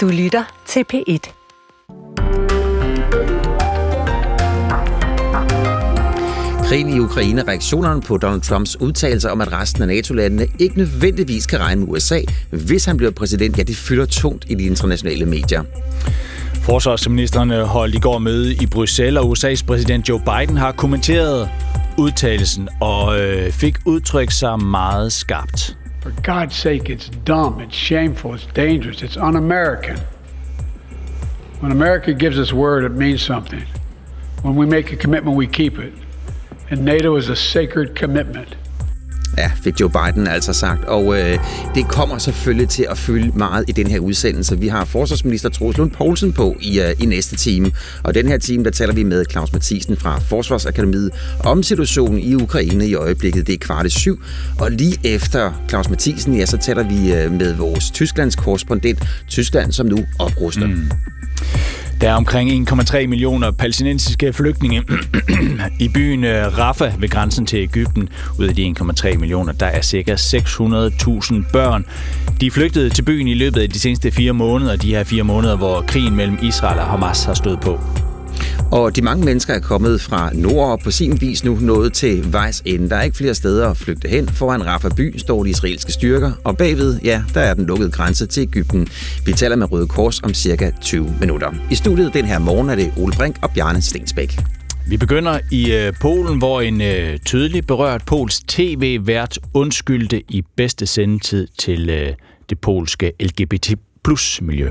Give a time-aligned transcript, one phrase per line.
[0.00, 1.32] Du lytter til P1.
[6.68, 11.46] Krigen i Ukraine, reaktionerne på Donald Trumps udtalelser om, at resten af NATO-landene ikke nødvendigvis
[11.46, 15.26] kan regne med USA, hvis han bliver præsident, ja, det fylder tungt i de internationale
[15.26, 15.62] medier.
[16.62, 21.48] Forsvarsministerne holdt i går møde i Bruxelles, og USA's præsident Joe Biden har kommenteret
[21.98, 25.79] udtalelsen og øh, fik udtrykt sig meget skarpt.
[26.00, 29.98] For God's sake, it's dumb, it's shameful, it's dangerous, it's un-American.
[31.60, 33.66] When America gives us word, it means something.
[34.40, 35.92] When we make a commitment, we keep it.
[36.70, 38.56] And NATO is a sacred commitment.
[39.38, 40.84] Ja, fik Joe Biden altså sagt.
[40.84, 41.38] Og øh,
[41.74, 44.58] det kommer selvfølgelig til at fylde meget i den her udsendelse.
[44.58, 47.72] Vi har forsvarsminister Troels Lund Poulsen på i, øh, i næste time.
[48.02, 51.10] Og den her time, der taler vi med Claus Mathisen fra Forsvarsakademiet
[51.44, 53.46] om situationen i Ukraine i øjeblikket.
[53.46, 54.22] Det er kvart i syv.
[54.58, 59.02] Og lige efter Claus Mathisen, ja, så taler vi øh, med vores Tysklands korrespondent.
[59.28, 60.66] Tyskland, som nu opruster.
[60.66, 60.90] Mm.
[62.00, 64.82] Der er omkring 1,3 millioner palæstinensiske flygtninge
[65.78, 68.08] i byen øh, Rafah ved grænsen til Ægypten.
[68.38, 70.14] Ud af de 1,3 millioner, der er ca.
[70.14, 71.86] 600.000 børn.
[72.40, 75.56] De flygtede til byen i løbet af de seneste fire måneder, de her fire måneder,
[75.56, 77.80] hvor krigen mellem Israel og Hamas har stået på.
[78.70, 82.32] Og de mange mennesker er kommet fra nord og på sin vis nu nået til
[82.32, 82.90] vejs ende.
[82.90, 84.28] Der er ikke flere steder at flygte hen.
[84.28, 88.26] Foran Rafah by står de israelske styrker, og bagved, ja, der er den lukkede grænse
[88.26, 88.88] til Ægypten.
[89.26, 91.54] Vi taler med Røde Kors om cirka 20 minutter.
[91.70, 94.38] I studiet den her morgen er det Ole Brink og Bjarne Stensbæk.
[94.88, 100.86] Vi begynder i øh, Polen, hvor en øh, tydelig berørt pols tv-vært undskyldte i bedste
[100.86, 102.12] sendetid til øh,
[102.50, 104.70] det polske LGBT plus miljø.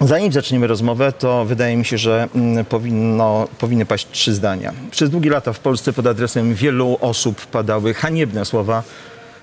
[0.00, 4.72] Zanim zaczniemy rozmowę, to wydaje mi się, że mm, powinno, powinny paść trzy zdania.
[4.90, 8.82] Przez długie lata w Polsce pod adresem wielu osób padały haniebne słowa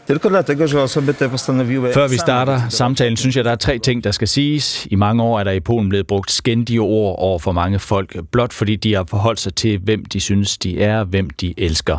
[0.08, 1.94] Tylko dlatego, że osoby te postanowiły...
[1.94, 4.88] Før vi starter samtalen, synes jeg, der er tre ting, der skal siges.
[4.92, 8.18] I mange år er der i Polen blevet brugt skændige ord over for mange folk,
[8.32, 11.98] blot fordi de har forholdt sig til, hvem de synes, de er, hvem de elsker.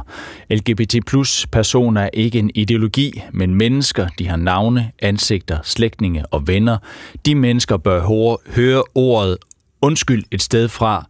[0.50, 4.08] LGBT plus personer er ikke en ideologi, men mennesker.
[4.18, 6.78] De har navne, ansigter, slægtninge og venner.
[7.26, 8.00] De mennesker bør
[8.54, 9.36] høre ordet
[9.82, 11.06] undskyld et sted fra.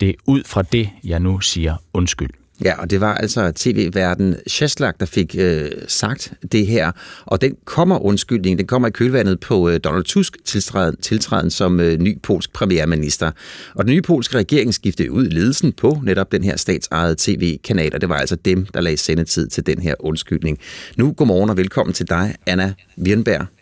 [0.00, 2.30] Det er ud fra det, jeg nu siger undskyld.
[2.64, 6.92] Ja, og det var altså tv-verden Sheslak, der fik øh, sagt det her.
[7.26, 11.80] Og den kommer undskyldning, den kommer i kølvandet på øh, Donald Tusk tiltræden, tiltræden som
[11.80, 13.30] øh, ny polsk premierminister.
[13.74, 18.00] Og den nye polske regering skiftede ud ledelsen på netop den her statsejede tv-kanal, og
[18.00, 20.58] det var altså dem, der lagde sendetid til den her undskyldning.
[20.96, 23.57] Nu, godmorgen og velkommen til dig, Anna Wirnberg.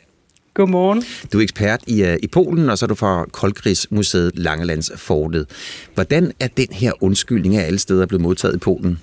[0.57, 1.03] Godmorgen.
[1.33, 5.47] Du er ekspert i, uh, i Polen, og så er du fra Koldkrigsmuseet Langelands Fortet.
[5.95, 9.01] Hvordan er den her undskyldning af alle steder blevet modtaget i Polen?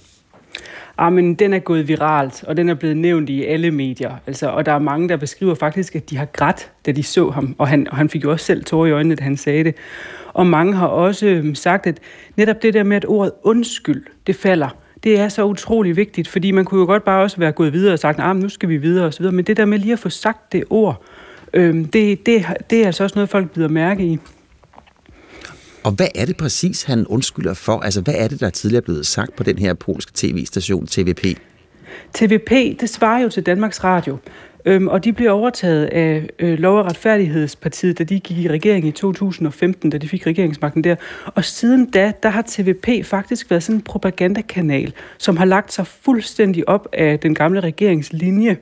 [0.97, 4.11] Ah, men den er gået viralt, og den er blevet nævnt i alle medier.
[4.27, 7.29] Altså, og der er mange, der beskriver faktisk, at de har grædt, da de så
[7.29, 7.55] ham.
[7.57, 9.75] Og han, og han fik jo også selv tårer i øjnene, da han sagde det.
[10.33, 11.99] Og mange har også øhm, sagt, at
[12.37, 14.69] netop det der med, at ordet undskyld, det falder,
[15.03, 17.93] det er så utrolig vigtigt, fordi man kunne jo godt bare også være gået videre
[17.93, 20.09] og sagt, ah, nu skal vi videre osv., men det der med lige at få
[20.09, 21.03] sagt det ord,
[21.53, 24.19] Øhm, det, det, det er altså også noget, folk bider mærke i.
[25.83, 27.79] Og hvad er det præcis, han undskylder for?
[27.79, 31.25] Altså, hvad er det, der er tidligere blevet sagt på den her polske tv-station, TVP?
[32.13, 34.17] TVP, det svarer jo til Danmarks Radio.
[34.65, 38.87] Øhm, og de blev overtaget af øh, Lov- og Retfærdighedspartiet, da de gik i regering
[38.87, 40.95] i 2015, da de fik regeringsmagten der.
[41.25, 45.87] Og siden da, der har TVP faktisk været sådan en propagandakanal, som har lagt sig
[45.87, 48.57] fuldstændig op af den gamle regeringslinje.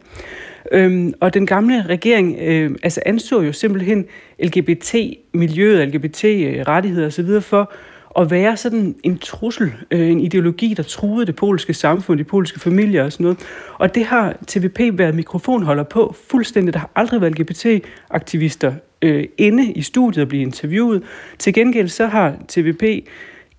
[0.71, 4.05] Øhm, og den gamle regering øh, altså anså jo simpelthen
[4.43, 7.41] LGBT-miljøet, LGBT-rettigheder øh, osv.
[7.41, 7.71] for
[8.19, 12.59] at være sådan en trussel, øh, en ideologi, der truede det polske samfund, de polske
[12.59, 13.39] familier og sådan noget.
[13.77, 16.73] Og det har TVP været mikrofonholder på fuldstændig.
[16.73, 21.03] Der har aldrig været LGBT-aktivister øh, inde i studiet og blive interviewet.
[21.39, 22.83] Til gengæld så har TVP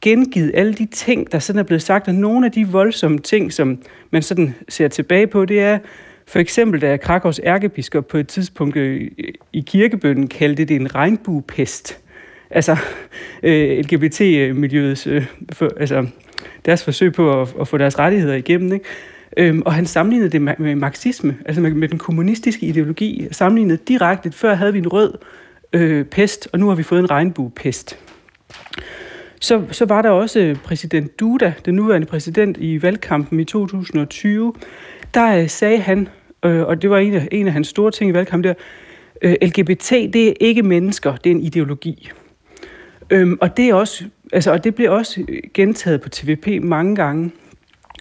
[0.00, 3.52] gengivet alle de ting, der sådan er blevet sagt, og nogle af de voldsomme ting,
[3.52, 3.78] som
[4.10, 5.78] man sådan ser tilbage på, det er,
[6.26, 9.10] for eksempel, da Krakows ærkebiskop på et tidspunkt øh,
[9.52, 11.98] i kirkebønnen kaldte det en regnbuepest.
[12.50, 12.76] Altså
[13.42, 16.06] øh, LGBT-miljøets, øh, for, altså
[16.64, 18.72] deres forsøg på at, at få deres rettigheder igennem.
[18.72, 18.84] Ikke?
[19.36, 24.32] Øhm, og han sammenlignede det med marxisme, altså med, med den kommunistiske ideologi, sammenlignede direkte.
[24.32, 25.18] Før havde vi en rød
[25.72, 27.98] øh, pest, og nu har vi fået en regnbuepest.
[29.40, 34.54] Så, så var der også præsident Duda, den nuværende præsident i valgkampen i 2020,
[35.14, 36.08] der øh, sagde han,
[36.44, 38.54] øh, og det var en af, en af hans store ting i valgkampen der,
[39.22, 42.10] øh, LGBT, det er ikke mennesker, det er en ideologi.
[43.10, 46.96] Øhm, og det er også, altså, og det bliver også øh, gentaget på TVP mange
[46.96, 47.30] gange.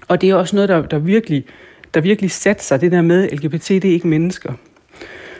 [0.07, 1.45] Og det er også noget, der, der virkelig,
[1.93, 4.53] der virkelig satte sig, det der med, LGBT, det er ikke mennesker.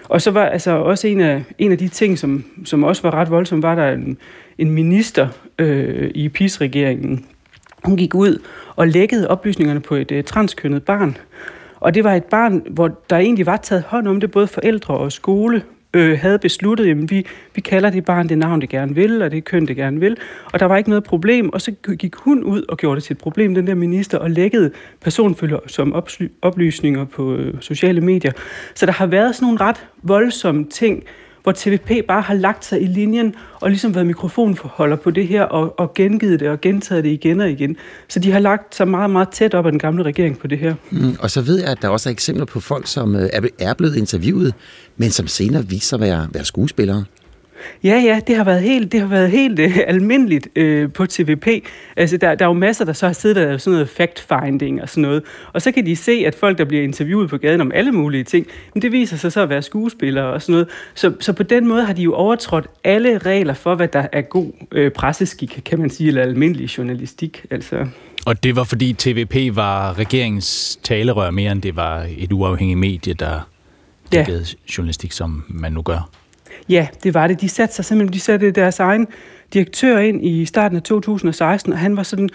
[0.10, 3.14] Og så var altså også en af, en af de ting, som, som også var
[3.14, 4.18] ret voldsom, var der en,
[4.58, 5.28] en minister
[5.60, 7.26] øh, i PIS-regeringen.
[7.84, 8.42] Hun gik ud
[8.76, 11.18] og lækkede oplysningerne på et øh, transkønnet barn.
[11.82, 14.98] Og det var et barn, hvor der egentlig var taget hånd om det, både forældre
[14.98, 15.64] og skole
[15.94, 17.26] øh, havde besluttet, at vi,
[17.56, 20.18] vi kalder det barn det navn, det gerne vil, og det køn, det gerne vil.
[20.54, 23.14] Og der var ikke noget problem, og så gik hun ud og gjorde det til
[23.14, 26.04] et problem, den der minister, og lækkede personfølger som
[26.42, 28.32] oplysninger på øh, sociale medier.
[28.76, 31.04] Så der har været sådan nogle ret voldsomme ting,
[31.44, 35.44] hvor TVP bare har lagt sig i linjen og ligesom været mikrofonforholder på det her
[35.44, 37.78] og, og gengivet det og gentaget det igen og igen.
[38.08, 40.58] Så de har lagt sig meget, meget tæt op af den gamle regering på det
[40.58, 40.76] her.
[40.92, 43.30] Mm, og så ved jeg, at der også er eksempler på folk, som øh,
[43.60, 44.54] er blevet interviewet,
[44.98, 47.06] men som senere viser sig at være, være skuespillere.
[47.84, 51.48] Ja, ja, det har været helt, det har været helt uh, almindeligt uh, på TVP.
[51.98, 54.90] Altså, der, der er jo masser, der så har siddet der sådan noget fact-finding og
[54.90, 55.24] sådan noget.
[55.54, 58.24] Og så kan de se, at folk, der bliver interviewet på gaden om alle mulige
[58.24, 60.68] ting, men det viser sig så at være skuespillere og sådan noget.
[60.94, 64.22] Så, så på den måde har de jo overtrådt alle regler for, hvad der er
[64.22, 67.46] god uh, presseskik, kan man sige, eller almindelig journalistik.
[67.52, 67.86] Altså.
[68.26, 73.14] Og det var fordi TVP var regeringens talerør mere, end det var et uafhængigt medie,
[73.14, 73.40] der
[74.12, 74.74] dækkede ja.
[74.78, 76.10] journalistik, som man nu gør?
[76.70, 77.42] Ja, det var det.
[77.42, 79.08] De satte sig simpelthen, de satte deres egen
[79.54, 82.30] direktør ind i starten af 2016, og han var sådan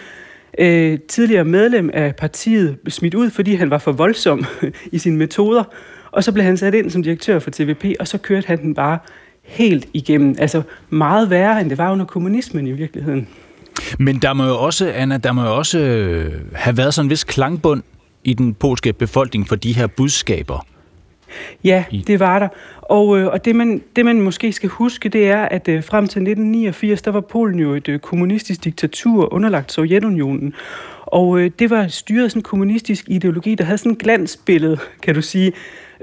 [0.59, 4.45] øh, tidligere medlem af partiet smidt ud, fordi han var for voldsom
[4.91, 5.63] i sine metoder.
[6.11, 8.73] Og så blev han sat ind som direktør for TVP, og så kørte han den
[8.73, 8.99] bare
[9.43, 10.35] helt igennem.
[10.39, 13.27] Altså meget værre, end det var under kommunismen i virkeligheden.
[13.99, 17.09] Men der må jo også, Anna, der må jo også øh, have været sådan en
[17.09, 17.83] vis klangbund
[18.23, 20.65] i den polske befolkning for de her budskaber.
[21.63, 22.47] Ja, det var der.
[22.81, 26.03] Og, øh, og det, man, det, man måske skal huske, det er, at øh, frem
[26.03, 30.53] til 1989, der var Polen jo et øh, kommunistisk diktatur underlagt Sovjetunionen.
[31.01, 34.77] Og øh, det var styret af sådan en kommunistisk ideologi, der havde sådan en glansbillede,
[35.01, 35.51] kan du sige,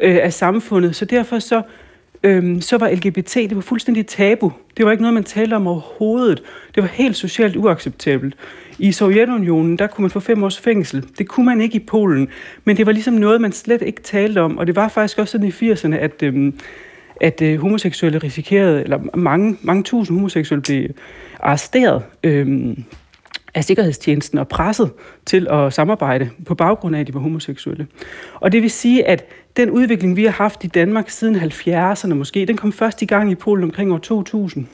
[0.03, 0.97] øh, af samfundet.
[0.97, 1.63] Så derfor så,
[2.25, 4.53] øhm, så var LGBT, det var fuldstændig tabu.
[4.77, 6.43] Det var ikke noget, man talte om overhovedet.
[6.75, 8.35] Det var helt socialt uacceptabelt.
[8.79, 11.05] I Sovjetunionen, der kunne man få fem års fængsel.
[11.19, 12.29] Det kunne man ikke i Polen,
[12.65, 14.59] men det var ligesom noget, man slet ikke talte om.
[14.59, 16.59] Og det var faktisk også sådan i 80'erne, at, øhm,
[17.21, 20.89] at øh, homoseksuelle risikerede, eller mange, mange tusind homoseksuelle blev
[21.41, 22.85] arresteret øhm,
[23.55, 24.91] af Sikkerhedstjenesten og presset
[25.27, 27.87] til at samarbejde på baggrund af, at de var homoseksuelle.
[28.35, 29.25] Og det vil sige, at
[29.57, 33.31] den udvikling, vi har haft i Danmark siden 70'erne måske, den kom først i gang
[33.31, 34.67] i Polen omkring år 2000.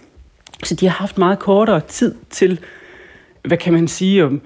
[0.65, 2.61] Så de har haft meget kortere tid til
[3.43, 4.41] hvad kan man sige, om,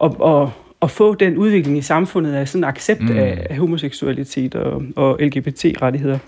[0.00, 0.48] om, om
[0.82, 3.18] at få den udvikling i samfundet af sådan en accept mm.
[3.18, 6.18] af, homoseksualitet og, og LGBT-rettigheder.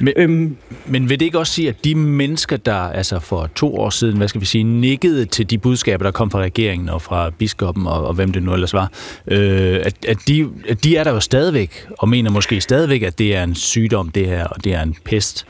[0.00, 0.56] Men, øhm,
[0.86, 4.16] men vil det ikke også sige, at de mennesker, der altså for to år siden,
[4.16, 7.86] hvad skal vi sige, nikkede til de budskaber, der kom fra regeringen og fra biskoppen
[7.86, 8.90] og, og hvem det nu ellers var,
[9.26, 13.18] øh, at, at, de, at de er der jo stadigvæk, og mener måske stadigvæk, at
[13.18, 15.46] det er en sygdom, det her, og det er en pest?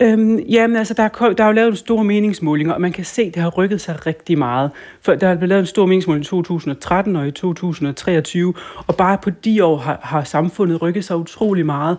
[0.00, 3.04] Øhm, jamen altså, der er, der er jo lavet en stor meningsmåling, og man kan
[3.04, 4.70] se, at det har rykket sig rigtig meget.
[5.00, 8.54] For der er blevet lavet en stor meningsmåling i 2013 og i 2023,
[8.86, 11.96] og bare på de år har, har samfundet rykket sig utrolig meget.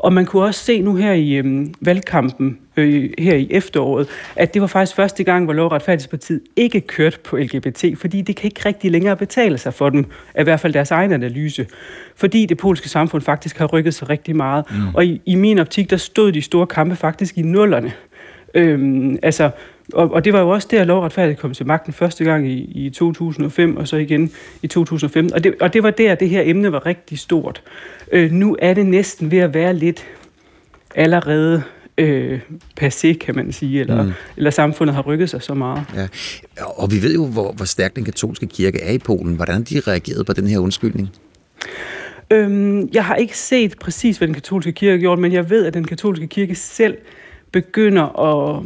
[0.00, 4.54] Og man kunne også se nu her i øhm, valgkampen, øh, her i efteråret, at
[4.54, 8.44] det var faktisk første gang, hvor Lov- Retfærdighedspartiet ikke kørte på LGBT, fordi det kan
[8.44, 10.06] ikke rigtig længere betale sig for dem,
[10.40, 11.66] i hvert fald deres egen analyse,
[12.16, 14.64] fordi det polske samfund faktisk har rykket sig rigtig meget.
[14.70, 14.94] Mm.
[14.94, 17.92] Og i, i min optik, der stod de store kampe faktisk i nullerne.
[18.54, 19.50] Øhm, altså,
[19.94, 22.86] og, og det var jo også der, lov retfærdigt kom til magten første gang i,
[22.86, 24.30] i 2005, og så igen
[24.62, 25.34] i 2015.
[25.34, 27.62] Og det, og det var der, det her emne var rigtig stort.
[28.12, 30.06] Øh, nu er det næsten ved at være lidt
[30.94, 31.62] allerede
[31.98, 32.40] øh,
[32.80, 34.12] passé, kan man sige, eller, mm.
[34.36, 35.84] eller samfundet har rykket sig så meget.
[35.94, 36.08] Ja.
[36.58, 39.34] Og vi ved jo, hvor, hvor stærk den katolske kirke er i Polen.
[39.34, 41.10] Hvordan de reagerede på den her undskyldning?
[42.30, 45.74] Øhm, jeg har ikke set præcis, hvad den katolske kirke gjort, men jeg ved, at
[45.74, 46.96] den katolske kirke selv
[47.52, 48.62] begynder at...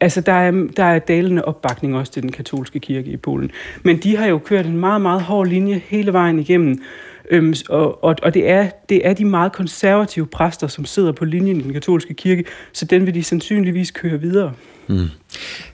[0.00, 3.50] Altså, der er, der er dalende opbakning også til den katolske kirke i Polen.
[3.82, 6.82] Men de har jo kørt en meget, meget hård linje hele vejen igennem.
[7.30, 11.24] Øhm, og og, og det, er, det er de meget konservative præster, som sidder på
[11.24, 14.52] linjen i den katolske kirke, så den vil de sandsynligvis køre videre.
[14.86, 15.06] Mm.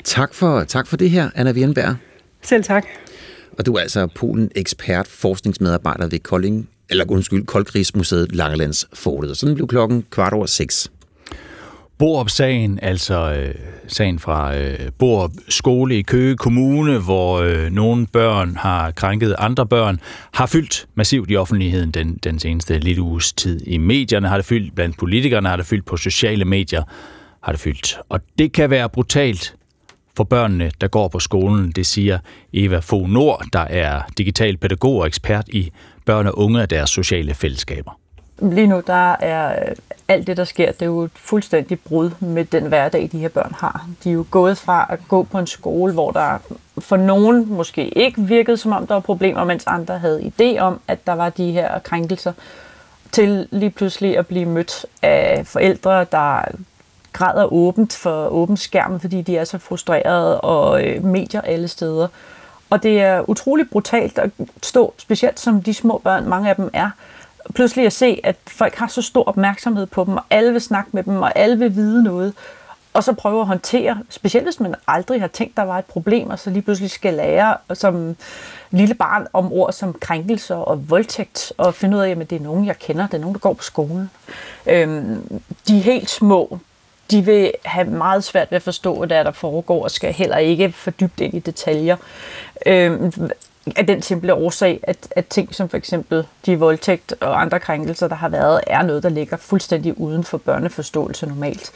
[0.05, 1.97] Tak, for, tak for det her, Anna Wienberg.
[2.43, 2.87] Selv tak.
[3.59, 9.31] Og du er altså Polen-ekspert, forskningsmedarbejder ved Kolding, eller undskyld, Koldkrigsmuseet Langelands Fortet.
[9.31, 10.91] Og sådan blev klokken kvart over seks.
[11.99, 13.55] Borup-sagen, altså øh,
[13.89, 19.67] sagen fra øh, Borup skole i Køge Kommune, hvor øh, nogle børn har krænket andre
[19.67, 20.01] børn,
[20.33, 23.61] har fyldt massivt i offentligheden den, den seneste lille uges tid.
[23.67, 26.83] I medierne har det fyldt, blandt politikerne har det fyldt, på sociale medier
[27.43, 27.99] har det fyldt.
[28.09, 29.55] Og det kan være brutalt
[30.17, 31.73] for børnene, der går på skolen.
[31.73, 32.19] Det siger
[32.53, 35.71] Eva Fogh Nord, der er digital pædagog og ekspert i
[36.07, 37.99] børn og unge og deres sociale fællesskaber.
[38.39, 39.77] Lige nu, der er øh,
[40.09, 43.29] alt det, der sker, det er jo et fuldstændig brud med den hverdag, de her
[43.29, 43.89] børn har.
[44.05, 46.39] De er jo gået fra at gå på en skole, hvor der
[46.79, 50.81] for nogen måske ikke virkede, som om der var problemer, mens andre havde idé om,
[50.89, 52.33] at der var de her krænkelser,
[53.13, 56.43] til lige pludselig at blive mødt af forældre, der
[57.13, 62.09] græder åbent for åben skærm, fordi de er så frustrerede, og øh, medier alle steder.
[62.71, 64.31] Og det er utrolig brutalt at
[64.63, 66.91] stå, specielt som de små børn, mange af dem er,
[67.55, 70.91] pludselig at se, at folk har så stor opmærksomhed på dem, og alle vil snakke
[70.93, 72.35] med dem, og alle vil vide noget,
[72.97, 76.31] og så prøve at håndtere, specielt hvis man aldrig har tænkt, der var et problem,
[76.31, 78.17] og så lige pludselig skal lære som
[78.71, 82.41] lille barn om ord som krænkelser og voldtægt, og finde ud af, at det er
[82.41, 84.11] nogen, jeg kender, det er nogen, der går på skolen.
[84.67, 86.59] Øhm, de helt små,
[87.11, 90.37] de vil have meget svært ved at forstå, hvad der, der foregår, og skal heller
[90.37, 91.97] ikke for dybt ind i detaljer.
[92.67, 93.13] Øhm,
[93.77, 98.09] af den simple årsag, at, at ting som for eksempel de voldtægt og andre krænkelser,
[98.09, 101.73] der har været, er noget, der ligger fuldstændig uden for børneforståelse normalt.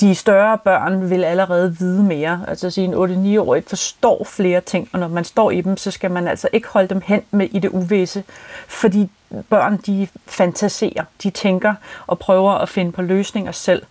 [0.00, 2.44] De større børn vil allerede vide mere.
[2.48, 2.94] Altså at sige, en
[3.38, 6.68] 8-9-årig forstår flere ting, og når man står i dem, så skal man altså ikke
[6.68, 8.24] holde dem hen med i det uvisse,
[8.68, 9.10] fordi
[9.50, 11.74] børn, de fantaserer, de tænker
[12.06, 13.82] og prøver at finde på løsninger selv.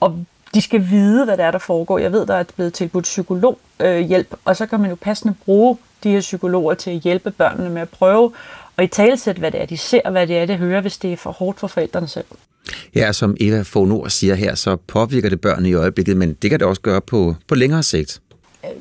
[0.00, 0.24] Og
[0.54, 1.98] de skal vide, hvad der er, der foregår.
[1.98, 5.78] Jeg ved, der er blevet tilbudt psykologhjælp, øh, og så kan man jo passende bruge
[6.04, 8.32] de her psykologer til at hjælpe børnene med at prøve
[8.76, 10.98] og i talsætte, hvad det er, de ser, og hvad det er, de hører, hvis
[10.98, 12.24] det er for hårdt for forældrene selv.
[12.94, 16.60] Ja, som Eva Fognor siger her, så påvirker det børnene i øjeblikket, men det kan
[16.60, 18.20] det også gøre på, på længere sigt.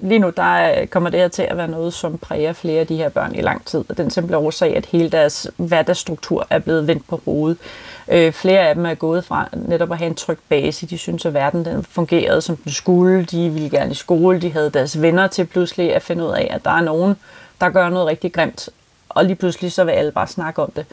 [0.02, 2.96] Lige nu der kommer det her til at være noget, som præger flere af de
[2.96, 3.84] her børn i lang tid.
[3.90, 7.58] Og den simple årsag, at hele deres hverdagsstruktur er blevet vendt på hovedet.
[8.08, 10.86] Øh, flere af dem er gået fra netop at have en tryg base.
[10.86, 13.24] De synes, at verden den fungerede, som den skulle.
[13.24, 14.42] De ville gerne i skole.
[14.42, 17.16] De havde deres venner til pludselig at finde ud af, at der er nogen,
[17.62, 18.70] der gør noget rigtig grimt.
[19.10, 20.86] Og lige pludselig så vil alle bare snakke om det.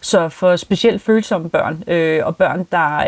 [0.00, 2.98] Så for specielt følsomme børn, øh, og børn, der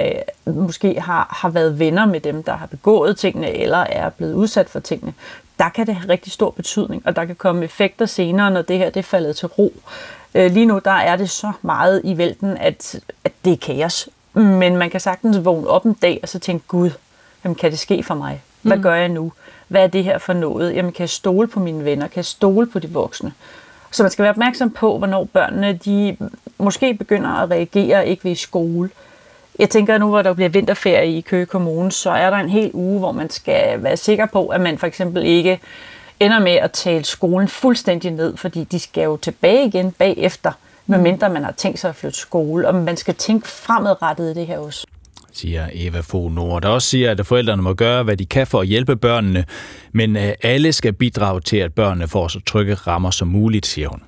[0.46, 4.32] øh, måske har, har været venner med dem, der har begået tingene, eller er blevet
[4.32, 5.14] udsat for tingene,
[5.58, 8.78] der kan det have rigtig stor betydning, og der kan komme effekter senere, når det
[8.78, 9.72] her det er faldet til ro.
[10.34, 14.08] Øh, lige nu der er det så meget i vælten, at, at det er kaos.
[14.32, 16.90] Men man kan sagtens vågne op en dag og så tænke, gud,
[17.44, 18.42] jamen, kan det ske for mig?
[18.62, 18.82] Hvad mm.
[18.82, 19.32] gør jeg nu?
[19.68, 20.74] Hvad er det her for noget?
[20.74, 22.06] Jamen, kan jeg stole på mine venner?
[22.06, 23.32] Kan jeg stole på de voksne?
[23.90, 26.16] Så man skal være opmærksom på, hvornår børnene de
[26.58, 28.90] måske begynder at reagere ikke ved skole.
[29.58, 32.48] Jeg tænker, at nu hvor der bliver vinterferie i Køge Kommune, så er der en
[32.48, 35.60] hel uge, hvor man skal være sikker på, at man for eksempel ikke
[36.20, 40.52] ender med at tale skolen fuldstændig ned, fordi de skal jo tilbage igen bagefter,
[40.86, 44.46] medmindre man har tænkt sig at flytte skole, og man skal tænke fremadrettet i det
[44.46, 44.86] her også
[45.38, 48.60] siger Eva Fogh Nord, der også siger, at forældrene må gøre, hvad de kan for
[48.60, 49.44] at hjælpe børnene,
[49.92, 53.88] men øh, alle skal bidrage til, at børnene får så trygge rammer som muligt, siger
[53.88, 54.02] hun.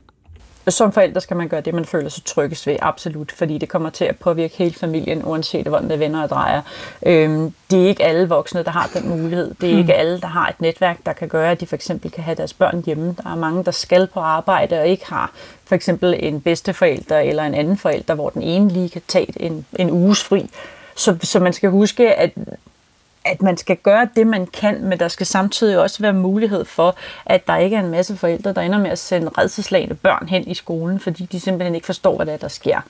[0.70, 3.90] Som forældre skal man gøre det, man føler sig tryggest ved, absolut, fordi det kommer
[3.90, 6.62] til at påvirke hele familien, uanset hvordan det vender og drejer.
[7.06, 9.54] Øhm, det er ikke alle voksne, der har den mulighed.
[9.60, 10.00] Det er ikke hmm.
[10.00, 12.52] alle, der har et netværk, der kan gøre, at de for eksempel kan have deres
[12.52, 13.16] børn hjemme.
[13.24, 15.32] Der er mange, der skal på arbejde og ikke har
[15.64, 19.66] for eksempel en bedsteforælder eller en anden forælder, hvor den ene lige kan tage en,
[19.78, 20.50] en uges fri.
[20.96, 22.30] Så, så man skal huske, at
[23.30, 26.96] at man skal gøre det, man kan, men der skal samtidig også være mulighed for,
[27.26, 30.49] at der ikke er en masse forældre, der ender med at sende redselslagende børn hen
[30.49, 32.80] i skolen, fordi de simpelthen ikke forstår, hvad der, er, der sker.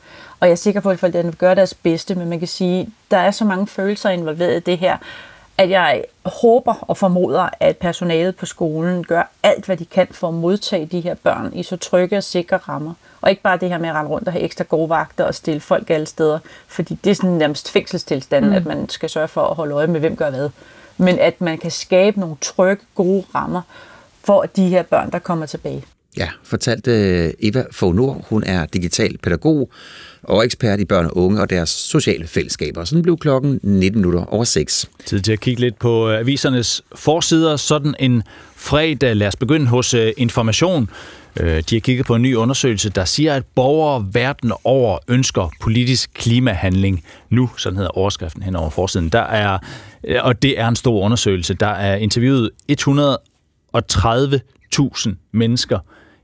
[0.40, 2.88] Og jeg er sikker på, at forældrene gør deres bedste, men man kan sige, at
[3.11, 4.97] der er så mange følelser involveret i det her,
[5.59, 10.28] at jeg håber og formoder, at personalet på skolen gør alt, hvad de kan for
[10.28, 12.94] at modtage de her børn i så trygge og sikre rammer.
[13.21, 15.35] Og ikke bare det her med at rende rundt og have ekstra gode vagter og
[15.35, 18.53] stille folk alle steder, fordi det er sådan nærmest fængselstilstand, mm.
[18.53, 20.49] at man skal sørge for at holde øje med, hvem gør hvad.
[20.99, 23.62] Men at man kan skabe nogle trygge, gode rammer
[24.25, 25.85] for de her børn, der kommer tilbage.
[26.17, 28.25] Ja, fortalte øh, Eva Fognor.
[28.29, 29.71] Hun er digital pædagog
[30.23, 32.85] og ekspert i børn og unge og deres sociale fællesskaber.
[32.85, 34.91] Sådan blev klokken 19 minutter over 6.
[35.07, 37.57] Tid til at kigge lidt på øh, avisernes forsider.
[37.57, 38.23] Sådan en
[38.57, 39.17] fredag.
[39.17, 39.95] Lad os begynde hos
[41.40, 45.50] øh, De har kigget på en ny undersøgelse, der siger, at borgere verden over ønsker
[45.60, 47.50] politisk klimahandling nu.
[47.56, 49.08] Sådan hedder overskriften hen over forsiden.
[49.08, 49.58] Der er,
[50.04, 51.54] øh, og det er en stor undersøgelse.
[51.54, 55.78] Der er interviewet 130.000 mennesker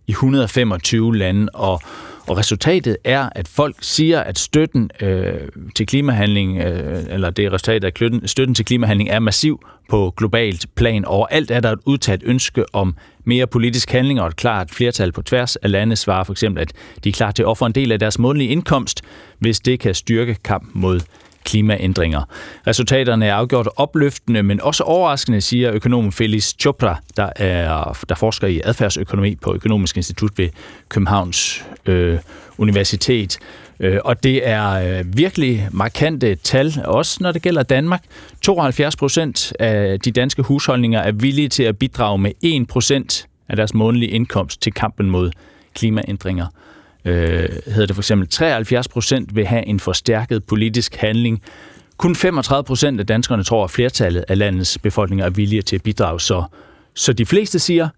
[0.06, 1.80] i 125 lande, og,
[2.26, 7.84] og resultatet er, at folk siger, at støtten øh, til klimahandling, øh, eller det resultat
[7.84, 7.92] af
[8.25, 11.04] støtten til klimahandling er massiv på globalt plan.
[11.04, 12.96] Overalt er der et udtalt ønske om
[13.26, 16.73] mere politisk handling, og et klart flertal på tværs af lande svarer for eksempel, at
[17.04, 19.02] de er klar til at ofre en del af deres månedlige indkomst,
[19.38, 21.00] hvis det kan styrke kamp mod
[21.45, 22.23] klimaændringer.
[22.66, 28.47] Resultaterne er afgjort opløftende, men også overraskende, siger økonomen Felix Chopra, der, er, der forsker
[28.47, 30.49] i adfærdsøkonomi på Økonomisk Institut ved
[30.88, 32.18] Københavns øh,
[32.59, 33.38] Universitet.
[33.80, 38.04] Øh, og det er øh, virkelig markante tal, også når det gælder Danmark.
[38.42, 43.56] 72 procent af de danske husholdninger er villige til at bidrage med 1 procent af
[43.56, 45.30] deres månedlige indkomst til kampen mod
[45.75, 46.47] klimaændringer.
[47.04, 51.42] Øh, hedder det for eksempel 73 procent vil have en forstærket politisk handling.
[51.97, 55.83] Kun 35 procent af danskerne tror, at flertallet af landets befolkning er villige til at
[55.83, 56.21] bidrage.
[56.21, 56.45] Så,
[56.95, 57.88] så de fleste siger,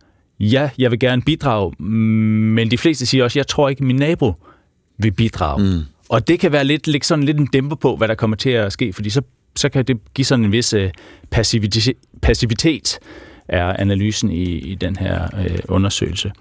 [0.41, 4.35] ja, jeg vil gerne bidrage, men de fleste siger også, jeg tror ikke, min nabo
[4.99, 5.63] vil bidrage.
[5.63, 5.83] Mm.
[6.09, 8.51] Og det kan være lidt, lidt, sådan lidt en dæmper på, hvad der kommer til
[8.51, 9.23] at ske, fordi så,
[9.57, 10.91] så kan det give sådan en vis øh,
[11.31, 12.99] passivitet, passivitet
[13.49, 16.33] er analysen i, i den her øh, undersøgelse.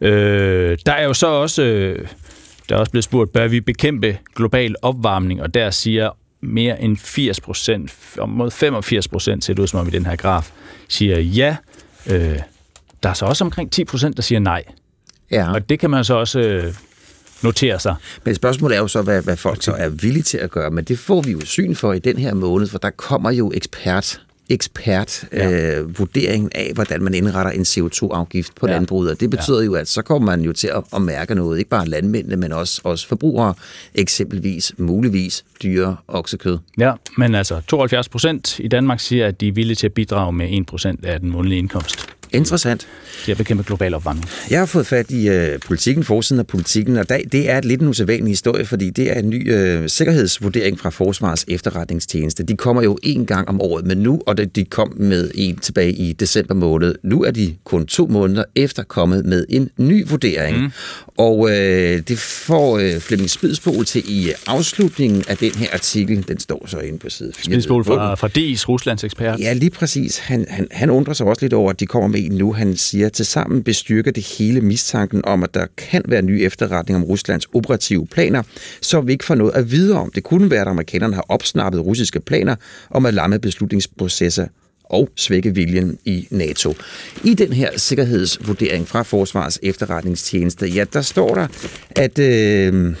[0.00, 2.08] Øh, der er jo så også, øh,
[2.68, 6.96] der er også blevet spurgt, bør vi bekæmpe global opvarmning, og der siger mere end
[6.96, 7.94] 80 procent,
[8.28, 10.50] mod 85 procent ser det ud som om i den her graf,
[10.88, 11.56] siger ja.
[12.10, 12.38] Øh,
[13.02, 14.64] der er så også omkring 10 procent, der siger nej.
[15.30, 15.52] Ja.
[15.52, 16.74] Og det kan man så også øh,
[17.44, 17.94] notere sig.
[18.24, 20.84] Men spørgsmålet er jo så, hvad, hvad folk så er villige til at gøre, men
[20.84, 24.20] det får vi jo syn for i den her måned, for der kommer jo ekspert
[24.48, 25.78] ekspert ja.
[25.78, 28.72] øh, vurdering af, hvordan man indretter en CO2-afgift på ja.
[28.72, 29.10] landbruget.
[29.10, 29.64] Og det betyder ja.
[29.64, 32.52] jo, at så kommer man jo til at, at mærke noget, ikke bare landmændene, men
[32.52, 33.54] også, også forbrugere,
[33.94, 36.58] eksempelvis muligvis dyre oksekød.
[36.78, 40.32] Ja, men altså 72 procent i Danmark siger, at de er villige til at bidrage
[40.32, 42.06] med 1 procent af den månedlige indkomst.
[42.34, 42.86] Interessant.
[43.26, 44.28] Det at bekæmpe global opvarmning.
[44.50, 47.80] Jeg har fået fat i uh, politikken, forsiden af politikken, og det er et lidt
[47.80, 52.42] en usædvanlig historie, fordi det er en ny uh, sikkerhedsvurdering fra Forsvars efterretningstjeneste.
[52.42, 55.92] De kommer jo en gang om året, men nu, og de kom med en tilbage
[55.92, 60.58] i december måned, nu er de kun to måneder efter kommet med en ny vurdering.
[60.58, 60.70] Mm.
[61.18, 66.28] Og uh, det får uh, Flemming Spidsbol til i afslutningen af den her artikel.
[66.28, 67.44] Den står så inde på side 4.
[67.44, 69.40] Spidsbol fra, fra DIS, Ruslands ekspert.
[69.40, 70.18] Ja, lige præcis.
[70.18, 72.52] Han, han, han undrer sig også lidt over, at de kommer med en nu.
[72.52, 76.96] Han siger, til sammen bestyrker det hele mistanken om, at der kan være ny efterretning
[76.96, 78.42] om Ruslands operative planer,
[78.80, 80.10] så vi ikke får noget at vide om.
[80.14, 82.56] Det kunne være, at amerikanerne har opsnappet russiske planer
[82.90, 84.46] om at lamme beslutningsprocesser
[84.84, 86.74] og svække viljen i NATO.
[87.24, 91.46] I den her sikkerhedsvurdering fra Forsvars efterretningstjeneste, ja, der står der,
[91.96, 92.18] at...
[92.18, 92.94] Øh,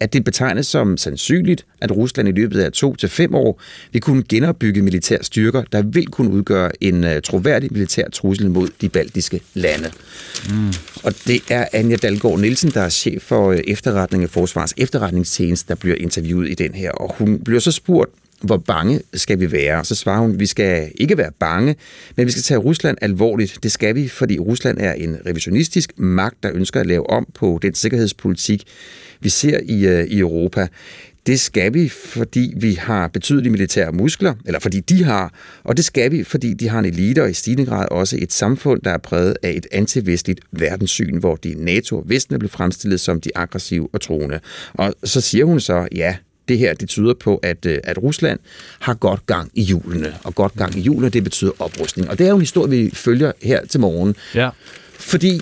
[0.00, 3.60] at det betegnes som sandsynligt, at Rusland i løbet af to til fem år
[3.92, 8.68] vil kunne genopbygge militær styrker, der vil kunne udgøre en uh, troværdig militær trussel mod
[8.80, 9.90] de baltiske lande.
[10.50, 10.72] Mm.
[11.02, 15.68] Og det er Anja Dalgaard Nielsen, der er chef for uh, efterretning af Forsvars efterretningstjeneste,
[15.68, 16.90] der bliver interviewet i den her.
[16.90, 19.84] Og hun bliver så spurgt, hvor bange skal vi være?
[19.84, 21.76] Så svarer hun, vi skal ikke være bange,
[22.16, 23.58] men vi skal tage Rusland alvorligt.
[23.62, 27.58] Det skal vi, fordi Rusland er en revisionistisk magt, der ønsker at lave om på
[27.62, 28.64] den sikkerhedspolitik,
[29.20, 30.68] vi ser i, øh, i Europa.
[31.26, 35.84] Det skal vi, fordi vi har betydelige militære muskler, eller fordi de har, og det
[35.84, 38.90] skal vi, fordi de har en elite og i stigende grad også et samfund, der
[38.90, 43.20] er præget af et antivestligt verdenssyn, hvor de NATO og Vesten er blevet fremstillet som
[43.20, 44.40] de aggressive og troende.
[44.74, 46.16] Og så siger hun så, ja,
[46.50, 48.38] det her det tyder på, at, øh, at Rusland
[48.80, 50.14] har godt gang i julene.
[50.24, 52.10] Og godt gang i julene, det betyder oprustning.
[52.10, 54.16] Og det er jo en historie, vi følger her til morgen.
[54.34, 54.50] Ja.
[54.92, 55.40] Fordi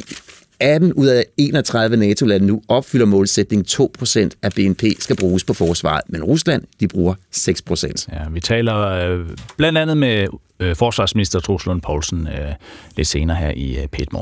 [0.60, 6.02] 18 ud af 31 NATO-lande nu opfylder målsætningen 2% af BNP skal bruges på forsvaret,
[6.08, 8.06] men Rusland, de bruger 6%.
[8.12, 10.26] Ja, vi taler øh, blandt andet med
[10.60, 12.54] øh, forsvarsminister Troels Lund Poulsen øh,
[12.96, 14.12] lidt senere her i øh, Pet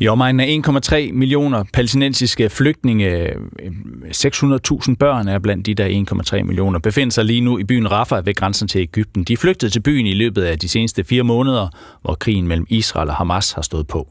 [0.00, 6.04] I omegnen af 1,3 millioner palæstinensiske flygtninge, 600.000 børn er blandt de der
[6.38, 9.24] 1,3 millioner, befinder sig lige nu i byen Rafah ved grænsen til Ægypten.
[9.24, 11.68] De flygtede til byen i løbet af de seneste fire måneder,
[12.02, 14.08] hvor krigen mellem Israel og Hamas har stået på.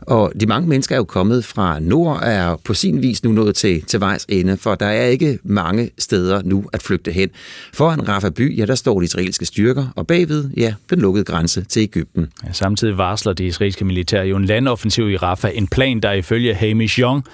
[0.00, 3.54] Og de mange mennesker er jo kommet fra nord, er på sin vis nu nået
[3.54, 7.30] til, til vejs ende, for der er ikke mange steder nu at flygte hen.
[7.74, 11.64] Foran Rafah by, ja, der står de israelske styrker, og bagved, ja, den lukkede grænse
[11.64, 12.28] til Ægypten.
[12.46, 16.54] Ja, samtidig varsler det israelske militær jo en landoffensiv i Rafah, en plan, der ifølge
[16.54, 17.24] Hamish Young,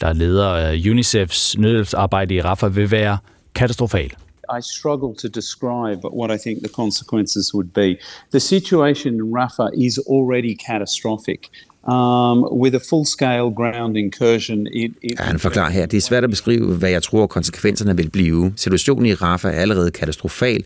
[0.00, 3.18] der leder UNICEFs nødhjælpsarbejde i Rafah, vil være
[3.54, 4.10] katastrofal.
[4.58, 7.96] I struggle to describe what I think the consequences would be.
[8.30, 11.40] The situation in Rafah is already catastrophic
[11.88, 14.66] um, with a full-scale ground incursion.
[14.66, 17.96] It, it ja, han forklarer her, det er svært at beskrive, hvad jeg tror konsekvenserne
[17.96, 18.52] vil blive.
[18.56, 20.64] Situationen i Rafah er allerede katastrofal,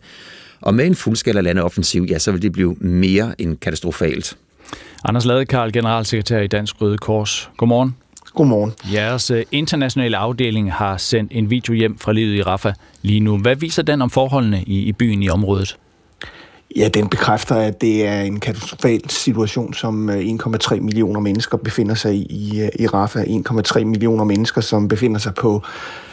[0.60, 4.36] og med en fuldskala landeoffensiv, ja, så vil det blive mere end katastrofalt.
[5.04, 7.50] Anders Ladekarl, generalsekretær i Dansk Røde Kors.
[7.56, 7.96] Godmorgen.
[8.34, 8.72] Godmorgen.
[8.92, 13.38] Jeres øh, internationale afdeling har sendt en video hjem fra livet i Rafah lige nu.
[13.38, 15.76] Hvad viser den om forholdene i, i byen i området?
[16.76, 21.94] Ja, den bekræfter, at det er en katastrofal situation, som øh, 1,3 millioner mennesker befinder
[21.94, 23.22] sig i i, øh, i Rafah.
[23.22, 25.62] 1,3 millioner mennesker, som befinder sig på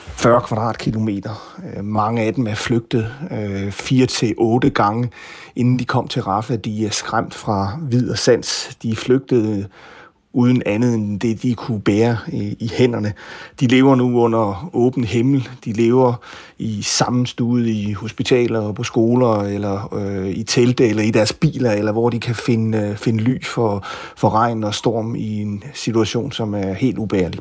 [0.08, 1.56] 40 kvadratkilometer.
[1.78, 5.10] Øh, mange af dem er flygtet øh, fire til otte gange,
[5.56, 6.58] inden de kom til Rafah.
[6.58, 8.78] De er skræmt fra vid og sans.
[8.84, 9.68] De er flygtet
[10.34, 13.14] uden andet end det, de kunne bære i, i hænderne.
[13.60, 15.48] De lever nu under åben himmel.
[15.66, 16.14] De lever
[16.60, 21.72] i sammenstude i hospitaler og på skoler, eller øh, i telte, eller i deres biler,
[21.72, 23.86] eller hvor de kan finde, øh, finde ly for,
[24.18, 27.40] for regn og storm i en situation, som er helt ubærlig.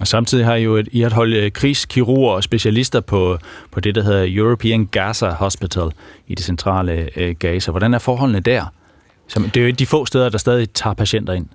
[0.00, 3.38] Og samtidig har I jo et, I et hold øh, krigskirurger og specialister på,
[3.70, 5.90] på det, der hedder European Gaza Hospital
[6.28, 7.70] i det centrale øh, Gaza.
[7.70, 8.64] Hvordan er forholdene der?
[9.28, 11.46] Som, det er jo de få steder, der stadig tager patienter ind.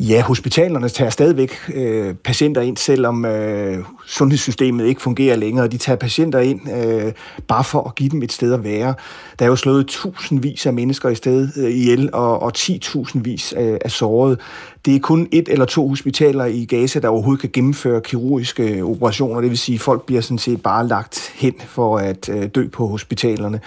[0.00, 5.68] Ja, hospitalerne tager stadigvæk øh, patienter ind, selvom øh, sundhedssystemet ikke fungerer længere.
[5.68, 7.12] De tager patienter ind øh,
[7.48, 8.94] bare for at give dem et sted at være.
[9.38, 13.54] Der er jo slået tusindvis af mennesker i sted øh, ihjel, og, og 10.000 vis
[13.56, 14.40] øh, er såret.
[14.86, 18.90] Det er kun et eller to hospitaler i Gaza, der overhovedet kan gennemføre kirurgiske øh,
[18.90, 19.40] operationer.
[19.40, 22.68] Det vil sige, at folk bliver sådan set bare lagt hen for at øh, dø
[22.68, 23.60] på hospitalerne.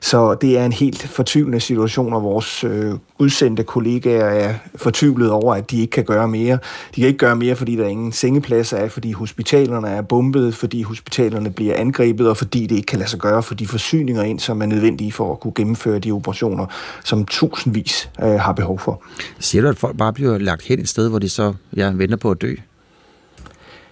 [0.00, 5.54] Så det er en helt fortvivlende situation, og vores øh, udsendte kollegaer er fortvivlet over,
[5.54, 6.58] at de ikke kan gøre mere.
[6.94, 10.82] De kan ikke gøre mere, fordi der ingen sengepladser er, fordi hospitalerne er bombet, fordi
[10.82, 14.40] hospitalerne bliver angrebet, og fordi det ikke kan lade sig gøre for de forsyninger ind,
[14.40, 16.66] som er nødvendige for at kunne gennemføre de operationer,
[17.04, 19.02] som tusindvis øh, har behov for.
[19.38, 22.16] Siger du, at folk bare bliver lagt hen et sted, hvor de så ja, venter
[22.16, 22.54] på at dø?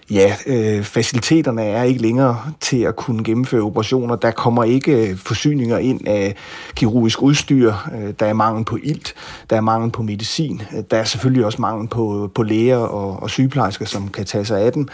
[0.09, 4.15] Ja, øh, faciliteterne er ikke længere til at kunne gennemføre operationer.
[4.15, 6.35] Der kommer ikke øh, forsyninger ind af
[6.75, 7.73] kirurgisk udstyr.
[7.95, 9.13] Øh, der er mangel på ilt.
[9.49, 10.61] Der er mangel på medicin.
[10.77, 14.45] Øh, der er selvfølgelig også mangel på, på læger og, og sygeplejersker, som kan tage
[14.45, 14.87] sig af dem.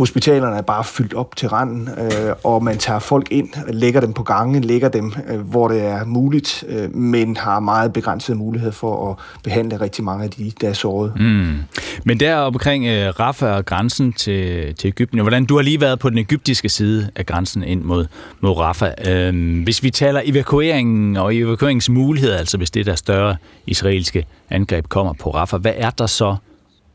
[0.00, 4.12] Hospitalerne er bare fyldt op til randen, øh, og man tager folk ind, lægger dem
[4.12, 8.72] på gangen, lægger dem, øh, hvor det er muligt, øh, men har meget begrænset mulighed
[8.72, 11.12] for at behandle rigtig mange af de, der er såret.
[11.16, 11.56] Mm.
[12.04, 15.98] Men der omkring øh, Rafa og grænsen til, til Ægypten, hvordan du har lige været
[15.98, 18.06] på den egyptiske side af grænsen ind mod,
[18.40, 18.94] mod Rafa.
[19.08, 23.36] Øh, hvis vi taler evakueringen og evakueringsmuligheder, altså hvis det der større
[23.66, 26.36] israelske angreb kommer på Rafa, hvad er der så,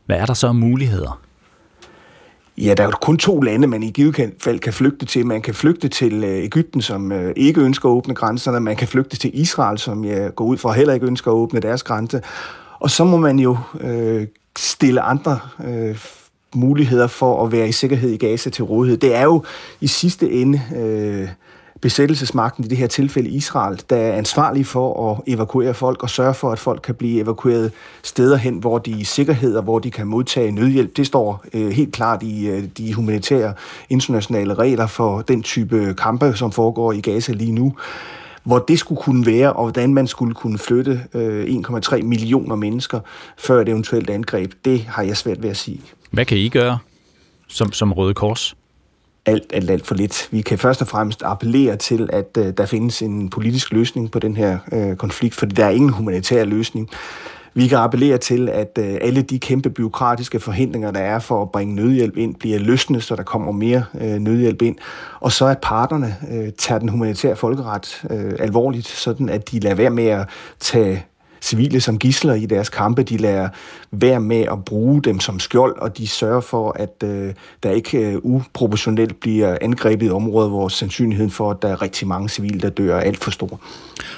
[0.06, 1.25] hvad er der så muligheder?
[2.58, 5.26] Ja, der er jo kun to lande, man i givet fald kan flygte til.
[5.26, 8.60] Man kan flygte til øh, Ægypten, som øh, ikke ønsker at åbne grænserne.
[8.60, 11.60] Man kan flygte til Israel, som jeg går ud fra heller ikke ønsker at åbne
[11.60, 12.20] deres grænse.
[12.78, 14.26] Og så må man jo øh,
[14.58, 15.98] stille andre øh,
[16.54, 18.98] muligheder for at være i sikkerhed i Gaza til rådighed.
[18.98, 19.44] Det er jo
[19.80, 21.28] i sidste ende øh,
[21.80, 26.34] besættelsesmagten, i det her tilfælde Israel, der er ansvarlig for at evakuere folk og sørge
[26.34, 29.78] for, at folk kan blive evakueret steder hen, hvor de er i sikkerhed og hvor
[29.78, 30.96] de kan modtage nødhjælp.
[30.96, 33.54] Det står øh, helt klart i øh, de humanitære
[33.90, 37.74] internationale regler for den type kampe, som foregår i Gaza lige nu
[38.46, 43.00] hvor det skulle kunne være, og hvordan man skulle kunne flytte øh, 1,3 millioner mennesker
[43.38, 45.80] før et eventuelt angreb, det har jeg svært ved at sige.
[46.10, 46.78] Hvad kan I gøre
[47.48, 48.56] som, som Røde Kors?
[49.26, 50.28] Alt, alt, alt for lidt.
[50.30, 54.18] Vi kan først og fremmest appellere til, at øh, der findes en politisk løsning på
[54.18, 56.90] den her øh, konflikt, for der er ingen humanitær løsning.
[57.54, 61.50] Vi kan appellere til, at øh, alle de kæmpe byråkratiske forhindringer, der er for at
[61.50, 64.76] bringe nødhjælp ind, bliver løsnet, så der kommer mere øh, nødhjælp ind.
[65.20, 69.76] Og så at parterne øh, tager den humanitære folkeret øh, alvorligt, sådan at de lader
[69.76, 70.28] være med at
[70.60, 71.04] tage
[71.46, 73.02] civile som gisler i deres kampe.
[73.02, 73.48] De lader
[73.90, 77.98] være med at bruge dem som skjold, og de sørger for, at øh, der ikke
[77.98, 82.60] øh, uproportionelt bliver angrebet i områder, hvor sandsynligheden for, at der er rigtig mange civile,
[82.60, 83.60] der dør, er alt for stor.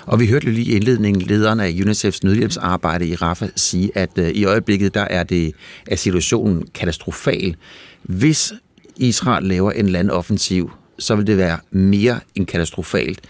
[0.06, 4.28] Og vi hørte lige i indledningen lederen af UNICEF's nødhjælpsarbejde i Rafah sige, at øh,
[4.28, 5.52] i øjeblikket der er, det,
[5.86, 7.56] er situationen katastrofal.
[8.02, 8.52] Hvis
[8.96, 13.20] Israel laver en landoffensiv, så vil det være mere end katastrofalt.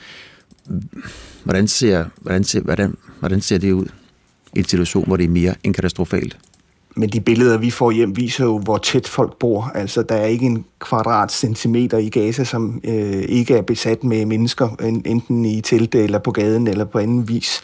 [1.45, 3.87] Hvordan ser, hvordan ser, hvordan, hvordan ser det ud
[4.55, 6.39] i en situation, hvor det er mere end katastrofalt?
[6.97, 9.73] Men de billeder, vi får hjem, viser jo, hvor tæt folk bor.
[9.75, 14.69] Altså, der er ikke en kvadratcentimeter i Gaza, som øh, ikke er besat med mennesker,
[15.05, 17.61] enten i telte eller på gaden eller på anden vis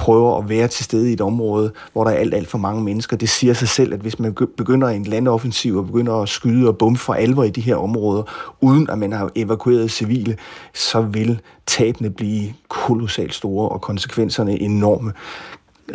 [0.00, 2.82] prøver at være til stede i et område, hvor der er alt, alt for mange
[2.82, 3.16] mennesker.
[3.16, 6.78] Det siger sig selv, at hvis man begynder en landoffensiv og begynder at skyde og
[6.78, 8.22] bombe for alvor i de her områder,
[8.60, 10.36] uden at man har evakueret civile,
[10.74, 15.12] så vil tabene blive kolossalt store og konsekvenserne enorme.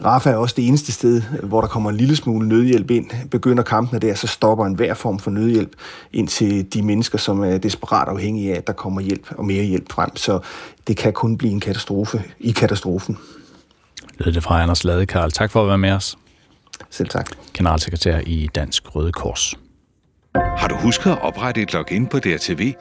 [0.06, 3.06] Rafa er også det eneste sted, hvor der kommer en lille smule nødhjælp ind.
[3.32, 5.72] Begynder kampene der, så stopper en hver form for nødhjælp
[6.14, 9.64] ind til de mennesker, som er desperat afhængige af, at der kommer hjælp og mere
[9.64, 10.16] hjælp frem.
[10.16, 10.40] Så
[10.88, 13.18] det kan kun blive en katastrofe i katastrofen
[14.18, 15.32] lød det fra Anders Ladekarl.
[15.32, 16.18] Tak for at være med os.
[16.90, 17.30] Selv tak.
[17.54, 19.56] Generalsekretær i Dansk Røde Kors.
[20.36, 22.74] Har du husket at oprette et login på DRTV?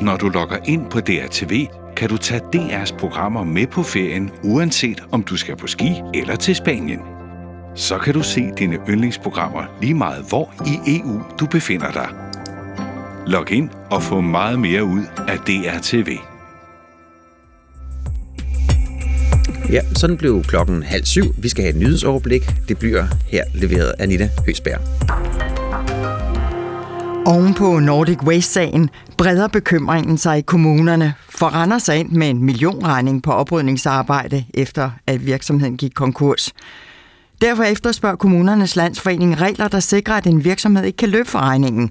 [0.00, 5.02] Når du logger ind på DRTV, kan du tage DR's programmer med på ferien, uanset
[5.12, 7.00] om du skal på ski eller til Spanien.
[7.74, 12.08] Så kan du se dine yndlingsprogrammer lige meget hvor i EU du befinder dig.
[13.26, 16.16] Log ind og få meget mere ud af DRTV.
[19.68, 21.34] Ja, sådan blev klokken halv syv.
[21.38, 22.50] Vi skal have et nyhedsoverblik.
[22.68, 24.80] Det bliver her leveret af Anita Høsberg.
[27.26, 33.22] Oven på Nordic Waste-sagen breder bekymringen sig i kommunerne, for Randers ind med en millionregning
[33.22, 36.52] på oprydningsarbejde, efter at virksomheden gik konkurs.
[37.40, 41.90] Derfor efterspørger kommunernes landsforening regler, der sikrer, at en virksomhed ikke kan løbe for regningen.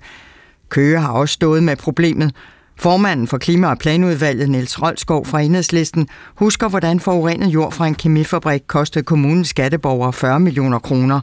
[0.69, 2.31] Køge har også stået med problemet.
[2.79, 7.95] Formanden for Klima- og Planudvalget, Niels Rolskov fra Enhedslisten, husker, hvordan forurenet jord fra en
[7.95, 11.21] kemifabrik kostede kommunens skatteborgere 40 millioner kroner.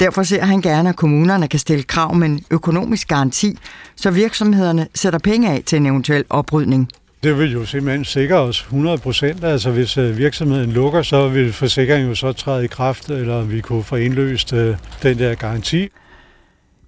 [0.00, 3.58] Derfor ser han gerne, at kommunerne kan stille krav med en økonomisk garanti,
[3.96, 6.88] så virksomhederne sætter penge af til en eventuel oprydning.
[7.22, 9.44] Det vil jo simpelthen sikre os 100 procent.
[9.44, 13.60] Altså hvis øh, virksomheden lukker, så vil forsikringen jo så træde i kraft, eller vi
[13.60, 15.88] kunne få indløst øh, den der garanti.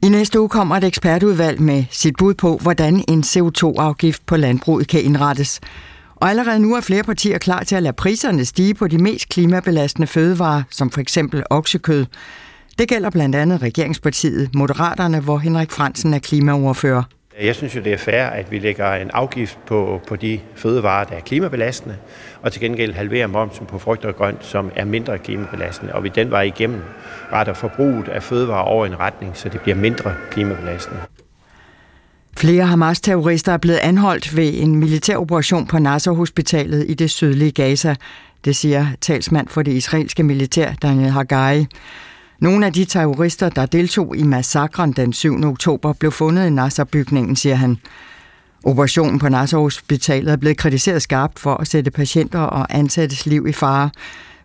[0.04, 4.88] I næste uge kommer et ekspertudvalg med sit bud på, hvordan en CO2-afgift på landbruget
[4.88, 5.60] kan indrettes.
[6.16, 9.28] Og allerede nu er flere partier klar til at lade priserne stige på de mest
[9.28, 12.06] klimabelastende fødevarer, som for eksempel oksekød.
[12.78, 17.02] Det gælder blandt andet regeringspartiet Moderaterne, hvor Henrik Fransen er klimaordfører.
[17.42, 21.04] Jeg synes jo, det er fair, at vi lægger en afgift på, på de fødevarer,
[21.04, 21.96] der er klimabelastende,
[22.42, 26.08] og til gengæld halverer momsen på frugt og grønt, som er mindre klimabelastende, og vi
[26.08, 26.82] den vej igennem
[27.32, 31.00] retter forbruget af fødevarer over en retning, så det bliver mindre klimabelastende.
[32.36, 37.94] Flere Hamas-terrorister er blevet anholdt ved en militæroperation på Nasser-hospitalet i det sydlige Gaza.
[38.44, 41.66] Det siger talsmand for det israelske militær, Daniel Hagai.
[42.44, 45.44] Nogle af de terrorister, der deltog i massakren den 7.
[45.44, 47.78] oktober, blev fundet i Nasser-bygningen, siger han.
[48.64, 53.46] Operationen på Nasser Hospitalet er blevet kritiseret skarpt for at sætte patienter og ansattes liv
[53.48, 53.90] i fare.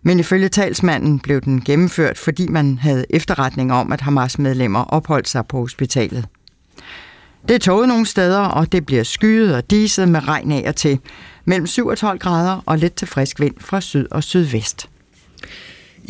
[0.02, 5.46] Men ifølge talsmanden blev den gennemført, fordi man havde efterretninger om, at Hamas-medlemmer opholdt sig
[5.46, 6.26] på hospitalet.
[7.48, 10.76] Det er tåget nogle steder, og det bliver skyet og diset med regn af og
[10.76, 10.98] til.
[11.44, 14.88] Mellem 7 og 12 grader og lidt til frisk vind fra syd og sydvest.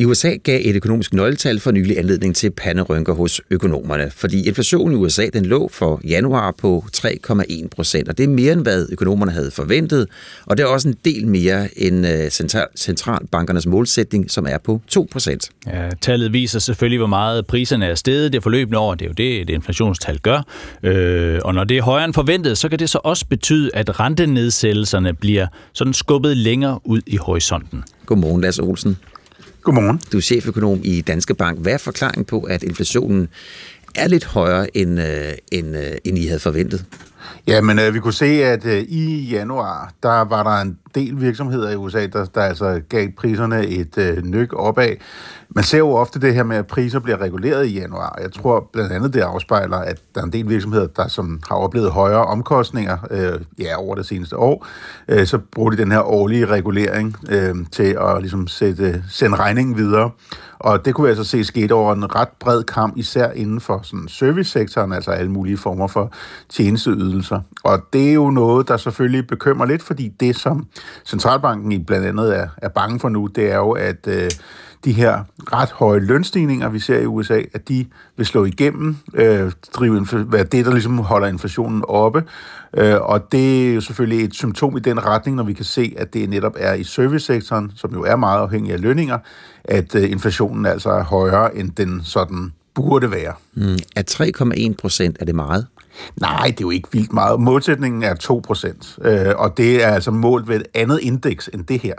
[0.01, 4.93] I USA gav et økonomisk nøgletal for nylig anledning til panderynker hos økonomerne, fordi inflationen
[4.93, 8.87] i USA den lå for januar på 3,1 procent, og det er mere end hvad
[8.91, 10.07] økonomerne havde forventet,
[10.45, 12.29] og det er også en del mere end øh,
[12.75, 15.49] centralbankernes målsætning, som er på 2 procent.
[15.67, 18.95] Ja, tallet viser selvfølgelig, hvor meget priserne er steget det forløbende år.
[18.95, 20.45] Det er jo det, et inflationstal gør.
[20.83, 23.99] Øh, og når det er højere end forventet, så kan det så også betyde, at
[23.99, 27.83] rentenedsættelserne bliver sådan skubbet længere ud i horisonten.
[28.05, 28.97] Godmorgen, Lars Olsen.
[29.61, 30.01] Godmorgen.
[30.11, 31.59] Du er cheføkonom i Danske Bank.
[31.59, 33.27] Hvad er forklaringen på, at inflationen
[33.95, 36.85] er lidt højere, end, øh, end, øh, end I havde forventet?
[37.47, 41.21] Ja, men øh, vi kunne se, at øh, i januar, der var der en del
[41.21, 44.95] virksomheder i USA, der, der altså gav priserne et øh, nyk opad.
[45.49, 48.17] Man ser jo ofte det her med, at priser bliver reguleret i januar.
[48.21, 51.55] Jeg tror blandt andet, det afspejler, at der er en del virksomheder, der som har
[51.55, 54.67] oplevet højere omkostninger øh, ja, over det seneste år.
[55.07, 59.77] Øh, så bruger de den her årlige regulering øh, til at ligesom sætte, sende regningen
[59.77, 60.11] videre.
[60.63, 63.79] Og det kunne vi altså se skete over en ret bred kamp, især inden for
[63.83, 66.11] sådan servicesektoren, altså alle mulige former for
[66.49, 67.41] tjenesteydelser.
[67.63, 70.67] Og det er jo noget, der selvfølgelig bekymrer lidt, fordi det, som
[71.05, 74.31] centralbanken i blandt andet er, er bange for nu, det er jo, at øh,
[74.85, 77.85] de her ret høje lønstigninger, vi ser i USA, at de
[78.17, 82.23] vil slå igennem, øh, drive være det, der ligesom holder inflationen oppe.
[82.77, 85.93] Øh, og det er jo selvfølgelig et symptom i den retning, når vi kan se,
[85.97, 89.17] at det netop er i servicesektoren, som jo er meget afhængig af lønninger,
[89.63, 93.33] at øh, inflationen altså er højere, end den sådan burde være.
[93.53, 93.77] Mm.
[93.95, 94.03] Er
[94.71, 95.67] 3,1 procent, er det meget?
[96.21, 97.39] Nej, det er jo ikke vildt meget.
[97.39, 98.15] Målsætningen er
[99.03, 101.95] 2%, øh, og det er altså målt ved et andet indeks end det her.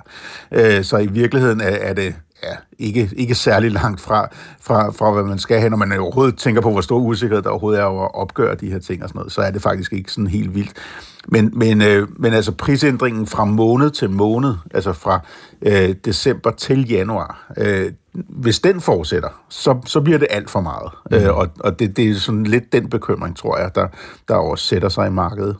[0.52, 4.28] Øh, så i virkeligheden er, er det ja, ikke, ikke særlig langt fra,
[4.60, 7.50] fra, fra, hvad man skal have, når man overhovedet tænker på, hvor stor usikkerhed der
[7.50, 9.92] overhovedet er over at opgøre de her ting og sådan noget, så er det faktisk
[9.92, 10.72] ikke sådan helt vildt.
[11.28, 15.20] Men, men, øh, men altså prisændringen fra måned til måned, altså fra
[15.62, 20.90] øh, december til januar, øh, hvis den fortsætter, så, så bliver det alt for meget.
[21.10, 21.16] Mm.
[21.16, 23.86] Øh, og og det, det er sådan lidt den bekymring, tror jeg, der,
[24.28, 25.56] der også sætter sig i markedet.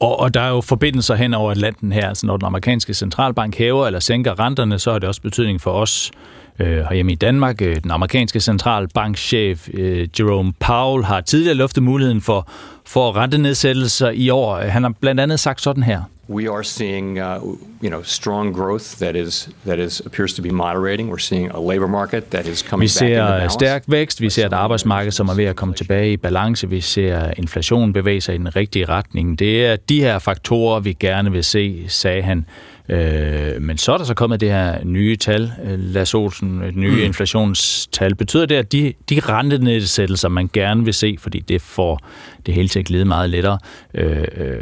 [0.00, 2.08] Og, og der er jo forbindelser hen over Atlanten her.
[2.08, 5.70] Altså når den amerikanske centralbank hæver eller sænker renterne, så har det også betydning for
[5.70, 6.10] os
[6.58, 7.62] øh, herhjemme i Danmark.
[7.62, 12.48] Øh, den amerikanske centralbankchef øh, Jerome Powell har tidligere luftet muligheden for,
[12.86, 14.56] for rentenedsættelser i år.
[14.56, 16.02] Han har blandt andet sagt sådan her
[16.32, 17.38] we are seeing, uh,
[17.82, 21.10] you know, strong growth that is that is appears to be moderating.
[21.10, 24.52] We're seeing a labor market that is coming Vi ser stærk vækst, vi ser et
[24.52, 28.38] arbejdsmarked, som er ved at komme tilbage i balance, vi ser inflationen bevæge sig i
[28.38, 29.38] den rigtige retning.
[29.38, 32.44] Det er de her faktorer, vi gerne vil se, sagde han.
[32.88, 36.90] Øh, men så er der så kommet det her nye tal, Lars Olsen, et nye
[36.90, 37.02] mm.
[37.02, 38.14] inflationstal.
[38.14, 42.00] Betyder det, at de, de rentenedsættelser, man gerne vil se, fordi det får
[42.46, 43.58] det hele til at glide meget lettere,
[43.94, 44.60] øh, øh,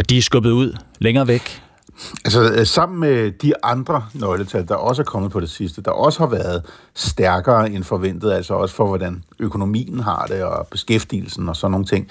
[0.00, 1.62] at de er skubbet ud længere væk?
[2.24, 5.90] Altså øh, sammen med de andre nøgletal, der også er kommet på det sidste, der
[5.90, 6.62] også har været
[6.94, 11.86] stærkere end forventet, altså også for hvordan økonomien har det og beskæftigelsen og sådan nogle
[11.86, 12.08] ting,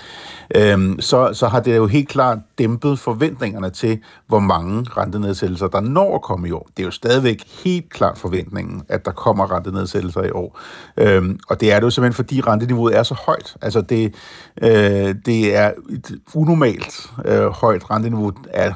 [0.56, 5.80] øhm, så, så har det jo helt klart dæmpet forventningerne til, hvor mange rentenedsættelser, der
[5.80, 6.68] når at komme i år.
[6.78, 10.60] Det er jo stadigvæk helt klart forventningen, at der kommer rentenedsættelser i år.
[10.98, 13.56] Øhm, og det er det jo simpelthen, fordi renteniveauet er så højt.
[13.62, 14.16] Altså det,
[14.62, 18.74] øh, det er et unormalt øh, højt renteniveau af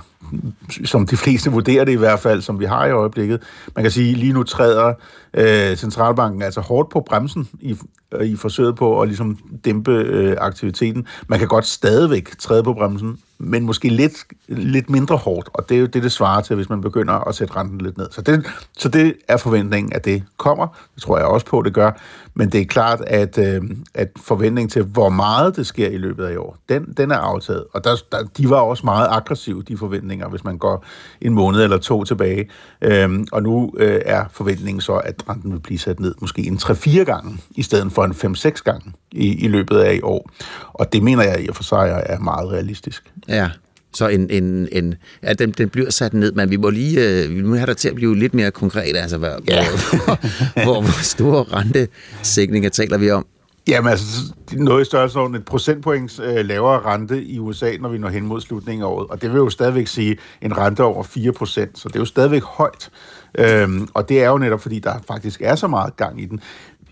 [0.85, 3.41] som de fleste vurderer det i hvert fald, som vi har i øjeblikket.
[3.75, 4.93] Man kan sige, lige nu træder
[5.33, 7.75] øh, centralbanken altså hårdt på bremsen i,
[8.11, 11.07] øh, i forsøget på at ligesom dæmpe øh, aktiviteten.
[11.27, 14.13] Man kan godt stadigvæk træde på bremsen, men måske lidt,
[14.47, 17.35] lidt mindre hårdt, og det er jo det, det svarer til, hvis man begynder at
[17.35, 18.07] sætte renten lidt ned.
[18.11, 18.45] Så det,
[18.77, 20.67] så det er forventningen, at det kommer.
[20.95, 21.91] Det tror jeg også på, det gør.
[22.35, 23.61] Men det er klart, at, øh,
[23.93, 27.17] at forventningen til, hvor meget det sker i løbet af i år, den, den er
[27.17, 27.65] aftaget.
[27.73, 30.85] Og der, der, de var også meget aggressive, de forventninger, hvis man går
[31.21, 32.49] en måned eller to tilbage.
[32.81, 36.57] Øhm, og nu øh, er forventningen så, at renten vil blive sat ned måske en
[36.57, 40.29] 3-4 gange, i stedet for en 5-6 gange i, i løbet af i år.
[40.73, 43.13] Og det mener jeg i og for sig er meget realistisk.
[43.27, 43.49] Ja,
[43.93, 47.35] så en, en, en, ja, den, den bliver sat ned, men vi må lige øh,
[47.35, 49.65] vi må have dig til at blive lidt mere konkret, altså hvor, ja.
[50.05, 53.25] hvor, hvor, hvor store rentesækninger taler vi om?
[53.67, 58.09] Jamen altså, noget i størrelsesorden et procentpoints øh, lavere rente i USA, når vi når
[58.09, 59.07] hen mod slutningen af året.
[59.07, 62.05] Og det vil jo stadigvæk sige en rente over 4 procent, så det er jo
[62.05, 62.89] stadigvæk højt.
[63.37, 66.39] Øhm, og det er jo netop, fordi der faktisk er så meget gang i den.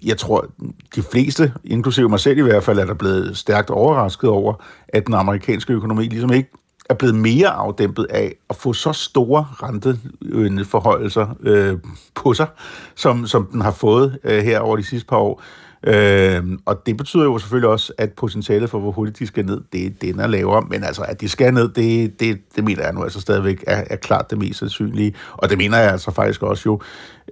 [0.06, 0.48] Jeg tror,
[0.96, 4.54] de fleste, inklusive mig selv i hvert fald, er der blevet stærkt overrasket over,
[4.88, 6.50] at den amerikanske økonomi ligesom ikke
[6.92, 11.78] er blevet mere afdæmpet af at få så store renteforhøjelser øh,
[12.16, 12.48] på sig,
[12.96, 15.42] som, som den har fået øh, her over de sidste par år.
[15.84, 19.62] Øh, og det betyder jo selvfølgelig også, at potentialet for, hvor hurtigt de skal ned,
[19.74, 20.66] det, den er lavere.
[20.70, 23.84] Men altså, at de skal ned, det, det, det mener jeg nu altså stadigvæk er,
[23.90, 25.14] er klart det mest sandsynlige.
[25.32, 26.82] Og det mener jeg altså faktisk også jo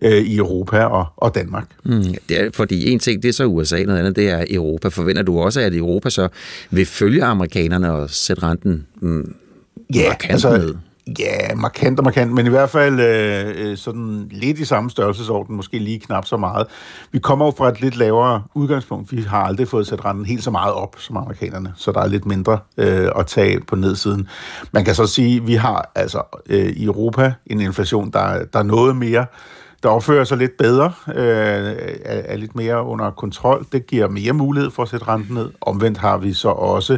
[0.01, 1.69] øh, i Europa og, og Danmark.
[1.83, 4.87] Mm, det er, fordi en ting, det er så USA, noget andet, det er Europa.
[4.87, 6.27] Forventer du også, at Europa så
[6.71, 9.35] vil følge amerikanerne og sætte renten mm,
[9.95, 10.75] Ja, markant altså, ned?
[11.19, 15.79] Ja, markant og markant, men i hvert fald øh, sådan lidt i samme størrelsesorden, måske
[15.79, 16.67] lige knap så meget.
[17.11, 19.11] Vi kommer jo fra et lidt lavere udgangspunkt.
[19.11, 22.07] Vi har aldrig fået sat renten helt så meget op som amerikanerne, så der er
[22.07, 24.27] lidt mindre øh, at tage på nedsiden.
[24.71, 28.59] Man kan så sige, at vi har altså øh, i Europa en inflation, der, der
[28.59, 29.25] er noget mere
[29.83, 33.65] der opfører sig lidt bedre, øh, er, er lidt mere under kontrol.
[33.71, 35.49] Det giver mere mulighed for at sætte renten ned.
[35.61, 36.97] Omvendt har vi så også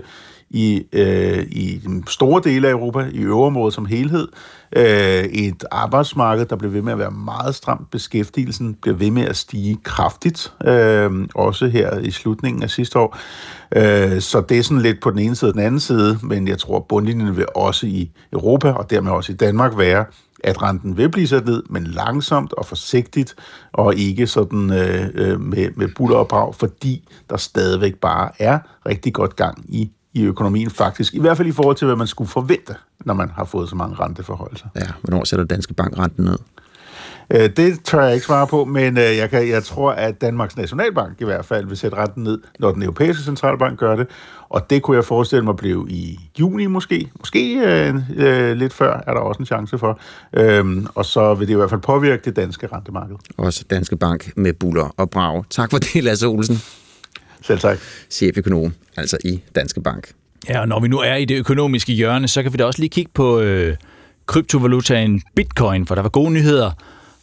[0.54, 4.28] i, øh, i store dele af Europa, i øvrigt som helhed.
[4.76, 7.92] Øh, et arbejdsmarked, der bliver ved med at være meget stramt.
[7.92, 13.18] Beskæftigelsen bliver ved med at stige kraftigt, øh, også her i slutningen af sidste år.
[13.76, 16.48] Øh, så det er sådan lidt på den ene side og den anden side, men
[16.48, 20.06] jeg tror, bundlinjen vil også i Europa, og dermed også i Danmark, være,
[20.44, 23.36] at renten vil blive sat ned, men langsomt og forsigtigt,
[23.74, 28.60] og ikke sådan øh, øh med, med buller og brag, fordi der stadigvæk bare er
[28.86, 32.08] rigtig godt gang i i økonomien faktisk, i hvert fald i forhold til, hvad man
[32.08, 34.66] skulle forvente, når man har fået så mange renteforholdelser.
[34.76, 36.38] Ja, hvornår sætter Danske Bank renten ned?
[37.34, 40.58] Øh, det tør jeg ikke svare på, men øh, jeg, kan, jeg tror, at Danmarks
[40.58, 44.08] Nationalbank i hvert fald vil sætte renten ned, når den europæiske centralbank gør det,
[44.50, 47.12] og det kunne jeg forestille mig blive i juni måske.
[47.20, 50.00] Måske øh, øh, lidt før er der også en chance for.
[50.34, 53.16] Øhm, og så vil det i hvert fald påvirke det danske rentemarked.
[53.38, 55.44] Også Danske Bank med buller og brag.
[55.50, 56.81] Tak for det, Lasse Olsen.
[57.42, 57.80] Selv tak.
[58.10, 60.12] Cheføkonom, altså i Danske Bank.
[60.50, 62.80] Ja, og når vi nu er i det økonomiske hjørne, så kan vi da også
[62.80, 63.76] lige kigge på øh,
[64.26, 66.72] kryptovalutaen Bitcoin, for der var gode nyheder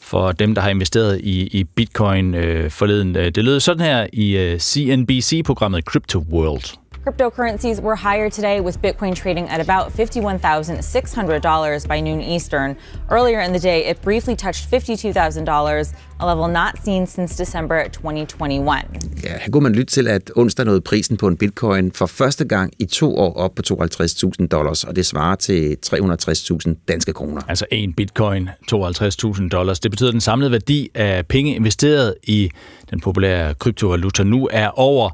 [0.01, 3.15] for dem, der har investeret i, i Bitcoin øh, forleden.
[3.15, 6.79] Det lød sådan her i øh, CNBC-programmet Crypto World.
[7.05, 12.77] Cryptocurrencies were higher today with Bitcoin trading at about $51,600 by noon Eastern.
[13.11, 18.83] Earlier in the day, it briefly touched $52,000, a level not seen since December 2021.
[19.25, 22.45] Ja, her kunne man lytte til, at onsdag nåede prisen på en bitcoin for første
[22.45, 27.43] gang i to år op på 52.000 dollars, og det svarer til 360.000 danske kroner.
[27.49, 29.81] Altså en bitcoin, 52.000 dollars.
[29.81, 32.51] Det betyder, at den samlede værdi af penge investeret i
[32.91, 35.11] den populære kryptovaluta nu er over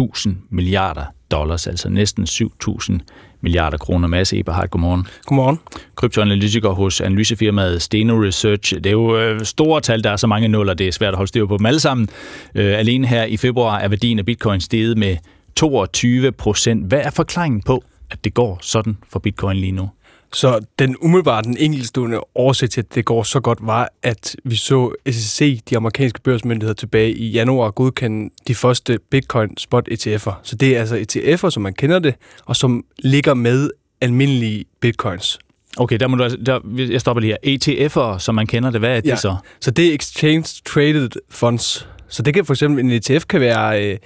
[0.00, 2.98] 1.000 milliarder dollars, altså næsten 7.000
[3.40, 4.08] milliarder kroner.
[4.08, 5.06] Mads Eberhardt, godmorgen.
[5.26, 5.58] Godmorgen.
[5.94, 8.74] Kryptoanalytiker hos analysefirmaet Steno Research.
[8.74, 11.16] Det er jo øh, store tal, der er så mange nuller, det er svært at
[11.16, 12.08] holde styr på dem alle sammen.
[12.54, 15.16] Øh, alene her i februar er værdien af bitcoin steget med
[15.56, 16.86] 22 procent.
[16.86, 19.90] Hvad er forklaringen på, at det går sådan for bitcoin lige nu?
[20.34, 24.56] Så den umiddelbart den enkeltstående årsag til, at det går så godt, var, at vi
[24.56, 30.32] så SEC, de amerikanske børsmyndigheder, tilbage i januar godkende de første Bitcoin Spot ETF'er.
[30.42, 32.14] Så det er altså ETF'er, som man kender det,
[32.44, 33.70] og som ligger med
[34.00, 35.38] almindelige bitcoins.
[35.76, 37.86] Okay, der må du, altså- der, jeg stopper lige her.
[37.86, 39.16] ETF'er, som man kender det, hvad er det ja.
[39.16, 39.36] så?
[39.60, 41.88] Så det er Exchange Traded Funds.
[42.08, 43.98] Så det kan for eksempel, en ETF kan være øh,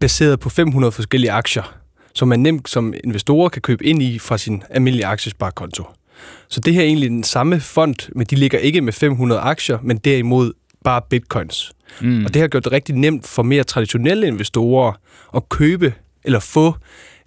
[0.00, 1.81] baseret på 500 forskellige aktier
[2.14, 5.84] som man nemt som investorer kan købe ind i fra sin almindelige aktiesparekonto.
[6.48, 9.78] Så det her er egentlig den samme fond, men de ligger ikke med 500 aktier,
[9.82, 10.52] men derimod
[10.84, 11.72] bare bitcoins.
[12.00, 12.24] Mm.
[12.24, 14.92] Og det har gjort det rigtig nemt for mere traditionelle investorer
[15.36, 15.94] at købe
[16.24, 16.74] eller få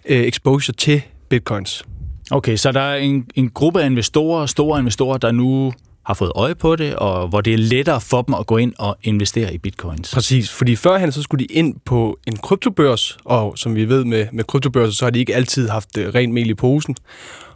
[0.04, 1.84] øh, exposure til bitcoins.
[2.30, 5.72] Okay, så der er en, en gruppe af investorer, store investorer, der nu
[6.06, 8.72] har fået øje på det, og hvor det er lettere for dem at gå ind
[8.78, 10.14] og investere i bitcoins.
[10.14, 14.26] Præcis, fordi førhen så skulle de ind på en kryptobørs, og som vi ved med,
[14.32, 16.96] med kryptobørser, så har de ikke altid haft øh, rent mel i posen.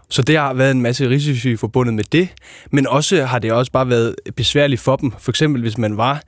[0.08, 2.28] Så det har været en masse risici forbundet med det,
[2.70, 5.12] men også har det også bare været besværligt for dem.
[5.18, 6.22] For eksempel hvis man var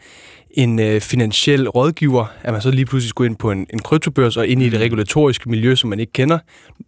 [0.55, 4.37] en øh, finansiel rådgiver, at man så lige pludselig skulle ind på en, en kryptobørs
[4.37, 4.83] og ind i det mm.
[4.83, 6.39] regulatoriske miljø, som man ikke kender.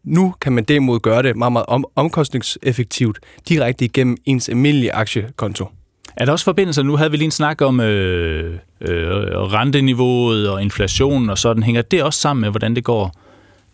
[0.04, 5.68] Nu kan man derimod gøre det meget, meget om, omkostningseffektivt direkte igennem ens almindelige aktiekonto.
[6.16, 6.82] Er der også forbindelser?
[6.82, 8.90] Nu havde vi lige en snak om øh, øh,
[9.52, 11.62] renteniveauet og inflationen og sådan.
[11.62, 13.12] Hænger det også sammen med, hvordan det går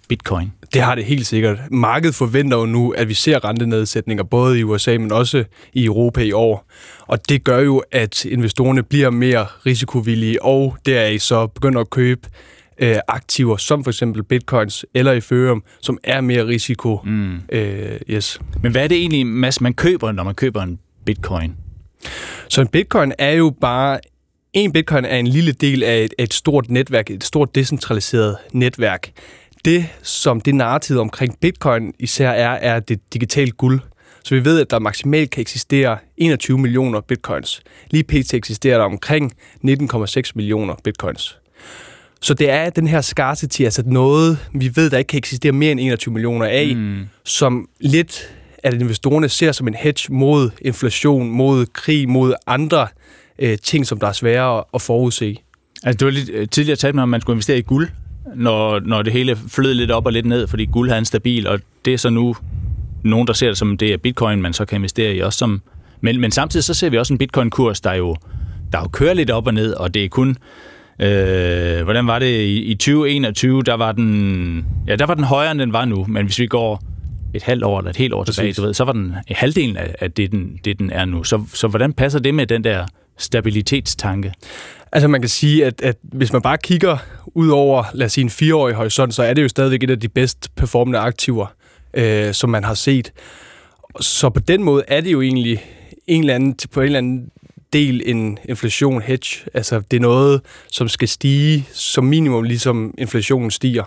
[0.08, 0.52] bitcoin?
[0.72, 1.58] Det har det helt sikkert.
[1.70, 6.20] Markedet forventer jo nu, at vi ser rentenedsætninger både i USA, men også i Europa
[6.20, 6.70] i år.
[7.06, 12.28] Og det gør jo, at investorerne bliver mere risikovillige, og deraf så begynder at købe
[12.78, 16.98] øh, aktiver, som for eksempel bitcoins eller Ethereum, som er mere risiko.
[17.04, 17.34] Mm.
[17.52, 18.40] Øh, yes.
[18.62, 21.54] Men hvad er det egentlig, Mads, man køber, når man køber en bitcoin?
[22.48, 24.00] Så en bitcoin er jo bare
[24.52, 29.10] en bitcoin er en lille del af et, et stort netværk, et stort decentraliseret netværk
[29.64, 33.80] det, som det narrativ omkring bitcoin især er, er det digitale guld.
[34.24, 37.62] Så vi ved, at der maksimalt kan eksistere 21 millioner bitcoins.
[37.90, 38.34] Lige pt.
[38.34, 39.32] eksisterer der omkring
[39.64, 41.38] 19,6 millioner bitcoins.
[42.20, 45.72] Så det er den her scarcity, altså noget, vi ved, der ikke kan eksistere mere
[45.72, 47.04] end 21 millioner af, mm.
[47.24, 52.88] som lidt at investorerne ser som en hedge mod inflation, mod krig, mod andre
[53.38, 55.36] øh, ting, som der er svære at forudse.
[55.82, 57.88] Altså, du har lidt øh, tidligere talt med, om man skulle investere i guld
[58.34, 61.46] når, når det hele flød lidt op og lidt ned, fordi guld har en stabil,
[61.46, 62.36] og det er så nu
[63.02, 65.62] nogen, der ser det som, det er bitcoin, man så kan investere i også som...
[66.00, 68.16] Men, men samtidig så ser vi også en bitcoin-kurs, der jo,
[68.72, 70.36] der jo kører lidt op og ned, og det er kun...
[71.00, 73.62] Øh, hvordan var det i, i 2021?
[73.62, 76.46] Der var den, ja, der var den højere, end den var nu, men hvis vi
[76.46, 76.82] går
[77.34, 78.34] et halvt år eller et helt år Præcis.
[78.34, 81.24] tilbage, du ved, så var den halvdelen af, af det, den, det, den er nu.
[81.24, 82.86] Så, så hvordan passer det med den der
[83.20, 84.32] stabilitetstanke?
[84.92, 86.96] Altså man kan sige, at, at hvis man bare kigger
[87.26, 90.00] ud over, lad os sige, en fireårig horisont, så er det jo stadigvæk et af
[90.00, 91.46] de bedst performende aktiver,
[91.94, 93.12] øh, som man har set.
[94.00, 95.64] Så på den måde er det jo egentlig
[96.06, 97.30] en eller anden, på en eller anden
[97.72, 99.50] del en inflation hedge.
[99.54, 100.40] Altså det er noget,
[100.70, 103.84] som skal stige som minimum, ligesom inflationen stiger.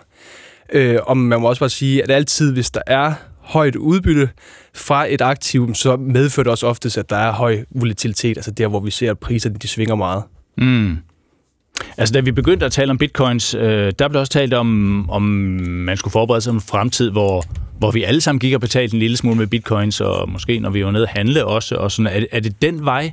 [0.73, 4.29] Øh, og man må også bare sige, at altid, hvis der er højt udbytte
[4.76, 8.67] fra et aktiv, så medfører det også oftest, at der er høj volatilitet, altså der,
[8.67, 10.24] hvor vi ser, at priserne de svinger meget.
[10.57, 10.97] Mm.
[11.97, 15.21] Altså, da vi begyndte at tale om bitcoins, øh, der blev også talt om, om
[15.21, 17.43] man skulle forberede sig om en fremtid, hvor,
[17.78, 20.69] hvor vi alle sammen gik og betalte en lille smule med bitcoins, og måske når
[20.69, 21.76] vi var nede at handle også.
[21.76, 22.13] Og sådan.
[22.21, 23.11] Er, er det den vej,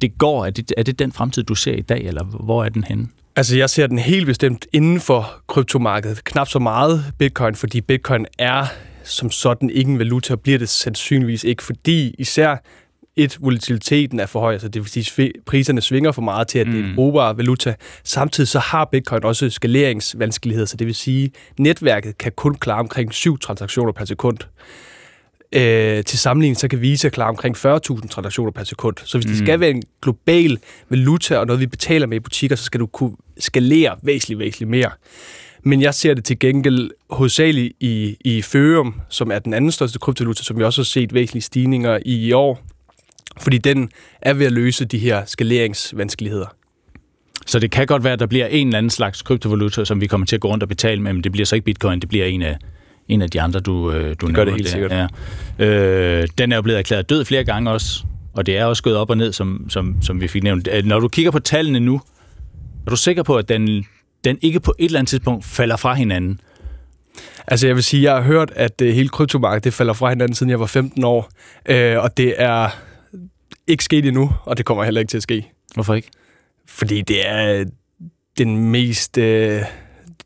[0.00, 0.46] det går?
[0.46, 3.08] Er det, er det den fremtid, du ser i dag, eller hvor er den henne?
[3.36, 6.24] Altså, jeg ser den helt bestemt inden for kryptomarkedet.
[6.24, 8.66] Knap så meget bitcoin, fordi bitcoin er
[9.06, 12.56] som sådan ikke en valuta, bliver det sandsynligvis ikke, fordi især
[13.16, 16.66] et, volatiliteten er for høj, altså det vil sige, priserne svinger for meget til, at
[16.66, 16.94] det er en mm.
[16.94, 17.74] brugbar valuta.
[18.04, 23.14] Samtidig så har Bitcoin også skaleringsvanskeligheder, så det vil sige, netværket kan kun klare omkring
[23.14, 24.38] syv transaktioner per sekund.
[25.52, 28.96] Øh, til sammenligning, så kan Visa klare omkring 40.000 transaktioner per sekund.
[29.04, 29.30] Så hvis mm.
[29.30, 32.80] det skal være en global valuta og noget, vi betaler med i butikker, så skal
[32.80, 34.90] du kunne skalere væsentligt, væsentligt mere.
[35.66, 39.98] Men jeg ser det til gengæld hovedsageligt i, i Ethereum, som er den anden største
[39.98, 42.60] kryptovaluta, som vi også har set væsentlige stigninger i i år.
[43.40, 43.88] Fordi den
[44.22, 46.46] er ved at løse de her skaleringsvanskeligheder.
[47.46, 50.06] Så det kan godt være, at der bliver en eller anden slags kryptovaluta, som vi
[50.06, 52.08] kommer til at gå rundt og betale med, men det bliver så ikke bitcoin, det
[52.08, 52.58] bliver en af,
[53.08, 54.70] en af de andre, du, øh, du det gør det helt der.
[54.70, 55.08] sikkert.
[55.58, 55.64] Ja.
[55.66, 58.96] Øh, den er jo blevet erklæret død flere gange også, og det er også gået
[58.96, 60.68] op og ned, som, som, som vi fik nævnt.
[60.72, 62.00] Øh, når du kigger på tallene nu,
[62.86, 63.86] er du sikker på, at den,
[64.24, 66.40] den ikke på et eller andet tidspunkt falder fra hinanden?
[67.46, 70.34] Altså jeg vil sige, jeg har hørt, at det hele kryptomarkedet det falder fra hinanden,
[70.34, 71.30] siden jeg var 15 år.
[71.68, 72.68] Øh, og det er
[73.66, 75.50] ikke sket endnu, og det kommer heller ikke til at ske.
[75.74, 76.08] Hvorfor ikke?
[76.68, 77.64] Fordi det er
[78.38, 79.18] den mest...
[79.18, 79.62] Øh,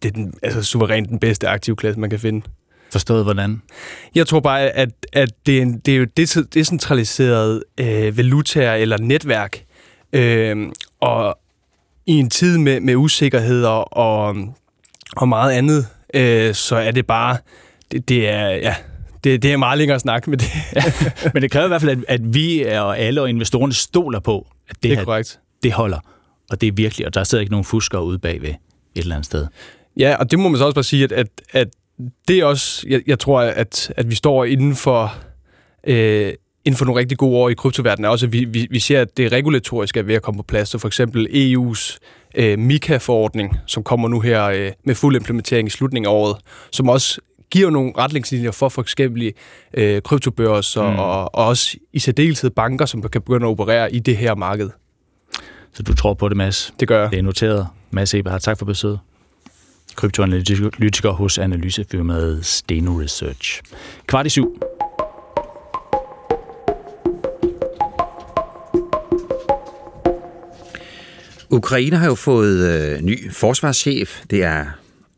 [0.03, 2.47] det er den, altså suverænt den bedste aktivklasse, man kan finde.
[2.93, 3.63] Forstået hvordan?
[4.15, 6.17] Jeg tror bare, at, at det, er en, det er jo et
[6.55, 9.65] decentraliseret øh, valutaer eller netværk.
[10.13, 10.67] Øh,
[11.01, 11.39] og
[12.07, 14.37] i en tid med, med usikkerheder og,
[15.17, 17.37] og meget andet, øh, så er det bare...
[17.93, 18.49] Det, det er...
[18.49, 18.75] Ja,
[19.25, 20.51] det, det er meget længere snak med det.
[20.77, 20.83] ja,
[21.35, 24.47] men det kræver i hvert fald, at, at vi og alle og investorerne stoler på,
[24.69, 25.41] at det, det er her, korrekt.
[25.63, 25.99] det holder.
[26.51, 28.57] Og det er virkelig, og der sidder ikke nogen fuskere ude bagved et
[28.95, 29.47] eller andet sted.
[29.97, 31.69] Ja, og det må man så også bare sige, at, at, at
[32.29, 35.15] det er også, jeg, jeg tror, at, at vi står inden for,
[35.87, 36.33] øh,
[36.65, 39.17] inden for nogle rigtig gode år i kryptoverdenen, også at vi, vi, vi ser, at
[39.17, 40.69] det regulatoriske er ved at komme på plads.
[40.69, 41.99] Så for eksempel EU's
[42.35, 46.37] øh, MiCA-forordning, som kommer nu her øh, med fuld implementering i slutningen af året,
[46.71, 49.33] som også giver nogle retningslinjer for for eksempel
[49.75, 50.99] øh, kryptobørser mm.
[50.99, 54.71] og, og også i særdeleshed banker, som kan begynde at operere i det her marked.
[55.73, 56.75] Så du tror på det, Mads?
[56.81, 57.11] Det gør jeg.
[57.11, 57.67] Det er noteret.
[57.91, 58.99] Mads Eberhardt, tak for besøget.
[59.97, 63.63] Kryptoanalytiker hos analysefirmaet Steno Research.
[64.07, 64.63] Kvart i syv.
[71.51, 74.21] Ukraine har jo fået øh, ny forsvarschef.
[74.31, 74.65] Det er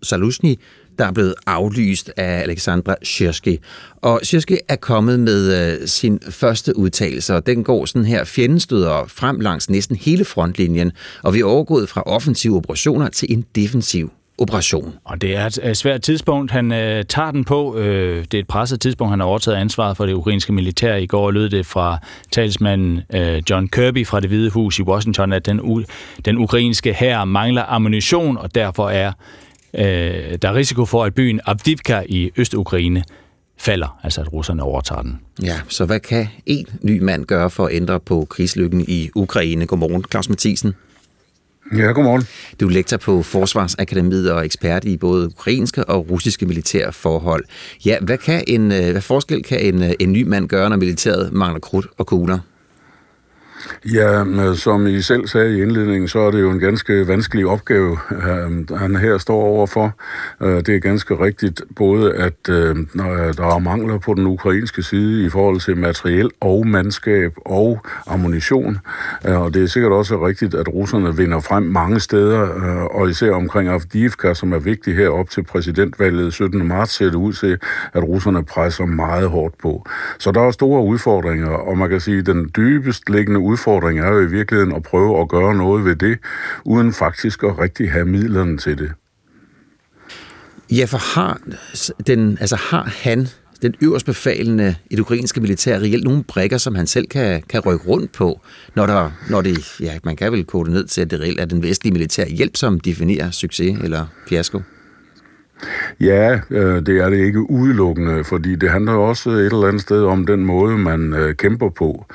[0.03, 0.59] Saluzny,
[0.99, 3.59] der er blevet aflyst af Alexandra Shirsky.
[3.97, 8.25] Og Shirsky er kommet med øh, sin første udtalelse, og den går sådan her.
[8.25, 13.33] Fjenden støder frem langs næsten hele frontlinjen, og vi er overgået fra offensive operationer til
[13.33, 14.95] en defensiv operation.
[15.05, 17.77] Og det er et svært tidspunkt, han øh, tager den på.
[17.77, 20.95] Øh, det er et presset tidspunkt, han har overtaget ansvaret for det ukrainske militær.
[20.95, 21.99] I går lød det fra
[22.31, 25.85] talsmanden øh, John Kirby fra det Hvide Hus i Washington, at den, u-
[26.25, 29.13] den ukrainske hær mangler ammunition, og derfor er
[29.75, 29.85] øh,
[30.43, 33.05] der er risiko for, at byen Avdivka i Øst-Ukraine
[33.59, 35.21] falder, altså at russerne overtager den.
[35.43, 39.67] Ja, så hvad kan en ny mand gøre for at ændre på krigslykken i Ukraine?
[39.67, 40.75] Godmorgen, Claus Mathisen.
[41.77, 42.23] Ja, godmorgen.
[42.61, 47.45] Du er lektor på Forsvarsakademiet og ekspert i både ukrainske og russiske militære forhold.
[47.87, 50.77] Ja, hvad, kan en, øh, hvad forskel kan en, øh, en ny mand gøre, når
[50.77, 52.39] militæret mangler krudt og kugler?
[53.85, 57.99] Ja, som I selv sagde i indledningen, så er det jo en ganske vanskelig opgave,
[58.11, 59.95] øhm, han her står overfor.
[60.41, 62.89] Øh, det er ganske rigtigt både, at øhm,
[63.37, 68.79] der er mangler på den ukrainske side i forhold til materiel og mandskab og ammunition.
[69.29, 73.11] Øh, og det er sikkert også rigtigt, at russerne vinder frem mange steder, øh, og
[73.11, 76.69] især omkring Avdiivka, som er vigtig her op til præsidentvalget 17.
[76.69, 77.59] marts, ser det ud til,
[77.93, 79.87] at russerne presser meget hårdt på.
[80.19, 84.09] Så der er store udfordringer, og man kan sige, at den dybest liggende udfordring er
[84.09, 86.19] jo i virkeligheden at prøve at gøre noget ved det,
[86.65, 88.93] uden faktisk at rigtig have midlerne til det.
[90.71, 91.41] Ja, for har,
[92.07, 93.29] den, altså har han,
[93.63, 97.61] den øverst befalende i det ukrainske militær, reelt nogle brækker, som han selv kan, kan
[97.61, 98.41] rykke rundt på,
[98.75, 101.45] når, der, når det, ja, man kan vel kode ned til, at det reelt er
[101.45, 104.61] den vestlige militær hjælp, som definerer succes eller fiasko?
[106.01, 110.05] Ja, øh, det er det ikke udelukkende, fordi det handler også et eller andet sted
[110.05, 112.07] om den måde, man øh, kæmper på,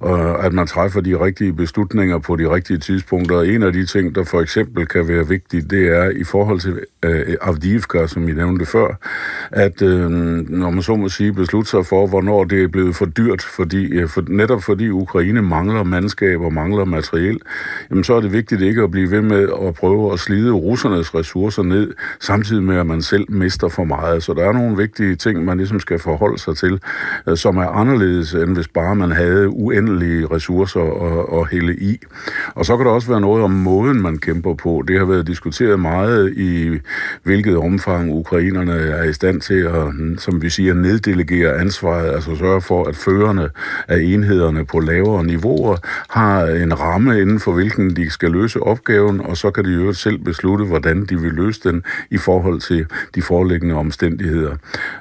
[0.00, 3.40] og at man træffer de rigtige beslutninger på de rigtige tidspunkter.
[3.40, 6.80] En af de ting, der for eksempel kan være vigtigt, det er i forhold til
[7.02, 8.98] øh, Avdiivka, som I nævnte før,
[9.50, 10.10] at øh,
[10.50, 13.86] når man så må sige beslutte sig for, hvornår det er blevet for dyrt, fordi,
[13.86, 17.38] øh, for, netop fordi Ukraine mangler mandskab og mangler materiel,
[17.90, 21.14] jamen så er det vigtigt ikke at blive ved med at prøve at slide russernes
[21.14, 24.22] ressourcer ned, samtidig med at man selv mister for meget.
[24.22, 26.80] Så der er nogle vigtige ting, man ligesom skal forholde sig til,
[27.26, 32.00] øh, som er anderledes, end hvis bare man havde uendelige ressourcer at, at hælde i.
[32.54, 34.84] Og så kan der også være noget om måden, man kæmper på.
[34.88, 36.80] Det har været diskuteret meget i
[37.22, 39.82] hvilket omfang ukrainerne er i stand til at,
[40.18, 43.48] som vi siger, neddelegere ansvaret, altså sørge for, at førerne
[43.88, 45.76] af enhederne på lavere niveauer
[46.10, 49.92] har en ramme inden for hvilken de skal løse opgaven, og så kan de jo
[49.92, 54.56] selv beslutte, hvordan de vil løse den i forhold til de foreliggende omstændigheder.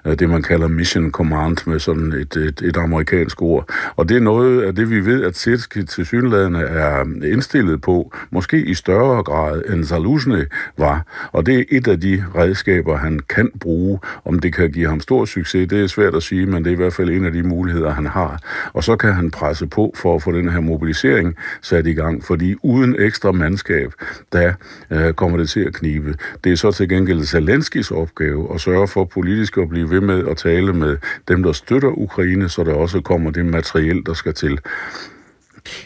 [0.05, 3.69] Øh, det, man kalder mission command med sådan et, et, et amerikansk ord.
[3.95, 8.13] Og det er noget af det, vi ved, at Sirski til synlædende er indstillet på,
[8.29, 10.43] måske i større grad end Zaluzny
[10.77, 11.29] var.
[11.31, 13.99] Og det er et af de redskaber, han kan bruge.
[14.25, 16.73] Om det kan give ham stor succes, det er svært at sige, men det er
[16.73, 18.39] i hvert fald en af de muligheder, han har.
[18.73, 22.23] Og så kan han presse på for at få den her mobilisering sat i gang,
[22.23, 23.93] fordi uden ekstra mandskab,
[24.31, 24.53] der
[24.91, 26.15] øh, kommer det til at knibe.
[26.43, 30.27] Det er så til gengæld Zelensky, opgave at sørge for politisk at blive ved med
[30.27, 30.97] at tale med
[31.27, 34.59] dem, der støtter Ukraine, så der også kommer det materiel, der skal til.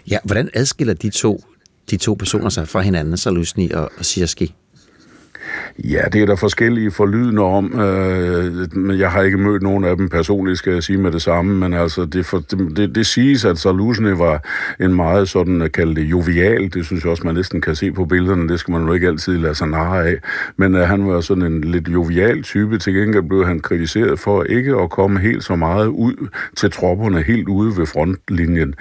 [0.10, 1.44] Ja, hvordan adskiller de to,
[1.90, 4.56] de to personer sig fra hinanden, Saluzny og, og Sirski?
[5.84, 9.98] Ja, det er der forskellige forlydende om, øh, men jeg har ikke mødt nogen af
[9.98, 12.44] dem personligt, skal jeg sige med det samme, men altså, det, for,
[12.76, 14.44] det, det, siges, at Saluzny var
[14.80, 17.92] en meget sådan, at kalde det jovial, det synes jeg også, man næsten kan se
[17.92, 20.18] på billederne, det skal man jo ikke altid lade sig narre af,
[20.58, 24.44] men øh, han var sådan en lidt jovial type, til gengæld blev han kritiseret for
[24.44, 28.76] ikke at komme helt så meget ud til tropperne, helt ude ved frontlinjen.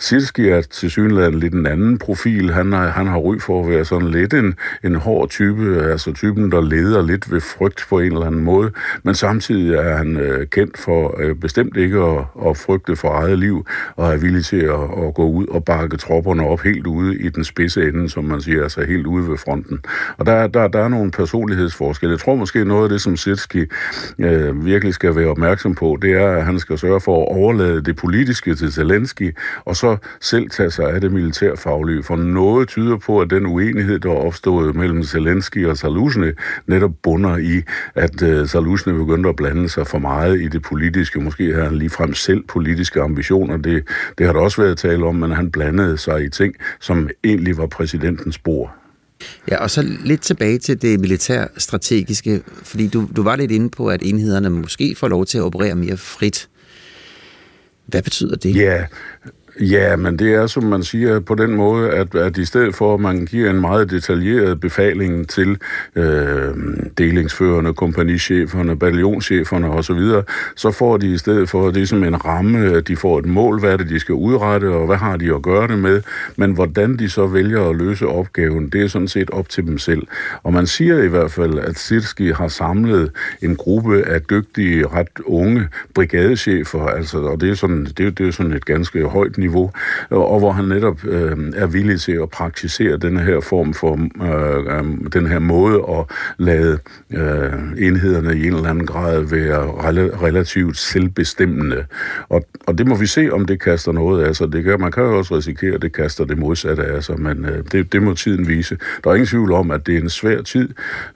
[0.00, 3.70] Silski er til synligheden lidt en anden profil, han har, han har ry for at
[3.70, 4.54] være sådan lidt en,
[4.84, 8.70] en hård type, altså typen, der leder lidt ved frygt på en eller anden måde,
[9.02, 13.38] men samtidig er han øh, kendt for øh, bestemt ikke at, at frygte for eget
[13.38, 17.18] liv, og er villig til at, at gå ud og bakke tropperne op helt ude
[17.18, 19.80] i den spidse ende, som man siger, altså helt ude ved fronten.
[20.18, 22.12] Og der, der, der er nogle personlighedsforskelle.
[22.12, 23.64] Jeg tror måske noget af det, som Sitski
[24.18, 27.80] øh, virkelig skal være opmærksom på, det er, at han skal sørge for at overlade
[27.80, 32.02] det politiske til Zelensky, og så selv tage sig af det militærfaglige.
[32.02, 36.32] For noget tyder på, at den uenighed, der er opstået mellem Zelensky og Saluzny,
[36.66, 37.62] netop bunder i,
[37.94, 41.20] at uh, Saluzny begyndte at blande sig for meget i det politiske.
[41.20, 43.56] Måske har han ligefrem selv politiske ambitioner.
[43.56, 43.84] Det,
[44.18, 47.56] det har der også været tale om, men han blandede sig i ting, som egentlig
[47.56, 48.74] var præsidentens bord.
[49.50, 53.86] Ja, og så lidt tilbage til det militærstrategiske, fordi du, du var lidt inde på,
[53.86, 56.48] at enhederne måske får lov til at operere mere frit.
[57.86, 58.56] Hvad betyder det?
[58.56, 58.84] Ja,
[59.60, 62.94] Ja, men det er, som man siger, på den måde, at, at i stedet for,
[62.94, 65.58] at man giver en meget detaljeret befaling til
[65.96, 66.54] øh,
[66.98, 70.00] delingsførende, kompagnicheferne, bataljonscheferne osv.,
[70.56, 73.60] så får de i stedet for, det som en ramme, at de får et mål,
[73.60, 76.02] hvad er det, de skal udrette, og hvad har de at gøre det med,
[76.36, 79.78] men hvordan de så vælger at løse opgaven, det er sådan set op til dem
[79.78, 80.06] selv.
[80.42, 83.10] Og man siger i hvert fald, at Sirski har samlet
[83.42, 88.30] en gruppe af dygtige, ret unge brigadechefer, altså, og det er, sådan, det, det er
[88.30, 89.70] sådan et ganske højt niveau,
[90.10, 93.92] og hvor han netop øh, er villig til at praktisere den her form for,
[94.22, 96.04] øh, øh, den her måde at
[96.38, 96.78] lade
[97.12, 101.84] øh, enhederne i en eller anden grad være rel- relativt selvbestemmende.
[102.28, 104.52] Og, og det må vi se, om det kaster noget af sig.
[104.52, 107.44] Det kan, man kan jo også risikere, at det kaster det modsatte af sig, men
[107.44, 108.78] øh, det, det må tiden vise.
[109.04, 110.68] Der er ingen tvivl om, at det er en svær tid.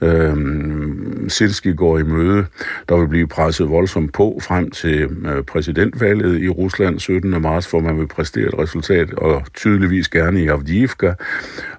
[0.03, 0.37] Øh,
[1.29, 2.47] Silski går i møde.
[2.89, 7.43] Der vil blive presset voldsomt på frem til øh, præsidentvalget i Rusland 17.
[7.43, 11.13] marts, hvor man vil præstere et resultat, og tydeligvis gerne i Avdiivka.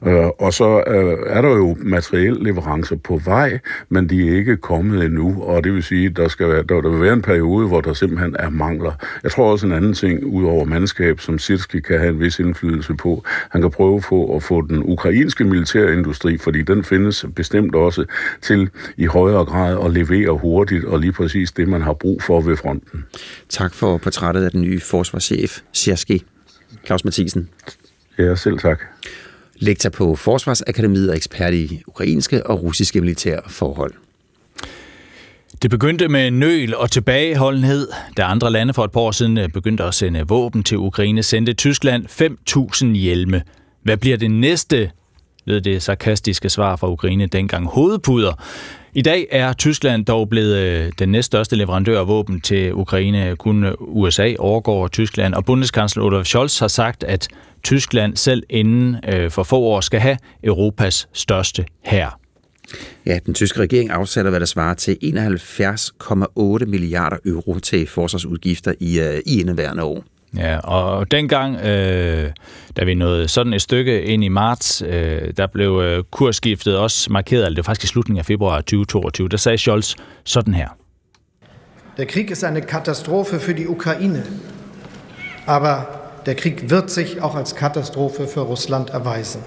[0.07, 3.59] Øh, og så øh, er der jo materielle leverancer på vej,
[3.89, 6.89] men de er ikke kommet endnu, og det vil sige, der skal være, der, der
[6.89, 8.91] vil være en periode, hvor der simpelthen er mangler.
[9.23, 12.39] Jeg tror også en anden ting, ud over mandskab, som Sirski kan have en vis
[12.39, 13.23] indflydelse på.
[13.49, 18.05] Han kan prøve på at få den ukrainske militærindustri, fordi den findes bestemt også
[18.41, 22.41] til i højere grad at levere hurtigt, og lige præcis det, man har brug for
[22.41, 23.05] ved fronten.
[23.49, 26.23] Tak for portrættet af den nye forsvarschef, Sjerski.
[26.85, 27.49] Claus Mathisen.
[28.17, 28.79] Ja, selv tak.
[29.55, 33.93] Lektor på Forsvarsakademiet og ekspert i ukrainske og russiske militære forhold.
[35.61, 37.87] Det begyndte med nøl og tilbageholdenhed.
[38.17, 41.53] Da andre lande for et par år siden begyndte at sende våben til Ukraine, sendte
[41.53, 43.41] Tyskland 5.000 hjelme.
[43.83, 44.91] Hvad bliver det næste?
[45.49, 48.33] Lød det sarkastiske svar fra Ukraine dengang hovedpuder.
[48.93, 53.35] I dag er Tyskland dog blevet øh, den næststørste leverandør af våben til Ukraine.
[53.35, 57.27] Kun øh, USA overgår Tyskland, og bundeskansler Olaf Scholz har sagt, at
[57.63, 62.19] Tyskland selv inden øh, for få år skal have Europas største hær.
[63.05, 69.19] Ja, den tyske regering afsætter, hvad der svarer til 71,8 milliarder euro til forsvarsudgifter i,
[69.25, 70.03] i indeværende år.
[70.37, 72.31] Ja, og dengang, øh,
[72.77, 77.11] da vi nåede sådan et stykke ind i marts, øh, der blev øh, kursskiftet også
[77.11, 80.67] markeret, eller det var faktisk i slutningen af februar 2022, der sagde Scholz sådan her.
[81.97, 84.23] Der Krieg ist eine Katastrophe für die Ukraine,
[85.47, 85.75] aber
[86.25, 89.41] der Krieg wird sich auch als Katastrophe für Russland erweisen.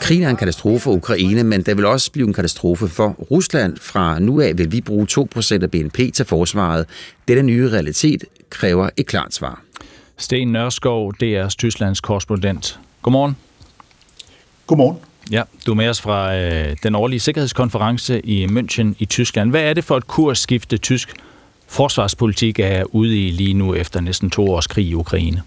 [0.00, 3.76] Krigen er en katastrofe for Ukraine, men det vil også blive en katastrofe for Rusland.
[3.80, 6.86] Fra nu af vil vi bruge 2% af BNP til forsvaret.
[7.28, 8.24] Denne nye realitet
[8.54, 9.62] kræver et klart svar.
[10.16, 12.80] Sten Nørskov, DR's Tysklands korrespondent.
[13.02, 13.36] Godmorgen.
[14.66, 14.98] Godmorgen.
[15.30, 19.50] Ja, du er med os fra øh, den årlige sikkerhedskonference i München i Tyskland.
[19.50, 21.14] Hvad er det for et kursskifte tysk
[21.66, 25.42] forsvarspolitik er ude i lige nu efter næsten to års krig i Ukraine?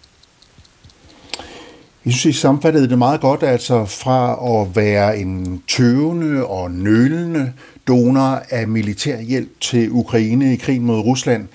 [2.06, 7.54] Jeg synes, I samfattede det meget godt, altså fra at være en tøvende og nølende
[7.88, 11.48] donor af militær hjælp til Ukraine i krigen mod Rusland,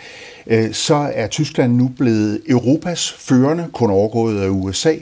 [0.46, 4.94] Øh, så er Tyskland nu blevet Europas førende, kun overgået af USA,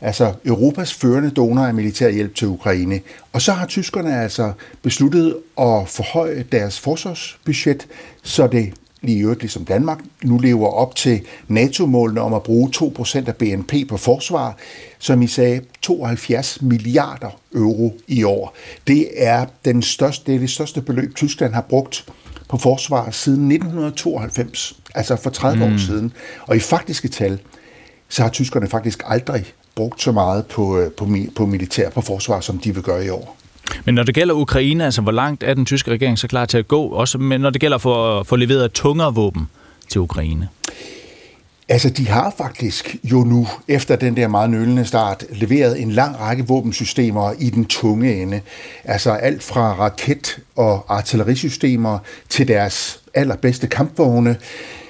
[0.00, 3.00] altså Europas førende donor af militær hjælp til Ukraine.
[3.32, 7.86] Og så har tyskerne altså besluttet at forhøje deres forsvarsbudget,
[8.22, 8.72] så det
[9.02, 13.72] lige øvrigt ligesom Danmark, nu lever op til NATO-målene om at bruge 2% af BNP
[13.88, 14.56] på forsvar,
[14.98, 18.54] som I sagde, 72 milliarder euro i år.
[18.86, 22.06] Det er, den største, det er det største beløb, Tyskland har brugt
[22.52, 25.72] på forsvar siden 1992, altså for 30 mm.
[25.72, 26.12] år siden.
[26.46, 27.38] Og i faktiske tal,
[28.08, 29.44] så har tyskerne faktisk aldrig
[29.74, 33.08] brugt så meget på, øh, på, på militær, på forsvar, som de vil gøre i
[33.08, 33.36] år.
[33.84, 36.58] Men når det gælder Ukraine, altså hvor langt er den tyske regering så klar til
[36.58, 39.48] at gå, også men når det gælder for at få leveret tungere våben
[39.88, 40.48] til Ukraine?
[41.72, 46.20] Altså, de har faktisk jo nu, efter den der meget nølende start, leveret en lang
[46.20, 48.40] række våbensystemer i den tunge ende.
[48.84, 51.98] Altså alt fra raket- og artillerisystemer
[52.28, 54.36] til deres allerbedste kampvogne.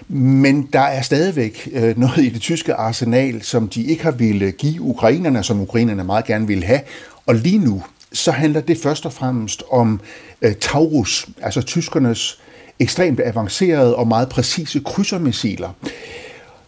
[0.09, 4.53] Men der er stadigvæk øh, noget i det tyske arsenal, som de ikke har ville
[4.53, 6.81] give ukrainerne, som ukrainerne meget gerne vil have.
[7.27, 10.01] Og lige nu, så handler det først og fremmest om
[10.43, 12.41] øh, Taurus, altså tyskernes
[12.79, 15.71] ekstremt avancerede og meget præcise krydsermissiler.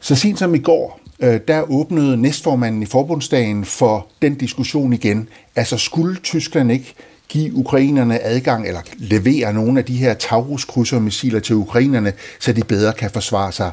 [0.05, 5.29] Så sent som i går, øh, der åbnede næstformanden i forbundsdagen for den diskussion igen.
[5.57, 6.95] Altså skulle Tyskland ikke
[7.29, 12.93] give ukrainerne adgang, eller levere nogle af de her Taurus-krydsermissiler til ukrainerne, så de bedre
[12.93, 13.71] kan forsvare sig.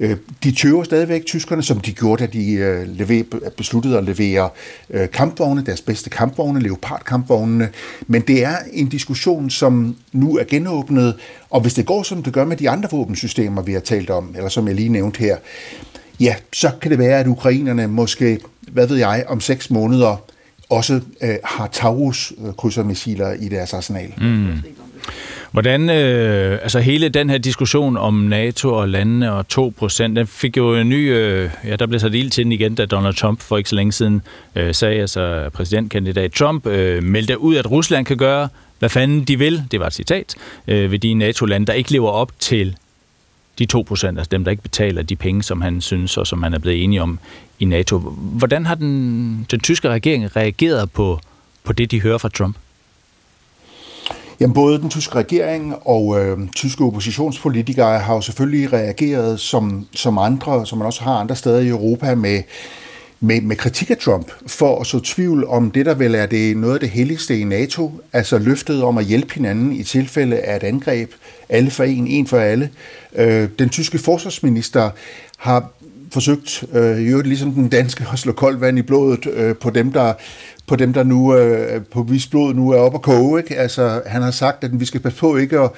[0.00, 3.24] Øh, de tøver stadigvæk tyskerne, som de gjorde, da de øh,
[3.56, 4.48] besluttede at levere
[4.90, 7.68] øh, kampvogne, deres bedste kampvogne, Leopard-kampvognene.
[8.06, 11.14] Men det er en diskussion, som nu er genåbnet,
[11.50, 14.34] og hvis det går, som det gør med de andre våbensystemer, vi har talt om,
[14.36, 15.36] eller som jeg lige nævnte her,
[16.20, 20.22] ja, så kan det være, at ukrainerne måske, hvad ved jeg, om seks måneder
[20.70, 24.12] også øh, har Taurus-krydsermissiler i deres arsenal.
[24.18, 24.62] Mm.
[25.52, 30.56] Hvordan, øh, altså hele den her diskussion om NATO og landene og 2%, den fik
[30.56, 33.40] jo en ny, øh, ja, der blev sat ild til den igen, da Donald Trump
[33.40, 34.22] for ikke så længe siden
[34.56, 38.48] øh, sagde, altså præsidentkandidat Trump øh, meldte ud, at Rusland kan gøre,
[38.78, 40.34] hvad fanden de vil, det var et citat,
[40.68, 42.76] øh, ved de NATO-lande, der ikke lever op til
[43.58, 46.54] de 2%, altså dem, der ikke betaler de penge, som han synes, og som han
[46.54, 47.18] er blevet enige om
[47.58, 47.98] i NATO.
[47.98, 51.20] Hvordan har den, den tyske regering reageret på,
[51.64, 52.56] på det, de hører fra Trump?
[54.40, 60.18] Jamen, både den tyske regering og øh, tyske oppositionspolitikere har jo selvfølgelig reageret som, som
[60.18, 62.42] andre, som man også har andre steder i Europa med,
[63.20, 66.56] med, med kritik af Trump, for at så tvivl om det, der vel er det
[66.56, 70.56] noget af det helligste i NATO, altså løftet om at hjælpe hinanden i tilfælde af
[70.56, 71.10] et angreb,
[71.48, 72.70] alle for en, en for alle.
[73.14, 74.90] Øh, den tyske forsvarsminister
[75.38, 75.70] har
[76.10, 79.92] forsøgt, øh, jo ligesom den danske, at slå koldt vand i blodet øh, på dem,
[79.92, 80.12] der
[80.66, 83.40] på dem, der nu øh, på vis blod nu er oppe at koge.
[83.40, 83.56] Ikke?
[83.56, 85.70] Altså, han har sagt, at vi skal passe på ikke at,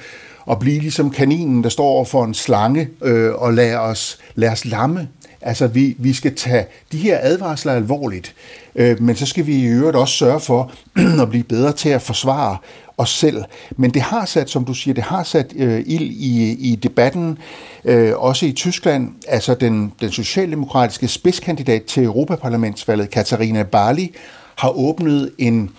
[0.51, 4.51] at blive ligesom kaninen, der står over for en slange øh, og lade os, lade
[4.51, 5.07] os lamme.
[5.41, 8.35] Altså, vi, vi skal tage de her advarsler alvorligt,
[8.75, 10.71] øh, men så skal vi i øvrigt også sørge for
[11.21, 12.57] at blive bedre til at forsvare
[12.97, 13.43] os selv.
[13.77, 17.37] Men det har sat, som du siger, det har sat øh, ild i, i debatten,
[17.85, 19.09] øh, også i Tyskland.
[19.27, 24.15] Altså den, den socialdemokratiske spidskandidat til Europaparlamentsvalget, Katarina Barley,
[24.55, 25.69] har åbnet en,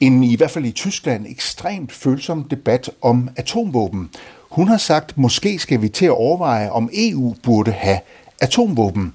[0.00, 4.10] en, i hvert fald i Tyskland, ekstremt følsom debat om atomvåben.
[4.50, 7.98] Hun har sagt, måske skal vi til at overveje, om EU burde have
[8.40, 9.12] atomvåben.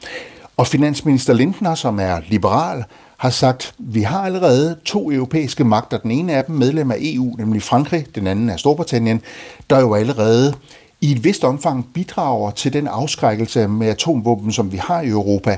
[0.57, 2.84] Og finansminister Lindner, som er liberal,
[3.17, 5.97] har sagt, vi har allerede to europæiske magter.
[5.97, 9.21] Den ene af dem medlem af EU, nemlig Frankrig, den anden er Storbritannien,
[9.69, 10.53] der jo allerede
[11.01, 15.57] i et vist omfang bidrager til den afskrækkelse med atomvåben, som vi har i Europa.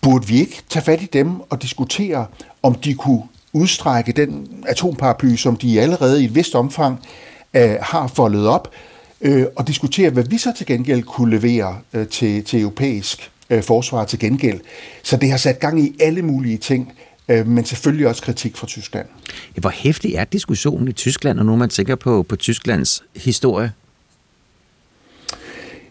[0.00, 2.26] Burde vi ikke tage fat i dem og diskutere,
[2.62, 3.22] om de kunne
[3.52, 7.00] udstrække den atomparaply, som de allerede i et vist omfang
[7.54, 8.70] øh, har foldet op,
[9.20, 13.62] øh, og diskutere, hvad vi så til gengæld kunne levere øh, til, til europæisk øh,
[13.62, 14.60] forsvar til gengæld.
[15.02, 16.92] Så det har sat gang i alle mulige ting,
[17.28, 19.06] øh, men selvfølgelig også kritik fra Tyskland.
[19.56, 23.72] Ja, hvor hæftig er diskussionen i Tyskland, og nu man tænker på, på Tysklands historie?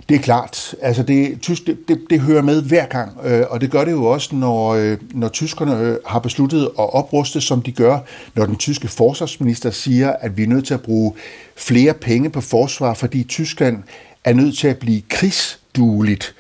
[0.10, 0.76] Det er klart.
[0.82, 3.92] Altså det, tysk, det, det, det hører med hver gang, øh, og det gør det
[3.92, 8.00] jo også, når, øh, når tyskerne øh, har besluttet at opruste, som de gør,
[8.36, 11.14] når den tyske forsvarsminister siger, at vi er nødt til at bruge
[11.56, 13.84] flere penge på forsvar, fordi Tyskland
[14.24, 16.36] er nødt til at blive krigsdueligt.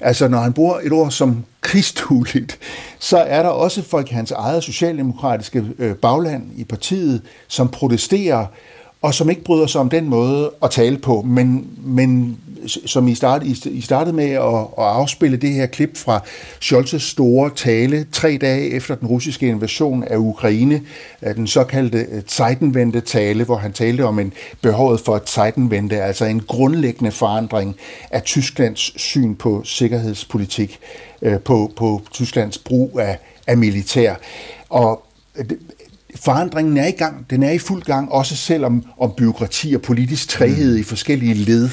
[0.00, 2.58] Altså når han bruger et ord som krigsdueligt,
[2.98, 8.46] så er der også folk i hans eget socialdemokratiske øh, bagland i partiet, som protesterer,
[9.04, 13.14] og som ikke bryder sig om den måde at tale på, men, men som I
[13.14, 16.22] startede, I startede med at, at afspille det her klip fra
[16.62, 20.82] Scholz' store tale tre dage efter den russiske invasion af Ukraine,
[21.20, 26.24] den såkaldte øh, Zeitenwende tale, hvor han talte om en behovet for et Zeitenwende, altså
[26.24, 27.76] en grundlæggende forandring
[28.10, 30.78] af Tysklands syn på sikkerhedspolitik,
[31.22, 34.14] øh, på, på Tysklands brug af, af militær.
[34.68, 35.44] Og øh,
[36.14, 37.30] forandringen er i gang.
[37.30, 40.80] Den er i fuld gang, også selvom om byråkrati og politisk træhed mm.
[40.80, 41.64] i forskellige led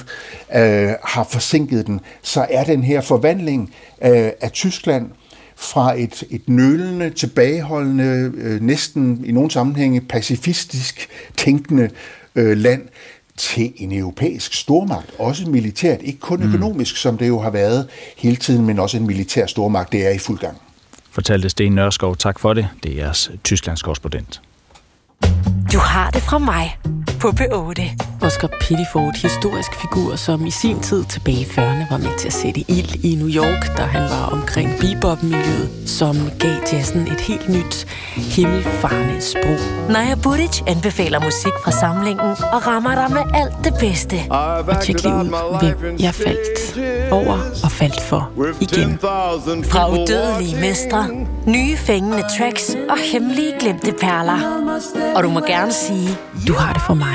[0.55, 3.73] øh, har forsinket den, så er den her forvandling
[4.03, 5.09] øh, af Tyskland
[5.55, 11.89] fra et, et nølende, tilbageholdende, øh, næsten i nogle sammenhænge pacifistisk tænkende
[12.35, 12.81] øh, land
[13.37, 16.47] til en europæisk stormagt, også militært, ikke kun mm.
[16.47, 16.97] økonomisk, mm.
[16.97, 17.87] som det jo har været
[18.17, 20.57] hele tiden, men også en militær stormagt, det er i fuld gang.
[21.11, 22.17] Fortalte Sten Nørskov.
[22.17, 22.67] Tak for det.
[22.83, 24.41] Det er jeres Tysklands korrespondent.
[25.73, 26.77] Du har det fra mig
[27.21, 27.81] på P8.
[28.21, 32.33] Oscar Pittiford, historisk figur, som i sin tid tilbage i 40'erne var med til at
[32.33, 37.49] sætte ild i New York, da han var omkring bebop-miljøet, som gav jazzen et helt
[37.49, 39.89] nyt, himmelfarende sprog.
[39.89, 44.15] Naja Budic anbefaler musik fra samlingen og rammer dig med alt det bedste.
[44.29, 45.27] Og tjek lige ud,
[45.59, 48.99] hvem jeg faldt over og faldt for igen.
[49.71, 51.07] Fra udødelige mestre,
[51.45, 54.39] nye fængende tracks og hemmelige glemte perler.
[55.15, 56.09] Og du må gerne sige,
[56.47, 57.10] du har det for mig.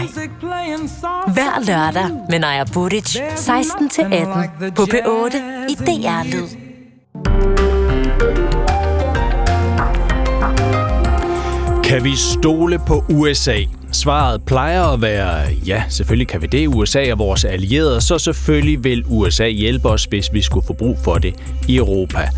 [1.34, 5.36] Hver lørdag med Naja Buric 16-18 på P8
[5.68, 6.48] i DR Lyd.
[11.84, 13.56] Kan vi stole på USA?
[13.96, 16.68] Svaret plejer at være, ja, selvfølgelig kan vi det.
[16.68, 20.98] USA er vores allierede, så selvfølgelig vil USA hjælpe os, hvis vi skulle få brug
[21.04, 21.34] for det
[21.68, 22.28] i Europa.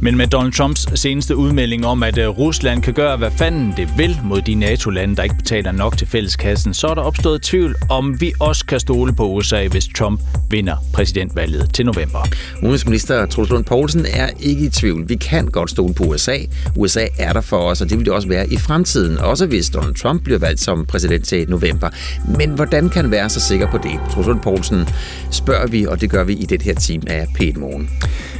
[0.00, 3.88] Men med Donald Trumps seneste udmelding om, at øh, Rusland kan gøre, hvad fanden det
[3.96, 7.76] vil mod de NATO-lande, der ikke betaler nok til fælleskassen, så er der opstået tvivl,
[7.90, 12.18] om vi også kan stole på USA, hvis Trump vinder præsidentvalget til november.
[12.62, 15.08] Udenrigsminister Troels Lund Poulsen er ikke i tvivl.
[15.08, 16.36] Vi kan godt stole på USA.
[16.76, 19.70] USA er der for os, og det vil det også være i fremtiden, også hvis
[19.70, 21.90] Donald Trump bliver valgt som præsident til november.
[22.38, 24.00] Men hvordan kan være så sikker på det?
[24.10, 24.88] Troels Lund Poulsen
[25.30, 27.90] spørger vi, og det gør vi i det her team af p Morgen.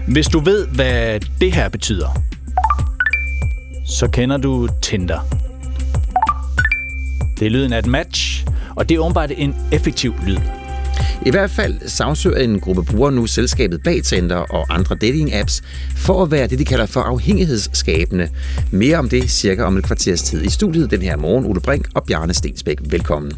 [0.08, 2.22] Hvis du ved, hvad det her betyder,
[3.86, 5.20] så kender du Tinder.
[7.38, 8.46] Det er lyden af et match,
[8.76, 10.38] og det er åbenbart en effektiv lyd.
[11.26, 15.62] I hvert fald sagsøger en gruppe brugere nu selskabet Bagtender og andre dating-apps
[15.96, 18.28] for at være det, de kalder for afhængighedsskabende.
[18.70, 21.44] Mere om det cirka om et kvarters tid i studiet den her morgen.
[21.44, 23.32] Ole Brink og Bjarne Stensbæk, velkommen.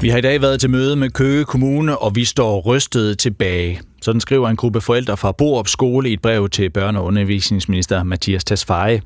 [0.00, 3.80] Vi har i dag været til møde med Køge Kommune, og vi står rystet tilbage.
[4.02, 8.02] Sådan skriver en gruppe forældre fra Borup Skole i et brev til børne- og undervisningsminister
[8.02, 9.00] Mathias Tesfaye.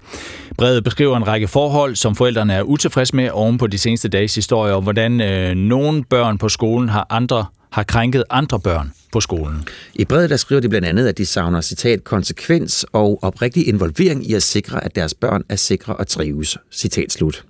[0.59, 4.35] Brevet beskriver en række forhold, som forældrene er utilfredse med oven på de seneste dages
[4.35, 9.21] historier om, hvordan øh, nogle børn på skolen har andre har krænket andre børn på
[9.21, 9.65] skolen.
[9.95, 14.31] I brevet der skriver de blandt andet, at de savner citat konsekvens og oprigtig involvering
[14.31, 16.59] i at sikre, at deres børn er sikre og trives.
[16.73, 17.45] Citat slut.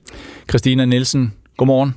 [0.51, 1.95] Christina Nielsen, godmorgen.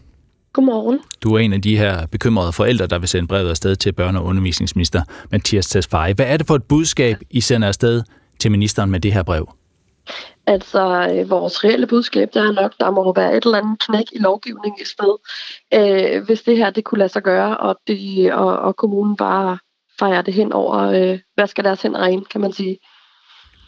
[0.54, 1.00] Godmorgen.
[1.24, 4.18] Du er en af de her bekymrede forældre, der vil sende brevet afsted til børne-
[4.18, 5.02] og undervisningsminister
[5.32, 6.14] Mathias Tesfaye.
[6.14, 8.04] Hvad er det for et budskab, I sender afsted
[8.40, 9.57] til ministeren med det her brev?
[10.48, 14.06] Altså, øh, vores reelle budskab, det er nok, der må være et eller andet knæk
[14.12, 15.16] i lovgivningen i sted,
[15.74, 19.58] øh, hvis det her det kunne lade sig gøre, og, de, og, og kommunen bare
[20.00, 22.78] fejrer det hen over, øh, hvad skal deres hænder ind, kan man sige.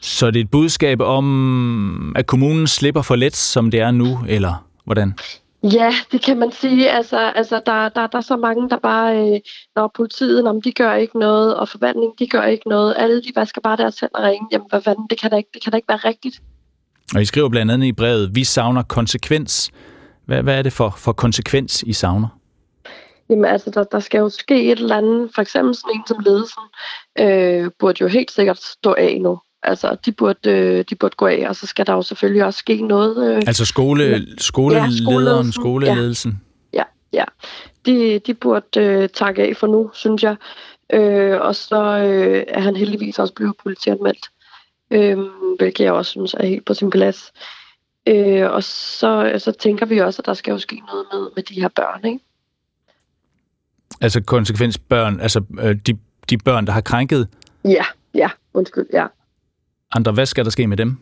[0.01, 4.19] Så det er et budskab om, at kommunen slipper for let, som det er nu,
[4.27, 5.13] eller hvordan?
[5.63, 6.89] Ja, det kan man sige.
[6.91, 9.39] Altså, altså der, der, der er så mange, der bare, øh,
[9.75, 12.93] når politiet, om de gør ikke noget, og forvaltningen, de gør ikke noget.
[12.97, 14.47] Alle de vasker bare deres hænder rene.
[14.51, 16.41] Jamen, hvad fanden, det kan da ikke, det kan da ikke være rigtigt.
[17.15, 19.71] Og I skriver blandt andet i brevet, vi savner konsekvens.
[20.25, 22.27] Hvad, hvad er det for, for konsekvens, I savner?
[23.29, 25.29] Jamen altså, der, der skal jo ske et eller andet.
[25.35, 26.63] For eksempel sådan en som ledelsen
[27.19, 29.39] øh, burde jo helt sikkert stå af nu.
[29.63, 32.59] Altså, de burde, øh, de burde gå af, og så skal der jo selvfølgelig også
[32.59, 33.31] ske noget.
[33.31, 36.41] Øh, altså skole, skolelederen, ja, skoleledelsen?
[36.73, 36.83] Ja,
[37.13, 37.23] ja.
[37.85, 40.35] De, de burde øh, takke af for nu, synes jeg.
[40.93, 44.29] Øh, og så øh, er han heldigvis også blevet politianmeldt,
[44.91, 45.17] øh,
[45.57, 47.31] hvilket jeg også synes er helt på sin plads.
[48.07, 51.43] Øh, og så, så tænker vi også, at der skal jo ske noget med, med
[51.43, 52.19] de her børn, ikke?
[54.01, 55.97] Altså konsekvensbørn, altså øh, de,
[56.29, 57.27] de børn, der har krænket?
[57.65, 59.05] Ja, ja, undskyld, ja.
[59.91, 60.97] Andre, hvad skal der ske med dem?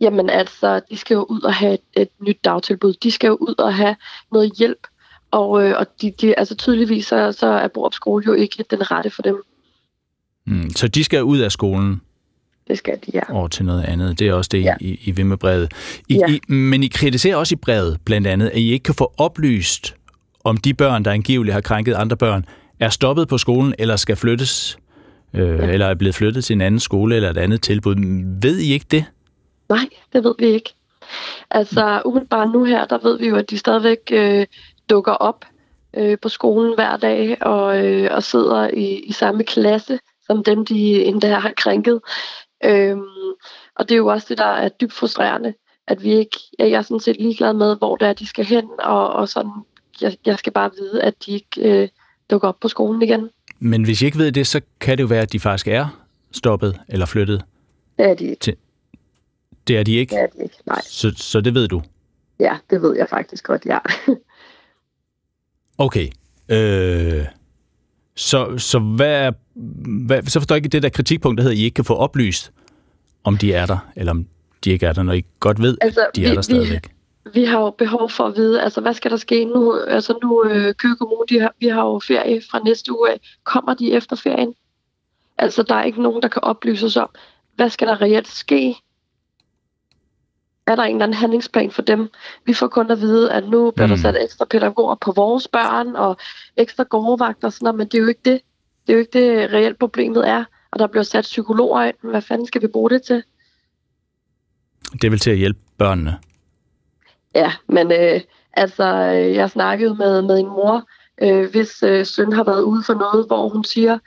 [0.00, 2.94] Jamen altså, de skal jo ud og have et, et nyt dagtilbud.
[3.02, 3.96] De skal jo ud og have
[4.32, 4.86] noget hjælp.
[5.30, 8.90] Og, øh, og de, de, altså tydeligvis så, så er Borup Skole jo ikke den
[8.90, 9.42] rette for dem.
[10.46, 12.00] Mm, så de skal ud af skolen?
[12.68, 13.32] Det skal de, ja.
[13.34, 14.18] Og til noget andet.
[14.18, 14.74] Det er også det, ja.
[14.80, 15.72] I, I vil med brevet.
[16.08, 16.26] I, ja.
[16.32, 19.94] I, men I kritiserer også i brevet blandt andet, at I ikke kan få oplyst,
[20.44, 22.44] om de børn, der angiveligt har krænket andre børn,
[22.80, 24.78] er stoppet på skolen eller skal flyttes
[25.34, 25.66] øh, ja.
[25.66, 27.94] eller er blevet flyttet til en anden skole eller et andet tilbud.
[28.42, 29.04] Ved I ikke det?
[29.68, 30.74] Nej, det ved vi ikke.
[31.50, 34.46] Altså umiddelbart nu her, der ved vi jo, at de stadigvæk øh,
[34.90, 35.44] dukker op
[35.96, 40.66] øh, på skolen hver dag og, øh, og sidder i, i samme klasse som dem,
[40.66, 42.00] de endda har krænket.
[42.64, 43.02] Øhm,
[43.76, 45.54] og det er jo også det, der er dybt frustrerende.
[45.86, 48.68] at vi ikke, jeg er sådan set ligeglad med, hvor det er, de skal hen,
[48.78, 49.52] og, og sådan,
[50.00, 51.88] jeg, jeg skal bare vide, at de ikke øh,
[52.30, 53.30] dukker op på skolen igen.
[53.64, 56.04] Men hvis I ikke ved det, så kan det jo være, at de faktisk er
[56.32, 57.44] stoppet eller flyttet.
[57.98, 58.40] Det er de ikke.
[58.40, 58.56] Til...
[59.68, 60.14] Det er de ikke?
[60.14, 60.80] Det er de ikke, nej.
[60.84, 61.82] Så, så det ved du?
[62.40, 63.78] Ja, det ved jeg faktisk godt, ja.
[65.78, 66.08] okay.
[66.48, 67.26] Øh,
[68.14, 69.32] så, så hvad er,
[70.06, 71.94] hvad, så forstår jeg ikke det der kritikpunkt, der hedder, at I ikke kan få
[71.94, 72.52] oplyst,
[73.24, 74.26] om de er der, eller om
[74.64, 76.82] de ikke er der, når I godt ved, altså, at de vi, er der stadigvæk.
[76.88, 76.94] Vi,
[77.34, 79.74] vi har jo behov for at vide, altså hvad skal der ske nu?
[79.74, 83.20] Altså nu, øh, Køge Kommune, de har, vi har jo ferie fra næste uge af.
[83.44, 84.54] Kommer de efter ferien?
[85.38, 87.08] Altså der er ikke nogen, der kan oplyse os om,
[87.56, 88.76] hvad skal der reelt ske?
[90.66, 92.10] Er der en eller anden handlingsplan for dem?
[92.46, 93.90] Vi får kun at vide, at nu bliver mm.
[93.90, 96.16] der sat ekstra pædagoger på vores børn, og
[96.56, 98.40] ekstra gårdvagter og sådan noget, men det er jo ikke det.
[98.86, 100.44] Det er jo ikke det, reelt problemet er.
[100.70, 101.96] Og der bliver sat psykologer ind.
[102.02, 103.22] Hvad fanden skal vi bruge det til?
[105.02, 106.18] Det vel til at hjælpe børnene?
[107.34, 108.20] Ja, men øh,
[108.52, 110.88] altså, jeg snakkede med, med en mor,
[111.22, 113.98] øh, hvis øh, søn har været ude for noget, hvor hun siger,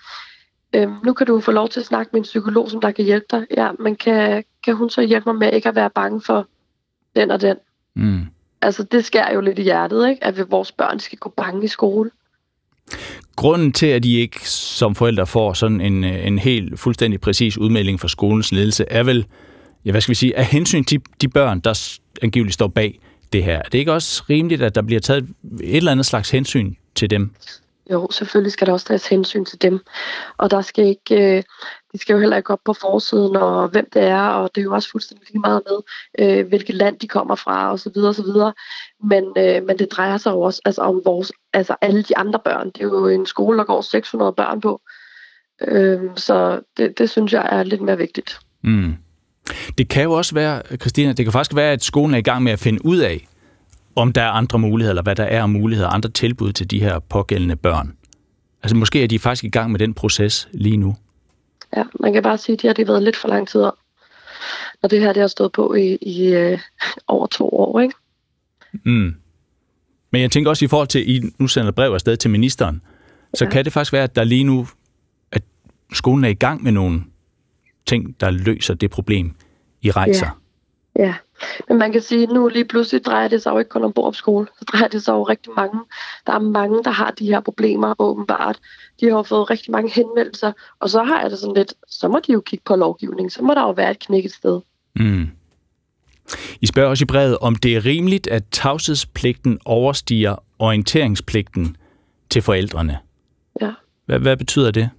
[0.76, 3.06] øh, nu kan du få lov til at snakke med en psykolog, som der kan
[3.06, 3.46] hjælpe dig.
[3.58, 6.48] Ja, men kan, kan hun så hjælpe mig med ikke at være bange for
[7.16, 7.58] den og den?
[7.96, 8.26] Mm.
[8.62, 10.24] Altså, det skærer jo lidt i hjertet, ikke?
[10.24, 12.10] at vores børn skal gå bange i skole.
[13.36, 18.00] Grunden til, at I ikke som forældre får sådan en, en helt fuldstændig præcis udmelding
[18.00, 19.26] fra skolens ledelse, er vel,
[19.86, 23.00] ja, hvad skal vi sige, af hensyn til de børn, der angiveligt står bag
[23.36, 23.58] det her.
[23.58, 25.24] Er det ikke også rimeligt, at der bliver taget
[25.62, 27.32] et eller andet slags hensyn til dem?
[27.92, 29.80] Jo, selvfølgelig skal der også tages hensyn til dem.
[30.38, 31.44] Og der skal ikke, øh,
[31.94, 34.66] de skal jo heller ikke op på forsiden, og hvem det er, og det er
[34.66, 35.80] jo også fuldstændig lige meget med,
[36.20, 38.54] øh, hvilket land de kommer fra, og så videre, og så videre.
[39.04, 42.40] Men, øh, men det drejer sig jo også altså, om vores, altså alle de andre
[42.46, 42.68] børn.
[42.68, 44.82] Det er jo en skole, der går 600 børn på.
[45.62, 48.40] Øh, så det, det synes jeg er lidt mere vigtigt.
[48.64, 48.96] Mm.
[49.78, 52.44] Det kan jo også være, Christina, det kan faktisk være, at skolen er i gang
[52.44, 53.28] med at finde ud af,
[53.96, 56.80] om der er andre muligheder, eller hvad der er af muligheder, andre tilbud til de
[56.80, 57.96] her pågældende børn.
[58.64, 60.96] Altså måske er de faktisk i gang med den proces lige nu.
[61.78, 63.76] Ja, man kan bare sige, at de har det været lidt for lang tid om.
[64.84, 66.60] Og det her, det har stået på i, i øh,
[67.08, 67.96] over to år, ikke?
[68.86, 69.16] Mm.
[70.12, 72.82] Men jeg tænker også i forhold til, at I nu sender brev afsted til ministeren,
[73.34, 73.52] så ja.
[73.52, 74.68] kan det faktisk være, at der lige nu,
[75.32, 75.44] at
[75.94, 77.04] skolen er i gang med nogle
[77.86, 79.36] ting, der løser det problem,
[79.82, 80.40] I rejser.
[80.96, 81.14] Ja, ja.
[81.70, 83.94] Men man kan sige, at nu lige pludselig drejer det sig jo ikke kun om
[83.94, 84.48] Borup skole.
[84.60, 85.80] Så drejer det sig jo rigtig mange.
[86.28, 88.60] Der er mange, der har de her problemer åbenbart.
[89.00, 90.52] De har fået rigtig mange henvendelser.
[90.80, 93.32] Og så har jeg det sådan lidt, så må de jo kigge på lovgivning.
[93.32, 94.62] Så må der jo være et knækket sted.
[94.96, 95.28] Mm.
[96.62, 101.78] I spørger også i brevet, om det er rimeligt, at tavshedspligten overstiger orienteringspligten
[102.30, 102.98] til forældrene.
[103.62, 103.72] Ja.
[104.06, 104.90] Hvad, hvad betyder det?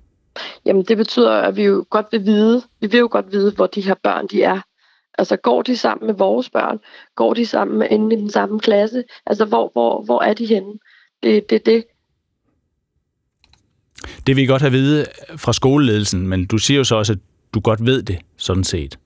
[0.64, 3.66] Jamen det betyder, at vi jo godt vil vide, vi vil jo godt vide, hvor
[3.66, 4.60] de her børn de er.
[5.18, 6.78] Altså går de sammen med vores børn?
[7.14, 9.04] Går de sammen inde i den samme klasse?
[9.26, 10.72] Altså hvor, hvor, hvor er de henne?
[11.22, 11.84] Det er det, det.
[14.26, 15.06] Det vil I godt have at vide
[15.36, 17.18] fra skoleledelsen, men du siger jo så også, at
[17.54, 18.98] du godt ved det, sådan set.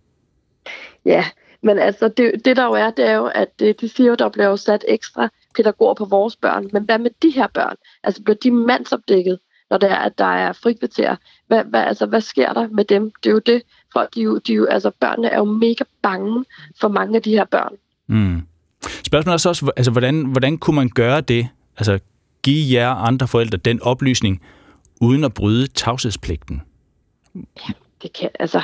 [1.04, 1.24] Ja,
[1.62, 4.28] men altså det, det der jo er, det er jo, at de siger jo, der
[4.28, 6.70] bliver sat ekstra pædagoger på vores børn.
[6.72, 7.76] Men hvad med de her børn?
[8.02, 9.38] Altså bliver de mandsopdækket?
[9.70, 11.16] Når det er, at der er frikvarter.
[11.46, 13.12] Hvad, hvad, altså, hvad sker der med dem?
[13.22, 13.62] Det er jo det.
[13.92, 16.44] Folk, de, de, de, altså, børnene er jo mega bange
[16.80, 17.72] for mange af de her børn.
[18.06, 18.42] Mm.
[18.82, 21.48] Spørgsmålet er så også, altså, hvordan, hvordan kunne man gøre det?
[21.76, 21.98] Altså,
[22.42, 24.42] give jer andre forældre den oplysning,
[25.00, 26.62] uden at bryde tavshedspligten?
[27.34, 28.62] Ja, det kan, altså,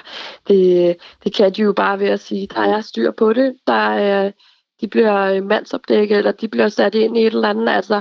[0.49, 3.91] det, det kan de jo bare ved at sige, der er styr på det, der
[3.91, 4.31] er,
[4.81, 8.01] de bliver mandsopdækket, eller de bliver sat ind i et eller andet, altså,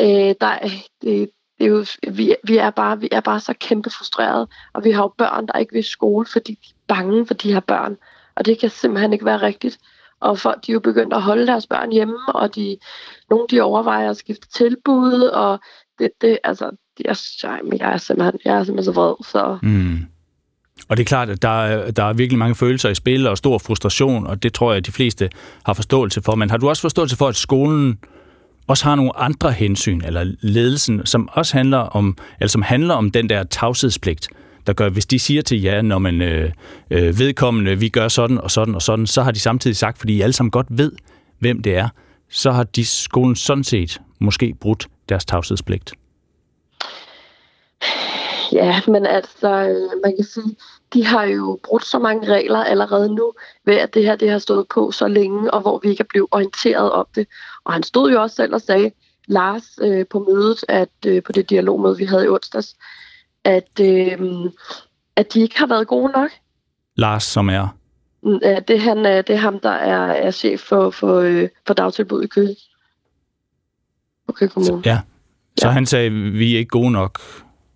[0.00, 0.58] øh, der,
[1.02, 4.84] det, det er jo, vi, vi, er bare, vi er bare så kæmpe frustreret, og
[4.84, 7.52] vi har jo børn, der ikke vil i skole, fordi de er bange for de
[7.52, 7.96] her børn.
[8.34, 9.78] Og det kan simpelthen ikke være rigtigt.
[10.20, 12.78] Og folk de er jo begyndt at holde deres børn hjemme, og de,
[13.30, 15.60] nogle de overvejer at skifte tilbud, og
[15.98, 16.70] det, det altså,
[17.04, 17.16] jeg,
[17.78, 19.14] jeg er simpelthen, jeg er simpelthen så vred.
[19.24, 19.58] Så.
[19.62, 20.06] Mm.
[20.88, 23.58] Og det er klart, at der der er virkelig mange følelser i spil, og stor
[23.58, 25.30] frustration, og det tror jeg, at de fleste
[25.66, 26.34] har forståelse for.
[26.34, 28.15] Men har du også forståelse for, at skolen øh,
[28.68, 33.10] også har nogle andre hensyn, eller ledelsen, som også handler om, eller som handler om
[33.10, 34.28] den der tavshedspligt,
[34.66, 36.52] der gør, hvis de siger til jer, når man øh,
[36.90, 40.16] øh, vedkommende, vi gør sådan og sådan og sådan, så har de samtidig sagt, fordi
[40.16, 40.92] I alle sammen godt ved,
[41.38, 41.88] hvem det er,
[42.30, 45.92] så har de skolen sådan set måske brudt deres tavshedspligt.
[48.52, 50.56] Ja, men altså, øh, man kan sige,
[50.92, 53.32] de har jo brudt så mange regler allerede nu,
[53.64, 56.08] ved at det her det har stået på så længe, og hvor vi ikke er
[56.08, 57.26] blevet orienteret om det.
[57.66, 58.90] Og han stod jo også selv og sagde,
[59.26, 62.76] Lars, øh, på mødet, at øh, på det dialogmøde, vi havde i onsdags,
[63.44, 64.18] at, øh,
[65.16, 66.30] at de ikke har været gode nok.
[66.96, 67.68] Lars, som er?
[68.68, 72.22] det, er han, det er ham, der er, er chef for, for, øh, for dagtilbud
[72.22, 72.56] i Køge.
[74.28, 74.82] Okay, Kommune.
[74.84, 75.00] Ja,
[75.58, 75.72] så ja.
[75.72, 77.20] han sagde, vi er ikke gode nok.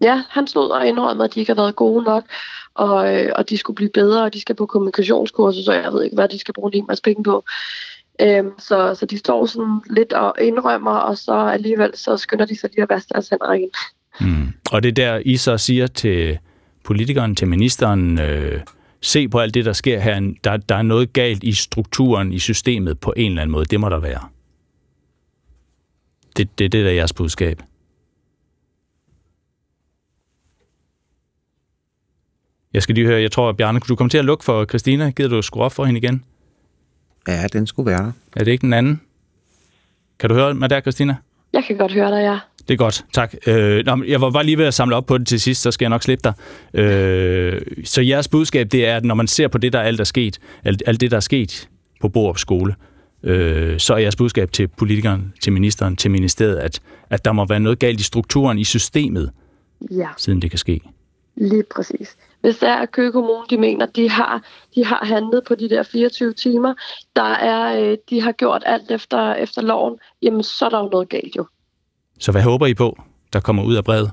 [0.00, 2.24] Ja, han stod og indrømmede, at de ikke har været gode nok,
[2.74, 6.02] og, øh, og de skulle blive bedre, og de skal på kommunikationskurser, så jeg ved
[6.02, 7.44] ikke, hvad de skal bruge en masse penge på.
[8.20, 12.60] Øhm, så, så de står sådan lidt og indrømmer, og så alligevel så skynder de
[12.60, 13.70] sig lige at vaske deres hænder igen.
[14.20, 14.52] Mm.
[14.72, 16.38] Og det er der, I så siger til
[16.84, 18.60] politikeren, til ministeren, øh,
[19.00, 20.34] se på alt det, der sker her.
[20.44, 23.64] Der, der er noget galt i strukturen, i systemet på en eller anden måde.
[23.64, 24.28] Det må der være.
[26.36, 27.62] Det, det, det er jeres budskab.
[32.72, 34.64] Jeg skal lige høre, jeg tror, at Bjarne, kunne du komme til at lukke for
[34.64, 35.10] Christina?
[35.10, 36.24] Gider du skrue op for hende igen?
[37.30, 38.12] Ja, den skulle være der.
[38.36, 39.00] Er det ikke den anden?
[40.18, 41.16] Kan du høre mig der, Christina?
[41.52, 42.38] Jeg kan godt høre dig, ja.
[42.68, 43.34] Det er godt, tak.
[43.46, 45.70] Øh, nå, jeg var bare lige ved at samle op på det til sidst, så
[45.70, 46.32] skal jeg nok slippe dig.
[46.80, 50.04] Øh, så jeres budskab, det er, at når man ser på det, der alt er
[50.04, 51.68] sket, alt, alt det, der er sket
[52.00, 52.74] på Borup skole,
[53.22, 57.46] øh, så er jeres budskab til politikeren, til ministeren, til ministeriet, at, at der må
[57.46, 59.30] være noget galt i strukturen, i systemet,
[59.90, 60.08] ja.
[60.16, 60.80] siden det kan ske.
[61.36, 62.16] Lige præcis.
[62.40, 64.42] Hvis det er, at Køge Kommune, de mener, de har,
[64.74, 66.74] de har handlet på de der 24 timer,
[67.16, 70.88] der er, øh, de har gjort alt efter, efter loven, jamen så er der jo
[70.88, 71.46] noget galt jo.
[72.18, 72.98] Så hvad håber I på,
[73.32, 74.10] der kommer ud af brevet?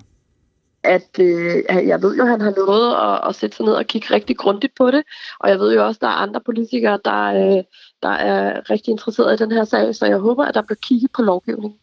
[0.84, 3.86] At øh, jeg ved jo, at han har lovet at, at sætte sig ned og
[3.86, 5.04] kigge rigtig grundigt på det,
[5.40, 7.64] og jeg ved jo også, at der er andre politikere, der, øh,
[8.04, 11.12] der er rigtig interesserede i den her sag, så jeg håber, at der bliver kigget
[11.16, 11.80] på lovgivningen.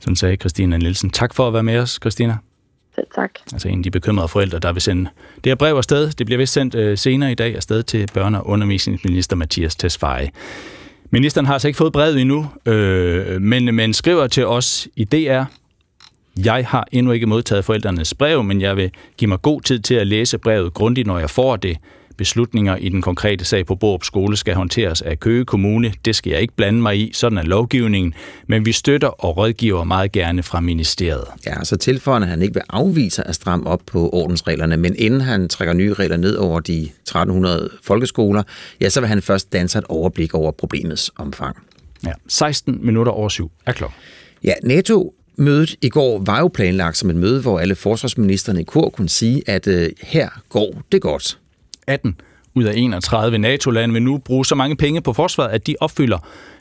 [0.00, 1.10] Sådan sagde Christina Nielsen.
[1.10, 2.36] Tak for at være med os, Christina.
[3.00, 3.30] Selv tak.
[3.52, 5.10] Altså en af de bekymrede forældre, der vil sende
[5.44, 6.10] det her brev afsted.
[6.10, 10.30] Det bliver vist sendt øh, senere i dag afsted til børne- og undervisningsminister Mathias Tesfaye.
[11.10, 15.42] Ministeren har altså ikke fået brevet endnu, øh, men, men skriver til os i DR,
[16.44, 19.94] jeg har endnu ikke modtaget forældrenes brev, men jeg vil give mig god tid til
[19.94, 21.76] at læse brevet grundigt, når jeg får det.
[22.20, 25.92] Beslutninger i den konkrete sag på Borup Skole skal håndteres af Køge Kommune.
[26.04, 28.14] Det skal jeg ikke blande mig i, sådan er lovgivningen,
[28.46, 31.24] men vi støtter og rådgiver meget gerne fra ministeriet.
[31.46, 35.48] Ja, så tilføjer han ikke vil afvise at stramme op på ordensreglerne, men inden han
[35.48, 38.42] trækker nye regler ned over de 1300 folkeskoler,
[38.80, 41.56] ja, så vil han først danse et overblik over problemets omfang.
[42.06, 43.98] Ja, 16 minutter over syv er klokken.
[44.44, 48.64] Ja, NATO Mødet i går var jo planlagt som et møde, hvor alle forsvarsministerne i
[48.64, 51.38] kor kunne sige, at øh, her går det godt.
[51.86, 52.16] 18
[52.54, 56.18] ud af 31 NATO-lande vil nu bruge så mange penge på forsvaret, at de opfylder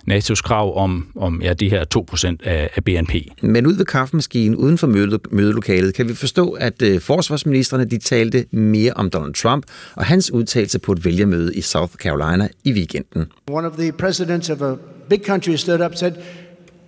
[0.09, 3.13] NATO's krav om, om ja, de her 2% af, af BNP.
[3.41, 7.97] Men ud ved kaffemaskinen uden for møde, mødelokalet kan vi forstå, at uh, forsvarsministerne de
[7.97, 9.65] talte mere om Donald Trump
[9.95, 13.26] og hans udtalelse på et vælgermøde i South Carolina i weekenden.
[13.51, 14.76] One of the presidents of a
[15.09, 16.13] big country stood up and said,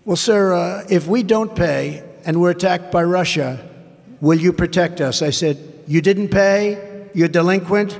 [0.07, 1.93] Well, sir, uh, if we don't pay
[2.25, 3.57] and we're attacked by Russia,
[4.21, 5.21] will you protect us?
[5.21, 5.55] I said,
[5.87, 6.77] You didn't pay,
[7.15, 7.99] you're delinquent,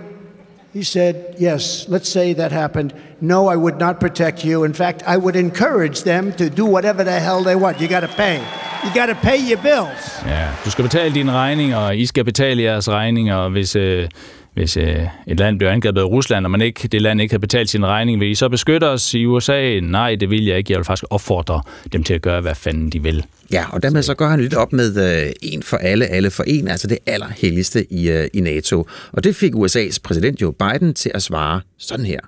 [0.74, 2.94] He said, Yes, let's say that happened.
[3.20, 4.64] No, I would not protect you.
[4.64, 7.82] In fact, I would encourage them to do whatever the hell they want.
[7.82, 8.38] You got to pay.
[8.84, 10.24] You got to pay your bills.
[10.26, 14.08] Ja, du skal betale dine regninger, og I skal betale jeres regninger, hvis, øh,
[14.54, 17.40] hvis øh, et land bliver angrebet af Rusland, og man ikke, det land ikke har
[17.40, 19.80] betalt sin regning, vil I så beskytte os i USA?
[19.80, 20.72] Nej, det vil jeg ikke.
[20.74, 21.62] Jeg vil faktisk opfordre
[21.94, 23.26] dem til at gøre, hvad fanden de vil.
[23.52, 26.44] Ja, og dermed så går han lidt op med øh, en for alle, alle for
[26.48, 28.88] en, altså det allerhelligste i, øh, i NATO.
[29.12, 32.20] Og det fik USA's præsident Joe Biden til at svare sådan her.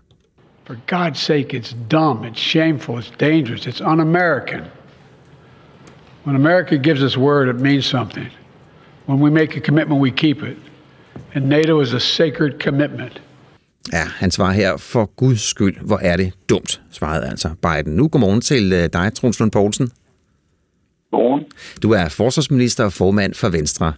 [0.66, 4.62] For God's sake, it's dumb, it's shameful, it's dangerous, it's un-American.
[6.26, 8.28] When America gives us word, it means something.
[9.06, 10.58] When we make a commitment, we keep it.
[11.36, 13.22] And NATO is a sacred commitment.
[13.94, 17.96] Ja, han svarer her, for guds skyld, hvor er det dumt, svarede altså Biden.
[17.96, 19.90] Nu godmorgen til øh, dig, Truls Lund Poulsen.
[21.12, 21.44] Godmorgen.
[21.84, 23.94] Du er forsvarsminister og formand for Venstre.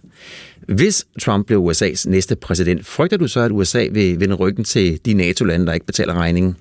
[0.68, 5.00] Hvis Trump bliver USA's næste præsident, frygter du så, at USA vil vende ryggen til
[5.06, 6.56] de NATO-lande, der ikke betaler regningen?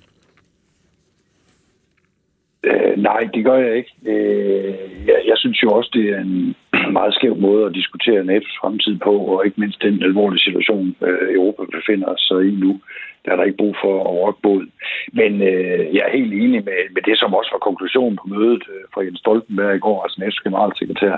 [2.69, 3.93] Øh, nej, det gør jeg ikke.
[4.05, 4.73] Øh,
[5.07, 6.55] jeg, jeg synes jo også, det er en
[6.97, 11.35] meget skæv måde at diskutere NATO's fremtid på, og ikke mindst den alvorlige situation, øh,
[11.35, 12.81] Europa befinder sig i nu.
[13.25, 14.65] Der er der ikke brug for at rokke båd.
[15.13, 18.63] Men øh, jeg er helt enig med, med det, som også var konklusionen på mødet
[18.73, 21.15] øh, fra Jens Stoltenberg i går, altså NATO's generalsekretær,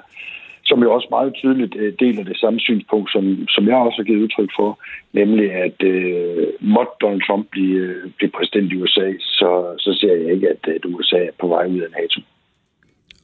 [0.67, 4.07] som jo også meget tydeligt øh, deler det samme synspunkt, som, som jeg også har
[4.09, 4.79] givet udtryk for,
[5.13, 10.13] nemlig at øh, måtte Donald Trump blive, øh, blive præsident i USA, så, så ser
[10.21, 12.21] jeg ikke, at, at USA er på vej ud af NATO.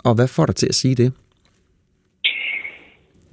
[0.05, 1.13] Og hvad får dig til at sige det?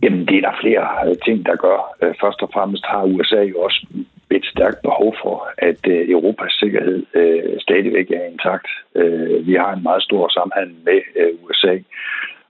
[0.03, 1.79] Jamen, det er der flere øh, ting, der gør.
[2.21, 3.87] Først og fremmest har USA jo også
[4.31, 8.69] et stærkt behov for, at øh, Europas sikkerhed øh, stadigvæk er intakt.
[8.95, 11.75] Øh, vi har en meget stor samhandel med øh, USA,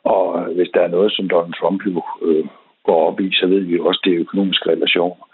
[0.04, 2.44] og hvis der er noget, som Donald Trump jo øh,
[2.84, 5.24] går op i, så ved vi jo også, det er økonomiske relationer.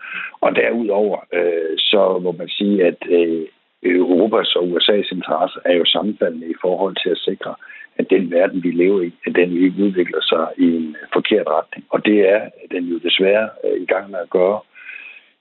[0.41, 3.47] Og derudover, øh, så må man sige, at øh,
[3.83, 7.55] Europas og USA's interesser er jo sammenfaldende i forhold til at sikre,
[7.99, 11.47] at den verden, vi lever i, at den ikke udvikler sig i en øh, forkert
[11.47, 11.85] retning.
[11.91, 12.41] Og det er
[12.71, 14.61] den jo desværre øh, i gang med at gøre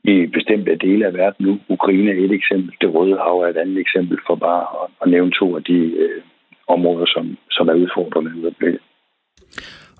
[0.03, 1.59] i bestemte dele af verden nu.
[1.69, 5.07] Ukraine er et eksempel, det Røde Hav er et andet eksempel for bare at, at
[5.09, 6.21] nævne to af de øh,
[6.67, 8.77] områder, som, som er udfordrende i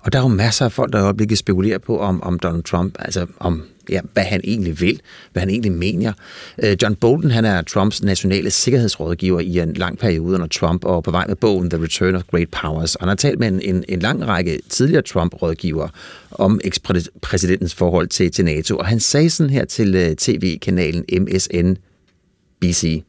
[0.06, 2.62] og der er jo masser af folk, der i øjeblikket spekulerer på, om, om Donald
[2.62, 5.00] Trump, altså om ja, hvad han egentlig vil,
[5.32, 6.12] hvad han egentlig mener.
[6.62, 11.04] Øh, John Bolton, han er Trumps nationale sikkerhedsrådgiver i en lang periode under Trump, og
[11.04, 12.94] på vej med bogen The Return of Great Powers.
[12.94, 15.88] Og han har talt med en, en lang række tidligere Trump-rådgivere
[16.30, 23.02] om ekspræsidentens forhold til, til NATO, og han sagde sådan her til øh, tv-kanalen MSNBC.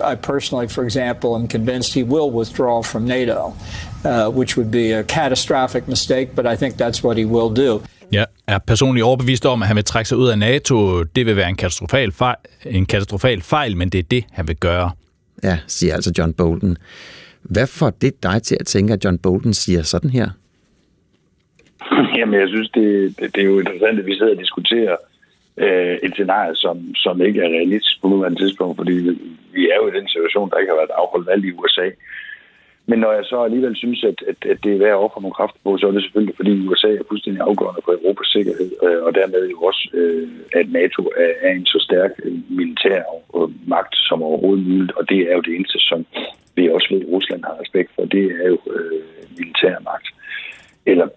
[0.00, 3.54] I personally, for example, am convinced he will withdraw from NATO,
[4.04, 7.82] uh, which would be a catastrophic mistake, but I think that's what he will do.
[8.12, 11.02] Jeg er personligt overbevist om, at han vil trække sig ud af NATO.
[11.02, 12.36] Det vil være en katastrofal fejl,
[12.66, 14.90] en katastrofal fejl men det er det, han vil gøre.
[15.42, 16.76] Ja, siger altså John Bolton.
[17.42, 20.28] Hvad får det dig til at tænke, at John Bolton siger sådan her?
[22.16, 25.11] Jamen, jeg synes, det, det, det er jo interessant, at vi sidder og diskuterer øh,
[25.56, 28.92] Øh, et scenarie, som, som ikke er realistisk på nuværende tidspunkt, fordi
[29.52, 31.88] vi er jo i den situation, der ikke har været afholdt valg i USA.
[32.86, 35.38] Men når jeg så alligevel synes, at, at, at det er værd at ofre nogle
[35.38, 39.02] kræfter på, så er det selvfølgelig, fordi USA er fuldstændig afgørende for Europas sikkerhed, øh,
[39.06, 40.28] og dermed jo også, øh,
[40.60, 43.02] at NATO er, er en så stærk øh, militær
[43.66, 46.06] magt som overhovedet muligt, og det er jo det eneste, som
[46.56, 49.02] vi også ved, at Rusland har respekt for, det er jo øh,
[49.38, 50.08] militær magt.
[50.86, 51.08] Eller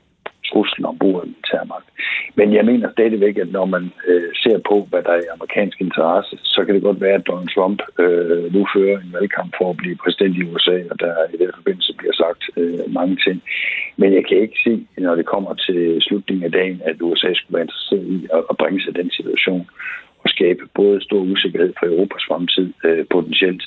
[0.52, 1.88] truslen ombord i militærmagt.
[2.36, 5.82] Men jeg mener stadigvæk, at når man øh, ser på, hvad der er i amerikansk
[5.82, 9.70] interesse, så kan det godt være, at Donald Trump øh, nu fører en valgkamp for
[9.70, 13.38] at blive præsident i USA, og der i den forbindelse bliver sagt øh, mange ting.
[13.98, 17.56] Men jeg kan ikke se, når det kommer til slutningen af dagen, at USA skulle
[17.58, 19.66] være interesseret i at, at bringe sig den situation
[20.24, 23.64] og skabe både stor usikkerhed for Europas fremtid øh, potentielt,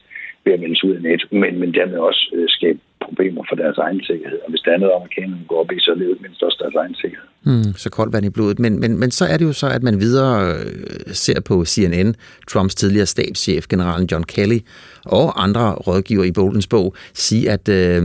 [0.49, 3.79] ved at melde ud af NATO, men, men dermed også øh, skabe problemer for deres
[3.87, 4.39] egen sikkerhed.
[4.45, 6.95] Og hvis det andet amerikanerne går op i, så er det mindst også deres egen
[7.03, 7.29] sikkerhed.
[7.49, 8.59] Mm, så koldt vand i blodet.
[8.59, 12.15] Men, men, men så er det jo så, at man videre øh, ser på CNN,
[12.51, 14.59] Trumps tidligere stabschef, generalen John Kelly,
[15.05, 18.03] og andre rådgiver i Boldens bog, sige, at øh,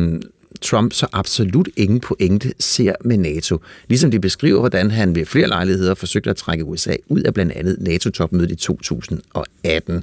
[0.64, 3.58] Trump så absolut ingen pointe ser med NATO.
[3.90, 7.52] Ligesom de beskriver, hvordan han ved flere lejligheder forsøgte at trække USA ud af blandt
[7.52, 9.96] andet NATO-topmødet i 2018.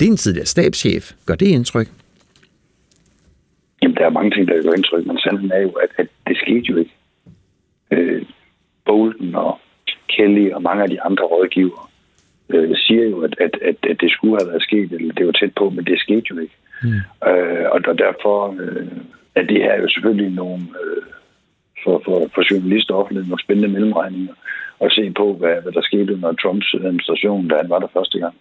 [0.00, 1.12] Det er en tidligere stabschef.
[1.26, 1.88] Gør det indtryk?
[3.82, 6.36] Jamen, der er mange ting, der gør indtryk, men sandheden er jo, at, at det
[6.36, 6.94] skete jo ikke.
[7.90, 8.22] Øh,
[8.86, 9.58] Bolton og
[10.08, 11.86] Kelly og mange af de andre rådgivere
[12.48, 15.32] øh, siger jo, at, at, at, at det skulle have været sket, eller det var
[15.32, 16.56] tæt på, men det skete jo ikke.
[16.82, 17.28] Mm.
[17.28, 18.86] Øh, og derfor øh,
[19.36, 21.02] er det er jo selvfølgelig nogle, øh,
[21.84, 24.34] for, for, for journalister og offentligheden, nogle spændende mellemregninger
[24.80, 28.18] at se på, hvad, hvad der skete under Trumps administration, da han var der første
[28.18, 28.34] gang.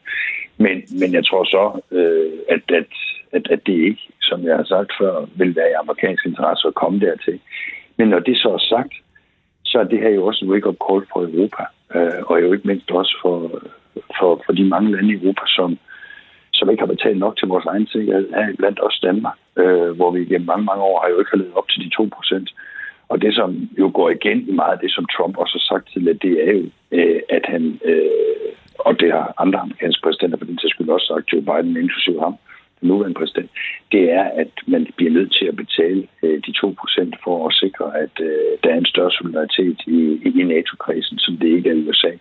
[0.58, 1.64] Men, men jeg tror så,
[1.98, 2.92] øh, at, at,
[3.32, 6.74] at, at det ikke, som jeg har sagt før, vil være i amerikansk interesse at
[6.74, 7.40] komme dertil.
[7.98, 8.94] Men når det så er sagt,
[9.66, 11.64] så er det her jo også en wake-up call for Europa,
[11.96, 13.38] øh, og jo ikke mindst også for,
[14.20, 15.78] for, for de mange lande i Europa, som,
[16.56, 20.12] som ikke har betalt nok til vores egen sikkerhed, her blandt os Danmark, øh, hvor
[20.12, 22.50] vi gennem mange, mange år har jo ikke har levet op til de 2 procent.
[23.10, 25.86] Og det, som jo går igen i meget af det, som Trump også har sagt
[25.94, 26.66] til, det er jo,
[26.98, 28.50] øh, at han, øh,
[28.80, 32.20] og det har andre amerikanske præsidenter for den til skyld også sagt, Joe Biden, inklusive
[32.26, 32.36] ham,
[32.86, 33.50] den nuværende præsident,
[33.92, 37.54] det er, at man bliver nødt til at betale øh, de 2 procent for at
[37.64, 40.00] sikre, at øh, der er en større solidaritet i,
[40.40, 42.12] i NATO-kredsen, som det ikke er i USA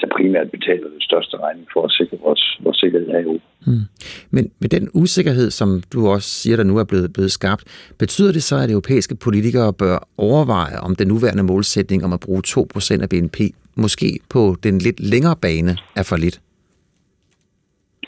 [0.00, 3.44] der primært betaler den største regning for at sikre vores, vores sikkerhed her i Europa.
[3.66, 3.84] Hmm.
[4.30, 7.64] Men med den usikkerhed, som du også siger, der nu er blevet, blevet skabt,
[7.98, 12.42] betyder det så, at europæiske politikere bør overveje, om den nuværende målsætning om at bruge
[12.46, 13.38] 2% af BNP
[13.76, 16.40] måske på den lidt længere bane er for lidt?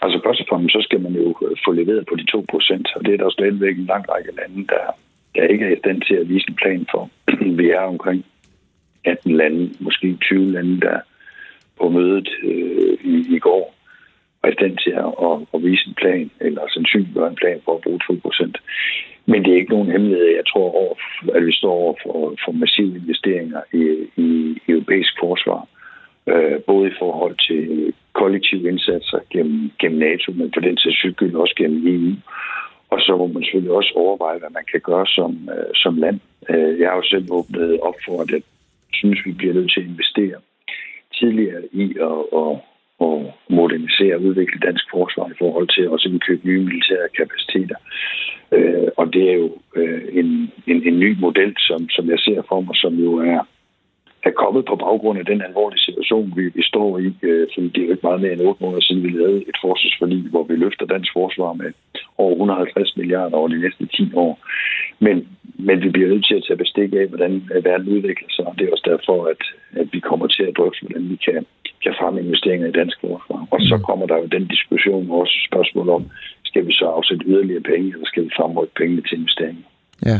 [0.02, 0.18] Altså
[0.62, 3.18] først så skal man jo øh, få leveret på de 2 procent, og det er
[3.18, 4.84] der stadigvæk en lang række lande, der,
[5.34, 7.10] der ikke er i stand til at vise en plan for.
[7.60, 8.24] Vi er omkring
[9.04, 11.00] 18 lande, måske 20 lande, der
[11.80, 13.74] på mødet øh, i, i går
[14.42, 17.74] var i stand til at, at, at vise en plan, eller sandsynliggøre en plan for
[17.74, 18.56] at bruge 2 procent.
[19.26, 20.26] Men det er ikke nogen hemmelighed.
[20.26, 20.94] Jeg tror, over,
[21.34, 23.82] at vi står over for, for massive investeringer i,
[24.16, 24.28] i,
[24.66, 25.68] i europæisk forsvar.
[26.28, 31.34] Øh, både i forhold til kollektive indsatser gennem, gennem NATO, men for den sags skyld
[31.34, 32.12] også gennem EU.
[32.90, 36.20] Og så må man selvfølgelig også overveje, hvad man kan gøre som, øh, som land.
[36.50, 38.42] Øh, jeg har jo selv åbnet op for, at jeg
[38.92, 40.38] synes, vi bliver nødt til at investere
[41.18, 42.52] tidligere i at, at,
[43.06, 43.16] at
[43.48, 47.78] modernisere og udvikle dansk forsvar i forhold til også at købe nye militære kapaciteter.
[48.52, 52.42] Øh, og det er jo øh, en, en, en ny model, som, som jeg ser
[52.48, 53.40] for mig, som jo er,
[54.28, 57.08] er kommet på baggrund af den alvorlige situation, vi, vi står i.
[57.28, 59.58] Øh, fordi det er jo ikke meget mere end 8 måneder siden, vi lavede et
[59.64, 61.70] forsvarsforlig, hvor vi løfter dansk forsvar med
[62.18, 64.32] over 150 milliarder over de næste 10 år.
[65.04, 65.16] Men,
[65.66, 67.32] men vi bliver nødt til at tage bestik af, hvordan
[67.68, 68.44] verden udvikler sig.
[68.48, 69.42] Og det er også derfor, at,
[69.80, 71.46] at vi kommer til at drøfte, hvordan vi kan,
[71.84, 73.40] kan fremme investeringer i dansk forsvar.
[73.54, 76.02] Og så kommer der jo den diskussion også spørgsmål om,
[76.44, 79.66] skal vi så afsætte yderligere penge, eller skal vi fremrykke pengene til investeringer?
[80.10, 80.18] Ja.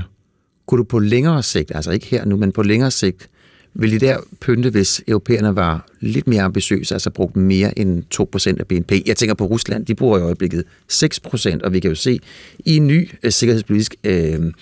[0.67, 3.31] Kunne du på længere sigt, altså ikke her nu, men på længere sigt,
[3.79, 8.61] vil de der pynte, hvis europæerne var lidt mere ambitiøse, altså brugte mere end 2%
[8.61, 8.93] af BNP?
[9.07, 12.19] Jeg tænker på Rusland, de bruger i øjeblikket 6%, og vi kan jo se
[12.59, 14.53] i en ny øh, sikkerhedspolitisk øh,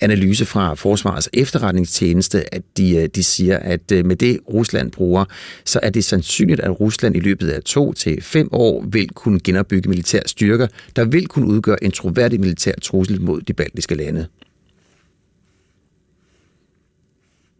[0.00, 5.24] analyse fra Forsvarets efterretningstjeneste, at de, øh, de siger, at øh, med det Rusland bruger,
[5.64, 9.40] så er det sandsynligt, at Rusland i løbet af to til fem år vil kunne
[9.40, 10.66] genopbygge militære styrker,
[10.96, 14.26] der vil kunne udgøre en troværdig militær trussel mod de baltiske lande.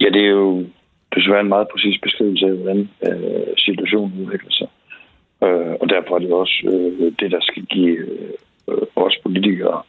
[0.00, 0.66] Ja, det er jo
[1.16, 4.68] desværre en meget præcis beskrivelse af, hvordan øh, situationen udvikler sig.
[5.44, 7.96] Øh, og derfor er det også øh, det, der skal give
[8.68, 9.82] øh, os politikere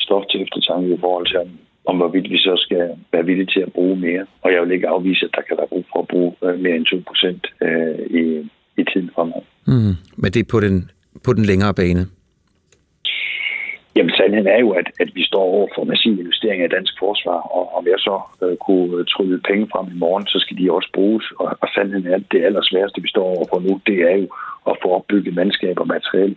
[0.00, 1.38] stof til eftertanke i forhold til,
[1.86, 4.26] om, hvorvidt vi så skal være villige til at bruge mere.
[4.42, 6.76] Og jeg vil ikke afvise, at der kan være brug for at bruge øh, mere
[6.76, 8.22] end 2 procent øh, i,
[8.80, 9.42] i tiden fremad.
[9.66, 10.90] Mm, men det er på den,
[11.24, 12.06] på den længere bane?
[13.96, 17.38] Jamen, sandheden er jo, at, at vi står over for massive investeringer i dansk forsvar,
[17.56, 20.72] og om jeg så øh, kunne øh, trylle penge frem i morgen, så skal de
[20.72, 21.26] også bruges.
[21.38, 24.28] Og, og sandheden er, at det allersværeste, vi står over for nu, det er jo
[24.70, 26.36] at få opbygget mandskab og materiel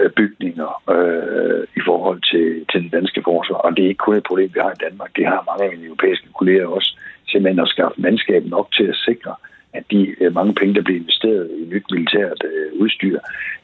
[0.00, 3.56] øh, bygninger øh, i forhold til, til det danske forsvar.
[3.56, 5.10] Og det er ikke kun et problem, vi har i Danmark.
[5.16, 6.90] Det har mange af mine europæiske kolleger også.
[7.28, 9.34] Simpelthen at skaffe mandskab nok til at sikre,
[9.72, 13.18] at de øh, mange penge, der bliver investeret i nyt militært øh, udstyr,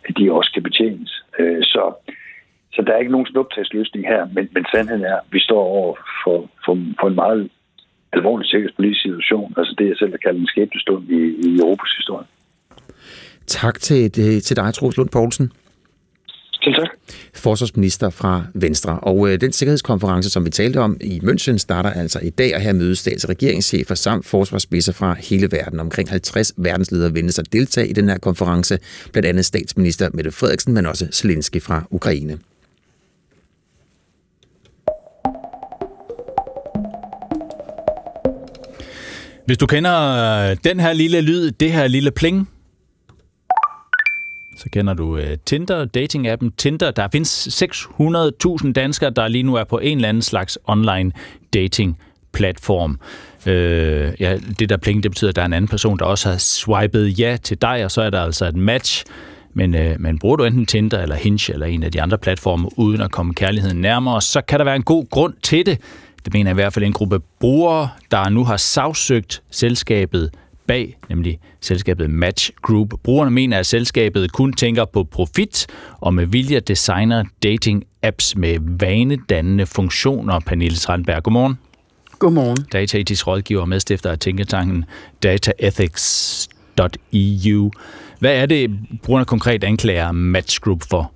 [0.08, 1.24] at de også kan betjenes.
[1.38, 1.82] Øh, så
[2.76, 5.94] så der er ikke nogen snuptagsløsning her, men, men sandheden er, at vi står over
[6.24, 7.50] for, for, for en meget
[8.12, 9.54] alvorlig sikkerhedspolitisk situation.
[9.56, 12.26] Altså det, jeg selv har kaldt en skæbnestund i, i Europas historie.
[13.46, 15.52] Tak til, til dig, Troels Lund Poulsen.
[16.74, 16.88] Tak.
[17.34, 19.00] Forsvarsminister fra Venstre.
[19.00, 22.60] Og øh, den sikkerhedskonference, som vi talte om i München, starter altså i dag, og
[22.60, 25.80] her mødes stats- og regeringschefer samt forsvarsspidser fra hele verden.
[25.80, 28.78] Omkring 50 verdensledere ventes at deltage i den her konference,
[29.12, 32.38] blandt andet statsminister Mette Frederiksen, men også Zelensky fra Ukraine.
[39.46, 42.48] Hvis du kender øh, den her lille lyd, det her lille pling,
[44.56, 46.90] så kender du øh, Tinder, dating-appen Tinder.
[46.90, 51.12] Der findes 600.000 danskere, der lige nu er på en eller anden slags online
[51.54, 53.00] dating-platform.
[53.46, 56.28] Øh, ja, det der pling, det betyder, at der er en anden person, der også
[56.28, 59.04] har swipet ja til dig, og så er der altså et match.
[59.54, 62.78] Men, øh, men bruger du enten Tinder eller Hinge eller en af de andre platforme,
[62.78, 65.80] uden at komme kærligheden nærmere, så kan der være en god grund til det.
[66.26, 70.30] Det mener i hvert fald en gruppe brugere, der nu har sagsøgt selskabet
[70.66, 72.88] bag, nemlig selskabet Match Group.
[73.02, 75.66] Brugerne mener, at selskabet kun tænker på profit
[76.00, 80.40] og med vilje designer dating-apps med vanedannende funktioner.
[80.40, 81.58] Pernille Strandberg, godmorgen.
[82.18, 82.66] Godmorgen.
[82.72, 84.84] Dataetisk rådgiver og medstifter af tænketanken
[85.22, 87.70] dataethics.eu.
[88.18, 88.70] Hvad er det,
[89.02, 91.12] brugerne konkret anklager Match Group for?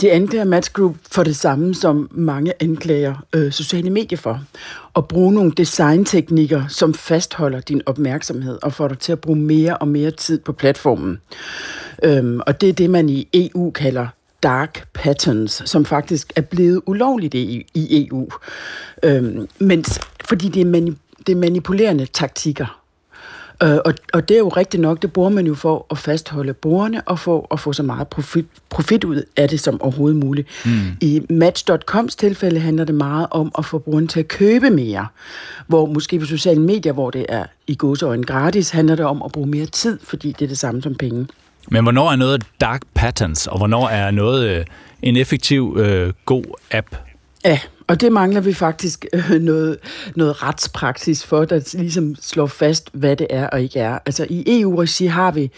[0.00, 4.40] De anklager Match Group for det samme, som mange anklager øh, sociale medier for.
[4.96, 9.76] At bruge nogle designteknikker, som fastholder din opmærksomhed og får dig til at bruge mere
[9.76, 11.20] og mere tid på platformen.
[12.02, 14.06] Øhm, og det er det, man i EU kalder
[14.42, 18.28] dark patterns, som faktisk er blevet ulovligt i, i EU.
[19.02, 19.84] Øhm, men
[20.24, 22.83] fordi det er, mani- det er manipulerende taktikker.
[23.62, 26.54] Øh, og, og det er jo rigtigt nok, det bruger man jo for at fastholde
[26.54, 30.48] brugerne og for at få så meget profit, profit ud af det som overhovedet muligt.
[30.64, 30.70] Mm.
[31.00, 35.06] I Match.coms tilfælde handler det meget om at få brugerne til at købe mere.
[35.66, 39.32] Hvor måske på sociale medier, hvor det er i gåseøjne gratis, handler det om at
[39.32, 41.26] bruge mere tid, fordi det er det samme som penge.
[41.70, 44.64] Men hvornår er noget dark patterns, og hvornår er noget øh,
[45.02, 46.96] en effektiv, øh, god app?
[47.44, 49.78] Ja, og det mangler vi faktisk øh, noget,
[50.16, 53.98] noget retspraksis for, der ligesom slår fast, hvad det er og ikke er.
[54.06, 55.50] Altså i EU-regi har vi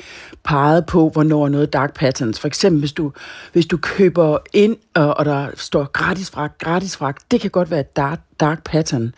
[0.45, 2.41] peget på, hvornår noget dark patterns.
[2.41, 3.13] For eksempel, hvis du,
[3.53, 7.71] hvis du køber ind, og, og der står gratis fragt, gratis fragt, det kan godt
[7.71, 9.15] være et dark, dark pattern,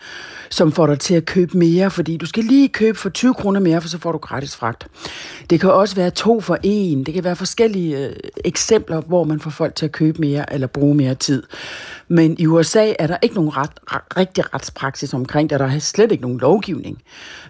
[0.49, 3.59] som får dig til at købe mere, fordi du skal lige købe for 20 kroner
[3.59, 4.87] mere, for så får du gratis fragt.
[5.49, 7.03] Det kan også være to for en.
[7.03, 8.15] Det kan være forskellige øh,
[8.45, 11.43] eksempler, hvor man får folk til at købe mere eller bruge mere tid.
[12.07, 13.71] Men i USA er der ikke nogen ret,
[14.17, 17.01] rigtig retspraksis omkring det, der er slet ikke nogen lovgivning.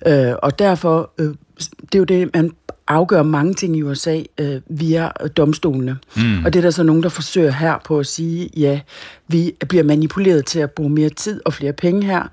[0.07, 1.35] Øh, og derfor, øh,
[1.81, 2.51] det er jo det, man
[2.87, 5.97] afgøre mange ting i USA øh, via domstolene.
[6.15, 6.45] Mm.
[6.45, 8.79] Og det er der så nogen, der forsøger her på at sige, ja,
[9.27, 12.31] vi bliver manipuleret til at bruge mere tid og flere penge her,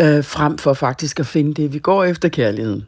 [0.00, 2.86] øh, frem for faktisk at finde det, vi går efter kærligheden.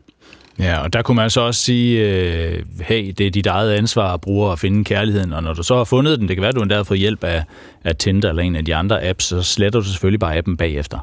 [0.58, 4.14] Ja, og der kunne man så også sige, øh, hey, det er dit eget ansvar
[4.14, 6.48] at bruge at finde kærligheden, og når du så har fundet den, det kan være,
[6.48, 7.44] at du endda har fået hjælp af,
[7.84, 10.98] af Tinder eller en af de andre apps, så sletter du selvfølgelig bare appen bagefter.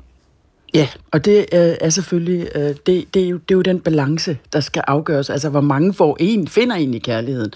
[0.76, 3.80] Ja, og det øh, er selvfølgelig, øh, det, det, er jo, det er jo den
[3.80, 5.30] balance, der skal afgøres.
[5.30, 7.53] Altså, hvor mange får en, finder egentlig kærligheden,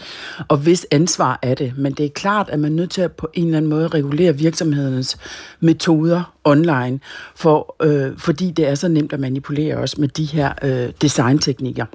[0.47, 1.73] og hvis ansvar er det.
[1.77, 3.87] Men det er klart, at man er nødt til at på en eller anden måde
[3.87, 5.17] regulere virksomhedernes
[5.59, 6.99] metoder online,
[7.35, 11.85] for, øh, fordi det er så nemt at manipulere også med de her øh, designteknikker.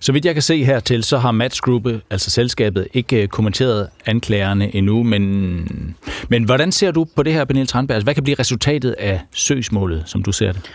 [0.00, 3.88] Så vidt jeg kan se hertil, så har Match Group, altså selskabet, ikke øh, kommenteret
[4.06, 5.96] anklagerne endnu, men,
[6.28, 7.94] men hvordan ser du på det her, Pernille Tranberg?
[7.94, 10.70] Altså, hvad kan blive resultatet af søgsmålet, som du ser det?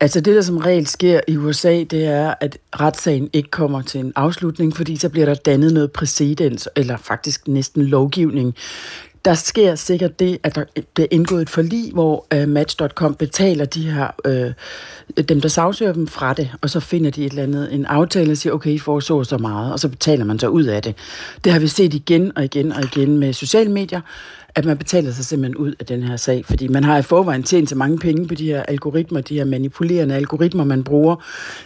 [0.00, 4.00] Altså det, der som regel sker i USA, det er, at retssagen ikke kommer til
[4.00, 8.54] en afslutning, fordi så bliver der dannet noget præcedens, eller faktisk næsten lovgivning.
[9.24, 10.64] Der sker sikkert det, at der
[10.94, 14.52] bliver indgået et forlig, hvor øh, Match.com betaler de her, øh,
[15.28, 18.32] dem der sagsøger dem fra det, og så finder de et eller andet, en aftale
[18.32, 20.82] og siger, okay, I får så så meget, og så betaler man så ud af
[20.82, 20.94] det.
[21.44, 24.00] Det har vi set igen og igen og igen med sociale medier,
[24.54, 27.42] at man betaler sig simpelthen ud af den her sag, fordi man har i forvejen
[27.42, 31.16] tjent så mange penge på de her algoritmer, de her manipulerende algoritmer, man bruger,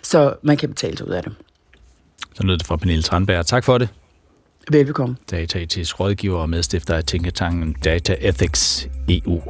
[0.02, 1.32] så man kan betale sig ud af det.
[2.34, 3.46] Så lød det fra Pernille Tranberg.
[3.46, 3.88] Tak for det.
[4.70, 5.16] Velbekomme.
[5.30, 9.40] Dataetisk rådgiver og medstifter af tænketanken Data Ethics EU.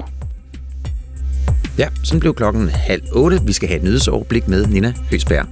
[1.78, 3.40] Ja, så blev klokken halv otte.
[3.46, 5.46] Vi skal have et nyhedsoverblik med Nina Høsberg.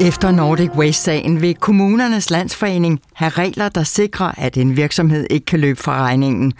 [0.00, 5.60] Efter Nordic Waste-sagen vil kommunernes landsforening have regler, der sikrer, at en virksomhed ikke kan
[5.60, 6.52] løbe fra regningen.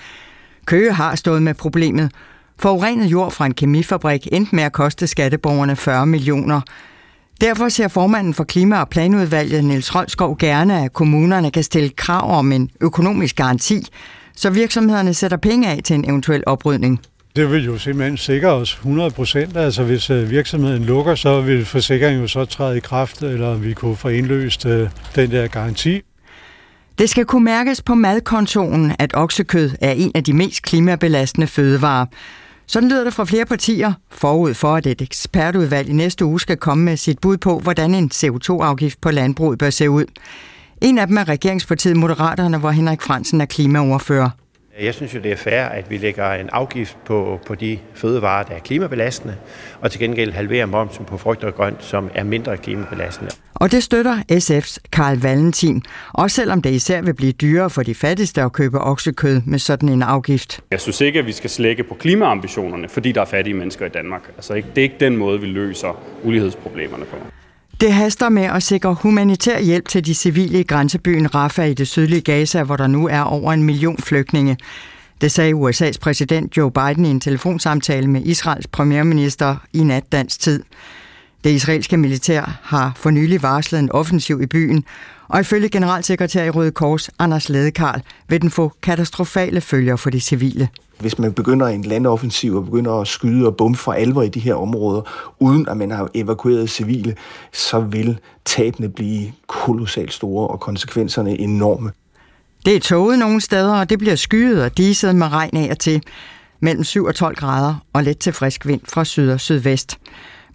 [0.64, 2.12] Køge har stået med problemet.
[2.58, 6.60] Forurenet jord fra en kemifabrik endte med at koste skatteborgerne 40 millioner.
[7.40, 12.38] Derfor ser formanden for Klima- og Planudvalget, Niels Rolskov, gerne, at kommunerne kan stille krav
[12.38, 13.86] om en økonomisk garanti,
[14.36, 17.00] så virksomhederne sætter penge af til en eventuel oprydning.
[17.36, 19.56] Det vil jo simpelthen sikre os 100 procent.
[19.56, 23.72] Altså hvis øh, virksomheden lukker, så vil forsikringen jo så træde i kraft, eller vi
[23.72, 26.00] kunne få indløst øh, den der garanti.
[26.98, 32.06] Det skal kunne mærkes på madkontoen, at oksekød er en af de mest klimabelastende fødevarer.
[32.70, 36.56] Sådan lyder det fra flere partier, forud for at et ekspertudvalg i næste uge skal
[36.56, 40.04] komme med sit bud på, hvordan en CO2-afgift på landbruget bør se ud.
[40.82, 44.30] En af dem er regeringspartiet Moderaterne, hvor Henrik Fransen er klimaoverfører.
[44.80, 48.42] Jeg synes jo, det er fair, at vi lægger en afgift på, på de fødevarer,
[48.42, 49.36] der er klimabelastende,
[49.80, 53.30] og til gengæld halverer momsen på frugt og grønt, som er mindre klimabelastende.
[53.54, 55.82] Og det støtter SF's Karl Valentin,
[56.14, 59.88] også selvom det især vil blive dyrere for de fattigste at købe oksekød med sådan
[59.88, 60.60] en afgift.
[60.70, 63.88] Jeg synes ikke, at vi skal slække på klimaambitionerne, fordi der er fattige mennesker i
[63.88, 64.22] Danmark.
[64.36, 67.16] Altså, det er ikke den måde, vi løser ulighedsproblemerne på.
[67.80, 71.88] Det haster med at sikre humanitær hjælp til de civile i grænsebyen Rafah i det
[71.88, 74.56] sydlige Gaza, hvor der nu er over en million flygtninge.
[75.20, 80.40] Det sagde USA's præsident Joe Biden i en telefonsamtale med Israels premierminister i nat dansk
[80.40, 80.62] tid.
[81.44, 84.84] Det israelske militær har for nylig varslet en offensiv i byen,
[85.28, 90.20] og ifølge generalsekretær i Røde Kors, Anders Ledekarl, vil den få katastrofale følger for de
[90.20, 90.68] civile.
[91.00, 94.40] Hvis man begynder en landoffensiv og begynder at skyde og bombe for alvor i de
[94.40, 95.02] her områder,
[95.38, 97.16] uden at man har evakueret civile,
[97.52, 101.92] så vil tabene blive kolossalt store og konsekvenserne enorme.
[102.66, 105.78] Det er toget nogle steder, og det bliver skyet og diset med regn af og
[105.78, 106.02] til.
[106.60, 109.98] Mellem 7 og 12 grader og let til frisk vind fra syd og sydvest.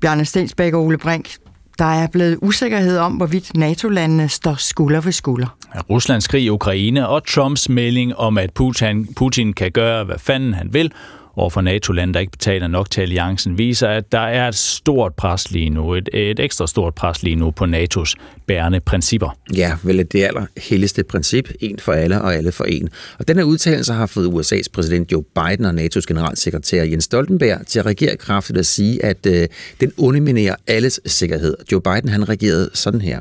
[0.02, 1.36] Bjarne Stensbæk og Ole Brink,
[1.80, 5.58] der er blevet usikkerhed om, hvorvidt NATO-landene står skulder ved skulder.
[5.90, 10.54] Ruslands krig i Ukraine og Trumps melding om, at Putin, Putin kan gøre, hvad fanden
[10.54, 10.92] han vil,
[11.36, 15.14] over for NATO-lande, der ikke betaler nok til alliancen, viser, at der er et stort
[15.14, 18.14] pres lige nu, et, et ekstra stort pres lige nu på NATO's
[18.48, 19.38] bærende principper.
[19.56, 22.90] Ja, vel det allerhelligste princip, en for alle og alle for en.
[23.20, 27.68] Og den her udtalelse har fået USA's præsident Joe Biden og NATO's generalsekretær Jens Stoltenberg
[27.68, 29.48] til at reagere kraftigt og sige, at øh,
[29.82, 31.58] den underminerer alles sikkerhed.
[31.72, 33.20] Joe Biden han reagerede sådan her.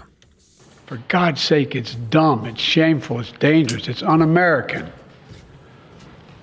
[0.86, 4.82] For God's sake, it's dumb, it's shameful, it's dangerous, it's un-American.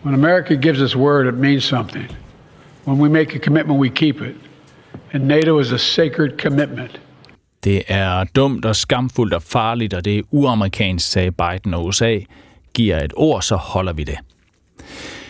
[0.03, 2.07] When America gives us word, it means something.
[2.85, 4.35] When we make a commitment, we keep it.
[5.13, 6.99] And NATO is a sacred commitment.
[7.63, 12.19] Det er dumt og skamfuldt og farligt, og det er uamerikansk, sagde Biden, og USA
[12.73, 14.17] giver et ord, så holder vi det.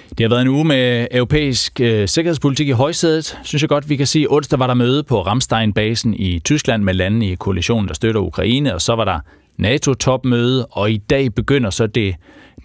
[0.09, 3.39] Det har været en uge med europæisk øh, sikkerhedspolitik i højsædet.
[3.43, 4.31] Synes jeg godt, vi kan sige.
[4.31, 8.73] Onsdag var der møde på Ramstein-basen i Tyskland med landene i koalitionen, der støtter Ukraine,
[8.73, 9.19] og så var der
[9.59, 12.15] NATO-topmøde, og i dag begynder så det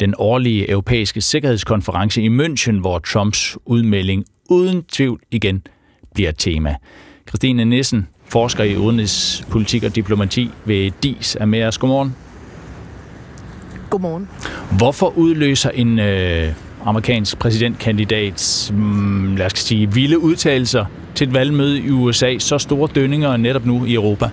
[0.00, 5.66] den årlige europæiske sikkerhedskonference i München, hvor Trumps udmelding uden tvivl igen
[6.14, 6.74] bliver et tema.
[7.28, 11.78] Christine Nissen, forsker i udenrigspolitik og diplomati ved DIS, er med os.
[11.78, 12.16] Godmorgen.
[13.90, 14.28] Godmorgen.
[14.76, 16.52] Hvorfor udløser en øh,
[16.84, 20.84] amerikansk præsidentkandidat, mm, lad os sige, vilde udtalelser
[21.14, 24.30] til et valgmøde i USA så store dønninger netop nu i Europa?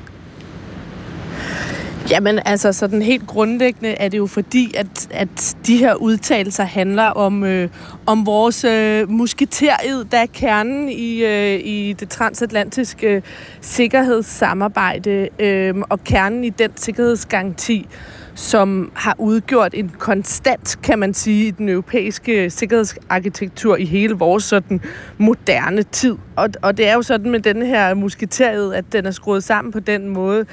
[2.10, 7.04] Jamen altså, sådan helt grundlæggende er det jo fordi, at, at de her udtalelser handler
[7.04, 7.70] om, øh,
[8.06, 13.22] om vores øh, musketeriet, der er kernen i, øh, i det transatlantiske øh,
[13.62, 17.88] sikkerhedssamarbejde, øh, og kernen i den sikkerhedsgaranti,
[18.36, 24.44] som har udgjort en konstant, kan man sige, i den europæiske sikkerhedsarkitektur i hele vores
[24.44, 24.82] sådan
[25.18, 26.16] moderne tid.
[26.36, 29.72] Og, og det er jo sådan med den her musketeriet, at den er skruet sammen
[29.72, 30.46] på den måde,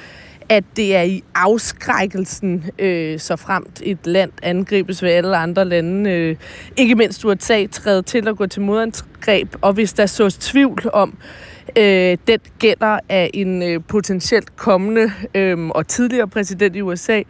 [0.49, 6.11] at det er i afskrækkelsen, øh, så fremt et land angribes ved alle andre lande,
[6.11, 6.35] øh,
[6.77, 11.17] ikke mindst USA, træder til at gå til modangreb, og hvis der sås tvivl om,
[11.75, 17.21] øh, den gælder af en øh, potentielt kommende øh, og tidligere præsident i USA,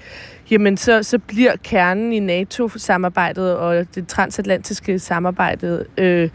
[0.52, 6.30] jamen så, så bliver kernen i NATO-samarbejdet og det transatlantiske samarbejde øh,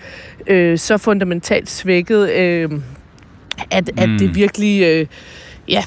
[0.47, 2.71] øh, så fundamentalt svækket, øh,
[3.71, 4.03] at, mm.
[4.03, 4.35] at det mm.
[4.35, 4.83] virkelig...
[4.83, 5.07] Øh,
[5.69, 5.85] ja,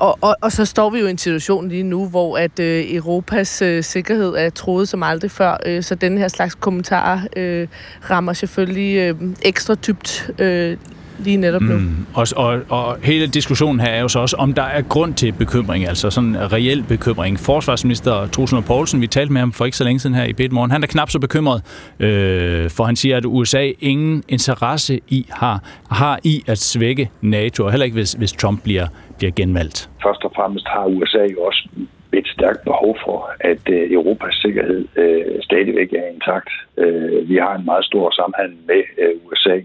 [0.00, 2.94] og, og, og så står vi jo i en situation lige nu, hvor at øh,
[2.94, 7.68] Europas øh, sikkerhed er troet som aldrig før, øh, så den her slags kommentarer øh,
[8.10, 10.76] rammer selvfølgelig øh, ekstra dybt øh,
[11.24, 11.76] lige netop nu.
[11.76, 12.06] Mm.
[12.14, 15.32] Og, og, og hele diskussionen her er jo så også, om der er grund til
[15.32, 17.38] bekymring, altså sådan en reel bekymring.
[17.38, 20.52] Forsvarsminister Truslund Poulsen, vi talte med ham for ikke så længe siden her i bedt
[20.52, 21.62] morgen, han er knap så bekymret,
[22.00, 27.64] øh, for han siger, at USA ingen interesse i har, har i at svække NATO,
[27.64, 28.86] og heller ikke hvis, hvis Trump bliver,
[29.18, 29.90] bliver genvalgt.
[30.02, 31.68] Først og fremmest har USA jo også
[32.12, 36.50] et stærkt behov for, at øh, Europas sikkerhed øh, stadigvæk er intakt.
[36.76, 39.56] Øh, vi har en meget stor samhandel med øh, USA,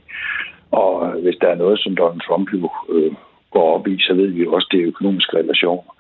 [0.82, 0.92] og
[1.24, 3.12] hvis der er noget, som Donald Trump jo øh,
[3.52, 5.92] går op i, så ved vi jo også, det er økonomiske relationer.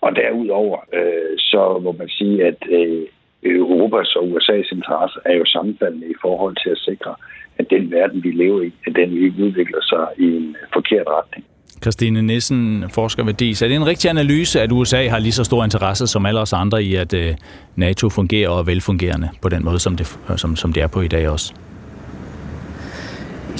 [0.00, 3.02] Og derudover, øh, så må man sige, at øh,
[3.42, 7.14] Europas og USA's interesse er jo sammenfaldende i forhold til at sikre,
[7.58, 11.44] at den verden, vi lever i, at den ikke udvikler sig i en forkert retning.
[11.82, 13.62] Christine Nissen, forsker ved DIS.
[13.62, 16.52] Er det en rigtig analyse, at USA har lige så stor interesse som alle os
[16.52, 17.34] andre i, at øh,
[17.76, 20.06] NATO fungerer og er velfungerende på den måde, som det,
[20.36, 21.54] som, som det er på i dag også?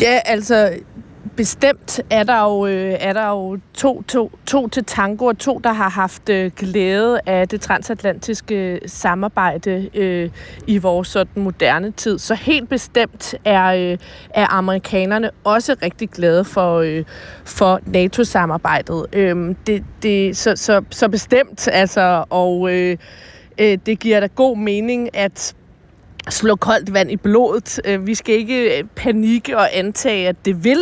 [0.01, 0.79] Ja, altså
[1.37, 5.61] bestemt er der jo, øh, er der jo to, to, to til tango, og to,
[5.65, 10.31] der har haft øh, glæde af det transatlantiske øh, samarbejde øh,
[10.67, 12.19] i vores sådan moderne tid.
[12.19, 13.99] Så helt bestemt er, øh,
[14.31, 17.05] er amerikanerne også rigtig glade for, øh,
[17.45, 19.07] for NATO-samarbejdet.
[19.13, 22.97] Øh, det, det, så, så, så bestemt, altså, og øh,
[23.59, 25.55] øh, det giver da god mening, at
[26.31, 27.81] slå koldt vand i blodet.
[27.85, 30.79] Øh, vi skal ikke øh, panikke og antage, at det vil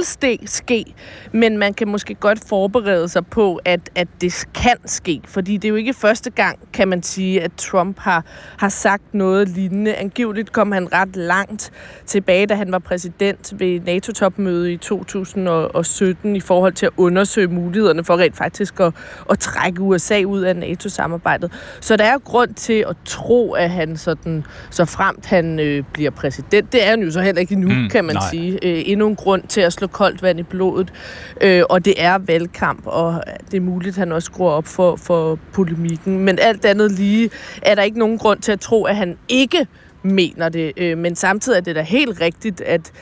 [0.47, 0.95] ske,
[1.33, 5.21] men man kan måske godt forberede sig på, at, at det kan ske.
[5.25, 8.25] Fordi det er jo ikke første gang, kan man sige, at Trump har,
[8.59, 9.95] har sagt noget lignende.
[9.95, 11.73] Angiveligt kom han ret langt
[12.07, 18.05] tilbage, da han var præsident ved NATO-topmødet i 2017 i forhold til at undersøge mulighederne
[18.05, 18.95] for rent faktisk at,
[19.31, 21.53] at trække USA ud af NATO-samarbejdet.
[21.81, 26.11] Så der er grund til at tro, at han sådan, så fremt han øh, bliver
[26.11, 26.73] præsident.
[26.73, 28.31] Det er han jo så heller ikke endnu, mm, kan man nej.
[28.31, 28.59] sige.
[28.63, 30.93] Øh, endnu en grund til at slå koldt vand i blodet.
[31.41, 34.97] Øh, og det er valgkamp, og det er muligt, at han også skruer op for,
[34.97, 36.19] for polemikken.
[36.19, 37.31] Men alt andet lige
[37.63, 39.67] er der ikke nogen grund til at tro, at han ikke
[40.03, 40.73] mener det.
[40.77, 42.93] Øh, men samtidig er det da helt rigtigt, at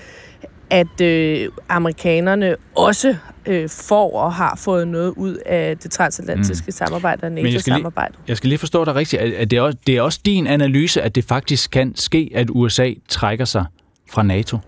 [0.70, 3.16] at øh, amerikanerne også
[3.46, 6.72] øh, får og har fået noget ud af det transatlantiske mm.
[6.72, 8.14] samarbejde og NATO-samarbejde.
[8.28, 11.02] Jeg skal lige forstå dig rigtigt, at det er, også, det er også din analyse,
[11.02, 13.64] at det faktisk kan ske, at USA trækker sig
[14.10, 14.58] fra NATO?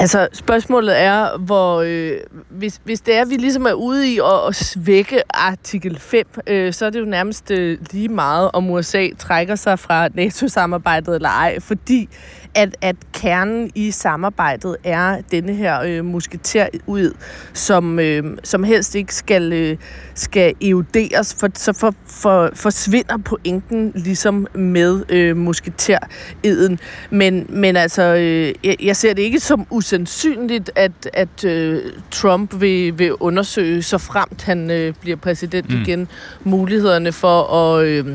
[0.00, 4.18] Altså, spørgsmålet er, hvor øh, hvis, hvis det er, at vi ligesom er ude i
[4.18, 8.70] at, at svække artikel 5, øh, så er det jo nærmest øh, lige meget, om
[8.70, 12.08] USA trækker sig fra NATO-samarbejdet eller ej, fordi
[12.54, 17.16] at, at kernen i samarbejdet er denne her øh, musketer ud,
[17.52, 19.76] som, øh, som helst ikke skal, øh,
[20.14, 26.80] skal euderes, for så for, for, forsvinder pointen ligesom med øh, musketereden.
[27.10, 32.60] Men, men altså, øh, jeg, jeg ser det ikke som usandsynligt, at, at øh, Trump
[32.60, 35.82] vil, vil undersøge, så fremt han øh, bliver præsident mm.
[35.82, 36.08] igen,
[36.44, 37.86] mulighederne for at...
[37.86, 38.06] Øh,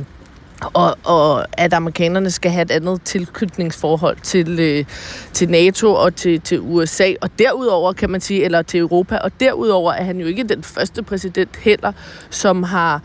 [0.74, 4.86] og, og at amerikanerne skal have et andet tilknytningsforhold til, øh,
[5.34, 9.32] til NATO og til, til USA, og derudover kan man sige, eller til Europa, og
[9.40, 11.92] derudover er han jo ikke den første præsident heller,
[12.30, 13.02] som har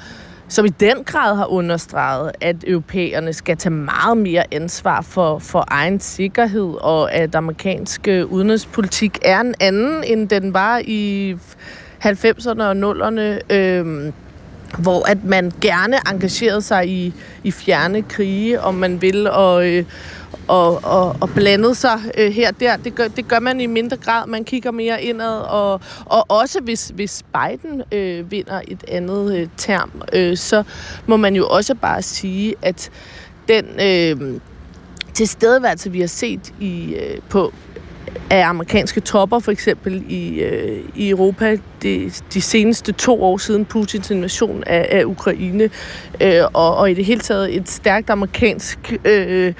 [0.48, 5.64] som i den grad har understreget, at europæerne skal tage meget mere ansvar for, for
[5.68, 11.36] egen sikkerhed, og at amerikansk øh, udenrigspolitik er en anden, end den var i
[12.04, 13.54] 90'erne og 0'erne.
[13.54, 14.12] Øh,
[14.78, 17.14] hvor at man gerne engagerede sig i,
[17.44, 19.84] i fjerne krige, om man vil, og, øh,
[20.48, 22.76] og, og, og blandet sig øh, her der.
[22.76, 24.26] Det gør, det gør man i mindre grad.
[24.26, 29.48] Man kigger mere indad, og, og også hvis, hvis Biden øh, vinder et andet øh,
[29.56, 30.62] term, øh, så
[31.06, 32.90] må man jo også bare sige, at
[33.48, 34.40] den øh,
[35.14, 37.52] tilstedeværelse, vi har set i, øh, på
[38.30, 43.64] af amerikanske tropper, for eksempel i, øh, i Europa, de, de seneste to år siden
[43.64, 45.70] Putins invasion af, af Ukraine,
[46.20, 49.54] øh, og, og i det hele taget et stærkt amerikansk øh,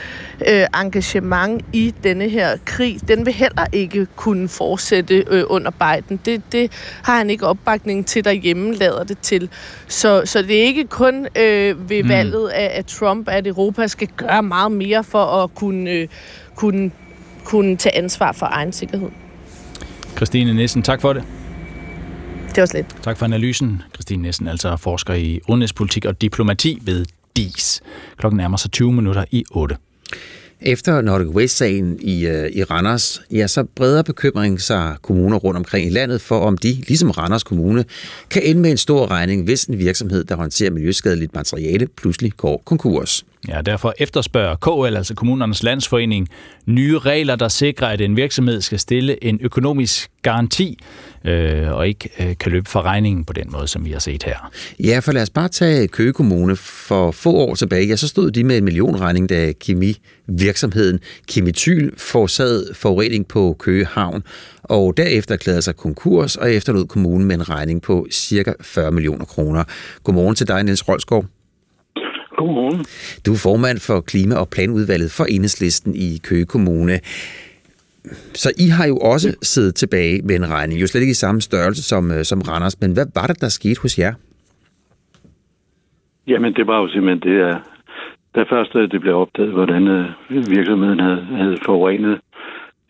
[0.49, 6.21] øh, engagement i denne her krig, den vil heller ikke kunne fortsætte øh, under Biden.
[6.25, 6.73] Det, det
[7.03, 9.51] har han ikke opbakning til derhjemme, lader det til.
[9.87, 12.09] Så, så det er ikke kun øh, ved mm.
[12.09, 16.09] valget af, af Trump, at Europa skal gøre meget mere for at kunne, øh,
[16.55, 16.91] kunne
[17.49, 19.09] kunne tage ansvar for egen sikkerhed.
[20.17, 21.23] Christine Nissen, tak for det.
[22.49, 22.87] Det var slet.
[23.03, 23.83] Tak for analysen.
[23.95, 27.07] Christine Nissen, altså forsker i udenrigspolitik og diplomati ved
[27.37, 27.81] DIS.
[28.17, 29.77] Klokken nærmer sig 20 minutter i 8.
[30.61, 35.87] Efter Nordic Waste-sagen i, uh, i Randers, ja, så breder bekymring sig kommuner rundt omkring
[35.87, 37.85] i landet for, om de, ligesom Randers Kommune,
[38.31, 42.63] kan ende med en stor regning, hvis en virksomhed, der håndterer miljøskadeligt materiale, pludselig går
[42.65, 43.25] konkurs.
[43.49, 44.57] Ja, derfor efterspørger
[44.91, 46.29] KL, altså Kommunernes Landsforening,
[46.67, 50.79] nye regler, der sikrer, at en virksomhed skal stille en økonomisk garanti,
[51.25, 54.23] øh, og ikke øh, kan løbe for regningen på den måde, som vi har set
[54.23, 54.51] her.
[54.85, 56.57] Ja, for lad os bare tage Køge Kommune.
[56.57, 62.75] For få år tilbage, ja, så stod de med en millionregning, da kemivirksomheden Kemityl forårsagede
[62.75, 64.23] forurening på Køge Havn,
[64.63, 69.25] og derefter erklærede sig konkurs og efterlod kommunen med en regning på cirka 40 millioner
[69.25, 69.65] kroner.
[70.05, 71.25] Godmorgen til dig, Niels Rolsgaard.
[72.41, 72.81] Godmorgen.
[73.27, 76.97] Du er formand for Klima- og Planudvalget for Enhedslisten i Køge Kommune.
[78.43, 81.41] Så I har jo også siddet tilbage med en regning, jo slet ikke i samme
[81.41, 84.15] størrelse som, øh, som Randers, men hvad var det, der skete hos jer?
[86.27, 87.57] Jamen, det var jo simpelthen det, at
[88.35, 92.21] da først det blev opdaget, hvordan øh, virksomheden havde, havde forurenet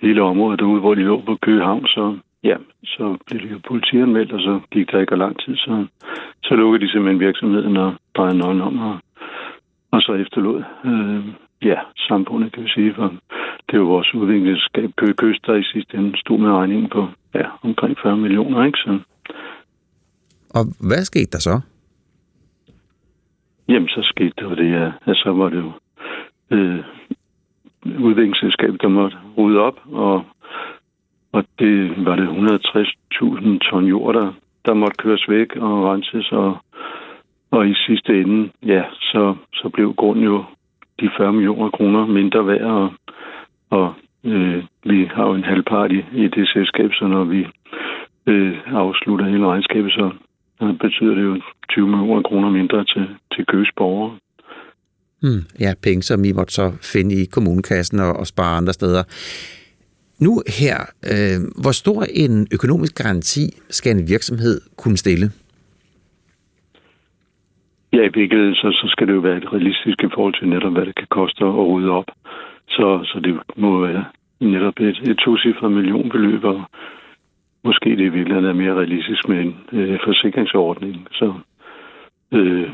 [0.01, 4.33] hele området derude, hvor de lå på Køgehavn, så, ja, så blev det jo politianmeldt,
[4.33, 5.87] og så gik der ikke lang tid, så,
[6.43, 8.99] så lukkede de simpelthen virksomheden og drejede nøglen om og
[9.91, 11.25] og så efterlod øh,
[11.63, 11.79] ja,
[12.09, 13.15] samfundet, kan vi sige, for
[13.71, 17.47] det jo vores udviklingsskab Køge Kyst, der i sidste ende stod med regningen på ja,
[17.63, 18.79] omkring 40 millioner, ikke?
[18.79, 18.99] Så.
[20.51, 21.61] Og hvad skete der så?
[23.69, 25.73] Jamen, så skete jo det, at, at så var det jo
[26.51, 26.85] øh,
[27.99, 30.25] udviklingsselskabet, der måtte rydde op, og,
[31.33, 34.33] og det var det 160.000 ton jord, der,
[34.67, 36.57] der måtte køres væk og renses og
[37.51, 40.45] og i sidste ende, ja, så, så blev grunden jo
[41.01, 42.93] de 40 millioner kroner mindre værd, og,
[43.71, 43.95] og
[44.25, 47.47] øh, vi har jo en halvpart i, i det selskab, så når vi
[48.27, 50.11] øh, afslutter hele regnskabet, så
[50.81, 54.19] betyder det jo 20 millioner kroner mindre til, til Køges borgere.
[55.23, 59.03] Hmm, ja, penge, som I måtte så finde i kommunekassen og, og spare andre steder.
[60.19, 60.79] Nu her,
[61.13, 65.31] øh, hvor stor en økonomisk garanti skal en virksomhed kunne stille?
[67.93, 70.73] Ja, i virkeligheden så, så skal det jo være et realistisk i forhold til netop,
[70.73, 72.11] hvad det kan koste at rydde op.
[72.69, 74.05] Så, så det må være
[74.41, 76.63] netop et, et to-cifret millionbeløb, og
[77.65, 81.09] måske det i virkeligheden er mere realistisk med en øh, forsikringsordning.
[81.13, 81.33] Så
[82.33, 82.71] øh,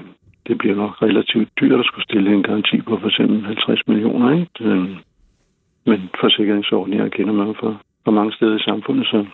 [0.47, 4.31] det bliver nok relativt dyrt at skulle stille en garanti på for eksempel 50 millioner.
[4.41, 4.65] Ikke?
[4.65, 4.89] Øh,
[5.87, 9.27] men forsikringsordninger kender man for, for mange steder i samfundet, så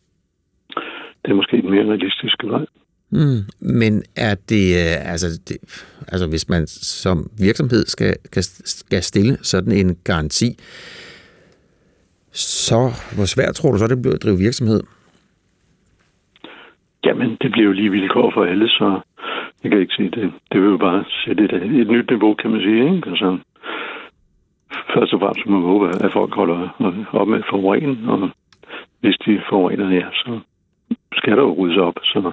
[1.22, 2.66] det er måske den mere realistisk vej.
[3.10, 5.56] Mm, men er det, øh, altså, det,
[6.08, 10.58] altså hvis man som virksomhed skal, skal, skal stille sådan en garanti,
[12.32, 12.80] så
[13.14, 14.82] hvor svært tror du så, det bliver at drive virksomhed?
[17.04, 19.00] Jamen, det bliver jo lige vilkår for alle, så
[19.62, 20.32] jeg kan ikke sige det.
[20.52, 22.96] Det vil jo bare sætte et, et nyt niveau, kan man sige.
[22.96, 23.10] Ikke?
[23.10, 23.38] Altså,
[24.94, 26.60] først og fremmest må man håbe, at folk holder
[27.12, 28.30] op med forurening, og
[29.00, 30.40] hvis de forurener, ja, så
[31.12, 31.94] skal der jo ryddes op.
[32.02, 32.32] Så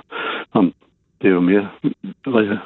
[0.52, 0.74] om
[1.22, 1.69] det er jo mere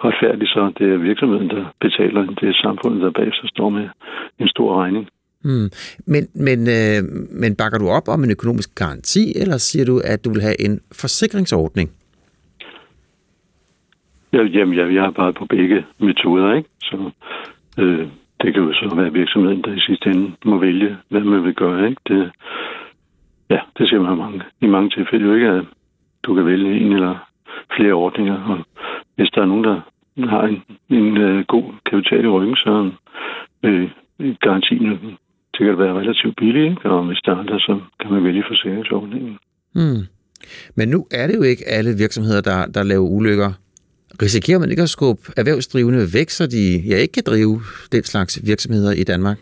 [0.06, 3.90] retfærdigt, så det er virksomheden, der betaler, det er samfundet, der bagefter står med
[4.40, 5.08] en stor regning.
[5.44, 5.70] Hmm.
[6.06, 7.04] Men, men, øh,
[7.42, 10.62] men bakker du op om en økonomisk garanti, eller siger du, at du vil have
[10.66, 11.90] en forsikringsordning?
[14.34, 16.70] Ja, jamen, ja, jeg har bare på begge metoder, ikke?
[16.82, 17.12] Så
[17.78, 18.08] øh,
[18.42, 21.54] det kan jo så være virksomheden, der i sidste ende må vælge, hvad man vil
[21.54, 22.02] gøre, ikke?
[22.08, 22.32] Det,
[23.50, 25.66] ja, det ser man mange, i mange tilfælde jo ikke, at
[26.24, 27.31] du kan vælge en eller
[27.76, 28.38] flere ordninger.
[28.52, 28.58] Og
[29.16, 29.82] hvis der er nogen, der
[30.30, 32.92] har en, en øh, god kapital i ryggen, så
[33.64, 33.90] øh,
[34.42, 35.18] garantien
[35.58, 36.90] sikkert være relativt billig, ikke?
[36.90, 39.38] og hvis der er andre, så kan man vælge forsikringsordningen.
[39.76, 40.02] Hmm.
[40.78, 43.52] Men nu er det jo ikke alle virksomheder, der, der laver ulykker.
[44.22, 47.56] Risikerer man ikke at skubbe erhvervsdrivende væk, så de ja, ikke kan drive
[47.92, 49.38] den slags virksomheder i Danmark?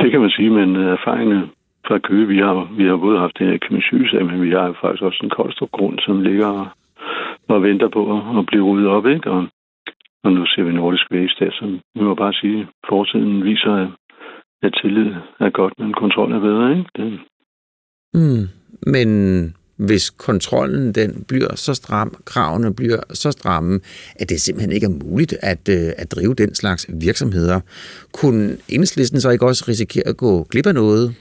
[0.00, 1.48] Det kan man sige, men erfaringerne
[1.86, 5.02] fra Køge, vi har, vi har både haft den her kemisygesag, men vi har faktisk
[5.02, 6.74] også en koldstrup grund, som ligger
[7.48, 9.30] og, venter på at, at blive ryddet op, ikke?
[9.30, 9.46] Og,
[10.24, 13.72] og nu ser vi Nordisk Vækst der, som vi må bare sige, at fortiden viser,
[13.72, 13.88] at,
[14.62, 16.90] at tillid er godt, men kontrol er bedre, ikke?
[16.96, 17.20] Det...
[18.14, 18.44] Mm,
[18.92, 19.08] men
[19.76, 23.80] hvis kontrollen den bliver så stram, kravene bliver så stramme,
[24.16, 27.60] at det simpelthen ikke er muligt at, øh, at drive den slags virksomheder.
[28.12, 31.14] Kunne enhedslisten så ikke også risikere at gå glip af noget?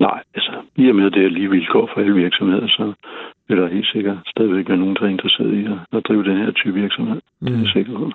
[0.00, 2.92] Nej, altså i og med, at det er lige vilkår for alle virksomheder, så
[3.48, 6.36] vil der helt sikkert stadigvæk være nogen, der er interesseret i at, at drive den
[6.36, 7.20] her type virksomhed.
[7.40, 7.46] Mm.
[7.46, 8.06] Det er jeg sikker på.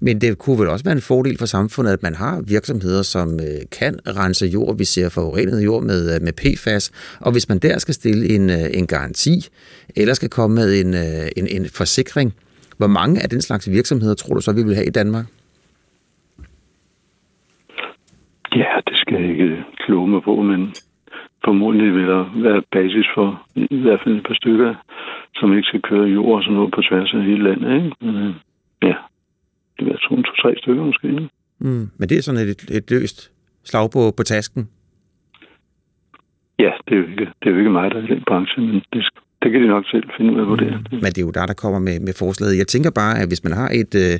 [0.00, 3.28] Men det kunne vel også være en fordel for samfundet, at man har virksomheder, som
[3.46, 4.78] øh, kan rense jord.
[4.78, 6.84] Vi ser forurenet jord med, øh, med PFAS,
[7.20, 9.36] og hvis man der skal stille en, øh, en garanti,
[9.96, 10.90] eller skal komme med en,
[11.38, 12.28] en, en forsikring,
[12.78, 15.26] hvor mange af den slags virksomheder tror du så, vi vil have i Danmark?
[18.62, 20.60] Ja, det skal jeg ikke kloge mig på, men
[21.44, 24.74] formodentlig vil der være basis for i hvert fald et par stykker,
[25.34, 27.74] som ikke skal køre jord og sådan noget på tværs af hele landet.
[27.74, 27.96] Ikke?
[28.00, 28.34] Men, øh,
[28.82, 28.94] ja,
[29.78, 31.08] det vil to, to, tre stykker måske.
[31.08, 31.28] Ikke?
[31.58, 33.32] Mm, men det er sådan et, et løst
[33.64, 34.68] slag på, på tasken?
[36.58, 38.62] Ja, det er, jo ikke, det er jo ikke mig, der er i den branche,
[38.62, 39.08] men det,
[39.44, 40.78] det kan de nok selv finde ud af, hvor det er.
[40.90, 42.58] Men det er jo der, der kommer med, med forslaget.
[42.58, 44.16] Jeg tænker bare, at hvis man har et, øh,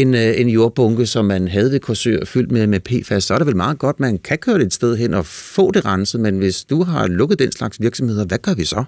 [0.00, 3.38] en, øh, en jordbunke, som man havde ved Korsør, fyldt med, med PFAS, så er
[3.38, 5.24] det vel meget godt, man kan køre det et sted hen og
[5.56, 8.82] få det renset, men hvis du har lukket den slags virksomheder, hvad gør vi så?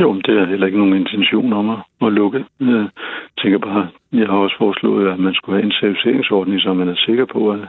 [0.00, 2.44] Jo, det er heller ikke nogen intention om at, at lukke.
[2.60, 2.88] Jeg
[3.42, 6.98] tænker bare, jeg har også foreslået, at man skulle have en certificeringsordning, så man er
[7.06, 7.60] sikker på, at,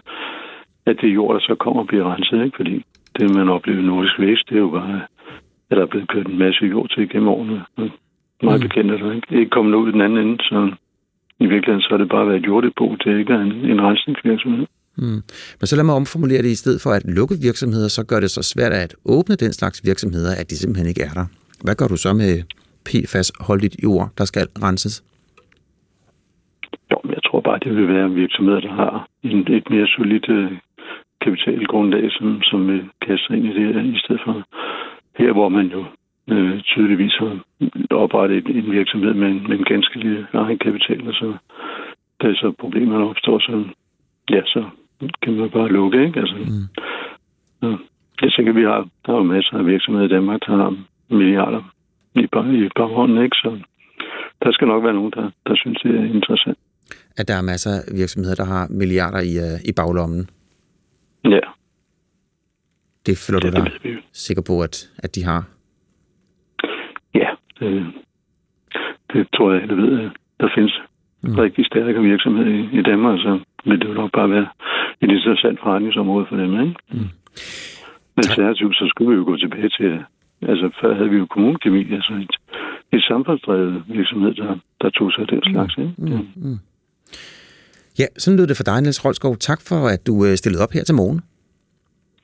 [0.85, 2.45] at det jord, der så kommer, bliver renset.
[2.45, 2.57] Ikke?
[2.57, 2.75] Fordi
[3.19, 5.01] det, man oplever i Nordisk Vækst, det er jo bare,
[5.69, 7.63] der er blevet kørt en masse jord til gennem årene.
[8.43, 8.67] Meget mm.
[8.67, 9.39] bekendt er der ikke.
[9.39, 10.71] Ikke kommet ud den anden ende, så
[11.39, 14.65] i virkeligheden så har det bare været jorddepot til ikke en, en rensningsvirksomhed.
[14.97, 15.21] Mm.
[15.59, 18.31] Men så lad mig omformulere det i stedet for at lukke virksomheder, så gør det
[18.31, 21.25] så svært at åbne den slags virksomheder, at de simpelthen ikke er der.
[21.65, 22.33] Hvad gør du så med
[22.87, 25.03] PFAS-holdigt jord, der skal renses?
[26.91, 30.51] Jo, jeg tror bare, det vil være virksomheder, der har en, et mere solidt øh,
[31.23, 34.33] kapitalgrundlag, som, som vil kaste ind i det, i stedet for
[35.17, 35.85] her, hvor man jo
[36.27, 37.39] øh, tydeligvis har
[37.91, 41.33] oprettet en virksomhed med en, med en ganske lille egen kapital, og så
[42.21, 43.63] da så problemerne opstår, så,
[44.29, 44.63] ja, så
[45.21, 46.19] kan man bare lukke, ikke?
[46.19, 46.67] Altså, mm.
[47.63, 47.75] ja.
[48.21, 50.77] Jeg tænker, vi har, der er jo masser af virksomheder i Danmark, der har
[51.09, 51.73] milliarder
[52.15, 52.19] i,
[52.65, 53.35] i baghånden, ikke?
[53.35, 53.59] Så
[54.43, 56.57] der skal nok være nogen, der, der synes, det er interessant.
[57.17, 60.29] At der er masser af virksomheder, der har milliarder i, uh, i baglommen?
[61.25, 61.45] Ja.
[63.05, 63.71] Det føler du dig
[64.13, 65.43] sikker på, at, at de har?
[67.15, 67.85] Ja, det,
[69.13, 70.09] det tror jeg, alle ved.
[70.39, 70.73] Der findes
[71.21, 71.35] mm.
[71.35, 74.47] rigtig stærke virksomheder i, i Danmark, så vil det jo nok bare være
[75.01, 76.51] et interessant forretningsområde for dem.
[76.61, 76.75] Ikke?
[76.91, 77.09] Mm.
[78.15, 80.03] Men alternativt, så skulle vi jo gå tilbage til,
[80.41, 82.35] altså før havde vi jo kommunekemi, altså et,
[82.93, 85.77] et samfundsdrevet virksomhed, der, der tog sig den slags.
[85.77, 85.93] Ikke?
[85.97, 86.07] Mm.
[86.07, 86.27] Mm.
[86.35, 86.59] Mm.
[87.99, 89.37] Ja, sådan lød det for dig, Niels Rolskov.
[89.37, 91.21] Tak for, at du øh, stillede op her til morgen.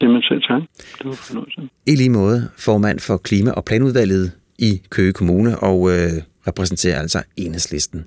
[0.01, 0.61] Jamen selv tak.
[0.97, 1.61] Det var fornøjelse.
[1.85, 6.09] I lige måde formand for Klima- og Planudvalget i Køge Kommune og øh,
[6.47, 8.05] repræsenterer altså enhedslisten.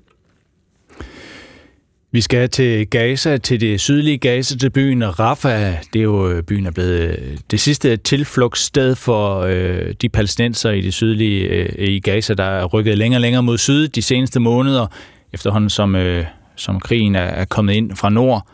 [2.11, 5.73] Vi skal til Gaza, til det sydlige Gaza, til byen Rafah.
[5.93, 7.19] Det er jo byen er blevet
[7.51, 12.65] det sidste tilflugtssted for øh, de palæstinenser i det sydlige øh, i Gaza, der er
[12.65, 14.87] rykket længere og længere mod syd de seneste måneder,
[15.33, 16.25] efterhånden som, øh,
[16.55, 18.47] som krigen er, er kommet ind fra nord,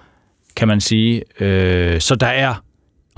[0.55, 1.23] kan man sige.
[1.39, 2.63] Øh, så der er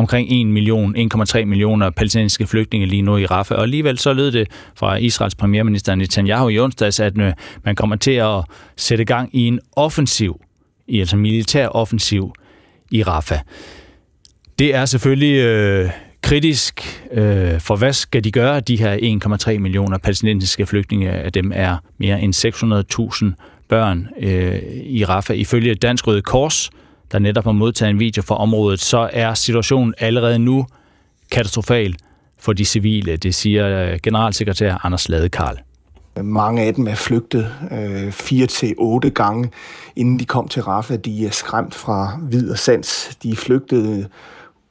[0.02, 3.58] omkring 1 million, 1,3 millioner palæstinensiske flygtninge lige nu i Rafah.
[3.58, 7.34] Og alligevel så lød det fra Israels premierminister Netanyahu i onsdags, at øh,
[7.66, 8.44] man kommer til at
[8.78, 10.42] sætte gang i en offensiv,
[10.88, 12.34] i altså militær offensiv
[12.92, 13.40] i Rafah.
[14.60, 15.90] Det er selvfølgelig øh,
[16.22, 18.60] kritisk, øh, for hvad skal de gøre?
[18.60, 18.98] De her
[19.54, 22.34] 1,3 millioner palæstinensiske flygtninge, af dem er mere end
[23.36, 25.38] 600.000 børn øh, i Rafah.
[25.38, 26.70] Ifølge Dansk Røde Kors,
[27.12, 30.66] der netop har modtaget en video fra området, så er situationen allerede nu
[31.32, 31.96] katastrofal
[32.40, 33.18] for de civile.
[33.18, 35.58] Det siger øh, generalsekretær Anders Ladekarl.
[36.24, 39.52] Mange af dem er flygtet øh, fire til otte gange,
[39.96, 40.96] inden de kom til Rafa.
[40.96, 43.18] De er skræmt fra vid og sans.
[43.24, 44.10] De er flygtet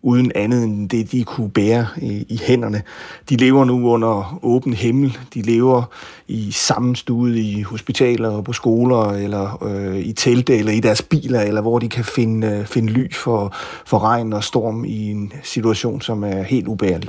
[0.02, 2.82] uden andet end det, de kunne bære i, i hænderne.
[3.28, 5.18] De lever nu under åben himmel.
[5.35, 5.82] De lever
[6.28, 11.40] i sammenstuet i hospitaler og på skoler, eller øh, i telte, eller i deres biler,
[11.40, 13.55] eller hvor de kan finde, øh, finde ly for,
[13.86, 17.09] for regn og storm i en situation, som er helt ubærlig.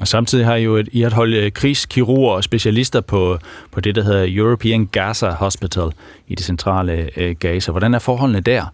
[0.00, 3.38] Og samtidig har I jo et, I et hold øh, krigskirurger og specialister på,
[3.72, 5.90] på det, der hedder European Gaza Hospital
[6.28, 7.70] i det centrale øh, Gaza.
[7.70, 8.64] Hvordan er forholdene der?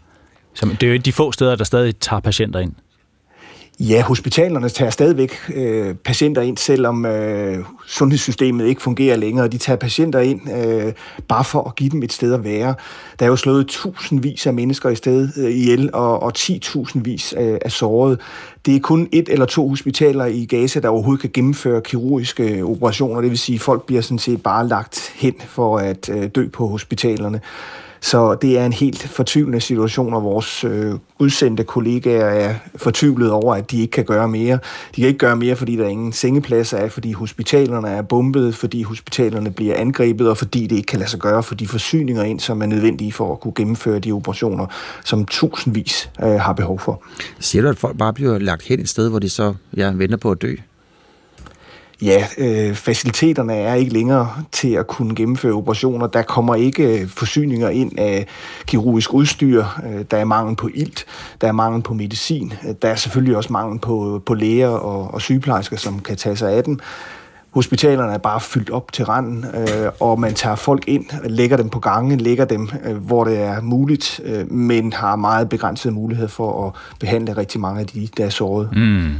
[0.55, 2.72] Som, det er jo de få steder, der stadig tager patienter ind.
[3.81, 9.48] Ja, hospitalerne tager stadigvæk øh, patienter ind, selvom øh, sundhedssystemet ikke fungerer længere.
[9.48, 10.93] De tager patienter ind øh,
[11.28, 12.74] bare for at give dem et sted at være.
[13.19, 17.35] Der er jo slået tusindvis af mennesker i sted øh, ihjel, og, og 10.000 vis
[17.39, 18.20] øh, er såret.
[18.66, 22.65] Det er kun et eller to hospitaler i Gaza, der overhovedet kan gennemføre kirurgiske øh,
[22.65, 23.20] operationer.
[23.20, 26.48] Det vil sige, at folk bliver sådan set bare lagt hen for at øh, dø
[26.48, 27.40] på hospitalerne.
[28.01, 33.55] Så det er en helt fortvivlende situation, og vores øh, udsendte kollegaer er fortvivlet over,
[33.55, 34.59] at de ikke kan gøre mere.
[34.97, 38.82] De kan ikke gøre mere, fordi der ingen sengepladser er, fordi hospitalerne er bombet, fordi
[38.82, 42.40] hospitalerne bliver angrebet, og fordi det ikke kan lade sig gøre for de forsyninger ind,
[42.40, 44.66] som er nødvendige for at kunne gennemføre de operationer,
[45.05, 47.02] som tusindvis øh, har behov for.
[47.40, 50.16] Siger du, at folk bare bliver lagt hen et sted, hvor de så ja, venter
[50.16, 50.55] på at dø?
[52.02, 56.06] Ja, øh, faciliteterne er ikke længere til at kunne gennemføre operationer.
[56.06, 58.27] Der kommer ikke øh, forsyninger ind af
[58.66, 59.64] kirurgisk udstyr.
[59.86, 61.05] Øh, der er mangel på ilt.
[61.40, 62.52] Der er mangel på medicin.
[62.68, 66.36] Øh, der er selvfølgelig også mangel på, på læger og, og sygeplejersker, som kan tage
[66.36, 66.78] sig af dem.
[67.55, 71.68] Hospitalerne er bare fyldt op til randen, øh, og man tager folk ind, lægger dem
[71.68, 76.28] på gangen, lægger dem, øh, hvor det er muligt, øh, men har meget begrænset mulighed
[76.28, 78.68] for at behandle rigtig mange af de, der er såret.
[78.72, 79.10] Mm.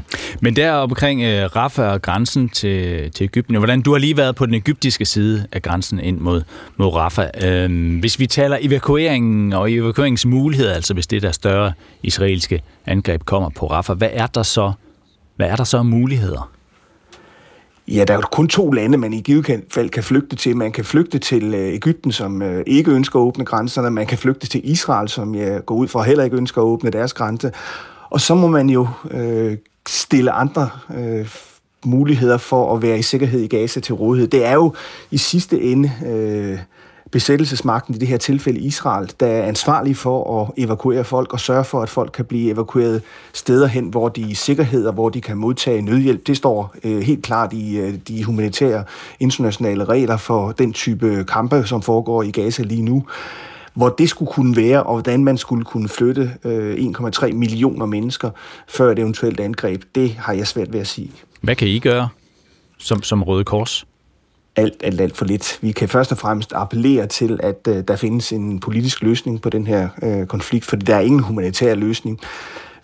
[0.41, 4.37] Men der omkring øh, Rafa og grænsen til, til Ægypten, hvordan du har lige været
[4.37, 6.43] på den egyptiske side af grænsen ind mod,
[6.77, 7.31] mod Rafa.
[7.45, 13.49] Øh, hvis vi taler evakueringen og evakueringsmuligheder, altså hvis det der større israelske angreb kommer
[13.49, 14.73] på Rafa, hvad er der så,
[15.37, 16.51] hvad er der så muligheder?
[17.91, 20.57] Ja, der er jo kun to lande, man i givet fald kan flygte til.
[20.57, 23.91] Man kan flygte til øh, Ægypten, som øh, ikke ønsker at åbne grænserne.
[23.91, 26.91] Man kan flygte til Israel, som jeg går ud fra heller ikke ønsker at åbne
[26.91, 27.53] deres grænse.
[28.11, 29.57] Og så må man jo øh,
[29.89, 31.29] stille andre øh,
[31.85, 34.29] muligheder for at være i sikkerhed i Gaza til rådighed.
[34.29, 34.75] Det er jo
[35.11, 35.93] i sidste ende...
[36.07, 36.59] Øh,
[37.11, 41.65] besættelsesmagten, i det her tilfælde Israel, der er ansvarlig for at evakuere folk og sørge
[41.65, 45.09] for, at folk kan blive evakueret steder hen, hvor de er i sikkerhed og hvor
[45.09, 46.27] de kan modtage nødhjælp.
[46.27, 48.85] Det står øh, helt klart i øh, de humanitære
[49.21, 53.05] internationale regler for den type kampe, som foregår i Gaza lige nu
[53.75, 58.31] hvor det skulle kunne være, og hvordan man skulle kunne flytte øh, 1,3 millioner mennesker
[58.69, 61.11] før et eventuelt angreb, det har jeg svært ved at sige.
[61.41, 62.09] Hvad kan I gøre
[62.79, 63.87] som, som Røde Kors?
[64.57, 65.59] Alt, alt, alt for lidt.
[65.63, 69.51] Vi kan først og fremmest appellere til, at øh, der findes en politisk løsning på
[69.51, 72.21] den her øh, konflikt, for der er ingen humanitær løsning.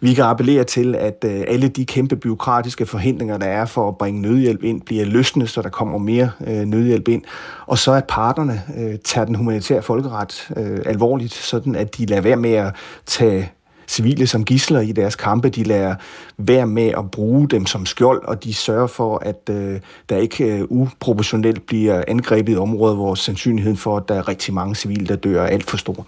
[0.01, 3.99] Vi kan appellere til, at øh, alle de kæmpe byråkratiske forhindringer, der er for at
[3.99, 7.23] bringe nødhjælp ind, bliver løsnet, så der kommer mere øh, nødhjælp ind.
[7.67, 12.23] Og så at parterne øh, tager den humanitære folkeret øh, alvorligt, sådan at de lader
[12.23, 12.75] være med at
[13.07, 13.53] tage
[13.89, 15.49] civile som gisler i deres kampe.
[15.49, 15.95] De lader
[16.39, 20.45] være med at bruge dem som skjold, og de sørger for, at øh, der ikke
[20.45, 25.07] øh, uproportionelt bliver angrebet i områder, hvor sandsynligheden for, at der er rigtig mange civile,
[25.07, 26.07] der dør, er alt for stor.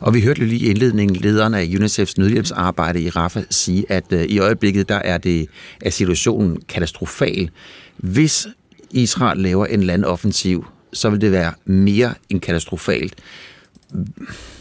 [0.00, 4.22] Og vi hørte lige i indledningen lederen af UNICEF's nødhjælpsarbejde i Rafah sige, at øh,
[4.22, 5.48] i øjeblikket der er, det,
[5.80, 7.50] er situationen katastrofal.
[7.96, 8.46] Hvis
[8.90, 13.14] Israel laver en landoffensiv, så vil det være mere end katastrofalt.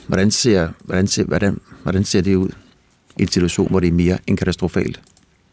[0.07, 2.49] Hvordan ser, hvordan ser, hvordan, hvordan ser det ud
[3.17, 5.01] i en situation, hvor det er mere end katastrofalt?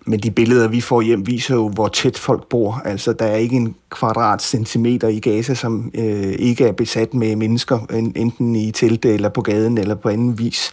[0.06, 2.82] Men de billeder, vi får hjem, viser jo, hvor tæt folk bor.
[2.84, 7.78] Altså, der er ikke en kvadratcentimeter i Gaza, som øh, ikke er besat med mennesker,
[8.16, 10.70] enten i telte eller på gaden eller på anden vis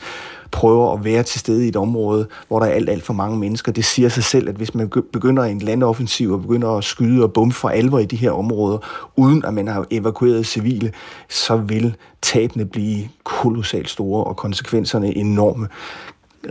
[0.51, 3.37] prøver at være til stede i et område, hvor der er alt, alt for mange
[3.37, 3.71] mennesker.
[3.71, 7.33] Det siger sig selv, at hvis man begynder en landoffensiv og begynder at skyde og
[7.33, 8.77] bombe for alvor i de her områder,
[9.15, 10.91] uden at man har evakueret civile,
[11.29, 15.67] så vil tabene blive kolossalt store og konsekvenserne enorme.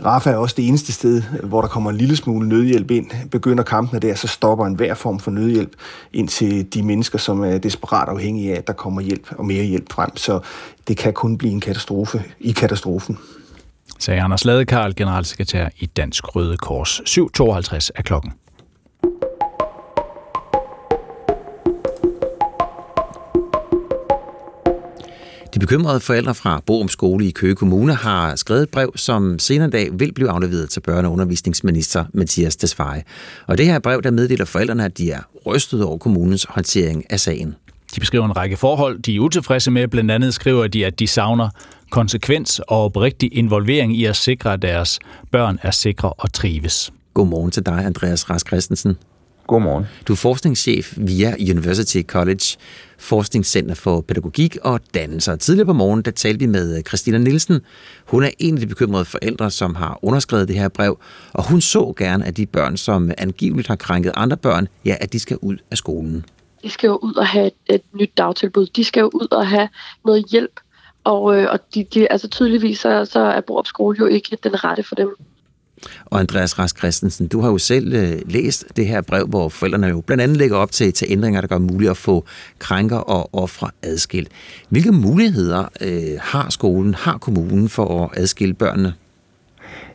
[0.05, 3.11] Rafa er også det eneste sted, hvor der kommer en lille smule nødhjælp ind.
[3.31, 5.75] Begynder kampene der, så stopper en hver form for nødhjælp
[6.13, 9.63] ind til de mennesker, som er desperat afhængige af, at der kommer hjælp og mere
[9.63, 10.17] hjælp frem.
[10.17, 10.39] Så
[10.87, 13.17] det kan kun blive en katastrofe i katastrofen
[13.99, 16.99] sagde Anders Ladekarl, generalsekretær i Dansk Røde Kors.
[16.99, 18.33] 7.52 er klokken.
[25.53, 29.69] De bekymrede forældre fra Borum Skole i Køge Kommune har skrevet et brev, som senere
[29.69, 33.03] dag vil blive afleveret til børne- og undervisningsminister Mathias Tesfaye.
[33.47, 37.19] Og det her brev, der meddeler forældrene, at de er rystet over kommunens håndtering af
[37.19, 37.55] sagen.
[37.95, 39.87] De beskriver en række forhold, de er utilfredse med.
[39.87, 41.49] Blandt andet skriver de, at de savner
[41.89, 44.99] konsekvens og oprigtig involvering i at sikre, at deres
[45.31, 46.93] børn er sikre og trives.
[47.13, 48.97] Godmorgen til dig, Andreas Rask Christensen.
[49.47, 49.85] Godmorgen.
[50.07, 52.57] Du er forskningschef via University College,
[52.97, 55.35] Forskningscenter for Pædagogik og Dannelser.
[55.35, 57.61] Tidligere på morgen, der talte vi med Christina Nielsen.
[58.05, 60.99] Hun er en af de bekymrede forældre, som har underskrevet det her brev,
[61.33, 65.13] og hun så gerne, at de børn, som angiveligt har krænket andre børn, ja, at
[65.13, 66.25] de skal ud af skolen.
[66.63, 68.65] De skal jo ud og have et, et nyt dagtilbud.
[68.65, 69.69] De skal jo ud og have
[70.05, 70.59] noget hjælp.
[71.03, 74.63] Og, øh, og de, de, altså tydeligvis så, så er Borup skole jo ikke den
[74.63, 75.15] rette for dem.
[76.05, 79.87] Og Andreas Rask Christensen, du har jo selv øh, læst det her brev, hvor forældrene
[79.87, 82.25] jo blandt andet lægger op til, til ændringer, der gør muligt at få
[82.59, 84.29] krænker og ofre adskilt.
[84.69, 88.93] Hvilke muligheder øh, har skolen, har kommunen for at adskille børnene?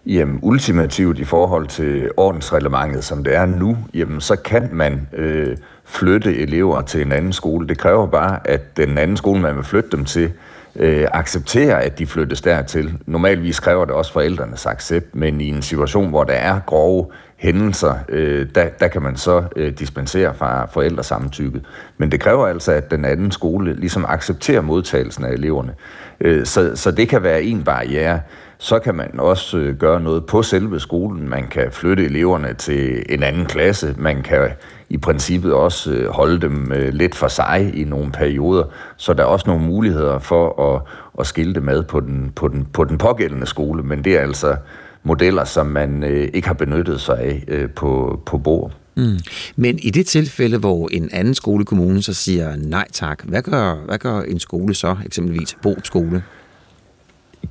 [0.07, 5.57] Jamen, ultimativt i forhold til ordensreglementet, som det er nu, jamen, så kan man øh,
[5.85, 7.69] flytte elever til en anden skole.
[7.69, 10.33] Det kræver bare, at den anden skole, man vil flytte dem til,
[10.77, 12.99] øh, accepterer, at de flyttes dertil.
[13.07, 17.07] Normalvis kræver det også forældrenes accept, men i en situation, hvor der er grove
[17.37, 21.63] hændelser, øh, der, der kan man så øh, dispensere fra forældresamtykket.
[21.99, 25.75] Men det kræver altså, at den anden skole ligesom accepterer modtagelsen af eleverne.
[26.21, 28.21] Øh, så, så det kan være en barriere.
[28.59, 31.29] Så kan man også øh, gøre noget på selve skolen.
[31.29, 33.95] Man kan flytte eleverne til en anden klasse.
[33.99, 34.51] Man kan
[34.89, 38.65] i princippet også øh, holde dem øh, lidt for sig i nogle perioder.
[38.97, 40.83] Så der er også nogle muligheder for at,
[41.21, 43.83] at skille dem ad på den, på, den, på den pågældende skole.
[43.83, 44.57] Men det er altså
[45.03, 48.73] modeller, som man øh, ikke har benyttet sig af øh, på, på bord.
[48.95, 49.19] Mm.
[49.57, 53.99] Men i det tilfælde, hvor en anden skolekommune så siger nej tak, hvad gør, hvad
[53.99, 56.23] gør en skole så, eksempelvis Borup skole?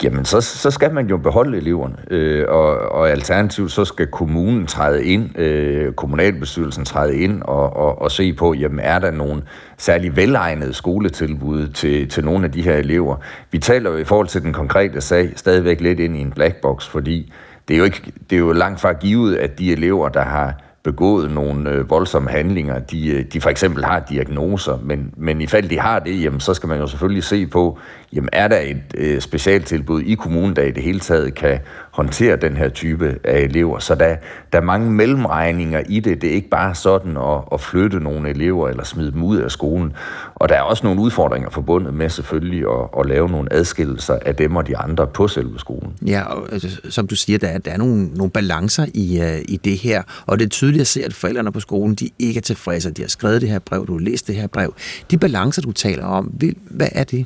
[0.03, 4.68] Jamen, så, så skal man jo beholde eleverne, øh, og, og alternativt så skal kommunen
[4.68, 9.44] træde ind, øh, kommunalbestyrelsen træde ind og, og, og se på, jamen er der nogle
[9.78, 13.15] særlig velegnede skoletilbud til, til nogle af de her elever.
[13.52, 16.56] Vi taler jo i forhold til den konkrete sag stadigvæk lidt ind i en black
[16.61, 17.34] box, fordi
[17.68, 20.62] det er jo, ikke, det er jo langt fra givet, at de elever, der har
[20.84, 25.47] begået nogle øh, voldsomme handlinger, de, øh, de for eksempel har diagnoser, men, men i
[25.47, 27.80] fald de har det, jamen, så skal man jo selvfølgelig se på,
[28.14, 31.60] jamen er der et øh, specialtilbud i kommunen, der i det hele taget kan
[31.94, 33.80] håndtere den her type af elever.
[33.80, 34.15] Så der,
[34.53, 36.22] der er mange mellemregninger i det.
[36.22, 39.52] Det er ikke bare sådan at, at flytte nogle elever eller smide dem ud af
[39.52, 39.94] skolen.
[40.36, 44.36] Og der er også nogle udfordringer forbundet med selvfølgelig at, at lave nogle adskillelser af
[44.36, 45.94] dem og de andre på selve skolen.
[46.06, 49.40] Ja, og altså, som du siger, der er, der er nogle, nogle balancer i, uh,
[49.53, 52.38] i det her, og det er tydeligt at se, at forældrene på skolen, de ikke
[52.38, 52.91] er tilfredse.
[52.91, 54.74] De har skrevet det her brev, du har læst det her brev.
[55.11, 56.26] De balancer, du taler om,
[56.70, 57.26] hvad er det?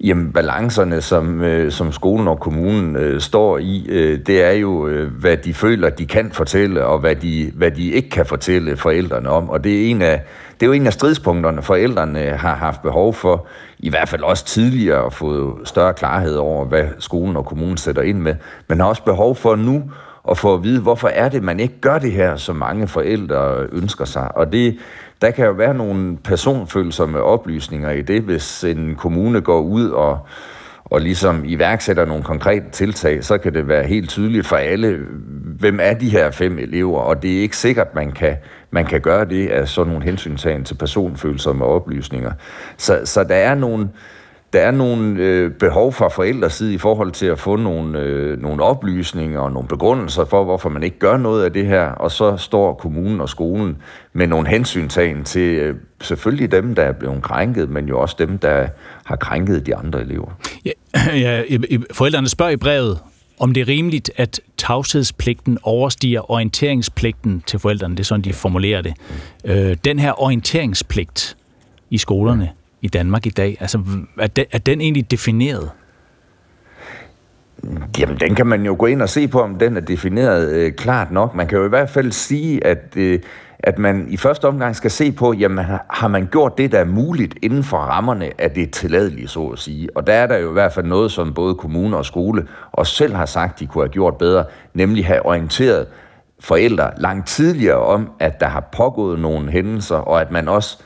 [0.00, 4.88] Jamen, balancerne, som, øh, som skolen og kommunen øh, står i, øh, det er jo,
[4.88, 8.76] øh, hvad de føler, de kan fortælle, og hvad de, hvad de ikke kan fortælle
[8.76, 9.50] forældrene om.
[9.50, 10.22] Og det er, en af,
[10.60, 13.46] det er jo en af stridspunkterne, forældrene har haft behov for,
[13.78, 18.02] i hvert fald også tidligere, at få større klarhed over, hvad skolen og kommunen sætter
[18.02, 18.34] ind med.
[18.68, 19.82] Men har også behov for nu
[20.30, 23.66] at få at vide, hvorfor er det, man ikke gør det her, som mange forældre
[23.72, 24.36] ønsker sig.
[24.36, 24.78] Og det,
[25.22, 30.18] der kan jo være nogle personfølsomme oplysninger i det, hvis en kommune går ud og,
[30.84, 34.98] og ligesom iværksætter nogle konkrete tiltag, så kan det være helt tydeligt for alle,
[35.58, 38.36] hvem er de her fem elever, og det er ikke sikkert, man kan,
[38.70, 42.32] man kan gøre det af sådan nogle hensyntagen til personfølsomme oplysninger.
[42.76, 43.88] Så, så der er nogle,
[44.52, 48.42] der er nogle øh, behov fra forældres side i forhold til at få nogle, øh,
[48.42, 52.10] nogle oplysninger og nogle begrundelser for, hvorfor man ikke gør noget af det her, og
[52.10, 53.76] så står kommunen og skolen
[54.12, 58.38] med nogle hensyntagen til øh, selvfølgelig dem, der er blevet krænket, men jo også dem,
[58.38, 58.68] der
[59.04, 60.30] har krænket de andre elever.
[60.64, 60.70] Ja,
[61.24, 61.42] ja,
[61.92, 62.98] forældrene spørger i brevet,
[63.40, 67.96] om det er rimeligt, at tavshedspligten overstiger orienteringspligten til forældrene.
[67.96, 68.94] Det er sådan, de formulerer det.
[69.44, 71.36] Øh, den her orienteringspligt
[71.90, 72.50] i skolerne,
[72.82, 73.56] i Danmark i dag?
[73.60, 73.78] Altså,
[74.18, 75.70] er den, er den egentlig defineret?
[77.98, 80.72] Jamen, den kan man jo gå ind og se på, om den er defineret øh,
[80.72, 81.34] klart nok.
[81.34, 83.20] Man kan jo i hvert fald sige, at, øh,
[83.58, 86.84] at man i første omgang skal se på, jamen, har man gjort det, der er
[86.84, 89.88] muligt inden for rammerne af det tilladelige, så at sige.
[89.96, 92.86] Og der er der jo i hvert fald noget, som både kommune og skole og
[92.86, 94.44] selv har sagt, de kunne have gjort bedre,
[94.74, 95.86] nemlig have orienteret
[96.40, 100.78] forældre langt tidligere om, at der har pågået nogle hændelser, og at man også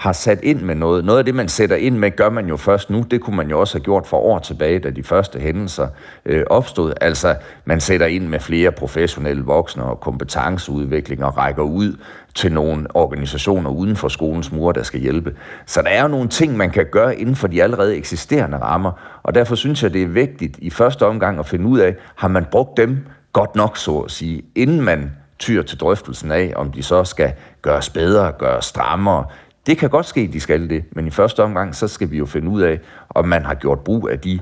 [0.00, 1.04] har sat ind med noget.
[1.04, 3.04] Noget af det, man sætter ind med, gør man jo først nu.
[3.10, 5.88] Det kunne man jo også have gjort for år tilbage, da de første hændelser
[6.26, 6.92] øh, opstod.
[7.00, 11.96] Altså, man sætter ind med flere professionelle voksne og kompetenceudvikling og rækker ud
[12.34, 15.34] til nogle organisationer uden for skolens mure, der skal hjælpe.
[15.66, 19.20] Så der er jo nogle ting, man kan gøre inden for de allerede eksisterende rammer,
[19.22, 22.28] og derfor synes jeg, det er vigtigt i første omgang at finde ud af, har
[22.28, 22.98] man brugt dem
[23.32, 27.32] godt nok, så at sige, inden man tyr til drøftelsen af, om de så skal
[27.62, 29.24] gøres bedre, gøres strammere,
[29.70, 32.26] det kan godt ske, de skal det, men i første omgang, så skal vi jo
[32.26, 32.80] finde ud af,
[33.10, 34.40] om man har gjort brug af de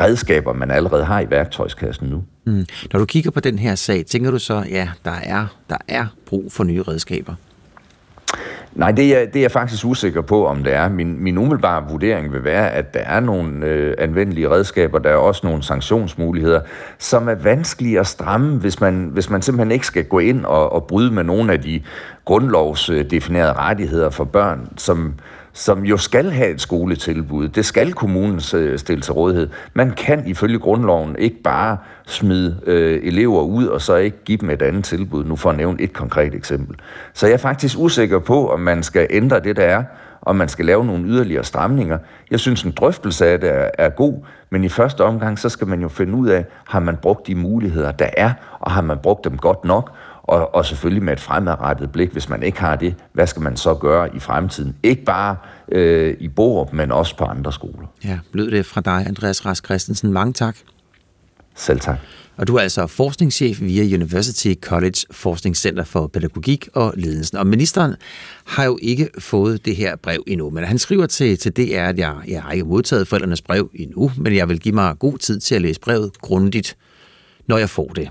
[0.00, 2.24] redskaber, man allerede har i værktøjskassen nu.
[2.44, 2.64] Mm.
[2.92, 6.06] Når du kigger på den her sag, tænker du så, ja, der er, der er
[6.26, 7.34] brug for nye redskaber?
[8.74, 10.88] Nej, det er, det er jeg faktisk usikker på, om det er.
[10.88, 15.16] Min, min umiddelbare vurdering vil være, at der er nogle øh, anvendelige redskaber, der er
[15.16, 16.60] også nogle sanktionsmuligheder,
[16.98, 20.72] som er vanskelige at stramme, hvis man, hvis man simpelthen ikke skal gå ind og,
[20.72, 21.80] og bryde med nogle af de
[22.24, 25.14] grundlovsdefinerede rettigheder for børn, som,
[25.54, 27.48] som jo skal have et skoletilbud.
[27.48, 28.40] Det skal kommunen
[28.76, 29.48] stille til rådighed.
[29.74, 31.76] Man kan ifølge grundloven ikke bare
[32.06, 35.56] smide øh, elever ud og så ikke give dem et andet tilbud, nu for at
[35.56, 36.76] nævne et konkret eksempel.
[37.12, 39.84] Så jeg er faktisk usikker på, om man skal ændre det, der er,
[40.22, 41.98] om man skal lave nogle yderligere stramninger.
[42.30, 44.14] Jeg synes, en drøftelse af det er, er god,
[44.50, 47.34] men i første omgang, så skal man jo finde ud af, har man brugt de
[47.34, 49.90] muligheder, der er, og har man brugt dem godt nok,
[50.24, 53.56] og, og selvfølgelig med et fremadrettet blik, hvis man ikke har det, hvad skal man
[53.56, 54.76] så gøre i fremtiden?
[54.82, 55.36] Ikke bare
[55.72, 57.86] øh, i Borup, men også på andre skoler.
[58.04, 60.12] Ja, lød det fra dig, Andreas Rask Christensen.
[60.12, 60.56] Mange tak.
[61.54, 61.98] Selv tak.
[62.36, 67.38] Og du er altså forskningschef via University College Forskningscenter for Pædagogik og Ledelsen.
[67.38, 67.94] Og ministeren
[68.44, 71.98] har jo ikke fået det her brev endnu, men han skriver til, til DR, at
[71.98, 75.40] jeg, jeg har ikke modtaget forældrenes brev endnu, men jeg vil give mig god tid
[75.40, 76.76] til at læse brevet grundigt,
[77.46, 78.08] når jeg får det.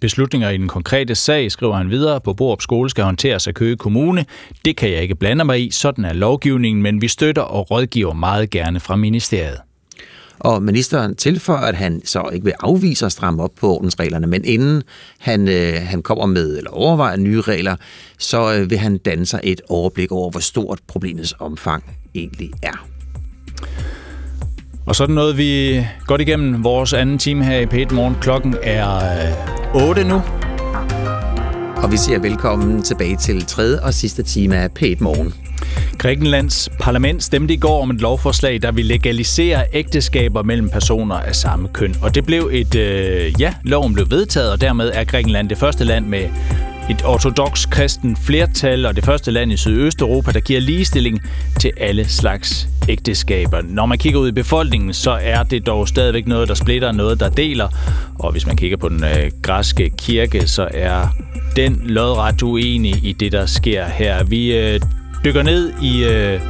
[0.00, 3.76] Beslutninger i den konkrete sag, skriver han videre, på Borup Skole skal håndteres af Køge
[3.76, 4.24] Kommune.
[4.64, 8.12] Det kan jeg ikke blande mig i, sådan er lovgivningen, men vi støtter og rådgiver
[8.12, 9.58] meget gerne fra ministeriet.
[10.38, 14.44] Og ministeren tilføjer, at han så ikke vil afvise at stramme op på ordensreglerne, men
[14.44, 14.82] inden
[15.18, 17.76] han, øh, han kommer med eller overvejer nye regler,
[18.18, 22.86] så øh, vil han danne sig et overblik over, hvor stort problemets omfang egentlig er.
[24.90, 28.16] Og sådan noget, vi godt igennem vores anden time her i p Morgen.
[28.20, 29.00] Klokken er
[29.74, 30.22] 8 nu.
[31.76, 35.34] Og vi siger velkommen tilbage til tredje og sidste time af p Morgen.
[35.98, 41.34] Grækenlands parlament stemte i går om et lovforslag, der vil legalisere ægteskaber mellem personer af
[41.34, 41.94] samme køn.
[42.02, 45.84] Og det blev et, øh, ja, loven blev vedtaget, og dermed er Grækenland det første
[45.84, 46.28] land med
[46.90, 51.22] et ortodox kristen flertal og det første land i Sydøsteuropa, der giver ligestilling
[51.60, 53.62] til alle slags ægteskaber.
[53.64, 57.20] Når man kigger ud i befolkningen, så er det dog stadigvæk noget, der splitter, noget,
[57.20, 57.68] der deler.
[58.18, 61.08] Og hvis man kigger på den øh, græske kirke, så er
[61.56, 64.24] den lodret uenig i det, der sker her.
[64.24, 64.80] Vi øh,
[65.24, 66.04] dykker ned i...
[66.04, 66.40] Øh,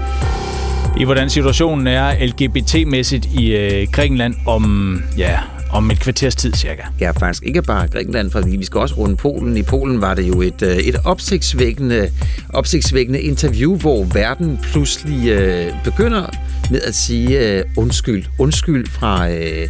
[1.00, 5.38] i hvordan situationen er LGBT-mæssigt i øh, Grækenland om, ja,
[5.72, 6.82] om et kvarters tid cirka.
[7.00, 9.56] Ja, faktisk ikke bare Grækenland, for vi skal også runde Polen.
[9.56, 12.10] I Polen var det jo et, øh, et opsigtsvækkende,
[12.48, 16.26] opsigtsvækkende interview, hvor verden pludselig øh, begynder
[16.70, 18.24] med at sige øh, undskyld.
[18.38, 19.68] Undskyld fra øh,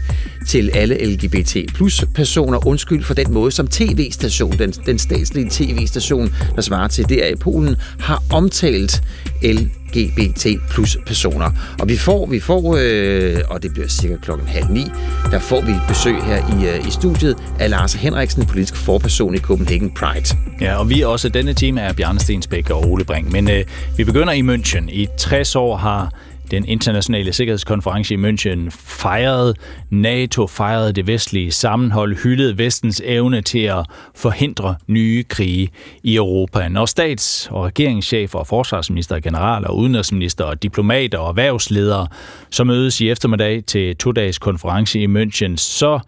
[0.48, 2.66] til alle LGBT plus personer.
[2.66, 7.35] Undskyld for den måde, som tv-station, den, den statslige tv-station, der svarer til der i
[7.35, 9.02] Polen, har omtalt
[9.43, 11.51] LGBT plus personer.
[11.79, 14.85] Og vi får, vi får øh, og det bliver cirka klokken halv ni,
[15.31, 19.35] der får vi et besøg her i, øh, i studiet af Lars Henriksen, politisk forperson
[19.35, 20.37] i Copenhagen Pride.
[20.61, 23.33] Ja, og vi er også denne time er Bjarne Stensbæk og Ole Bring.
[23.33, 23.65] Men øh,
[23.97, 24.91] vi begynder i München.
[24.91, 26.12] I 60 år har
[26.51, 29.55] den internationale sikkerhedskonference i München fejrede
[29.90, 35.68] NATO, fejrede det vestlige sammenhold, hyldede vestens evne til at forhindre nye krige
[36.02, 36.68] i Europa.
[36.68, 42.06] Når stats- og regeringschefer og forsvarsminister, generaler, udenrigsminister og diplomater og erhvervsledere
[42.51, 46.01] så mødes i eftermiddag til to-dages konference i München, så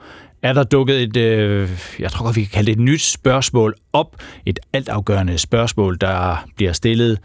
[0.42, 3.74] er der dukket et, øh, jeg tror godt, vi kan kalde det et nyt spørgsmål
[3.92, 4.16] op.
[4.46, 7.18] Et altafgørende spørgsmål, der bliver stillet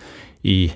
[0.43, 0.71] i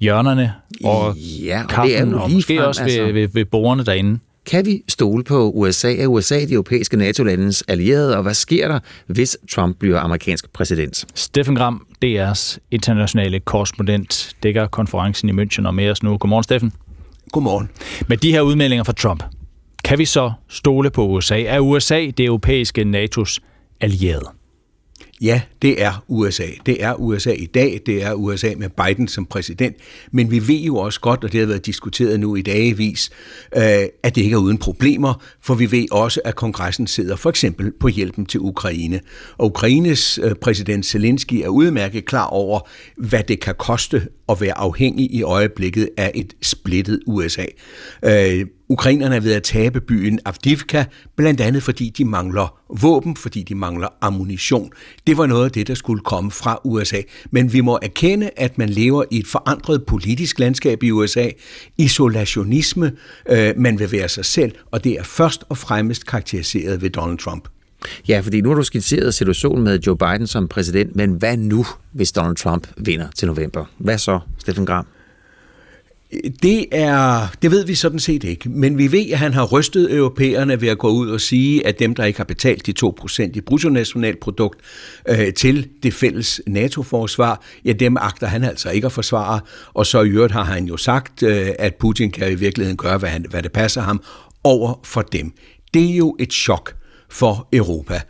[0.00, 0.52] hjørnerne
[0.84, 3.02] og ja, og kaffen, det er jo og måske frem, også altså.
[3.02, 4.18] ved, ved, ved bordene derinde.
[4.46, 5.96] Kan vi stole på USA?
[5.96, 11.04] Er USA de europæiske NATO-landes allierede, og hvad sker der, hvis Trump bliver amerikansk præsident?
[11.14, 16.18] Steffen Gram, DR's internationale korrespondent, dækker konferencen i München og med os nu.
[16.18, 16.72] Godmorgen, Steffen.
[17.32, 17.70] Godmorgen.
[18.08, 19.24] Med de her udmeldinger fra Trump,
[19.84, 21.42] kan vi så stole på USA?
[21.42, 23.38] Er USA det europæiske NATO's
[23.80, 24.26] allierede?
[25.20, 26.46] Ja, det er USA.
[26.66, 27.80] Det er USA i dag.
[27.86, 29.76] Det er USA med Biden som præsident.
[30.12, 33.10] Men vi ved jo også godt, og det har været diskuteret nu i dagevis,
[33.56, 33.62] øh,
[34.02, 37.72] at det ikke er uden problemer, for vi ved også, at kongressen sidder for eksempel
[37.80, 39.00] på hjælpen til Ukraine.
[39.38, 42.60] Og Ukraines øh, præsident Zelensky er udmærket klar over,
[42.96, 47.44] hvad det kan koste at være afhængig i øjeblikket af et splittet USA.
[48.04, 50.84] Øh, Ukrainerne er ved at tabe byen Avdivka,
[51.16, 54.70] blandt andet fordi de mangler våben, fordi de mangler ammunition.
[55.06, 57.00] Det var noget af det, der skulle komme fra USA.
[57.30, 61.28] Men vi må erkende, at man lever i et forandret politisk landskab i USA.
[61.78, 62.92] Isolationisme,
[63.30, 67.18] øh, man vil være sig selv, og det er først og fremmest karakteriseret ved Donald
[67.18, 67.48] Trump.
[68.08, 71.66] Ja, fordi nu har du skitseret situationen med Joe Biden som præsident, men hvad nu,
[71.92, 73.64] hvis Donald Trump vinder til november?
[73.78, 74.86] Hvad så, Steffen Graham?
[76.42, 79.94] Det er, det ved vi sådan set ikke, men vi ved, at han har rystet
[79.94, 83.22] europæerne ved at gå ud og sige, at dem, der ikke har betalt de 2%
[83.34, 84.60] i bruttonationalprodukt
[85.08, 89.40] øh, til det fælles NATO-forsvar, ja, dem agter han altså ikke at forsvare.
[89.74, 92.98] Og så i øvrigt har han jo sagt, øh, at Putin kan i virkeligheden gøre,
[92.98, 94.02] hvad, han, hvad det passer ham
[94.44, 95.32] over for dem.
[95.74, 96.74] Det er jo et chok
[97.08, 98.00] for Europa.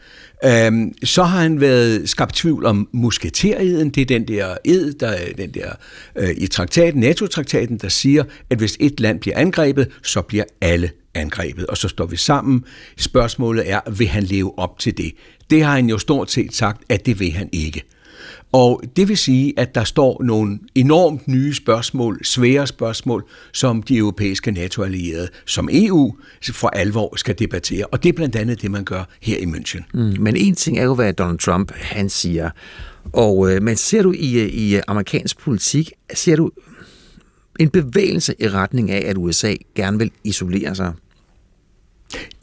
[0.45, 3.91] Øhm, så har han været skabt tvivl om musketereden.
[3.91, 5.71] Det er den der ed, der er den der
[6.17, 10.91] øh, i traktaten, NATO-traktaten, der siger, at hvis et land bliver angrebet, så bliver alle
[11.15, 12.65] angrebet, og så står vi sammen.
[12.97, 15.13] Spørgsmålet er, vil han leve op til det?
[15.51, 17.83] Det har han jo stort set sagt, at det vil han ikke.
[18.53, 23.97] Og det vil sige, at der står nogle enormt nye spørgsmål, svære spørgsmål, som de
[23.97, 26.15] europæiske NATO-allierede, som EU
[26.53, 27.87] for alvor skal debattere.
[27.87, 29.83] Og det er blandt andet det, man gør her i München.
[29.95, 32.51] Mm, men en ting er jo, hvad Donald Trump han siger.
[33.13, 36.51] Og, øh, men ser du i, i amerikansk politik, ser du
[37.61, 40.93] en bevægelse i retning af, at USA gerne vil isolere sig?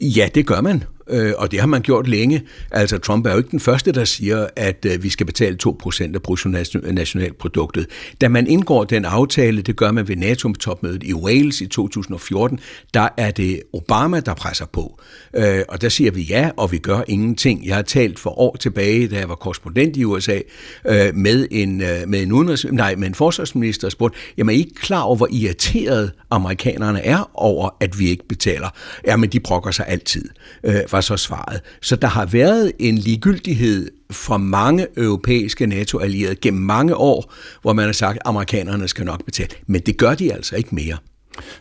[0.00, 0.84] Ja, det gør man.
[1.10, 2.42] Øh, og det har man gjort længe.
[2.70, 6.14] Altså, Trump er jo ikke den første, der siger, at øh, vi skal betale 2%
[6.14, 7.86] af bruttonationalproduktet.
[8.20, 12.60] Da man indgår den aftale, det gør man ved NATO-topmødet i Wales i 2014,
[12.94, 15.00] der er det Obama, der presser på.
[15.36, 17.66] Øh, og der siger vi ja, og vi gør ingenting.
[17.66, 20.38] Jeg har talt for år tilbage, da jeg var korrespondent i USA,
[20.86, 24.56] øh, med en, øh, med en, udenrigs, nej, med en forsvarsminister, og spurgte, jamen er
[24.56, 28.68] I ikke klar over, hvor irriteret amerikanerne er over, at vi ikke betaler?
[29.06, 30.24] Jamen, de brokker sig altid
[30.64, 31.60] Øh, var så svaret.
[31.82, 37.84] Så der har været en ligegyldighed fra mange europæiske NATO-allierede gennem mange år, hvor man
[37.84, 39.50] har sagt, at amerikanerne skal nok betale.
[39.66, 40.96] Men det gør de altså ikke mere.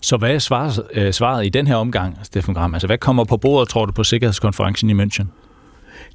[0.01, 2.73] Så hvad er svaret, øh, svaret i den her omgang, Steffen Gram?
[2.73, 5.25] Altså, hvad kommer på bordet, tror du, på Sikkerhedskonferencen i München?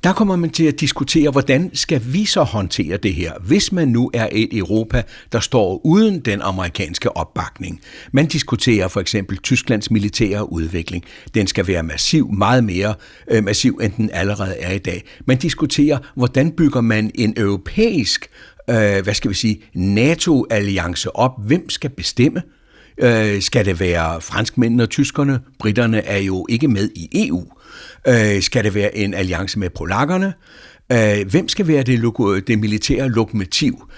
[0.05, 3.89] Der kommer man til at diskutere, hvordan skal vi så håndtere det her, hvis man
[3.89, 5.03] nu er et Europa,
[5.33, 7.81] der står uden den amerikanske opbakning.
[8.13, 11.05] Man diskuterer for eksempel Tysklands militære udvikling.
[11.35, 12.95] Den skal være massiv, meget mere
[13.31, 15.05] øh, massiv, end den allerede er i dag.
[15.27, 18.27] Man diskuterer, hvordan bygger man en europæisk,
[18.71, 21.33] øh, hvad skal vi sige, NATO-alliance op.
[21.47, 22.43] Hvem skal bestemme?
[22.99, 25.41] Øh, skal det være franskmændene og tyskerne?
[25.59, 27.45] Britterne er jo ikke med i EU.
[28.09, 30.35] Øh, skal det være en alliance med polakkerne?
[30.93, 33.91] Øh, hvem skal være det, det militære lokomotiv?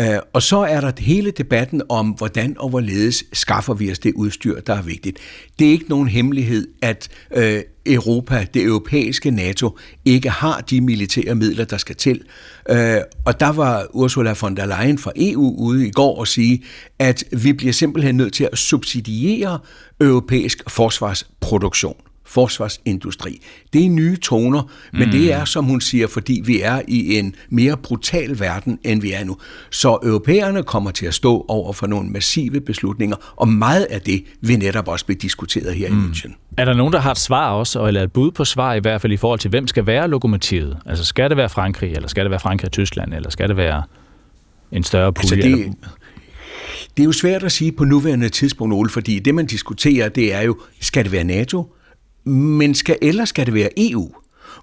[0.00, 4.12] Øh, og så er der hele debatten om, hvordan og hvorledes skaffer vi os det
[4.14, 5.18] udstyr, der er vigtigt.
[5.58, 11.34] Det er ikke nogen hemmelighed, at øh, Europa, det europæiske NATO, ikke har de militære
[11.34, 12.22] midler, der skal til.
[12.70, 16.64] Øh, og der var Ursula von der Leyen fra EU ude i går og sige,
[16.98, 19.58] at vi bliver simpelthen nødt til at subsidiere
[20.00, 21.96] europæisk forsvarsproduktion
[22.26, 23.40] forsvarsindustri.
[23.72, 24.62] Det er nye toner,
[24.92, 25.10] men mm.
[25.10, 29.12] det er, som hun siger, fordi vi er i en mere brutal verden, end vi
[29.12, 29.36] er nu.
[29.70, 34.24] Så europæerne kommer til at stå over for nogle massive beslutninger, og meget af det
[34.40, 35.98] vil netop også blive diskuteret her mm.
[35.98, 36.32] i München.
[36.56, 39.00] Er der nogen, der har et svar også, eller et bud på svar i hvert
[39.00, 40.78] fald i forhold til, hvem skal være lokomotivet?
[40.86, 43.56] Altså skal det være Frankrig, eller skal det være Frankrig og Tyskland, eller skal det
[43.56, 43.82] være
[44.72, 45.36] en større pulje?
[45.36, 45.74] Altså det,
[46.96, 50.34] det er jo svært at sige på nuværende tidspunkt, Ole, fordi det, man diskuterer, det
[50.34, 51.72] er jo, skal det være NATO?
[52.26, 54.10] Men skal, eller skal det være EU?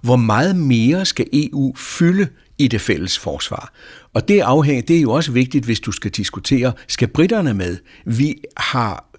[0.02, 2.28] Hvor meget mere skal EU fylde
[2.58, 3.74] i det fælles forsvar?
[4.14, 7.78] Og det, afhænger, det er jo også vigtigt, hvis du skal diskutere, skal britterne med?
[8.06, 9.10] Vi har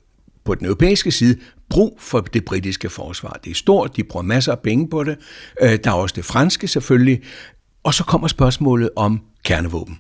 [0.45, 1.37] på den europæiske side
[1.71, 3.41] brug for det britiske forsvar.
[3.45, 5.17] Det er stort, de bruger masser af penge på det.
[5.63, 7.23] Øh, der er også det franske selvfølgelig.
[7.83, 9.99] Og så kommer spørgsmålet om kernevåben.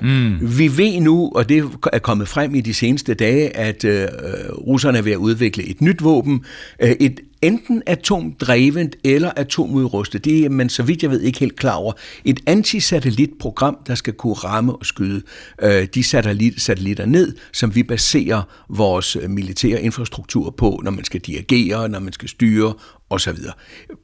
[0.00, 0.58] Mm.
[0.58, 4.08] Vi ved nu, og det er kommet frem i de seneste dage, at øh,
[4.52, 6.44] russerne er ved at udvikle et nyt våben.
[6.82, 10.24] Øh, et enten atomdrevet eller atomudrustet.
[10.24, 11.92] Det er man, så vidt jeg ved, ikke helt klar over.
[12.24, 15.22] Et antisatellitprogram, der skal kunne ramme og skyde
[15.62, 21.04] øh, de satellit, satellitter ned, som vi baserer vores øh, militære infrastruktur på, når man
[21.04, 22.74] skal dirigere, når man skal styre
[23.10, 23.38] osv.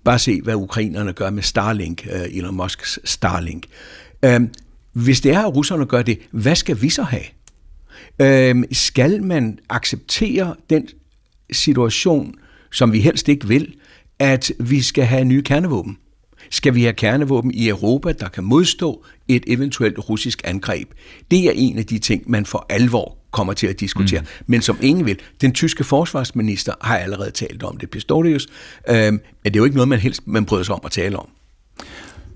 [0.05, 3.67] Bare se, hvad ukrainerne gør med Starlink, øh, Elon Musks Starlink.
[4.23, 4.41] Øh,
[4.93, 7.25] hvis det er, at russerne gør det, hvad skal vi så have?
[8.19, 10.89] Øh, skal man acceptere den
[11.53, 12.35] situation,
[12.77, 13.75] som vi helst ikke vil,
[14.19, 15.99] at vi skal have nye kernevåben?
[16.51, 20.89] Skal vi have kernevåben i Europa, der kan modstå et eventuelt russisk angreb?
[21.31, 24.27] Det er en af de ting, man for alvor kommer til at diskutere, mm.
[24.47, 25.19] men som ingen vil.
[25.41, 28.47] Den tyske forsvarsminister har allerede talt om det, Pistorius,
[28.89, 31.17] øh, men det er jo ikke noget, man helst man bryder sig om at tale
[31.19, 31.29] om.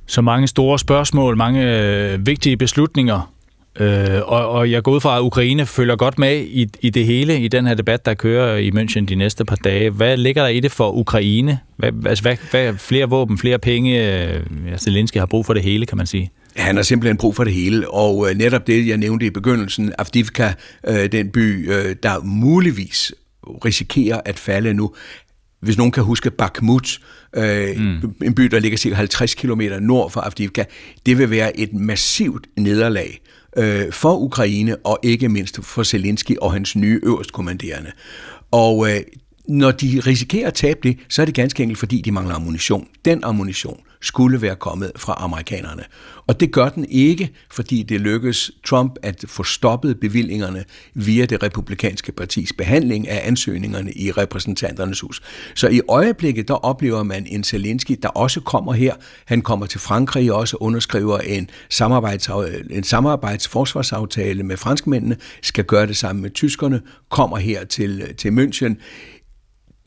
[0.07, 3.33] Så mange store spørgsmål, mange øh, vigtige beslutninger,
[3.79, 7.07] øh, og, og jeg går ud fra, at Ukraine følger godt med i, i det
[7.07, 9.91] hele, i den her debat, der kører i München de næste par dage.
[9.91, 11.59] Hvad ligger der i det for Ukraine?
[11.77, 14.23] Hvad, altså, hvad, hvad flere våben, flere penge?
[14.27, 14.43] Øh,
[14.79, 16.31] Zelensky har brug for det hele, kan man sige.
[16.57, 19.93] Han har simpelthen brug for det hele, og øh, netop det, jeg nævnte i begyndelsen,
[19.99, 20.53] Avdivka,
[20.87, 23.13] øh, den by, øh, der muligvis
[23.65, 24.95] risikerer at falde nu.
[25.61, 27.01] Hvis nogen kan huske Bakhmut,
[27.37, 28.15] øh, mm.
[28.25, 30.65] en by, der ligger cirka 50 km nord for Avdivka,
[31.07, 33.20] det vil være et massivt nederlag
[33.57, 37.93] øh, for Ukraine, og ikke mindst for Zelensky og hans nye øverstkommanderende.
[38.51, 39.01] Og øh,
[39.51, 42.87] når de risikerer at tabe det, så er det ganske enkelt, fordi de mangler ammunition.
[43.05, 45.83] Den ammunition skulle være kommet fra amerikanerne.
[46.27, 50.65] Og det gør den ikke, fordi det lykkes Trump at få stoppet bevillingerne
[50.95, 55.23] via det republikanske partis behandling af ansøgningerne i repræsentanternes hus.
[55.55, 58.95] Så i øjeblikket, der oplever man en Zelensky, der også kommer her.
[59.25, 62.29] Han kommer til Frankrig og også underskriver en, samarbejds,
[62.71, 68.75] en samarbejdsforsvarsaftale med franskmændene, skal gøre det samme med tyskerne, kommer her til, til München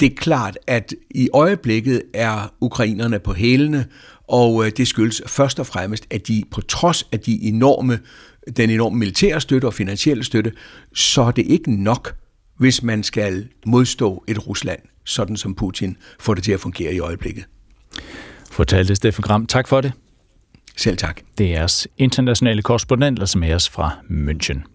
[0.03, 3.85] det er klart, at i øjeblikket er ukrainerne på hælene,
[4.27, 7.99] og øh, det skyldes først og fremmest, at de på trods af de enorme,
[8.57, 10.51] den enorme militære støtte og finansielle støtte,
[10.93, 12.15] så er det ikke nok,
[12.57, 16.99] hvis man skal modstå et Rusland, sådan som Putin får det til at fungere i
[16.99, 17.43] øjeblikket.
[18.51, 19.45] Fortalte Steffen Gram.
[19.47, 19.91] Tak for det.
[20.77, 21.21] Selv tak.
[21.37, 24.72] Det er jeres internationale korrespondent, som er os fra München.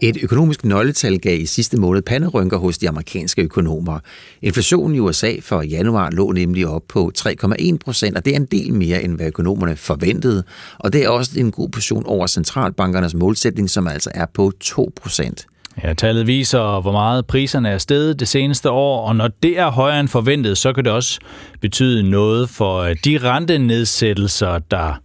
[0.00, 3.98] Et økonomisk nøgletal gav i sidste måned panderynker hos de amerikanske økonomer.
[4.42, 8.44] Inflationen i USA for januar lå nemlig op på 3,1 procent, og det er en
[8.44, 10.44] del mere, end hvad økonomerne forventede.
[10.78, 14.92] Og det er også en god portion over centralbankernes målsætning, som altså er på 2
[15.00, 15.46] procent.
[15.84, 19.70] Ja, tallet viser, hvor meget priserne er steget det seneste år, og når det er
[19.70, 21.20] højere end forventet, så kan det også
[21.60, 25.00] betyde noget for øh, de rentenedsættelser, der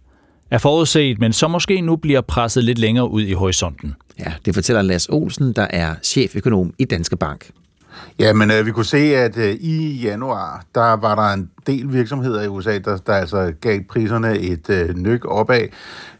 [0.54, 3.94] er forudset, men som måske nu bliver presset lidt længere ud i horisonten.
[4.18, 7.50] Ja, det fortæller Lars Olsen, der er cheføkonom i Danske Bank.
[8.18, 11.92] Ja, men øh, vi kunne se, at øh, i januar, der var der en del
[11.92, 15.68] virksomheder i USA, der, der altså gav priserne et øh, nyk opad.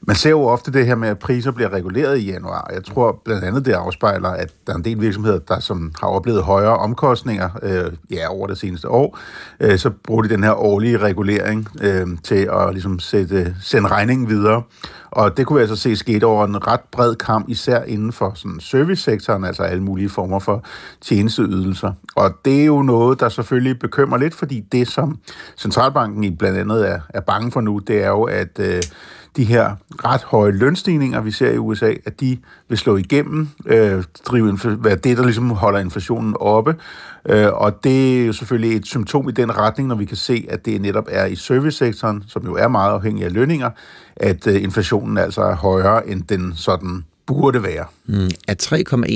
[0.06, 2.70] Man ser jo ofte det her med, at priser bliver reguleret i januar.
[2.74, 6.08] Jeg tror blandt andet, det afspejler, at der er en del virksomheder, der som har
[6.08, 9.18] oplevet højere omkostninger øh, ja, over det seneste år.
[9.60, 14.28] Øh, så bruger de den her årlige regulering øh, til at ligesom sætte, sende regningen
[14.28, 14.62] videre.
[15.10, 18.32] Og det kunne vi altså se skete over en ret bred kamp, især inden for
[18.34, 20.64] sådan servicesektoren, altså alle mulige former for
[21.00, 21.92] tjenesteydelser.
[22.16, 25.18] Og det er jo noget, der selvfølgelig bekymrer lidt, fordi det, som
[25.56, 28.82] centralbanken i blandt andet er, er bange for nu, det er jo, at øh,
[29.36, 32.38] de her ret høje lønstigninger, vi ser i USA, at de
[32.68, 36.76] vil slå igennem, øh, drive være det, der ligesom holder inflationen oppe.
[37.28, 40.46] Øh, og det er jo selvfølgelig et symptom i den retning, når vi kan se,
[40.48, 43.70] at det netop er i servicesektoren, som jo er meget afhængig af lønninger,
[44.16, 47.84] at øh, inflationen altså er højere, end den sådan burde være.
[48.06, 48.30] Mm.
[48.48, 48.54] Er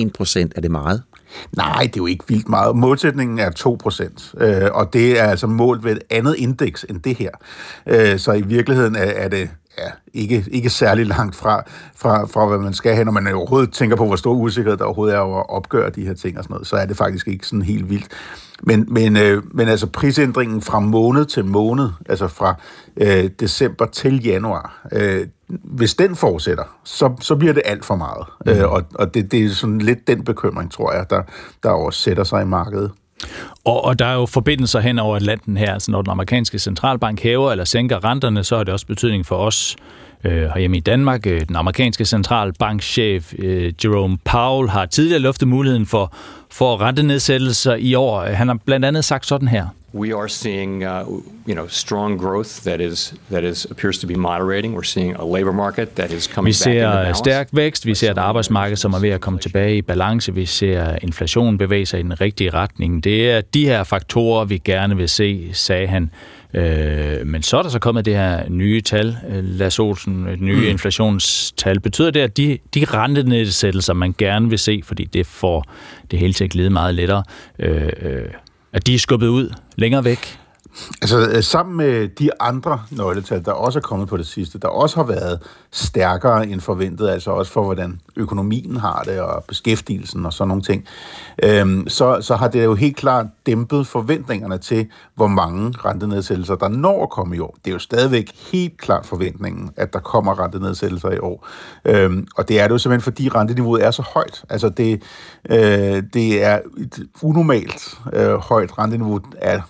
[0.06, 1.02] 3,1 procent, er det meget?
[1.56, 2.76] Nej, det er jo ikke vildt meget.
[2.76, 7.00] Målsætningen er 2 procent, øh, og det er altså målt ved et andet indeks end
[7.00, 7.30] det her.
[7.86, 11.62] Øh, så i virkeligheden er, er det ja, ikke, ikke særlig langt fra,
[11.96, 14.84] fra, fra, hvad man skal have, når man overhovedet tænker på, hvor stor usikkerhed der
[14.84, 17.28] overhovedet er over at opgøre de her ting og sådan noget, så er det faktisk
[17.28, 18.08] ikke sådan helt vildt.
[18.62, 22.54] Men, men, øh, men altså prisændringen fra måned til måned, altså fra
[22.96, 28.26] øh, december til januar, øh, hvis den fortsætter, så, så bliver det alt for meget.
[28.46, 28.52] Mm.
[28.52, 31.22] Øh, og og det, det er sådan lidt den bekymring, tror jeg, der,
[31.62, 32.90] der også sætter sig i markedet.
[33.68, 35.72] Og, og der er jo forbindelser hen over Atlanten her.
[35.72, 39.36] Altså når den amerikanske centralbank hæver eller sænker renterne, så har det også betydning for
[39.36, 39.76] os
[40.24, 41.26] øh, herhjemme i Danmark.
[41.26, 46.12] Øh, den amerikanske centralbankchef øh, Jerome Powell har tidligere luftet muligheden for,
[46.50, 48.20] for rentenedsættelser i år.
[48.20, 49.66] Han har blandt andet sagt sådan her.
[49.94, 50.88] We are seeing, uh,
[51.46, 54.74] you know, strong growth that is that is appears to be moderating.
[54.74, 58.18] We're seeing a labor market that is coming vi ser stærk vækst, vi ser et
[58.18, 62.02] arbejdsmarked, som er ved at komme tilbage i balance, vi ser inflationen bevæge sig i
[62.02, 63.04] den rigtige retning.
[63.04, 66.10] Det er de her faktorer, vi gerne vil se, sagde han.
[66.54, 70.56] Øh, men så er der så kommet det her nye tal, Lars Olsen, et nye
[70.56, 70.66] mm.
[70.66, 71.80] inflationstal.
[71.80, 75.64] Betyder det, at de, de rentenedsættelser, man gerne vil se, fordi det får
[76.10, 77.22] det hele til at glide meget lettere,
[77.58, 78.24] øh, øh,
[78.72, 80.38] at de er skubbet ud længere væk?
[81.02, 84.68] Altså øh, sammen med de andre nøgletal, der også er kommet på det sidste, der
[84.68, 85.40] også har været
[85.70, 90.62] stærkere end forventet, altså også for, hvordan økonomien har det, og beskæftigelsen og sådan nogle
[90.62, 90.84] ting,
[91.42, 96.68] øhm, så, så har det jo helt klart dæmpet forventningerne til, hvor mange rentenedsættelser, der
[96.68, 97.56] når at komme i år.
[97.64, 101.46] Det er jo stadigvæk helt klart forventningen, at der kommer rentenedsættelser i år.
[101.84, 104.44] Øhm, og det er det jo simpelthen, fordi renteniveauet er så højt.
[104.48, 105.02] Altså det,
[105.50, 109.62] øh, det er et unormalt øh, højt renteniveau af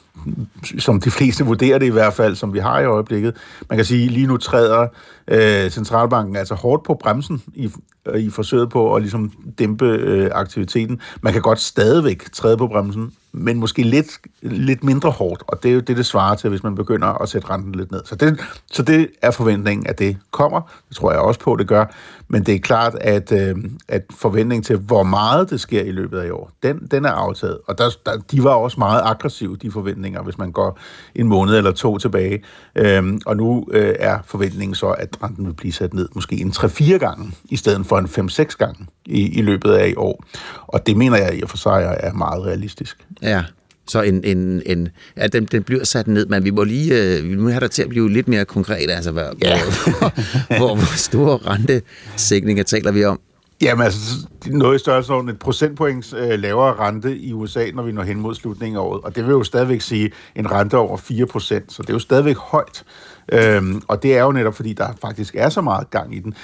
[0.78, 3.36] som de fleste vurderer det i hvert fald, som vi har i øjeblikket.
[3.68, 4.86] Man kan sige, lige nu træder
[5.28, 7.70] øh, centralbanken altså hårdt på bremsen i,
[8.16, 11.00] i forsøget på at ligesom dæmpe øh, aktiviteten.
[11.20, 15.68] Man kan godt stadigvæk træde på bremsen, men måske lidt, lidt mindre hårdt, og det
[15.68, 18.00] er jo det, det svarer til, hvis man begynder at sætte renten lidt ned.
[18.04, 18.40] Så det,
[18.72, 20.60] så det er forventningen, at det kommer.
[20.88, 21.84] Det tror jeg også på, at det gør.
[22.28, 23.56] Men det er klart, at, øh,
[23.88, 27.10] at forventningen til, hvor meget det sker i løbet af i år, den, den er
[27.10, 27.58] aftaget.
[27.66, 30.78] Og der, der, de var også meget aggressive, de forventninger, hvis man går
[31.14, 32.44] en måned eller to tilbage.
[32.76, 36.50] Øh, og nu øh, er forventningen så, at renten vil blive sat ned måske en
[36.50, 40.24] 3-4 gange, i stedet for en 5-6 gange i, i løbet af i år.
[40.66, 42.96] Og det mener jeg i og for sig er meget realistisk.
[43.22, 43.44] Ja,
[43.88, 47.30] så en, en, en, ja, den, den bliver sat ned, men vi må lige øh,
[47.30, 49.58] vi må have dig til at blive lidt mere konkret, altså hvor, ja.
[49.98, 50.12] hvor,
[50.58, 53.20] hvor, hvor store rentesækninger taler vi om?
[53.62, 58.02] Jamen altså, noget i størrelsesorden et procentpoints øh, lavere rente i USA, når vi når
[58.02, 59.00] hen mod slutningen af året.
[59.00, 61.98] Og det vil jo stadigvæk sige en rente over 4 procent, så det er jo
[61.98, 62.84] stadigvæk højt.
[63.32, 66.34] Øhm, og det er jo netop, fordi der faktisk er så meget gang i den.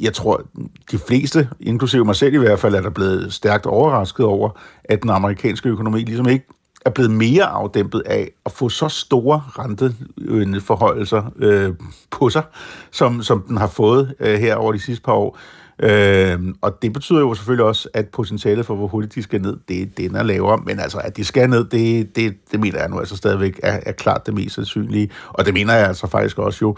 [0.00, 0.42] Jeg tror,
[0.90, 4.50] de fleste, inklusive mig selv i hvert fald, er der blevet stærkt overrasket over,
[4.84, 6.46] at den amerikanske økonomi ligesom ikke
[6.86, 11.74] er blevet mere afdæmpet af at få så store renteforholdelser øh,
[12.10, 12.42] på sig,
[12.90, 15.38] som, som den har fået øh, her over de sidste par år.
[15.82, 19.56] Øh, og det betyder jo selvfølgelig også, at potentialet for, hvor hurtigt de skal ned,
[19.68, 20.62] det, den er lavere.
[20.66, 23.80] Men altså, at de skal ned, det, det, det mener jeg nu altså stadigvæk er,
[23.86, 25.10] er klart det mest sandsynlige.
[25.28, 26.76] Og det mener jeg altså faktisk også jo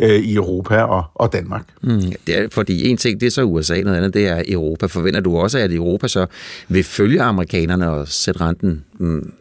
[0.00, 1.64] øh, i Europa og, og Danmark.
[1.82, 4.86] Mm, det er, fordi en ting, det er så USA, noget andet, det er Europa.
[4.86, 6.26] Forventer du også, at Europa så
[6.68, 9.32] vil følge amerikanerne og sætte renten mm,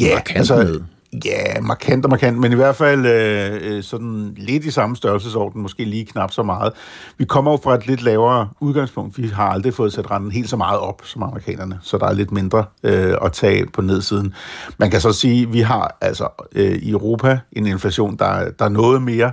[0.00, 0.80] Ja, markant altså, ned?
[1.24, 5.62] Ja, markant og markant, men i hvert fald øh, øh, sådan lidt i samme størrelsesorden,
[5.62, 6.72] måske lige knap så meget.
[7.18, 9.18] Vi kommer jo fra et lidt lavere udgangspunkt.
[9.18, 12.12] Vi har aldrig fået sat renten helt så meget op som amerikanerne, så der er
[12.12, 14.34] lidt mindre øh, at tage på nedsiden.
[14.78, 18.64] Man kan så sige, at vi har altså øh, i Europa en inflation, der, der
[18.64, 19.32] er noget mere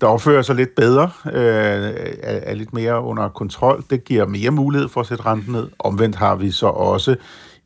[0.00, 1.32] der opfører sig lidt bedre, øh,
[2.22, 3.84] er, er lidt mere under kontrol.
[3.90, 5.68] Det giver mere mulighed for at sætte renten ned.
[5.78, 7.16] Omvendt har vi så også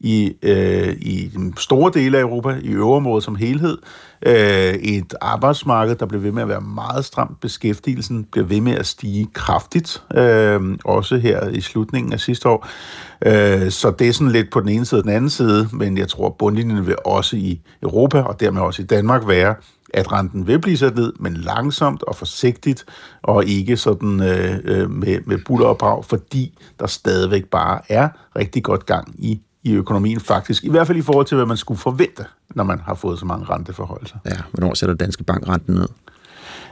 [0.03, 3.79] i, øh, i store dele af Europa, i øverområdet som helhed.
[4.27, 7.41] Øh, et arbejdsmarked, der bliver ved med at være meget stramt.
[7.41, 12.69] Beskæftigelsen bliver ved med at stige kraftigt, øh, også her i slutningen af sidste år.
[13.27, 15.99] Øh, så det er sådan lidt på den ene side og den anden side, men
[15.99, 19.55] jeg tror, at bundlinjen vil også i Europa, og dermed også i Danmark, være,
[19.95, 22.85] at renten vil blive sat ned, men langsomt og forsigtigt,
[23.23, 28.09] og ikke sådan øh, øh med, med buller og brag, fordi der stadigvæk bare er
[28.37, 31.57] rigtig godt gang i i økonomien faktisk, i hvert fald i forhold til, hvad man
[31.57, 32.25] skulle forvente,
[32.55, 34.17] når man har fået så mange renteforholdelser.
[34.25, 35.89] Ja, hvornår sætter Danske Bank renten ned?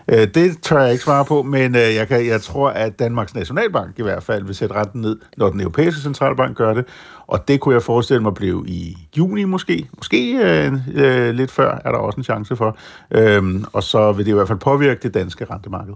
[0.09, 3.35] Øh, det tør jeg ikke svare på, men øh, jeg, kan, jeg tror, at Danmarks
[3.35, 6.85] Nationalbank i hvert fald vil sætte renten ned, når den europæiske centralbank gør det.
[7.27, 9.89] Og det kunne jeg forestille mig blive i juni måske.
[9.97, 12.77] Måske øh, øh, lidt før er der også en chance for.
[13.11, 15.95] Øhm, og så vil det i hvert fald påvirke det danske rentemarked.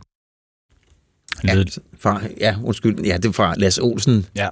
[1.45, 1.65] Ja,
[2.01, 3.01] fra, ja undskyld.
[3.05, 4.27] Ja, det er fra Lars Olsen.
[4.37, 4.49] Ja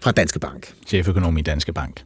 [0.00, 0.72] fra Danske Bank.
[0.86, 2.02] Cheføkonom i Danske Bank.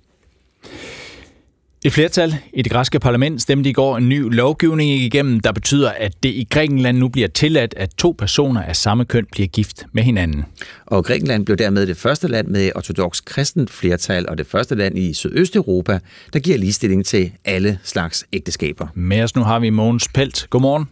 [1.84, 5.90] Et flertal i det græske parlament stemte i går en ny lovgivning igennem, der betyder,
[5.90, 9.86] at det i Grækenland nu bliver tilladt, at to personer af samme køn bliver gift
[9.92, 10.44] med hinanden.
[10.86, 14.98] Og Grækenland blev dermed det første land med ortodox kristent flertal, og det første land
[14.98, 15.98] i Sydøsteuropa,
[16.32, 18.88] der giver ligestilling til alle slags ægteskaber.
[18.94, 20.46] Med os nu har vi Mogens Pelt.
[20.50, 20.88] Godmorgen.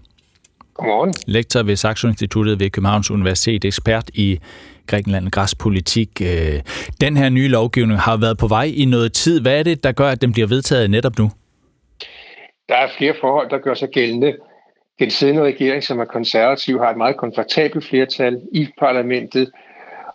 [0.75, 1.15] Godmorgen.
[1.27, 4.39] Lektor ved Saxo Instituttet ved Københavns Universitet, ekspert i
[4.89, 6.09] Grækenland græspolitik.
[6.23, 6.61] Øh,
[7.01, 9.41] den her nye lovgivning har været på vej i noget tid.
[9.41, 11.31] Hvad er det, der gør, at den bliver vedtaget netop nu?
[12.69, 14.37] Der er flere forhold, der gør sig gældende.
[14.99, 19.51] Den siddende regering, som er konservativ, har et meget komfortabelt flertal i parlamentet,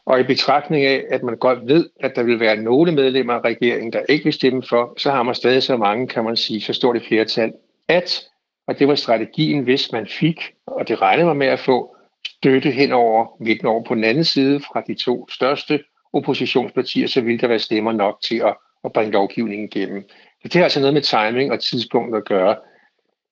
[0.05, 3.41] og i betragtning af, at man godt ved, at der vil være nogle medlemmer af
[3.45, 6.61] regeringen, der ikke vil stemme for, så har man stadig så mange, kan man sige,
[6.61, 7.53] så stort et flertal,
[7.87, 8.23] at,
[8.67, 11.95] og det var strategien, hvis man fik, og det regnede man med at få,
[12.27, 15.79] støtte hen over midten over på den anden side fra de to største
[16.13, 20.09] oppositionspartier, så vil der være stemmer nok til at, at bringe lovgivningen igennem.
[20.41, 22.55] Så det har altså noget med timing og tidspunkt at gøre.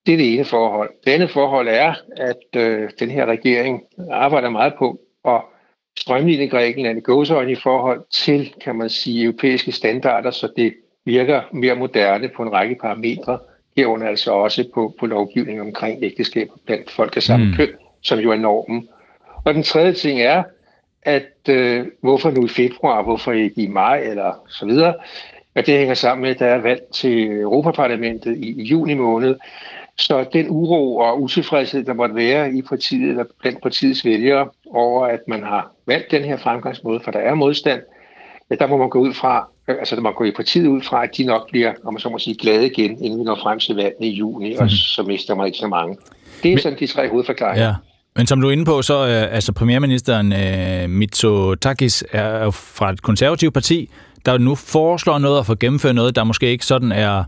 [0.05, 0.89] Det er det ene forhold.
[1.05, 5.41] Det andet forhold er, at øh, den her regering arbejder meget på at
[5.99, 10.73] strømligne Grækenland i gåsøjne i forhold til, kan man sige, europæiske standarder, så det
[11.05, 13.39] virker mere moderne på en række parametre,
[13.77, 17.53] herunder altså også på, på lovgivning omkring ægteskab blandt folk af samme mm.
[17.53, 17.69] køn
[18.01, 18.87] som jo er normen.
[19.45, 20.43] Og den tredje ting er,
[21.03, 24.93] at øh, hvorfor nu i februar, hvorfor ikke i maj eller så videre,
[25.55, 29.35] at det hænger sammen med, at der er valg til Europaparlamentet i, i juni måned.
[29.97, 35.05] Så den uro og utilfredshed, der måtte være i partiet eller blandt partiets vælgere over,
[35.05, 37.81] at man har valgt den her fremgangsmåde, for der er modstand,
[38.49, 41.03] ja, der må man gå ud fra, altså der må gå i partiet ud fra,
[41.03, 43.59] at de nok bliver, om man så må sige, glade igen, inden vi når frem
[43.59, 44.59] til valget i juni, mm.
[44.59, 44.69] og mhm.
[44.69, 45.97] så mister man ikke så mange.
[46.43, 47.65] Det er Men, sådan de tre hovedforklaringer.
[47.65, 47.73] Ja.
[48.15, 52.51] Men som du er inde på, så er øh, altså premierministeren øh, Mitsotakis er jo
[52.51, 53.89] fra et konservativt parti,
[54.25, 57.23] der nu foreslår noget at får gennemført noget, der måske ikke sådan er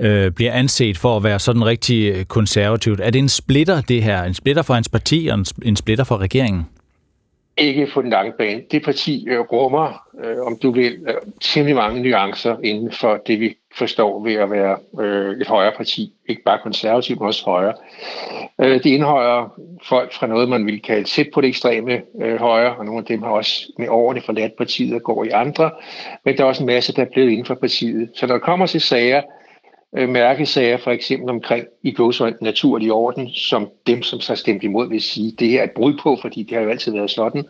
[0.00, 3.00] øh, bliver anset for at være sådan rigtig øh, konservativt.
[3.00, 4.22] Er det en splitter, det her?
[4.22, 6.66] En splitter for hans parti og en, en splitter for regeringen?
[7.56, 8.62] Ikke på den lange bane.
[8.70, 13.40] Det parti øh, rummer, øh, om du vil, øh, temmelig mange nuancer inden for det,
[13.40, 16.12] vi forstår ved at være øh, et højre parti.
[16.28, 17.74] Ikke bare konservativt, men også højre.
[18.60, 22.76] Øh, det indeholder folk fra noget, man vil kalde tæt på det ekstreme øh, højre,
[22.76, 25.70] og nogle af dem har også med årene forladt partiet og går i andre.
[26.24, 28.10] Men der er også en masse, der er blevet inden for partiet.
[28.14, 29.22] Så når der kommer til sager,
[29.96, 34.88] øh, mærkesager, for eksempel omkring i gåsøjne naturlig orden, som dem, som så stemt imod,
[34.88, 37.44] vil sige, det her er et brud på, fordi det har jo altid været sådan,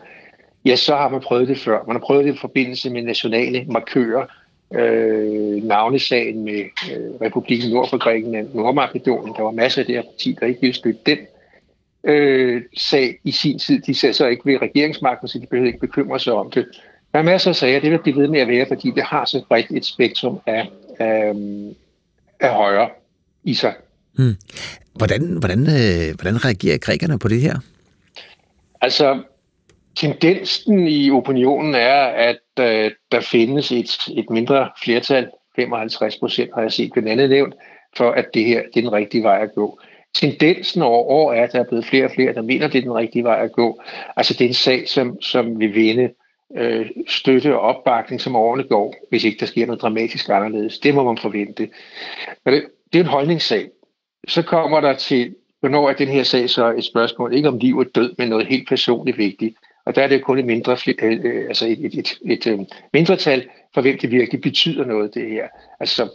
[0.65, 1.83] ja, så har man prøvet det før.
[1.87, 4.25] Man har prøvet det i forbindelse med nationale markører,
[4.75, 6.59] øh, navnesagen med
[6.91, 9.35] øh, Republiken Nord for Grækenland, Nordmakedonien.
[9.35, 11.17] Der var masser af det her parti, der ikke ville støtte den
[12.03, 13.81] øh, sag i sin tid.
[13.81, 16.65] De ser så ikke ved regeringsmagten, så de behøver ikke bekymre sig om det.
[17.13, 19.25] Der er masser af sager, det vil blive ved med at være, fordi det har
[19.25, 20.69] så bredt et spektrum af,
[20.99, 21.33] af,
[22.39, 22.89] af højre
[23.43, 23.73] i sig.
[24.15, 24.35] Hmm.
[24.93, 27.59] Hvordan, hvordan, øh, hvordan reagerer grækerne på det her?
[28.81, 29.23] Altså,
[29.95, 36.61] tendensen i opinionen er, at øh, der findes et, et mindre flertal, 55 procent har
[36.61, 37.55] jeg set blandt andet nævnt,
[37.97, 39.79] for at det her det er den rigtige vej at gå.
[40.13, 42.81] Tendensen over år er, at der er blevet flere og flere, der mener, det er
[42.81, 43.81] den rigtige vej at gå.
[44.15, 46.09] Altså det er en sag, som, som vil vinde
[46.57, 50.79] øh, støtte og opbakning, som årene går, hvis ikke der sker noget dramatisk anderledes.
[50.79, 51.69] Det må man forvente.
[52.45, 52.63] Men det,
[52.93, 53.69] det er en holdningssag.
[54.27, 57.77] Så kommer der til, hvornår er den her sag så et spørgsmål, ikke om liv
[57.77, 59.57] og død, men noget helt personligt vigtigt.
[59.85, 62.67] Og der er det kun et, mindre, øh, øh, altså et, et, et, et, et
[62.93, 65.47] mindretal, for hvem det virkelig betyder noget, det her.
[65.79, 66.09] Altså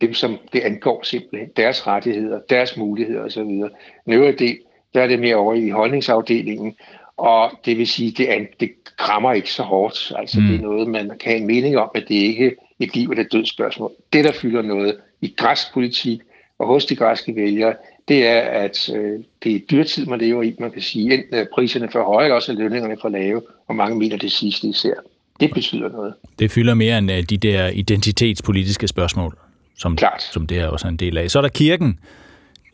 [0.00, 3.42] dem, som det angår simpelthen, deres rettigheder, deres muligheder osv.
[3.42, 4.58] Den øvrige del,
[4.94, 6.76] der er det mere over i holdningsafdelingen,
[7.16, 10.12] og det vil sige, det, an, det krammer ikke så hårdt.
[10.16, 10.46] Altså mm.
[10.46, 10.64] det er mm.
[10.64, 12.50] noget, man kan have en mening om, at det ikke er
[12.80, 13.92] et liv eller et dødsspørgsmål.
[14.12, 16.20] Det, der fylder noget i græsk politik
[16.58, 17.74] og hos de græske vælgere,
[18.08, 20.54] det er, at øh, det er dyrtid, man lever i.
[20.60, 23.76] Man kan sige, enten er priserne for høje, eller også er lønningerne for lave, og
[23.76, 24.94] mange mener det sidste især.
[25.40, 26.14] Det betyder noget.
[26.38, 29.36] Det fylder mere end øh, de der identitetspolitiske spørgsmål,
[29.78, 30.22] som, Klart.
[30.22, 31.30] som det er også en del af.
[31.30, 31.98] Så er der kirken,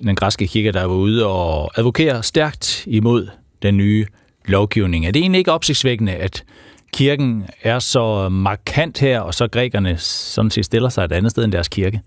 [0.02, 3.28] den græske kirke, der er ude og advokerer stærkt imod
[3.62, 4.06] den nye
[4.46, 5.06] lovgivning.
[5.06, 6.44] Er det egentlig ikke opsigtsvækkende, at
[6.92, 11.44] kirken er så markant her, og så grækerne sådan set stiller sig et andet sted
[11.44, 12.00] end deres kirke?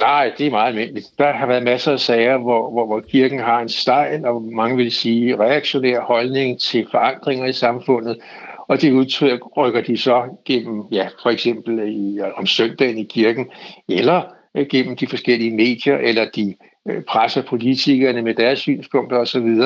[0.00, 1.06] Nej, det er meget almindeligt.
[1.18, 4.76] Der har været masser af sager, hvor, hvor, hvor kirken har en stejl, og mange
[4.76, 8.18] vil sige reaktionær holdning til forandringer i samfundet,
[8.68, 13.04] og det udtryk rykker de så gennem, ja, for eksempel i, øh, om søndagen i
[13.04, 13.50] kirken,
[13.88, 14.22] eller
[14.54, 16.54] øh, gennem de forskellige medier, eller de
[16.88, 19.62] øh, presser politikerne med deres synspunkter osv.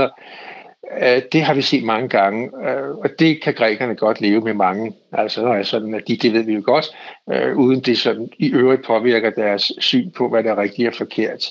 [1.02, 4.54] Øh, det har vi set mange gange, øh, og det kan grækerne godt leve med
[4.54, 4.92] mange.
[5.12, 6.86] Altså er sådan, at de, det ved vi jo godt,
[7.32, 10.94] øh, uden det sådan i øvrigt påvirker deres syn på, hvad der er rigtigt og
[10.94, 11.42] forkert.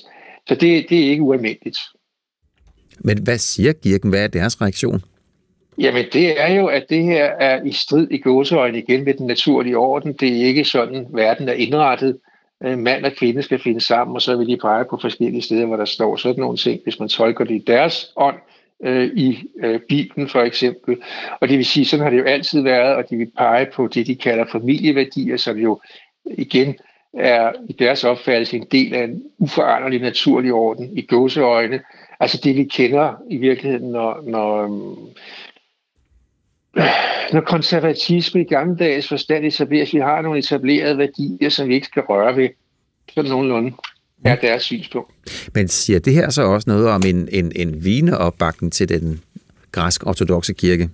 [0.48, 1.78] Så det, det er ikke ualmindeligt.
[2.98, 4.10] Men hvad siger kirken?
[4.10, 5.02] Hvad er deres reaktion?
[5.78, 9.26] Jamen det er jo, at det her er i strid i gåseøjne igen med den
[9.26, 10.12] naturlige orden.
[10.12, 12.18] Det er ikke sådan, verden er indrettet.
[12.60, 15.76] Mand og kvinde skal finde sammen, og så vil de pege på forskellige steder, hvor
[15.76, 16.80] der står sådan nogle ting.
[16.84, 18.53] Hvis man tolker det i deres ånd, øh,
[18.84, 20.96] Øh, i øh, Bibelen for eksempel.
[21.40, 23.88] Og det vil sige, sådan har det jo altid været, og de vil pege på
[23.88, 25.80] det, de kalder familieværdier, som jo
[26.26, 26.76] igen
[27.12, 31.80] er i deres opfattelse en del af en uforanderlig naturlig orden i gåseøjne.
[32.20, 34.70] Altså det, vi kender i virkeligheden, når, når, øh,
[37.32, 42.02] når konservatisme i gammeldags forstand etableres, vi har nogle etablerede værdier, som vi ikke skal
[42.02, 42.48] røre ved.
[43.14, 43.72] Sådan nogenlunde
[44.24, 45.12] er deres synspunkt.
[45.54, 49.20] Men siger det her så også noget om en, en, en vigende opbakning til den
[49.72, 50.90] græsk-ortodoxe kirke?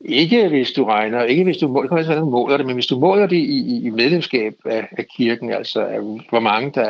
[0.00, 3.26] Ikke hvis du regner, ikke hvis du måler, du måler det, men hvis du måler
[3.26, 6.88] det i, i medlemskab af, af kirken, altså af, hvor mange der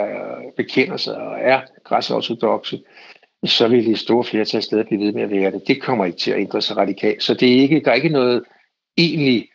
[0.57, 2.81] bekender sig og er græsk-ortodoxe,
[3.45, 5.69] så vil det store flertal stadig blive ved med at være det.
[5.69, 7.23] Det kommer ikke til at ændre sig radikalt.
[7.23, 8.43] Så det er ikke, der er ikke noget
[8.97, 9.49] egentlig,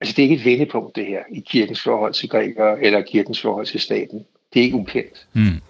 [0.00, 3.40] altså det er ikke et vendepunkt det her i kirkens forhold til grækere eller kirkens
[3.40, 5.26] forhold til staten det er ikke ukendt.
[5.32, 5.60] Mm.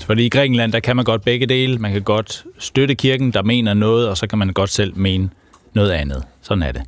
[0.00, 1.78] Fordi i Grækenland, der kan man godt begge dele.
[1.78, 5.30] Man kan godt støtte kirken, der mener noget, og så kan man godt selv mene
[5.74, 6.24] noget andet.
[6.42, 6.82] Sådan er det.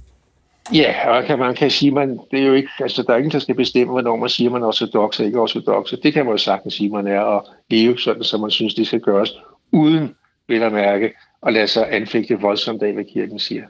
[0.74, 3.32] Ja, og kan man kan sige, man, det er jo ikke, altså der er ingen,
[3.32, 5.92] der skal bestemme, hvornår man siger, man er ortodox og ikke ortodox.
[6.02, 8.86] Det kan man jo sagtens sige, man er, og leve sådan, som man synes, det
[8.86, 9.32] skal gøres,
[9.72, 10.14] uden,
[10.48, 11.12] vil at mærke,
[11.46, 13.62] at lade sig anfægte voldsomt af, hvad kirken siger.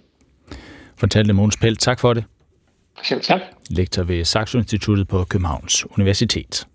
[0.96, 2.24] Fortalte Måns Pelt, tak for det.
[3.02, 3.40] Selv tak.
[3.70, 6.66] Lektor ved Saxo Instituttet på Københavns Universitet.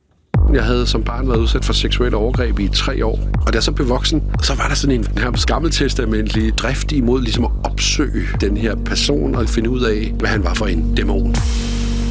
[0.53, 3.19] Jeg havde som barn været udsat for seksuelle overgreb i tre år.
[3.45, 7.21] Og da jeg så blev voksen, så var der sådan en her gammeltestamentlig drift imod
[7.21, 10.95] ligesom at opsøge den her person og finde ud af, hvad han var for en
[10.95, 11.35] dæmon.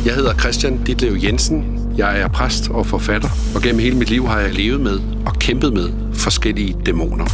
[0.07, 1.81] Jeg hedder Christian Ditlev Jensen.
[1.97, 5.35] Jeg er præst og forfatter, og gennem hele mit liv har jeg levet med og
[5.35, 7.27] kæmpet med forskellige dæmoner.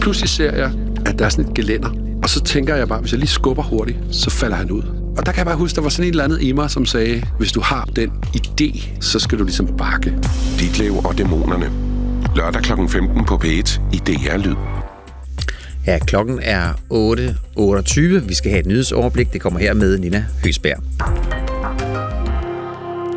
[0.00, 0.72] Pludselig ser jeg,
[1.06, 1.90] at der er sådan et gelænder,
[2.22, 5.05] og så tænker jeg bare, hvis jeg lige skubber hurtigt, så falder han ud.
[5.18, 6.86] Og der kan jeg bare huske, der var sådan et eller andet i mig, som
[6.86, 10.14] sagde, hvis du har den idé, så skal du ligesom bakke.
[10.58, 11.70] Ditlev og dæmonerne.
[12.36, 12.72] Lørdag kl.
[12.88, 14.54] 15 på P1 i DR Lyd.
[15.86, 18.28] Ja, klokken er 8.28.
[18.28, 19.32] Vi skal have et nyhedsoverblik.
[19.32, 20.82] Det kommer her med Nina Høsberg.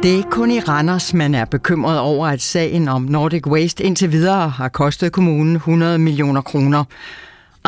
[0.03, 3.83] Det er ikke kun i Randers, man er bekymret over, at sagen om Nordic Waste
[3.83, 6.83] indtil videre har kostet kommunen 100 millioner kroner.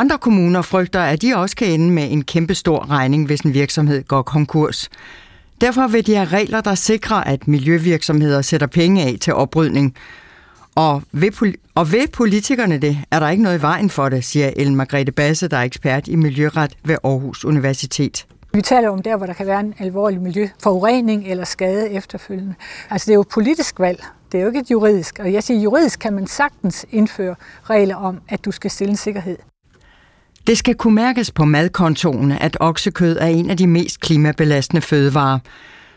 [0.01, 3.53] Andre kommuner frygter, at de også kan ende med en kæmpe stor regning, hvis en
[3.53, 4.89] virksomhed går konkurs.
[5.61, 9.95] Derfor vil de have regler, der sikrer, at miljøvirksomheder sætter penge af til oprydning.
[10.75, 14.51] Og ved, og ved politikerne det, er der ikke noget i vejen for det, siger
[14.55, 18.25] Ellen Margrethe Basse, der er ekspert i miljøret ved Aarhus Universitet.
[18.53, 22.53] Vi taler om der, hvor der kan være en alvorlig miljøforurening eller skade efterfølgende.
[22.89, 24.03] Altså det er jo et politisk valg.
[24.31, 25.19] Det er jo ikke et juridisk.
[25.19, 28.97] Og jeg siger, juridisk kan man sagtens indføre regler om, at du skal stille en
[28.97, 29.37] sikkerhed.
[30.47, 35.39] Det skal kunne mærkes på madkontoen, at oksekød er en af de mest klimabelastende fødevarer.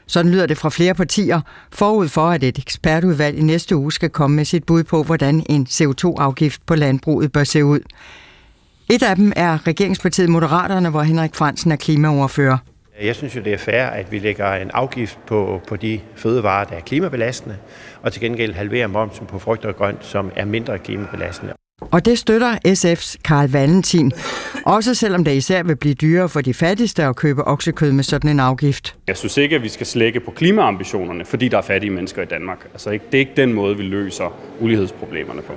[0.07, 1.41] Sådan lyder det fra flere partier,
[1.73, 5.47] forud for at et ekspertudvalg i næste uge skal komme med sit bud på, hvordan
[5.49, 7.81] en CO2-afgift på landbruget bør se ud.
[8.91, 12.59] Et af dem er regeringspartiet Moderaterne, hvor Henrik Fransen er klimaoverfører.
[13.03, 16.65] Jeg synes jo, det er fair, at vi lægger en afgift på, på de fødevarer,
[16.65, 17.57] der er klimabelastende,
[18.03, 21.53] og til gengæld halverer momsen på frugt og grønt, som er mindre klimabelastende.
[21.81, 24.13] Og det støtter SF's Karl Valentin,
[24.67, 28.31] også selvom det især vil blive dyrere for de fattigste at købe oksekød med sådan
[28.31, 28.97] en afgift.
[29.07, 32.27] Jeg synes ikke, at vi skal slække på klimaambitionerne, fordi der er fattige mennesker i
[32.27, 32.65] Danmark.
[32.73, 35.53] Altså, det er ikke den måde, vi løser ulighedsproblemerne på.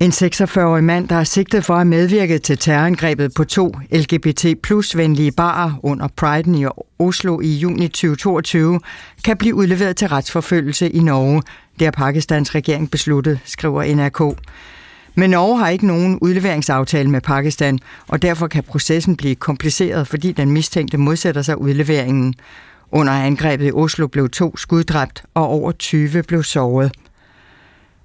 [0.00, 4.46] En 46-årig mand, der er sigtet for at have medvirket til terrorangrebet på to LGBT
[4.62, 6.66] plus venlige barer under Priden i
[6.98, 8.80] Oslo i juni 2022,
[9.24, 11.42] kan blive udleveret til retsforfølgelse i Norge.
[11.78, 14.38] Det har Pakistans regering besluttet, skriver NRK.
[15.14, 17.78] Men Norge har ikke nogen udleveringsaftale med Pakistan,
[18.08, 22.34] og derfor kan processen blive kompliceret, fordi den mistænkte modsætter sig udleveringen.
[22.92, 26.92] Under angrebet i Oslo blev to skuddræbt, og over 20 blev såret.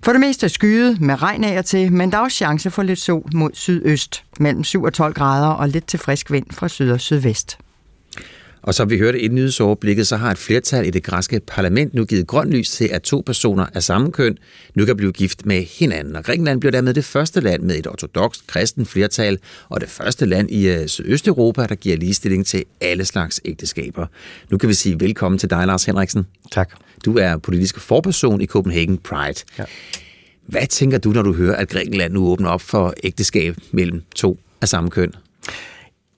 [0.03, 2.83] For det meste skyet med regn af og til, men der er også chance for
[2.83, 6.67] lidt sol mod sydøst, mellem 7 og 12 grader og lidt til frisk vind fra
[6.67, 7.57] syd og sydvest.
[8.61, 12.05] Og som vi hørte i nyhedsoverblikket, så har et flertal i det græske parlament nu
[12.05, 14.37] givet grøn lys til, at to personer af samme køn
[14.75, 16.15] nu kan blive gift med hinanden.
[16.15, 19.37] Og Grækenland bliver dermed det første land med et ortodoxt kristen flertal,
[19.69, 24.05] og det første land i øh, Sydøsteuropa, der giver ligestilling til alle slags ægteskaber.
[24.49, 26.25] Nu kan vi sige velkommen til dig, Lars Henriksen.
[26.51, 26.69] Tak.
[27.05, 29.39] Du er politisk forperson i Copenhagen Pride.
[29.59, 29.63] Ja.
[30.45, 34.39] Hvad tænker du, når du hører, at Grækenland nu åbner op for ægteskab mellem to
[34.61, 35.13] af samme køn?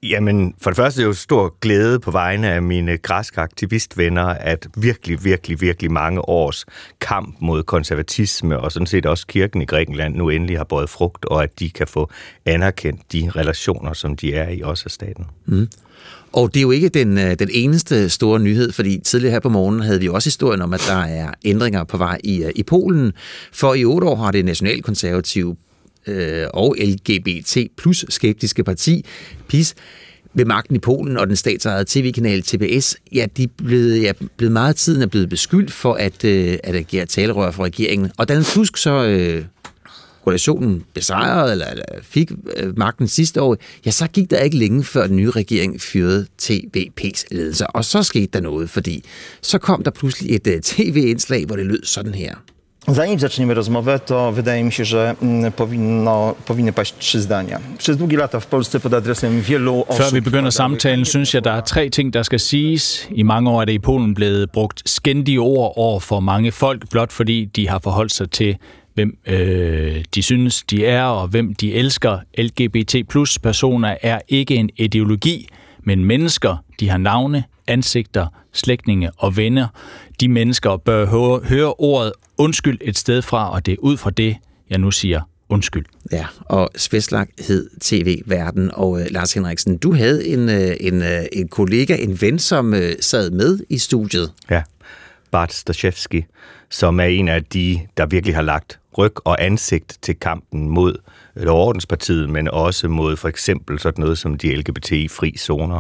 [0.04, 4.26] Jamen, for det første er det jo stor glæde på vegne af mine græske aktivistvenner,
[4.26, 6.66] at virkelig, virkelig, virkelig mange års
[7.02, 11.26] kamp mod konservatisme og sådan set også kirken i Grækenland nu endelig har båret frugt,
[11.26, 12.12] og at de kan få
[12.46, 15.26] anerkendt de relationer, som de er i også af staten.
[15.46, 15.68] Mm.
[16.34, 19.50] Og det er jo ikke den, øh, den eneste store nyhed, fordi tidligere her på
[19.50, 22.64] morgenen havde vi også historien om, at der er ændringer på vej i, øh, i
[22.64, 23.14] Polen.
[23.54, 25.56] For i otte år har det nationalkonservative
[26.08, 29.06] øh, og LGBT plus skeptiske parti,
[29.48, 29.76] PiS,
[30.34, 34.52] ved magten i Polen og den statsejede tv-kanal TBS, ja, de blev, blevet, ja, blevet
[34.52, 38.12] meget tiden er blevet beskyldt for at, øh, at agere talerør for regeringen.
[38.18, 39.46] Og Donald Tusk så øh,
[40.24, 44.84] koalitionen besejrede eller, eller fik øh, magten sidste år, ja, så gik der ikke længe
[44.84, 47.68] før den nye regering fyrede TVP's ledelse.
[47.68, 49.04] Og så skete der noget, fordi
[49.42, 52.36] så kom der pludselig et øh, tv-indslag, hvor det lød sådan her.
[52.88, 57.60] Zanim zaczniemy rozmowę, to wydaje mi się, że mm, powinno, powinny paść trzy zdania.
[57.78, 60.06] Przez długie lata w Polsce pod adresem wielu osób...
[60.06, 63.08] Før vi begynder samtalen, synes jeg, der er tre ting, der skal siges.
[63.12, 66.90] I mange år er det i Polen blevet brugt skændige ord over for mange folk,
[66.90, 68.58] blot fordi de har forholdt sig til,
[68.94, 72.18] hvem øh, de synes, de er, og hvem de elsker.
[72.38, 75.48] LGBT plus personer er ikke en ideologi,
[75.84, 76.64] men mennesker.
[76.80, 79.68] De har navne, ansigter, slægtninge og venner.
[80.20, 84.10] De mennesker bør høre, høre ordet undskyld et sted fra, og det er ud fra
[84.10, 84.38] det,
[84.70, 85.86] jeg nu siger undskyld.
[86.12, 91.26] Ja, og Sveslag hed TV-verden, og uh, Lars Henriksen, du havde en, uh, en, uh,
[91.34, 94.32] en kollega, en ven, som uh, sad med i studiet.
[94.50, 94.64] Ja,
[95.32, 96.26] Bart Staszewski,
[96.70, 100.96] som er en af de, der virkelig har lagt ryg og ansigt til kampen mod
[101.36, 105.80] Lovordenspartiet, men også mod for eksempel sådan noget som de LGBT-fri zoner,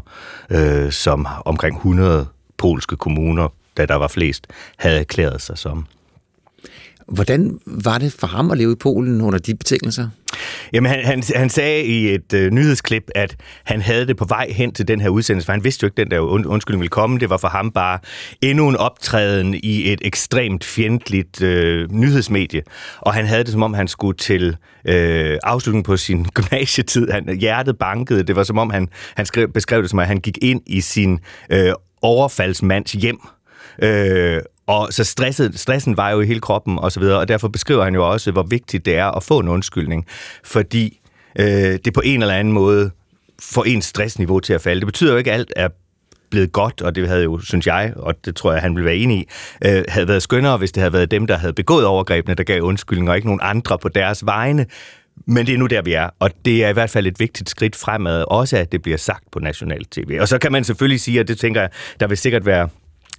[0.50, 3.48] øh, som omkring 100 polske kommuner,
[3.78, 4.48] da der var flest,
[4.78, 5.86] havde erklæret sig som.
[7.12, 10.08] Hvordan var det for ham at leve i Polen under de betingelser?
[10.74, 14.48] Jamen, han, han, han sagde i et øh, nyhedsklip, at han havde det på vej
[14.50, 16.90] hen til den her udsendelse, for han vidste jo ikke, den der und, undskyldning ville
[16.90, 17.20] komme.
[17.20, 18.00] Det var for ham bare
[18.42, 22.62] endnu en optræden i et ekstremt fjendtligt øh, nyhedsmedie.
[23.00, 24.58] Og han havde det, som om han skulle til
[24.88, 27.08] øh, afslutningen på sin gymnasietid.
[27.12, 28.24] Han, hjertet bankede.
[28.24, 30.82] Det var som om, han, han skrev, beskrev det som, at han gik ind i
[30.82, 33.20] sin øh, overfaldsmands hjem.
[33.84, 34.42] Øh,
[34.72, 37.84] og så stresset, stressen var jo i hele kroppen og så videre, og derfor beskriver
[37.84, 40.06] han jo også, hvor vigtigt det er at få en undskyldning,
[40.44, 41.00] fordi
[41.40, 42.92] øh, det på en eller anden måde
[43.42, 44.80] får ens stressniveau til at falde.
[44.80, 45.68] Det betyder jo ikke, at alt er
[46.30, 48.96] blevet godt, og det havde jo, synes jeg, og det tror jeg, han ville være
[48.96, 49.28] enig i,
[49.66, 52.62] øh, havde været skønnere, hvis det havde været dem, der havde begået overgrebene, der gav
[52.62, 54.66] undskyldning, og ikke nogen andre på deres vegne.
[55.28, 57.50] Men det er nu der, vi er, og det er i hvert fald et vigtigt
[57.50, 60.18] skridt fremad, også at det bliver sagt på national tv.
[60.22, 61.70] Og så kan man selvfølgelig sige, og det tænker jeg,
[62.00, 62.70] der vil sikkert være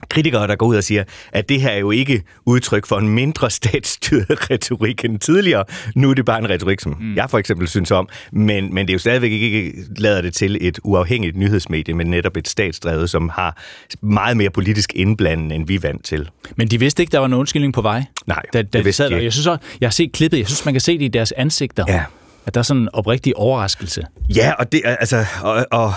[0.09, 3.09] kritikere, der går ud og siger, at det her er jo ikke udtryk for en
[3.09, 5.65] mindre statsstyret retorik end tidligere.
[5.95, 7.17] Nu er det bare en retorik, som mm.
[7.17, 10.59] jeg for eksempel synes om, men, men det er jo stadigvæk ikke lader det til
[10.61, 13.63] et uafhængigt nyhedsmedie, men netop et statsdrevet, som har
[14.01, 16.31] meget mere politisk indblanding, end vi er vant til.
[16.57, 18.05] Men de vidste ikke, der var en undskyldning på vej?
[18.27, 20.65] Nej, da, da det vidste de Jeg synes også, jeg har set klippet, jeg synes,
[20.65, 21.85] man kan se det i deres ansigter.
[21.89, 22.05] Ja.
[22.47, 24.03] At der er sådan en oprigtig overraskelse.
[24.37, 25.25] Ja, og det altså...
[25.43, 25.93] Og, og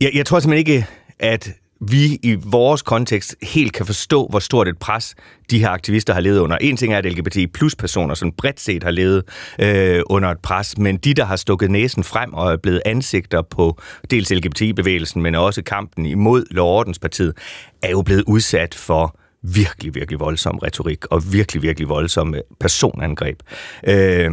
[0.00, 0.86] jeg, jeg tror simpelthen ikke,
[1.18, 1.50] at
[1.90, 5.14] vi i vores kontekst helt kan forstå, hvor stort et pres
[5.50, 6.56] de her aktivister har levet under.
[6.56, 9.22] En ting er, at LGBT plus personer sådan bredt set har levet
[9.58, 13.42] øh, under et pres, men de, der har stukket næsen frem og er blevet ansigter
[13.42, 13.80] på
[14.10, 17.36] dels LGBT-bevægelsen, men også kampen imod Lordenspartiet,
[17.82, 23.42] er jo blevet udsat for virkelig, virkelig voldsom retorik og virkelig, virkelig voldsomme personangreb.
[23.88, 24.30] Øh,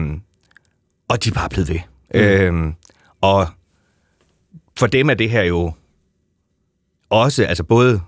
[1.07, 1.79] og de er bare blevet ved.
[2.13, 2.19] Mm.
[2.19, 2.73] Øh,
[3.21, 3.47] og
[4.77, 5.73] for dem er det her jo
[7.09, 8.01] også, altså både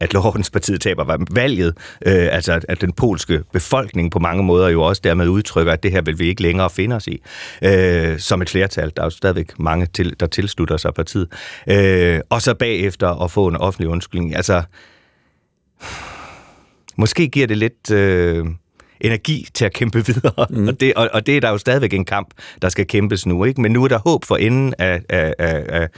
[0.00, 1.74] at Lorenspartiet taber valget,
[2.06, 5.90] øh, altså at den polske befolkning på mange måder jo også dermed udtrykker, at det
[5.90, 7.22] her vil vi ikke længere finde os i,
[7.62, 8.92] øh, som et flertal.
[8.96, 11.28] Der er jo stadigvæk mange, til, der tilslutter sig partiet.
[11.68, 14.36] Øh, og så bagefter at få en offentlig undskyldning.
[14.36, 14.62] Altså,
[16.96, 17.90] måske giver det lidt...
[17.90, 18.46] Øh,
[19.00, 20.46] energi til at kæmpe videre.
[20.50, 20.68] Mm.
[20.68, 22.28] Og, det, og, og det er der jo stadigvæk en kamp,
[22.62, 23.44] der skal kæmpes nu.
[23.44, 23.60] ikke.
[23.60, 25.88] Men nu er der håb for enden af, af, af, af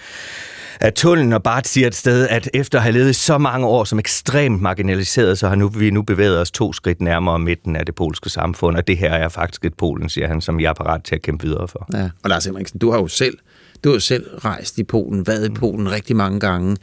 [0.80, 3.84] at tunnelen og Bart siger et sted, at efter at have levet så mange år
[3.84, 7.86] som ekstremt marginaliseret, så har nu, vi nu bevæget os to skridt nærmere midten af
[7.86, 10.72] det polske samfund, og det her er faktisk et Polen, siger han, som jeg er
[10.72, 11.86] parat til at kæmpe videre for.
[11.94, 12.08] Ja.
[12.22, 13.38] Og Lars Henriksen, du har jo selv
[13.84, 16.76] du har selv rejst i Polen, været i Polen rigtig mange gange.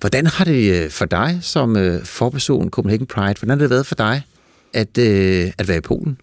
[0.00, 3.86] Hvordan har det øh, for dig som øh, forperson Copenhagen Pride, hvordan har det været
[3.86, 4.22] for dig
[4.72, 6.18] at, øh, at være i Polen?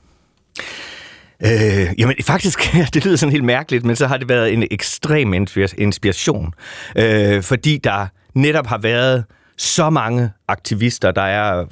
[1.45, 2.59] Øh, jamen faktisk,
[2.93, 5.34] det lyder sådan helt mærkeligt, men så har det været en ekstrem
[5.77, 6.53] inspiration,
[6.95, 9.24] øh, fordi der netop har været
[9.58, 11.11] så mange aktivister.
[11.11, 11.66] Der er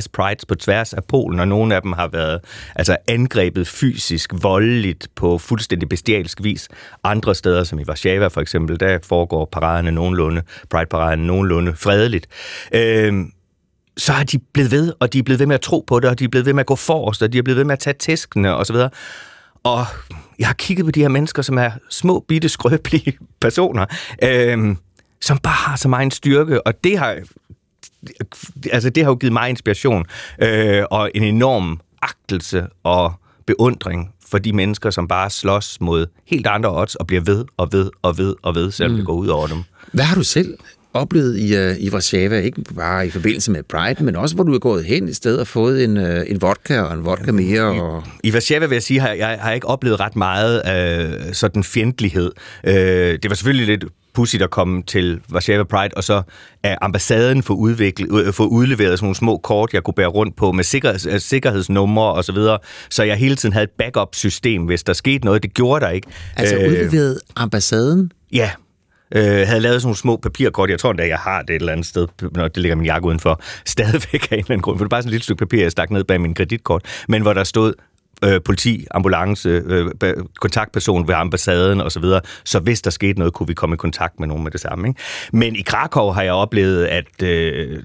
[0.00, 2.40] 40-50 prides på tværs af Polen, og nogle af dem har været
[2.76, 6.68] altså, angrebet fysisk, voldeligt på fuldstændig bestialsk vis.
[7.04, 12.26] Andre steder, som i Warszawa for eksempel, der foregår paraderne nogenlunde, pride-paraderne nogenlunde fredeligt.
[12.74, 13.24] Øh,
[13.96, 16.10] så er de blevet ved, og de er blevet ved med at tro på det,
[16.10, 17.72] og de er blevet ved med at gå forrest, og de er blevet ved med
[17.72, 18.76] at tage tæskene osv.
[19.62, 19.86] Og
[20.38, 23.86] jeg har kigget på de her mennesker, som er små, bitte, skrøbelige personer,
[24.22, 24.76] øh,
[25.20, 27.18] som bare har så meget styrke, og det har,
[28.72, 30.04] altså det har jo givet mig inspiration,
[30.42, 33.12] øh, og en enorm agtelse og
[33.46, 37.72] beundring for de mennesker, som bare slås mod helt andre odds, og bliver ved og
[37.72, 38.96] ved og ved og ved, selvom mm.
[38.96, 39.62] det går ud over dem.
[39.92, 40.58] Hvad har du selv
[40.94, 44.54] oplevet i, uh, i Warszawa, ikke bare i forbindelse med Pride, men også hvor du
[44.54, 47.62] er gået hen i stedet og fået en, uh, en vodka og en vodka mere.
[47.62, 48.02] Og...
[48.24, 50.62] I, i Warszawa vil jeg sige, har jeg har ikke oplevet ret meget
[51.26, 52.30] uh, sådan fjendtlighed.
[52.66, 56.22] Uh, det var selvfølgelig lidt pudsigt at komme til Warszawa Pride, og så
[56.62, 60.52] er ambassaden for, udviklet, for udleveret sådan nogle små kort, jeg kunne bære rundt på
[60.52, 62.58] med sikkerheds, sikkerhedsnumre og så videre,
[62.90, 65.42] så jeg hele tiden havde et backup-system, hvis der skete noget.
[65.42, 66.06] Det gjorde der ikke.
[66.36, 68.12] Altså udleveret ambassaden?
[68.32, 68.50] Ja,
[69.14, 70.70] øh, havde lavet sådan nogle små papirkort.
[70.70, 73.08] Jeg tror endda, jeg har det et eller andet sted, når det ligger min jakke
[73.08, 73.42] udenfor.
[73.64, 74.78] Stadigvæk af en eller anden grund.
[74.78, 77.04] For det er bare sådan et lille stykke papir, jeg stak ned bag min kreditkort.
[77.08, 77.74] Men hvor der stod
[78.24, 79.90] øh, politi, ambulance, øh,
[80.40, 84.20] kontaktperson ved ambassaden osv., så, så hvis der skete noget, kunne vi komme i kontakt
[84.20, 84.88] med nogen med det samme.
[84.88, 85.00] Ikke?
[85.32, 87.82] Men i Krakow har jeg oplevet, at øh,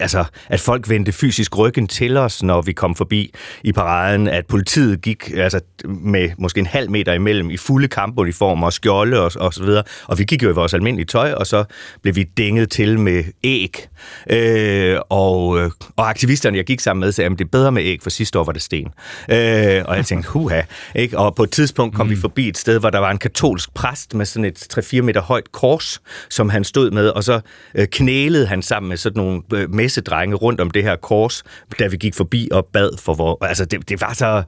[0.00, 3.34] altså, at folk vendte fysisk ryggen til os, når vi kom forbi
[3.64, 8.66] i paraden, at politiet gik altså, med måske en halv meter imellem i fulde kampuniformer
[8.66, 9.82] og skjolde og, og så videre.
[10.06, 11.64] Og vi gik jo i vores almindelige tøj, og så
[12.02, 13.88] blev vi dænget til med æg.
[14.30, 17.82] Øh, og, øh, og aktivisterne, jeg gik sammen med, sagde, at det er bedre med
[17.82, 18.88] æg, for sidste år var det sten.
[19.30, 20.62] Øh, og jeg tænkte, huha.
[20.94, 21.18] Ikke?
[21.18, 22.10] Og på et tidspunkt kom mm.
[22.10, 25.20] vi forbi et sted, hvor der var en katolsk præst med sådan et 3-4 meter
[25.20, 26.00] højt kors,
[26.30, 27.40] som han stod med, og så
[27.74, 31.44] øh, knælede han sammen med sådan nogle øh, messedrenge rundt om det her kors,
[31.78, 33.36] da vi gik forbi og bad for vores...
[33.42, 34.42] Altså, det, det var så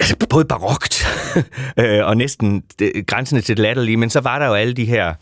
[0.00, 1.06] altså, både barokt
[1.80, 4.84] øh, og næsten det, grænsende til det latterlige, men så var der jo alle de
[4.84, 5.14] her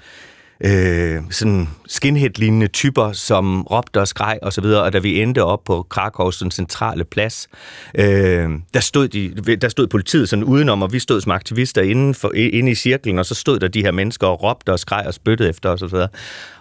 [0.64, 5.44] øh, sådan skinhead-lignende typer, som råbte og skreg og så videre, og da vi endte
[5.44, 7.48] op på Krakows sådan centrale plads,
[7.94, 12.14] øh, der, stod de, der stod politiet sådan udenom, og vi stod som aktivister inde,
[12.14, 15.04] for, inde i cirklen, og så stod der de her mennesker og råbte og skreg
[15.06, 16.08] og spyttede efter os og så videre.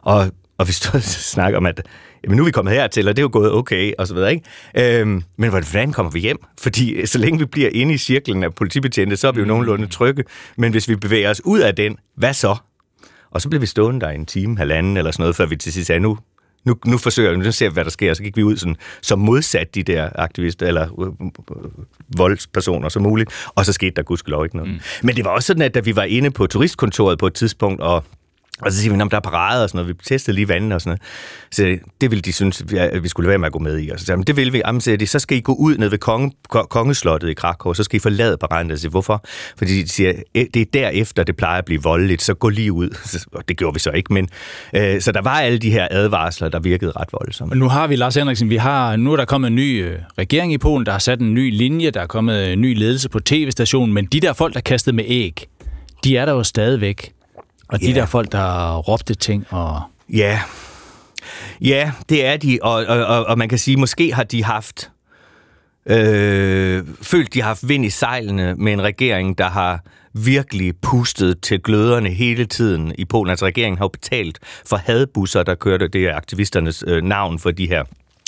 [0.01, 1.81] Og, og vi stod og snakkede om, at
[2.23, 4.33] jamen nu er vi kommet hertil, og det er jo gået okay, og så videre,
[4.33, 4.99] ikke?
[4.99, 6.37] Øhm, men hvordan kommer vi hjem?
[6.59, 9.87] Fordi så længe vi bliver inde i cirklen af politibetjente, så er vi jo nogenlunde
[9.87, 10.23] trygge.
[10.57, 12.55] Men hvis vi bevæger os ud af den, hvad så?
[13.31, 15.73] Og så blev vi stående der en time, halvanden eller sådan noget, før vi til
[15.73, 16.17] sidst sagde, nu,
[16.65, 18.13] nu, nu forsøger vi, nu ser vi, hvad der sker.
[18.13, 21.71] Så gik vi ud sådan, som modsat de der aktivister, eller øh, øh,
[22.17, 24.71] voldspersoner som muligt, og så skete der gudskelov ikke noget.
[24.71, 24.79] Mm.
[25.03, 27.81] Men det var også sådan, at da vi var inde på turistkontoret på et tidspunkt,
[27.81, 28.03] og
[28.61, 29.97] og så siger vi, at der er parade og sådan noget.
[29.97, 31.01] Vi testede lige vandet og sådan noget.
[31.51, 33.89] Så det ville de synes, at vi skulle være med at gå med i.
[33.89, 34.61] Og så sagde det vil vi.
[34.65, 37.83] Jamen, siger de, så skal I gå ud ned ved konge, kongeslottet i Krakow, så
[37.83, 38.71] skal I forlade paraden.
[38.71, 39.25] Og siger, hvorfor?
[39.57, 42.89] Fordi de siger, det er derefter, det plejer at blive voldeligt, så gå lige ud.
[43.37, 44.29] Og det gjorde vi så ikke, men
[44.75, 47.55] øh, så der var alle de her advarsler, der virkede ret voldsomme.
[47.55, 50.53] Nu har vi, Lars Henriksen, vi har, nu er der kommet en ny øh, regering
[50.53, 53.09] i Polen, der har sat en ny linje, der er kommet øh, en ny ledelse
[53.09, 55.47] på tv-stationen, men de der folk, der kastede med æg,
[56.03, 57.11] de er der jo stadigvæk.
[57.71, 57.95] Og de yeah.
[57.95, 59.81] der folk, der råbte ting og...
[60.13, 60.39] Ja,
[61.61, 64.91] ja det er de, og, og, og, og man kan sige, måske har de haft...
[65.85, 69.79] Øh, følt, de har haft vind i sejlene med en regering, der har
[70.13, 73.29] virkelig pustet til gløderne hele tiden i Polen.
[73.29, 77.51] Altså regeringen har jo betalt for hadbusser, der kørte, det er aktivisternes øh, navn for
[77.51, 77.83] de her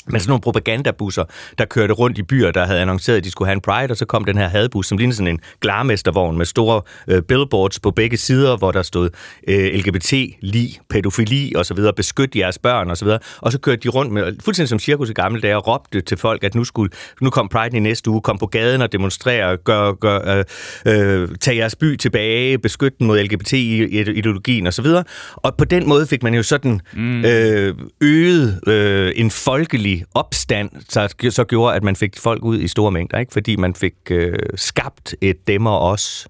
[0.06, 1.24] men sådan nogle propagandabusser,
[1.58, 3.96] der kørte rundt i byer, der havde annonceret, at de skulle have en Pride, og
[3.96, 7.90] så kom den her hadbus, som lignede sådan en glarmestervogn med store øh, billboards på
[7.90, 9.10] begge sider, hvor der stod
[9.48, 13.18] øh, LGBT, li, pædofili og så videre, beskyt jeres børn og så videre.
[13.38, 16.16] Og så kørte de rundt med, fuldstændig som cirkus i gamle dage, og råbte til
[16.16, 19.56] folk, at nu, skulle, nu kom Pride i næste uge, kom på gaden og demonstrere,
[19.56, 20.44] gør, gør,
[20.86, 25.04] øh, øh, tag jeres by tilbage, beskyt den mod LGBT-ideologien og så videre.
[25.36, 27.24] Og på den måde fik man jo sådan mm.
[27.24, 32.68] øh, øget øh, en folkelig opstand, så, så gjorde, at man fik folk ud i
[32.68, 33.32] store mængder, ikke?
[33.32, 36.28] fordi man fik øh, skabt et dem og os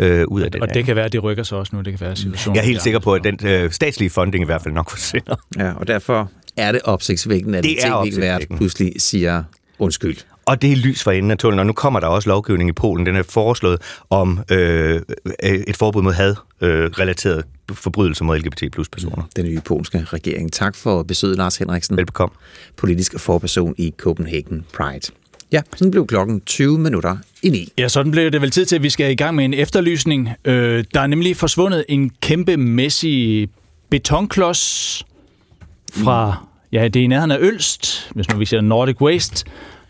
[0.00, 0.62] øh, ud af det.
[0.62, 1.82] Og det kan være, at det rykker sig også nu.
[1.82, 2.56] Det kan være situationen.
[2.56, 5.36] Jeg er helt sikker på, at den øh, statslige funding i hvert fald nok forsvinder.
[5.58, 9.44] Ja, og derfor er det opsigtsvækkende, at det er tv-vært pludselig siger
[9.78, 10.16] undskyld.
[10.46, 12.72] Og det er lys for enden af tunnelen, og nu kommer der også lovgivning i
[12.72, 13.06] Polen.
[13.06, 15.00] Den er foreslået om øh,
[15.42, 19.22] et forbud mod had øh, relateret forbrydelser mod LGBT plus personer.
[19.36, 20.52] Den nye polske regering.
[20.52, 21.96] Tak for besøget, Lars Henriksen.
[21.96, 22.34] Velbekomme.
[22.76, 25.12] Politisk forperson i Copenhagen Pride.
[25.52, 27.72] Ja, sådan blev klokken 20 minutter i 9.
[27.78, 30.30] Ja, sådan blev det vel tid til, at vi skal i gang med en efterlysning.
[30.44, 33.48] Øh, der er nemlig forsvundet en kæmpe mæssig
[33.90, 35.04] betonklods
[35.92, 39.44] fra, ja, det er i nærheden af Ølst, hvis nu vi ser Nordic Waste,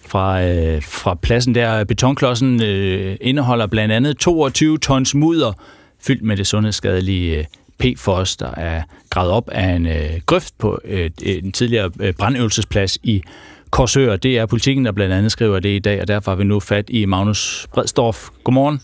[0.06, 1.84] fra, øh, fra pladsen der.
[1.84, 5.52] Betonklodsen øh, indeholder blandt andet 22 tons mudder,
[6.00, 7.44] fyldt med det sundhedsskadelige øh,
[7.78, 12.98] PFOS, der er gravet op af en øh, grøft på øh, en tidligere øh, brandøvelsesplads
[13.02, 13.22] i
[13.70, 14.16] Korsør.
[14.16, 16.60] Det er politikken, der blandt andet skriver det i dag, og derfor har vi nu
[16.60, 18.28] fat i Magnus Bredstorff.
[18.44, 18.80] Godmorgen.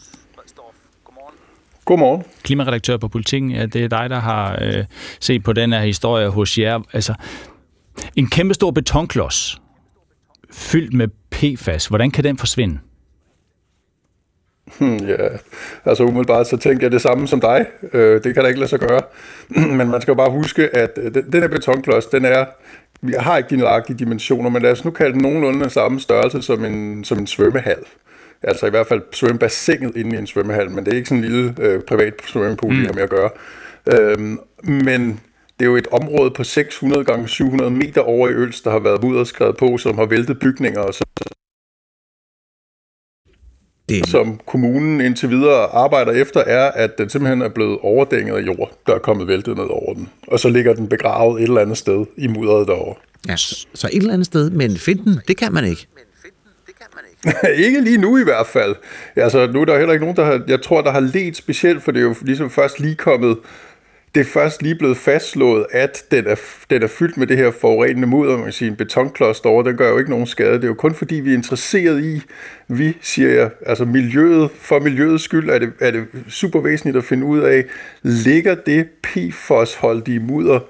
[1.84, 2.22] Godmorgen.
[2.42, 3.50] Klimaredaktør på Politikken.
[3.50, 4.84] Ja, det er dig, der har øh,
[5.20, 6.80] set på den her historie hos jer.
[6.92, 7.14] Altså,
[8.16, 9.60] en kæmpe stor betonklods,
[10.52, 11.86] fyldt med PFAS.
[11.86, 12.78] Hvordan kan den forsvinde?
[15.08, 15.28] Ja,
[15.84, 17.66] altså umiddelbart så tænker jeg det samme som dig.
[17.92, 19.00] Øh, det kan da ikke lade sig gøre.
[19.78, 22.44] men man skal jo bare huske, at øh, den, den her betonklods, den er,
[23.02, 26.42] vi har ikke de nøjagtige dimensioner, men lad os nu kalde den nogenlunde samme størrelse
[26.42, 27.84] som en, som en svømmehal.
[28.42, 31.30] Altså i hvert fald svømmebassinet inde i en svømmehal, men det er ikke sådan en
[31.30, 32.80] lille øh, privat swimmingpool, mm.
[32.80, 33.30] vi har med at gøre.
[33.86, 35.20] Øhm, men
[35.58, 38.78] det er jo et område på 600 gange 700 meter over i Øls, der har
[38.78, 41.04] været mudderskrevet på, som har væltet bygninger og så
[44.00, 44.08] det...
[44.08, 48.72] som kommunen indtil videre arbejder efter, er, at den simpelthen er blevet overdænget af jord,
[48.86, 50.08] der er kommet væltet ned over den.
[50.26, 52.94] Og så ligger den begravet et eller andet sted i mudderet derovre.
[53.28, 55.86] Ja, så et eller andet sted, men finde den, det kan man ikke.
[57.66, 58.74] ikke lige nu i hvert fald.
[59.16, 61.82] Altså, nu er der heller ikke nogen, der har, jeg tror, der har let specielt,
[61.82, 63.36] for det er jo ligesom først lige kommet
[64.14, 66.34] det er først lige blevet fastslået, at den er,
[66.70, 69.76] den er fyldt med det her forurenende mudder, man kan sige, en betonklods derovre, den
[69.76, 70.54] gør jo ikke nogen skade.
[70.54, 72.22] Det er jo kun fordi, vi er interesseret i,
[72.68, 77.04] vi siger jeg, altså miljøet, for miljøets skyld er det, er det super væsentligt at
[77.04, 77.64] finde ud af,
[78.02, 80.60] ligger det PFOS-holdige mudder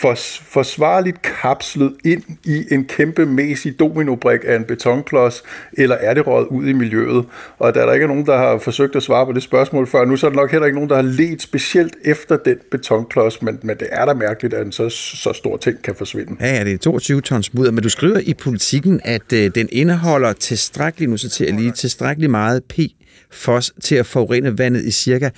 [0.00, 6.26] for, forsvarligt kapslet ind i en kæmpe mæssig dominobrik af en betonklods, eller er det
[6.26, 7.24] råd ud i miljøet?
[7.58, 10.04] Og da der ikke er nogen, der har forsøgt at svare på det spørgsmål før
[10.04, 13.42] nu, så er der nok heller ikke nogen, der har let specielt efter den betonklods,
[13.42, 16.36] men, men det er da mærkeligt, at en så, så stor ting kan forsvinde.
[16.40, 19.68] Ja, ja, det er 22 tons mudder, men du skriver i politikken, at øh, den
[19.72, 25.30] indeholder tilstrækkeligt, nu så jeg lige, tilstrækkeligt meget PFOS til at forurene vandet i cirka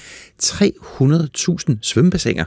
[0.43, 2.45] 300.000 svømmebassiner.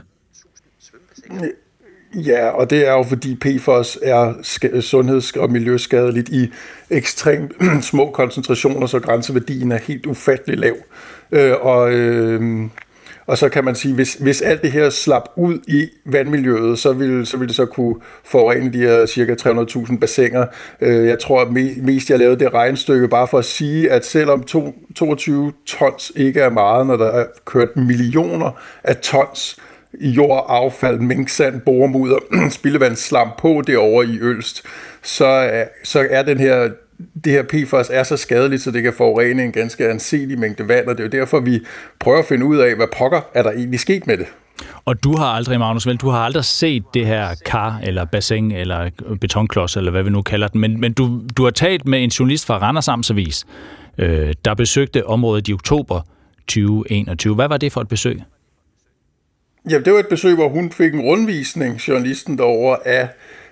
[2.14, 4.34] Ja, og det er jo fordi PFOS er
[4.80, 6.52] sundheds- og miljøskadeligt i
[6.90, 7.52] ekstremt
[7.90, 10.74] små koncentrationer, så grænseværdien er helt ufattelig lav.
[11.32, 12.68] Øh, og, øh,
[13.26, 16.92] og så kan man sige, hvis, hvis alt det her slap ud i vandmiljøet, så
[16.92, 20.46] ville, så ville det så kunne forurene de her cirka 300.000 bassiner.
[20.80, 24.42] Øh, jeg tror at mest, jeg lavede det regnstykke bare for at sige, at selvom
[24.42, 28.50] to, 22 tons ikke er meget, når der er kørt millioner
[28.84, 29.56] af tons
[30.00, 32.18] jord, affald, minksand, boremudder,
[32.50, 34.62] spildevandsslam på derovre i Ølst,
[35.02, 36.68] så, øh, så er den her
[37.24, 40.86] det her PFAS er så skadeligt, så det kan forurene en ganske anselig mængde vand,
[40.86, 41.60] og det er jo derfor, vi
[41.98, 44.26] prøver at finde ud af, hvad pokker er der egentlig sket med det.
[44.84, 48.52] Og du har aldrig, Magnus Vel, du har aldrig set det her kar, eller bassin,
[48.52, 52.02] eller betonklods, eller hvad vi nu kalder den, men, men du, du har talt med
[52.04, 53.46] en journalist fra Randers Amtsavis,
[53.98, 56.00] øh, der besøgte området i oktober
[56.48, 57.34] 2021.
[57.34, 58.22] Hvad var det for et besøg?
[59.70, 63.08] Jamen, det var et besøg, hvor hun fik en rundvisning, journalisten derover af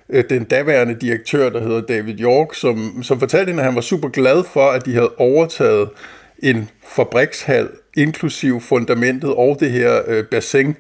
[0.08, 3.80] øh, den daværende direktør, der hedder David York, som, som fortalte hende, at han var
[3.80, 5.88] super glad for, at de havde overtaget
[6.38, 10.76] en fabrikshal, inklusiv fundamentet og det her øh, bassin,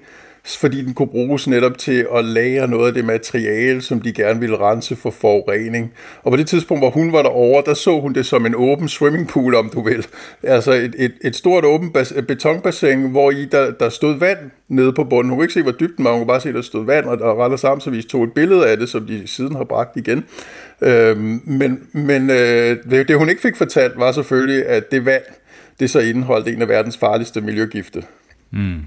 [0.54, 4.40] fordi den kunne bruges netop til at lære noget af det materiale, som de gerne
[4.40, 5.92] ville rense for forurening.
[6.22, 8.88] Og på det tidspunkt, hvor hun var derovre, der så hun det som en åben
[8.88, 10.06] swimmingpool, om du vil.
[10.42, 14.92] Altså et, et, et stort åbent bas, betonbassin, hvor i der, der stod vand nede
[14.92, 15.30] på bunden.
[15.30, 17.18] Hun kunne ikke se, hvor dybt man kunne bare se, at der stod vand, og,
[17.18, 20.24] og Randers Amtsavis tog et billede af det, som de siden har bragt igen.
[20.80, 25.22] Øhm, men men øh, det, det, hun ikke fik fortalt, var selvfølgelig, at det vand,
[25.80, 28.02] det så indeholdt en af verdens farligste miljøgifte.
[28.50, 28.80] Mm.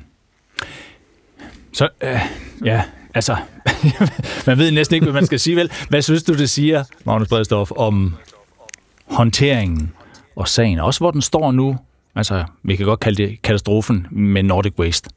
[1.74, 2.20] Så, øh,
[2.66, 2.84] ja,
[3.14, 3.36] altså,
[4.48, 5.72] man ved næsten ikke, hvad man skal sige, vel?
[5.90, 8.16] Hvad synes du, det siger, Magnus Bredstorff, om
[9.08, 9.92] håndteringen
[10.36, 11.78] og sagen, også hvor den står nu?
[12.16, 15.10] Altså, vi kan godt kalde det katastrofen med Nordic Waste.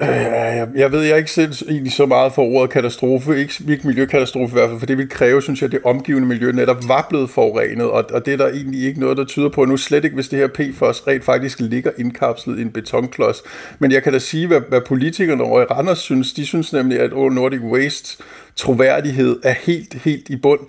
[0.00, 4.52] Jeg, jeg ved, jeg ikke selv egentlig så meget for ordet katastrofe, ikke, ikke miljøkatastrofe
[4.52, 7.06] i hvert fald, for det vil kræve, synes jeg, at det omgivende miljø netop var
[7.08, 10.04] blevet forurenet, og, og det er der egentlig ikke noget, der tyder på nu, slet
[10.04, 13.42] ikke hvis det her PFOS rent faktisk ligger indkapslet i en betonklods.
[13.78, 16.32] Men jeg kan da sige, hvad, hvad politikerne over i Randers synes.
[16.32, 18.22] De synes nemlig, at Nordic Waste
[18.56, 20.60] troværdighed er helt, helt i bund,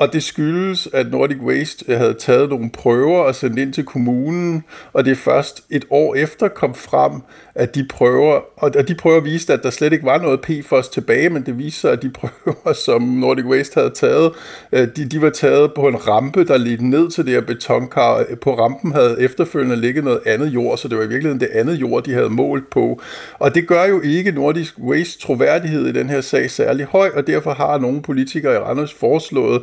[0.00, 4.64] og det skyldes, at Nordic Waste havde taget nogle prøver og sendt ind til kommunen,
[4.92, 7.12] og det er først et år efter kom frem,
[7.60, 11.30] at de prøver, og de prøver viste, at der slet ikke var noget PFOS tilbage,
[11.30, 14.32] men det viste sig, at de prøver, som Nordic Waste havde taget,
[14.72, 18.24] øh, de, de var taget på en rampe, der ledte ned til det her betonkar.
[18.40, 21.74] På rampen havde efterfølgende ligget noget andet jord, så det var i virkeligheden det andet
[21.74, 23.00] jord, de havde målt på.
[23.38, 27.26] Og det gør jo ikke Nordic Waste troværdighed i den her sag særlig høj, og
[27.26, 29.62] derfor har nogle politikere i Randers foreslået,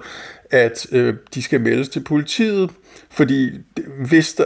[0.51, 2.69] at øh, de skal meldes til politiet,
[3.11, 3.49] fordi
[4.07, 4.45] hvis, der,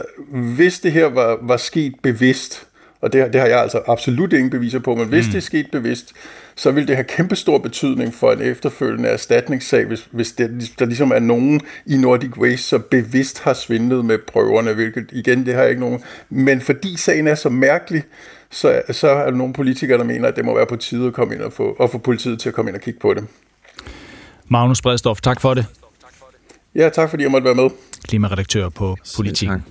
[0.56, 2.66] hvis det her var, var sket bevidst,
[3.02, 5.30] og det, det har jeg altså absolut ingen beviser på, men hvis mm.
[5.30, 6.12] det er sket bevidst,
[6.54, 11.10] så vil det have kæmpestor betydning for en efterfølgende erstatningssag, hvis, hvis det, der ligesom
[11.10, 15.60] er nogen i Nordic Waste, som bevidst har svindlet med prøverne, hvilket igen, det har
[15.60, 16.00] jeg ikke nogen.
[16.30, 18.02] Men fordi sagen er så mærkelig,
[18.50, 21.12] så, så er der nogle politikere, der mener, at det må være på tide at
[21.12, 23.24] komme ind og få, og få politiet til at komme ind og kigge på det.
[24.48, 25.66] Magnus Bredstorff, tak for det.
[26.74, 27.70] Ja, tak fordi jeg måtte være med.
[28.08, 29.64] Klimaredaktør på Politiken.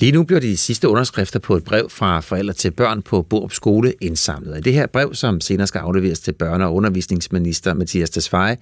[0.00, 3.52] Lige nu bliver de sidste underskrifter på et brev fra forældre til børn på Borup
[3.52, 4.58] Skole indsamlet.
[4.58, 8.56] I det her brev, som senere skal afleveres til børne- og undervisningsminister Mathias Tesfaye,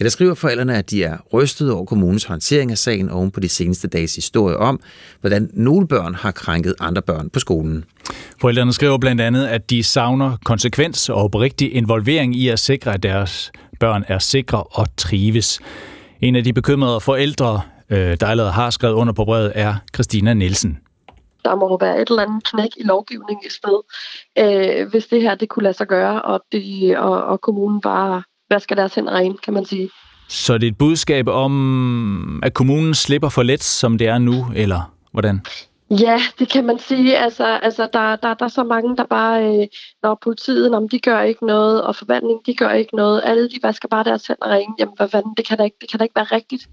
[0.00, 3.40] Ja, der skriver forældrene, at de er rystet over kommunens håndtering af sagen oven på
[3.40, 4.80] de seneste dages historie om,
[5.20, 7.84] hvordan nogle børn har krænket andre børn på skolen.
[8.40, 13.02] Forældrene skriver blandt andet, at de savner konsekvens og oprigtig involvering i at sikre, at
[13.02, 15.60] deres børn er sikre og trives.
[16.20, 20.34] En af de bekymrede forældre, øh, der allerede har skrevet under på brevet, er Christina
[20.34, 20.78] Nielsen
[21.44, 23.80] der må være et eller andet knæk i lovgivningen i sted,
[24.38, 28.22] øh, hvis det her det kunne lade sig gøre, og, de, og, og kommunen bare
[28.50, 29.90] vasker deres hænder rene, kan man sige.
[30.28, 34.46] Så det er et budskab om, at kommunen slipper for let, som det er nu,
[34.56, 35.40] eller hvordan?
[35.90, 37.18] Ja, det kan man sige.
[37.18, 39.66] Altså, altså der, der, der er så mange, der bare, øh,
[40.02, 43.20] når politiet, når de gør ikke noget, og forvandling, de gør ikke noget.
[43.24, 44.74] Alle de vasker bare deres hænder rene.
[44.78, 46.68] Jamen, hvad fanden, det kan da ikke, det kan da ikke være rigtigt.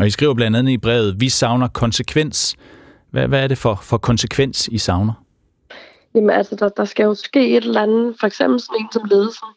[0.00, 2.56] Og I skriver blandt andet i brevet, vi savner konsekvens.
[3.10, 5.12] Hvad, hvad er det for, for konsekvens, I savner?
[6.14, 8.14] Jamen altså, der, der skal jo ske et eller andet.
[8.20, 9.48] For eksempel sådan en som ledelsen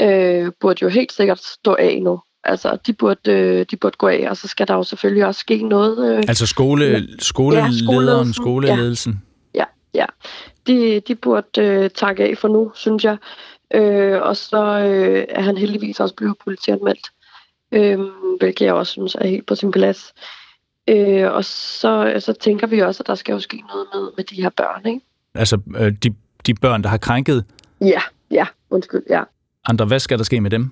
[0.00, 2.20] øh, burde jo helt sikkert stå af nu.
[2.44, 5.40] Altså, de burde, øh, de burde gå af, og så skal der jo selvfølgelig også
[5.40, 6.12] ske noget.
[6.12, 9.22] Øh, altså skole, skolelederen, ja, skoleledelsen?
[9.54, 10.00] Ja, ja.
[10.00, 10.06] ja.
[10.66, 13.16] De, de burde øh, takke af for nu, synes jeg.
[13.74, 17.06] Øh, og så øh, er han heldigvis også blevet politianmeldt,
[17.72, 17.98] øh,
[18.38, 20.12] hvilket jeg også synes er helt på sin plads.
[20.88, 24.24] Øh, og så, så tænker vi også, at der skal jo ske noget med, med
[24.24, 25.00] de her børn, ikke?
[25.34, 26.14] Altså øh, de,
[26.46, 27.44] de børn, der har krænket?
[27.80, 29.22] Ja, ja, undskyld, ja.
[29.64, 30.70] Andre, hvad skal der ske med dem?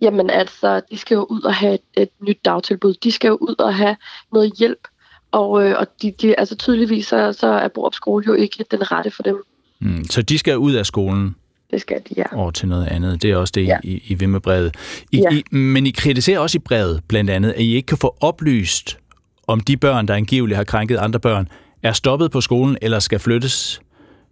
[0.00, 2.94] Jamen altså, de skal jo ud og have et, et nyt dagtilbud.
[2.94, 3.96] De skal jo ud og have
[4.32, 4.88] noget hjælp.
[5.32, 8.92] Og, øh, og de, de, altså tydeligvis så, så er Borup skole jo ikke den
[8.92, 9.42] rette for dem.
[9.80, 11.36] Mm, så de skal ud af skolen?
[11.70, 12.24] Det skal de, ja.
[12.32, 13.22] Over til noget andet.
[13.22, 13.78] Det er også det, ja.
[13.84, 14.74] I, I vil med brevet.
[15.12, 15.36] I, ja.
[15.36, 18.98] I, men I kritiserer også i brevet, blandt andet, at I ikke kan få oplyst,
[19.46, 21.48] om de børn, der angiveligt har krænket andre børn,
[21.82, 23.80] er stoppet på skolen eller skal flyttes,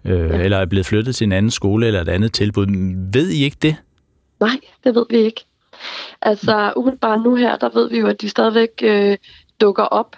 [0.04, 0.36] øh, ja.
[0.36, 2.66] eller er blevet flyttet til en anden skole eller et andet tilbud.
[3.12, 3.76] Ved I ikke det?
[4.40, 5.44] Nej, det ved vi ikke.
[6.22, 9.16] Altså umiddelbart nu her, der ved vi jo, at de stadigvæk øh,
[9.60, 10.16] dukker op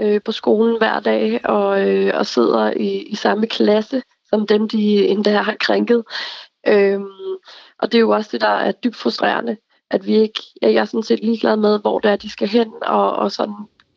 [0.00, 4.68] øh, på skolen hver dag og, øh, og sidder i, i samme klasse som dem,
[4.68, 6.04] de endda har krænket.
[6.66, 7.06] Øhm,
[7.78, 9.56] og det er jo også det, der er dybt frustrerende,
[9.90, 12.68] at vi ikke, jeg er sådan set ligeglad med, hvor det er, de skal hen,
[12.82, 13.54] og, og sådan,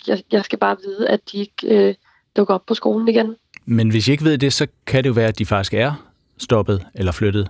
[0.08, 1.96] jeg, jeg skal bare vide, at de ikke øh,
[2.36, 3.36] dukker op på skolen igen.
[3.66, 6.08] Men hvis I ikke ved det, så kan det jo være, at de faktisk er
[6.38, 7.50] stoppet eller flyttet.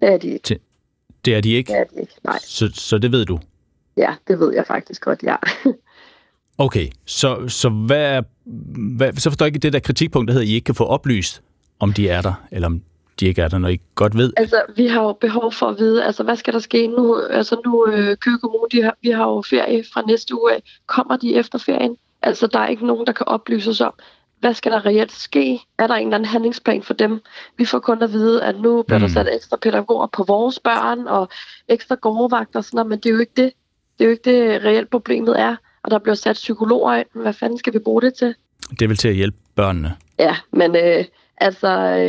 [0.00, 0.42] Det er de ikke.
[0.42, 0.58] Til,
[1.24, 1.72] det er de ikke?
[1.72, 2.38] Det er de ikke, nej.
[2.42, 3.38] Så, så det ved du?
[3.96, 5.36] Ja, det ved jeg faktisk godt, ja.
[6.66, 8.22] okay, så, så hvad er,
[8.96, 10.84] hvad, så forstår jeg ikke det der kritikpunkt, der hedder, at I ikke kan få
[10.84, 11.42] oplyst,
[11.78, 12.82] om de er der, eller om
[13.20, 14.32] de ikke er der, når I godt ved?
[14.36, 17.20] Altså, vi har jo behov for at vide, altså, hvad skal der ske nu?
[17.30, 20.62] Altså, nu øh, Køge Kommune, de har, vi har jo ferie fra næste uge af.
[20.86, 21.96] Kommer de efter ferien?
[22.22, 23.92] Altså, der er ikke nogen, der kan oplyse os om,
[24.40, 25.60] hvad skal der reelt ske?
[25.78, 27.20] Er der en eller anden handlingsplan for dem?
[27.56, 29.02] Vi får kun at vide, at nu bliver mm.
[29.02, 31.28] der sat ekstra pædagoger på vores børn, og
[31.68, 33.52] ekstra gårdvagter og sådan noget, men det er jo ikke det.
[33.98, 35.56] Det er jo ikke det, reelt problemet er.
[35.82, 37.06] Og der bliver sat psykologer ind.
[37.14, 38.34] Hvad fanden skal vi bruge det til?
[38.78, 39.96] Det vel til at hjælpe børnene?
[40.18, 41.04] Ja, men øh,
[41.40, 41.68] altså,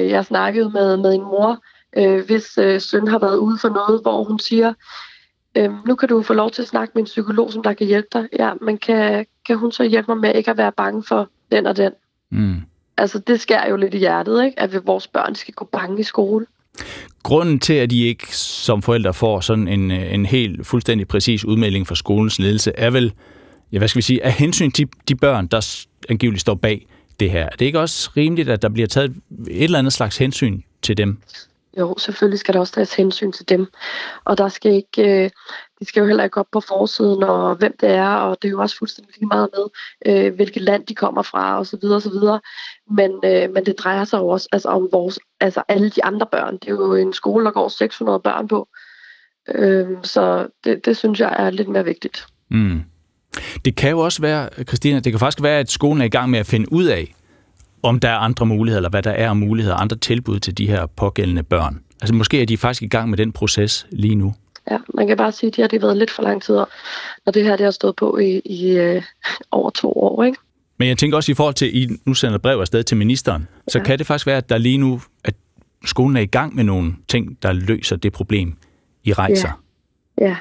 [0.09, 1.63] jeg snakkede med, med en mor,
[1.97, 4.73] øh, hvis øh, søn har været ude for noget, hvor hun siger,
[5.57, 7.87] øh, nu kan du få lov til at snakke med en psykolog, som der kan
[7.87, 8.27] hjælpe dig.
[8.39, 11.65] Ja, men kan, kan hun så hjælpe mig med ikke at være bange for den
[11.65, 11.91] og den?
[12.31, 12.61] Mm.
[12.97, 14.59] Altså, det skærer jo lidt i hjertet, ikke?
[14.59, 16.45] at vores børn skal gå bange i skole.
[17.23, 21.87] Grunden til, at de ikke som forældre får sådan en, en helt fuldstændig præcis udmelding
[21.87, 23.13] fra skolens ledelse, er vel,
[23.71, 26.87] ja, hvad skal vi sige, af hensyn til de børn, der angiveligt står bag
[27.19, 27.45] det her.
[27.45, 29.11] Er det ikke også rimeligt, at der bliver taget
[29.47, 31.21] et eller andet slags hensyn til dem?
[31.77, 33.67] Jo, selvfølgelig skal der også tages hensyn til dem.
[34.25, 35.29] Og der skal ikke, øh,
[35.79, 38.51] de skal jo heller ikke op på forsiden, og hvem det er, og det er
[38.51, 39.65] jo også fuldstændig lige meget med,
[40.05, 42.41] øh, hvilket land de kommer fra, og så videre, og så videre.
[42.91, 46.27] Men, øh, men det drejer sig jo også altså, om vores, altså alle de andre
[46.31, 46.53] børn.
[46.53, 48.67] Det er jo en skole, der går 600 børn på.
[49.47, 52.25] Øh, så det, det synes jeg er lidt mere vigtigt.
[52.49, 52.83] Mm.
[53.65, 56.29] Det kan jo også være, Christina, det kan faktisk være, at skolen er i gang
[56.29, 57.13] med at finde ud af,
[57.83, 60.67] om der er andre muligheder, eller hvad der er af muligheder, andre tilbud til de
[60.67, 61.79] her pågældende børn.
[62.01, 64.33] Altså måske er de faktisk i gang med den proces lige nu.
[64.71, 66.55] Ja, man kan bare sige, at de har det været lidt for lang tid,
[67.25, 69.01] når det her det har stået på i, i øh,
[69.51, 70.23] over to år.
[70.23, 70.37] Ikke?
[70.77, 73.47] Men jeg tænker også i forhold til, at I nu sender brev afsted til ministeren,
[73.67, 73.83] så ja.
[73.83, 75.35] kan det faktisk være, at der lige nu, at
[75.85, 78.57] skolen er i gang med nogle ting, der løser det problem,
[79.03, 79.47] I rejser.
[79.47, 79.53] Ja,
[80.19, 80.35] ja.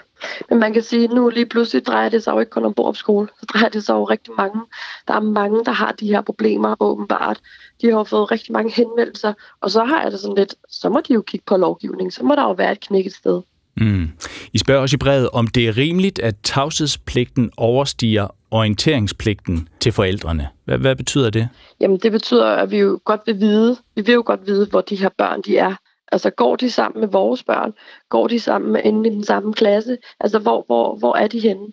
[0.51, 2.75] Men man kan sige, at nu lige pludselig drejer det sig jo ikke kun om
[2.75, 3.29] Borup skole.
[3.41, 4.61] Så drejer det sig jo rigtig mange.
[5.09, 7.41] Der er mange, der har de her problemer åbenbart.
[7.83, 9.33] De har fået rigtig mange henvendelser.
[9.61, 12.13] Og så har jeg det sådan lidt, så må de jo kigge på lovgivning.
[12.13, 13.43] Så må der jo være et knækket sted.
[13.77, 14.11] Mm.
[14.53, 20.49] I spørger også i brevet, om det er rimeligt, at tavshedspligten overstiger orienteringspligten til forældrene.
[20.65, 21.49] Hvad, hvad betyder det?
[21.81, 24.81] Jamen det betyder, at vi jo godt vil vide, vi vil jo godt vide, hvor
[24.81, 25.75] de her børn de er.
[26.13, 27.73] Altså går de sammen med vores børn?
[28.09, 29.99] Går de sammen inde i den samme klasse?
[30.21, 31.67] Altså hvor, hvor, hvor er de henne?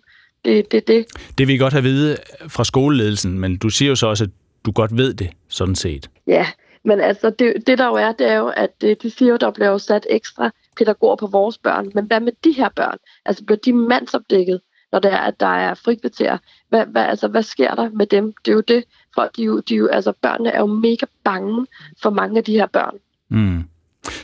[0.44, 1.06] Det, det, det.
[1.38, 2.16] det vil I godt have vide
[2.48, 4.30] fra skoleledelsen, men du siger jo så også, at
[4.64, 6.10] du godt ved det, sådan set.
[6.26, 6.46] Ja,
[6.84, 9.36] men altså det, det der jo er, det er jo, at øh, de siger jo,
[9.36, 11.90] der bliver jo sat ekstra pædagoger på vores børn.
[11.94, 12.98] Men hvad med de her børn?
[13.24, 14.60] Altså bliver de mandsopdækket,
[14.92, 16.38] når det er, at der er frikvarter?
[16.68, 18.34] Hvad, hvad, altså, hvad sker der med dem?
[18.44, 18.84] Det er jo det.
[19.14, 21.66] Folk, de, jo, de jo, altså, børnene er jo mega bange
[22.02, 22.94] for mange af de her børn.
[23.28, 23.64] Mm.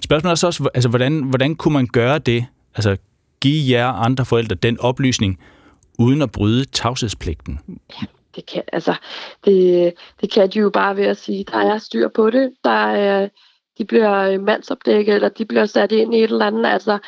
[0.05, 2.47] Spørgsmålet er så også, altså, hvordan, hvordan kunne man gøre det?
[2.75, 2.97] Altså,
[3.41, 5.39] give jer andre forældre den oplysning,
[5.99, 7.61] uden at bryde tavshedspligten?
[7.69, 8.95] Ja, det kan, altså,
[9.45, 12.87] det, det kan de jo bare ved at sige, der er styr på det, der
[12.87, 13.29] er,
[13.79, 16.99] de bliver øh, mandsopdækket, eller de bliver sat ind i et eller andet, altså,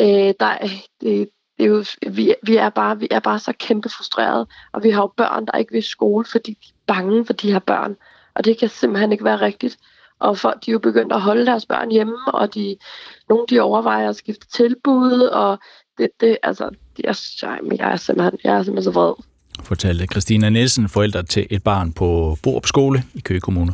[0.00, 0.58] øh, der,
[1.00, 1.28] det,
[1.58, 4.90] det er jo, vi, vi, er bare, vi er bare så kæmpe frustrerede, og vi
[4.90, 7.58] har jo børn, der ikke vil i skole, fordi de er bange for de her
[7.58, 7.96] børn.
[8.34, 9.78] Og det kan simpelthen ikke være rigtigt.
[10.20, 12.76] Og folk de er jo begyndt at holde deres børn hjemme, og de,
[13.28, 15.58] nogle de overvejer at skifte tilbud, og
[15.98, 16.70] det, det altså,
[17.04, 17.14] jeg,
[17.78, 19.12] jeg, er simpelthen, jeg er simpelthen så vred.
[19.62, 23.72] Fortalte Christina Nielsen, forældre til et barn på Borup Skole i Køge Kommune.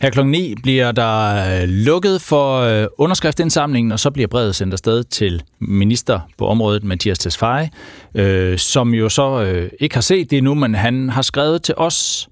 [0.00, 0.26] Her kl.
[0.26, 5.42] 9 bliver der øh, lukket for øh, underskriftindsamlingen, og så bliver brevet sendt afsted til
[5.58, 7.70] minister på området, Mathias Tesfaye,
[8.14, 11.74] øh, som jo så øh, ikke har set det endnu, men han har skrevet til
[11.76, 12.28] os,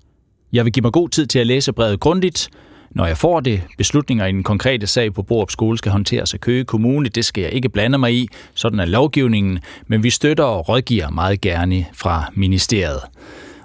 [0.53, 2.49] jeg vil give mig god tid til at læse brevet grundigt,
[2.95, 6.41] når jeg får det, beslutninger i den konkrete sag på Borup Skole skal håndteres af
[6.41, 7.09] Køge Kommune.
[7.09, 8.29] Det skal jeg ikke blande mig i.
[8.55, 9.59] Sådan er lovgivningen.
[9.87, 13.01] Men vi støtter og rådgiver meget gerne fra ministeriet.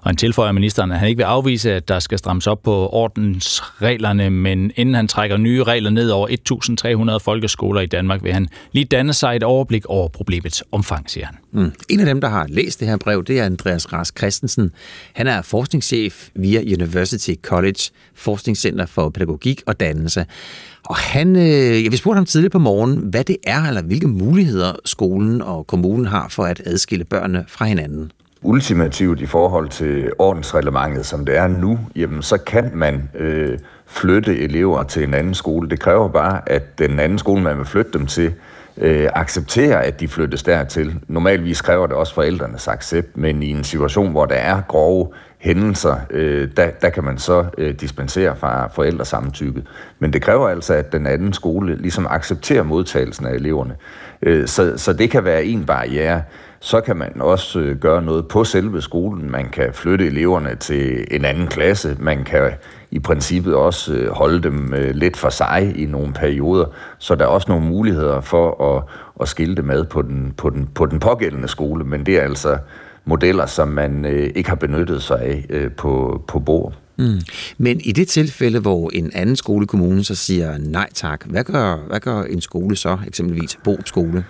[0.08, 2.90] Og han tilføjer ministeren, at han ikke vil afvise, at der skal strammes op på
[2.90, 6.28] ordensreglerne, men inden han trækker nye regler ned over
[7.14, 11.26] 1.300 folkeskoler i Danmark, vil han lige danne sig et overblik over problemets omfang, siger
[11.26, 11.36] han.
[11.52, 11.72] Mm.
[11.90, 14.72] En af dem, der har læst det her brev, det er Andreas Rask Christensen.
[15.14, 17.80] Han er forskningschef via University College,
[18.16, 20.26] Forskningscenter for Pædagogik og Dannelse.
[20.86, 24.08] Og han, øh, jeg vil spurgte ham tidligt på morgen, hvad det er, eller hvilke
[24.08, 30.12] muligheder skolen og kommunen har for at adskille børnene fra hinanden ultimativt i forhold til
[30.20, 35.34] ordensreglementet, som det er nu, jamen så kan man øh, flytte elever til en anden
[35.34, 35.70] skole.
[35.70, 38.34] Det kræver bare, at den anden skole, man vil flytte dem til,
[38.78, 40.96] øh, accepterer, at de flyttes dertil.
[41.08, 45.08] Normalvis kræver det også forældrenes accept, men i en situation, hvor der er grove
[45.38, 49.64] hændelser, øh, der, der kan man så øh, dispensere fra forældresamtykket.
[50.00, 53.76] Men det kræver altså, at den anden skole ligesom accepterer modtagelsen af eleverne.
[54.22, 56.22] Øh, så, så det kan være en barriere
[56.60, 59.32] så kan man også øh, gøre noget på selve skolen.
[59.32, 61.98] Man kan flytte eleverne til en anden klasse.
[62.00, 62.52] Man kan
[62.92, 66.66] i princippet også øh, holde dem øh, lidt for sig i nogle perioder.
[66.98, 68.84] Så der er også nogle muligheder for at,
[69.22, 71.84] at skille dem med på den, på, den, på den pågældende skole.
[71.84, 72.58] Men det er altså
[73.06, 74.06] modeller, som man
[74.36, 76.74] ikke har benyttet sig af på, på bord.
[76.98, 77.20] Mm.
[77.58, 82.00] Men i det tilfælde, hvor en anden skolekommune så siger nej tak, hvad gør, hvad
[82.00, 84.26] gør en skole så, eksempelvis Bo skole?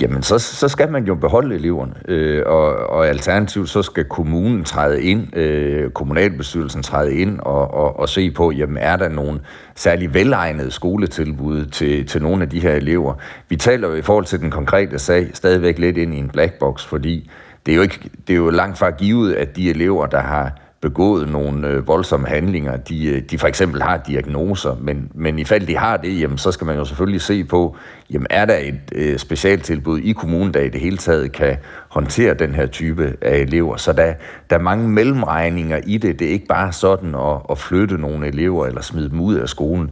[0.00, 4.64] Jamen, så, så skal man jo beholde eleverne, øh, og, og alternativt så skal kommunen
[4.64, 9.40] træde ind, øh, kommunalbestyrelsen træde ind og, og, og se på, jamen er der nogle
[9.74, 13.14] særlig velegnede skoletilbud til, til nogle af de her elever.
[13.48, 16.58] Vi taler jo i forhold til den konkrete sag stadigvæk lidt ind i en black
[16.58, 17.30] box, fordi
[17.66, 20.52] det er jo, ikke, det er jo langt fra givet, at de elever, der har
[20.82, 25.44] begået nogle øh, voldsomme handlinger, de, øh, de for eksempel har diagnoser, men, men i
[25.44, 27.76] fald de har det, jamen, så skal man jo selvfølgelig se på,
[28.10, 31.56] jamen, er der et øh, specialtilbud i kommunen, der i det hele taget kan
[31.88, 33.76] håndtere den her type af elever.
[33.76, 34.14] Så der,
[34.50, 36.18] der er mange mellemregninger i det.
[36.18, 39.48] Det er ikke bare sådan at, at flytte nogle elever eller smide dem ud af
[39.48, 39.90] skolen.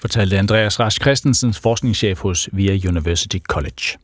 [0.00, 3.98] Fortalte Andreas Rasch Christensens forskningschef hos VIA University College.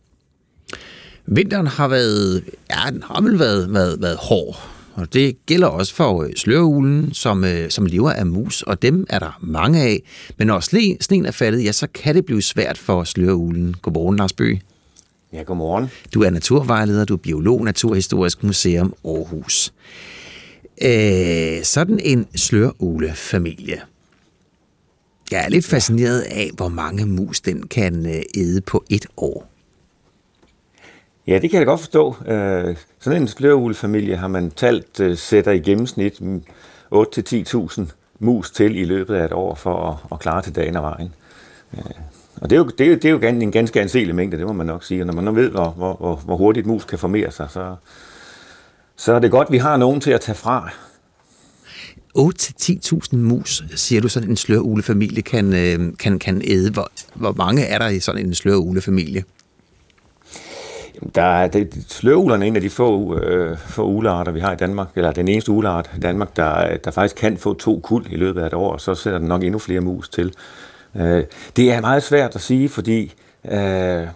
[1.27, 5.95] Vinteren har været, ja, den har vel været, været, været hård og det gælder også
[5.95, 10.03] for øh, sløreuglen, som, øh, som lever af mus, og dem er der mange af.
[10.39, 10.61] Men når
[11.01, 13.77] sneen er faldet, ja, så kan det blive svært for sløreuglen.
[13.83, 14.63] Godmorgen, Lars Bøge.
[15.33, 15.91] Ja, godmorgen.
[16.15, 19.73] Du er naturvejleder, du er biolog, Naturhistorisk Museum Aarhus.
[20.83, 23.81] Øh, sådan en sløreulefamilie.
[25.31, 29.51] Jeg er lidt fascineret af, hvor mange mus den kan øh, æde på et år.
[31.27, 32.17] Ja, det kan jeg godt forstå.
[32.27, 36.21] Øh, sådan en sløreulefamilie har man talt øh, sætter i gennemsnit
[36.95, 37.83] 8-10.000
[38.19, 41.15] mus til i løbet af et år for at, at klare til dagen og vejen.
[41.75, 41.85] Øh,
[42.41, 44.47] og det er, jo, det, er jo, det er jo en ganske anselig mængde, det
[44.47, 45.03] må man nok sige.
[45.03, 47.77] Og når man nu ved, hvor, hvor, hvor hurtigt mus kan formere sig, så,
[48.97, 50.71] så er det godt, at vi har nogen til at tage fra.
[52.19, 56.71] 8-10.000 mus, siger du, sådan en sløreulefamilie kan, øh, kan, kan æde.
[56.71, 59.25] Hvor, hvor mange er der i sådan en sløreulefamilie?
[61.15, 64.57] Der er, det, sløvulerne er en af de få, øh, få ulearter, vi har i
[64.57, 68.17] Danmark, eller den eneste uleart i Danmark, der, der faktisk kan få to kuld i
[68.17, 70.33] løbet af et år, og så sætter den nok endnu flere mus til.
[70.97, 71.25] Øh,
[71.57, 73.15] det er meget svært at sige, fordi
[73.51, 74.07] øh,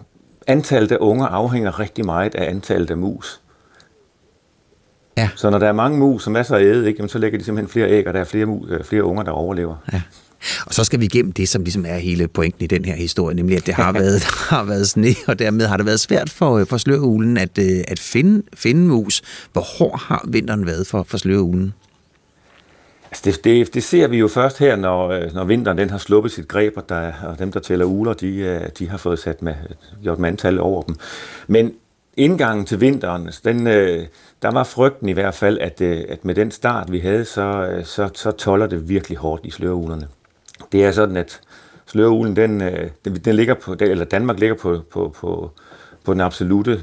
[0.47, 3.41] antallet af unger afhænger rigtig meget af antallet af mus.
[5.17, 5.29] Ja.
[5.35, 7.71] Så når der er mange mus som masser af æde, ikke, så lægger de simpelthen
[7.71, 9.75] flere æg, og der er flere, mus, øh, flere unger, der overlever.
[9.93, 10.01] Ja.
[10.65, 13.35] Og så skal vi igennem det, som ligesom er hele pointen i den her historie,
[13.35, 16.29] nemlig at det har været, der har været sne, og dermed har det været svært
[16.29, 19.21] for, for sløreuglen at, øh, at finde, finde mus.
[19.53, 21.73] Hvor hård har vinteren været for, for sløreuglen?
[23.11, 25.97] Altså det, det, det ser vi jo først her, når, øh, når vinteren den har
[25.97, 29.19] sluppet sit greb, og, der, og dem, der tæller uler, de, øh, de har fået
[29.19, 29.53] sat med,
[30.03, 30.95] gjort med antal over dem.
[31.47, 31.73] Men
[32.17, 33.65] indgangen til vinteren, den,
[34.41, 38.09] der var frygten i hvert fald, at, at med den start, vi havde, så, så,
[38.13, 40.07] så toller det virkelig hårdt i sløreulerne.
[40.71, 41.41] Det er sådan, at
[41.85, 45.51] sløreulen, den, øh, den, den ligger på, eller Danmark ligger på, på, på,
[46.03, 46.81] på den absolute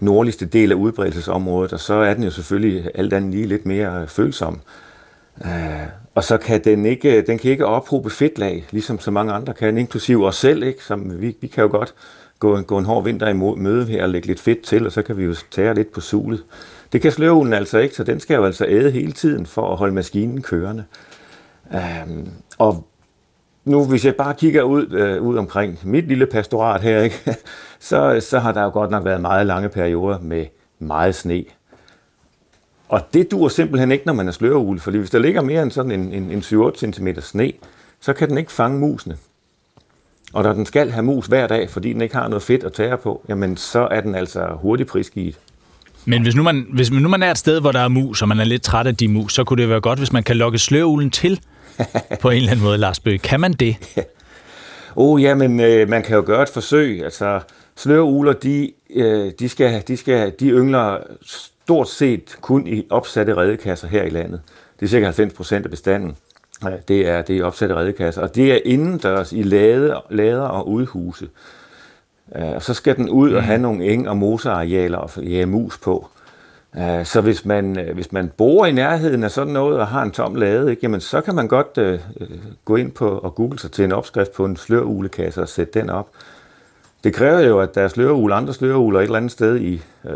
[0.00, 4.00] nordligste del af udbredelsesområdet, og så er den jo selvfølgelig alt andet lige lidt mere
[4.02, 4.60] øh, følsom.
[5.40, 5.50] Uh,
[6.14, 9.78] og så kan den ikke, den kan ikke ophobe fedtlag, ligesom så mange andre kan,
[9.78, 10.84] inklusiv os selv, ikke?
[10.84, 11.94] Som vi, vi kan jo godt
[12.38, 15.02] gå, gå en hård vinter i møde her og lægge lidt fedt til, og så
[15.02, 16.42] kan vi jo tage lidt på sulet.
[16.92, 19.76] Det kan sløvhulen altså ikke, så den skal jo altså æde hele tiden for at
[19.76, 20.84] holde maskinen kørende.
[21.70, 22.28] Um,
[22.58, 22.86] og
[23.66, 27.16] nu, hvis jeg bare kigger ud, øh, ud omkring mit lille pastorat her, ikke?
[27.80, 30.46] Så, så har der jo godt nok været meget lange perioder med
[30.78, 31.44] meget sne.
[32.88, 35.70] Og det dur simpelthen ikke, når man er sløreugle, fordi hvis der ligger mere end
[35.70, 37.52] sådan en, en, en 7-8 cm sne,
[38.00, 39.16] så kan den ikke fange musene.
[40.32, 42.72] Og når den skal have mus hver dag, fordi den ikke har noget fedt at
[42.72, 45.38] tære på, jamen så er den altså hurtigt prisgivet.
[46.04, 48.28] Men hvis nu, man, hvis nu man er et sted, hvor der er mus, og
[48.28, 50.36] man er lidt træt af de mus, så kunne det være godt, hvis man kan
[50.36, 51.40] lokke sløreulen til
[52.22, 53.18] på en eller anden måde, Lars Bøge.
[53.18, 53.76] Kan man det?
[54.96, 57.04] oh, ja, men øh, man kan jo gøre et forsøg.
[57.04, 57.40] Altså,
[57.76, 63.88] sløreuler, de, øh, de, skal, de, skal, de yngler stort set kun i opsatte redekasser
[63.88, 64.40] her i landet.
[64.80, 66.16] Det er cirka 90 procent af bestanden.
[66.88, 71.28] Det er, det er opsatte redekasser, og det er indendørs i lade, lader og udhuse.
[72.30, 76.08] Og så skal den ud og have nogle eng- og mosearealer og jage mus på.
[77.04, 80.34] Så hvis man, hvis man bor i nærheden af sådan noget og har en tom
[80.34, 82.00] lade, ikke, jamen så kan man godt uh,
[82.64, 85.90] gå ind på og google sig til en opskrift på en slørulekasse og sætte den
[85.90, 86.10] op.
[87.04, 90.10] Det kræver jo, at der er slørule, andre sløreuler et eller andet sted i, uh,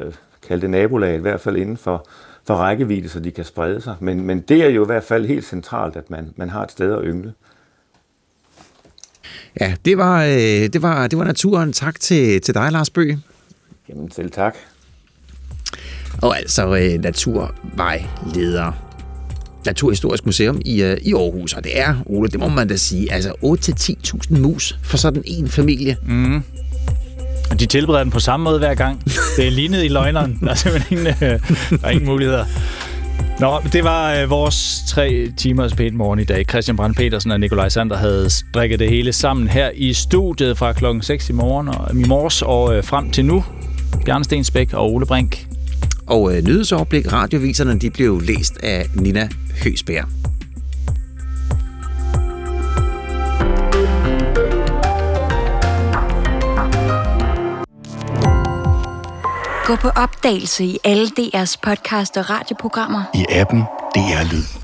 [0.49, 2.07] kald det nabolag, i hvert fald inden for,
[2.47, 3.97] for rækkevidde, så de kan sprede sig.
[4.01, 6.71] Men, men det er jo i hvert fald helt centralt, at man, man har et
[6.71, 7.33] sted at yngle.
[9.61, 11.73] Ja, det var, øh, det var, det var naturen.
[11.73, 13.19] Tak til, til dig, Lars Bøge.
[13.89, 14.57] Jamen, selv tak.
[16.23, 18.73] Og altså øh, naturvejleder.
[19.67, 23.13] Naturhistorisk Museum i, øh, i Aarhus, og det er, Ole, det må man da sige,
[23.13, 23.33] altså
[24.33, 25.97] 8-10.000 mus for sådan en familie.
[26.07, 26.43] Mm.
[27.51, 29.05] Og de tilbereder den på samme måde hver gang.
[29.37, 30.39] Det er lignet i løgneren.
[30.41, 31.41] Der er simpelthen ingen, øh,
[31.71, 32.45] der er ingen muligheder.
[33.41, 36.45] Nå, det var øh, vores tre timers pænt morgen i dag.
[36.49, 40.73] Christian Brandt Petersen og Nikolaj Sander havde strikket det hele sammen her i studiet fra
[40.73, 43.45] klokken 6 i morgen og i morges og øh, frem til nu.
[44.05, 45.50] Bjarne Stensbæk og Ole Brink.
[46.11, 49.29] Og øh, nyhedsoverblik, radioviserne, de blev læst af Nina
[49.65, 50.09] Høsbjerg.
[59.67, 63.03] Gå på opdagelse i alle DR's podcast og radioprogrammer.
[63.15, 63.61] I appen
[63.95, 64.60] DR Lyd.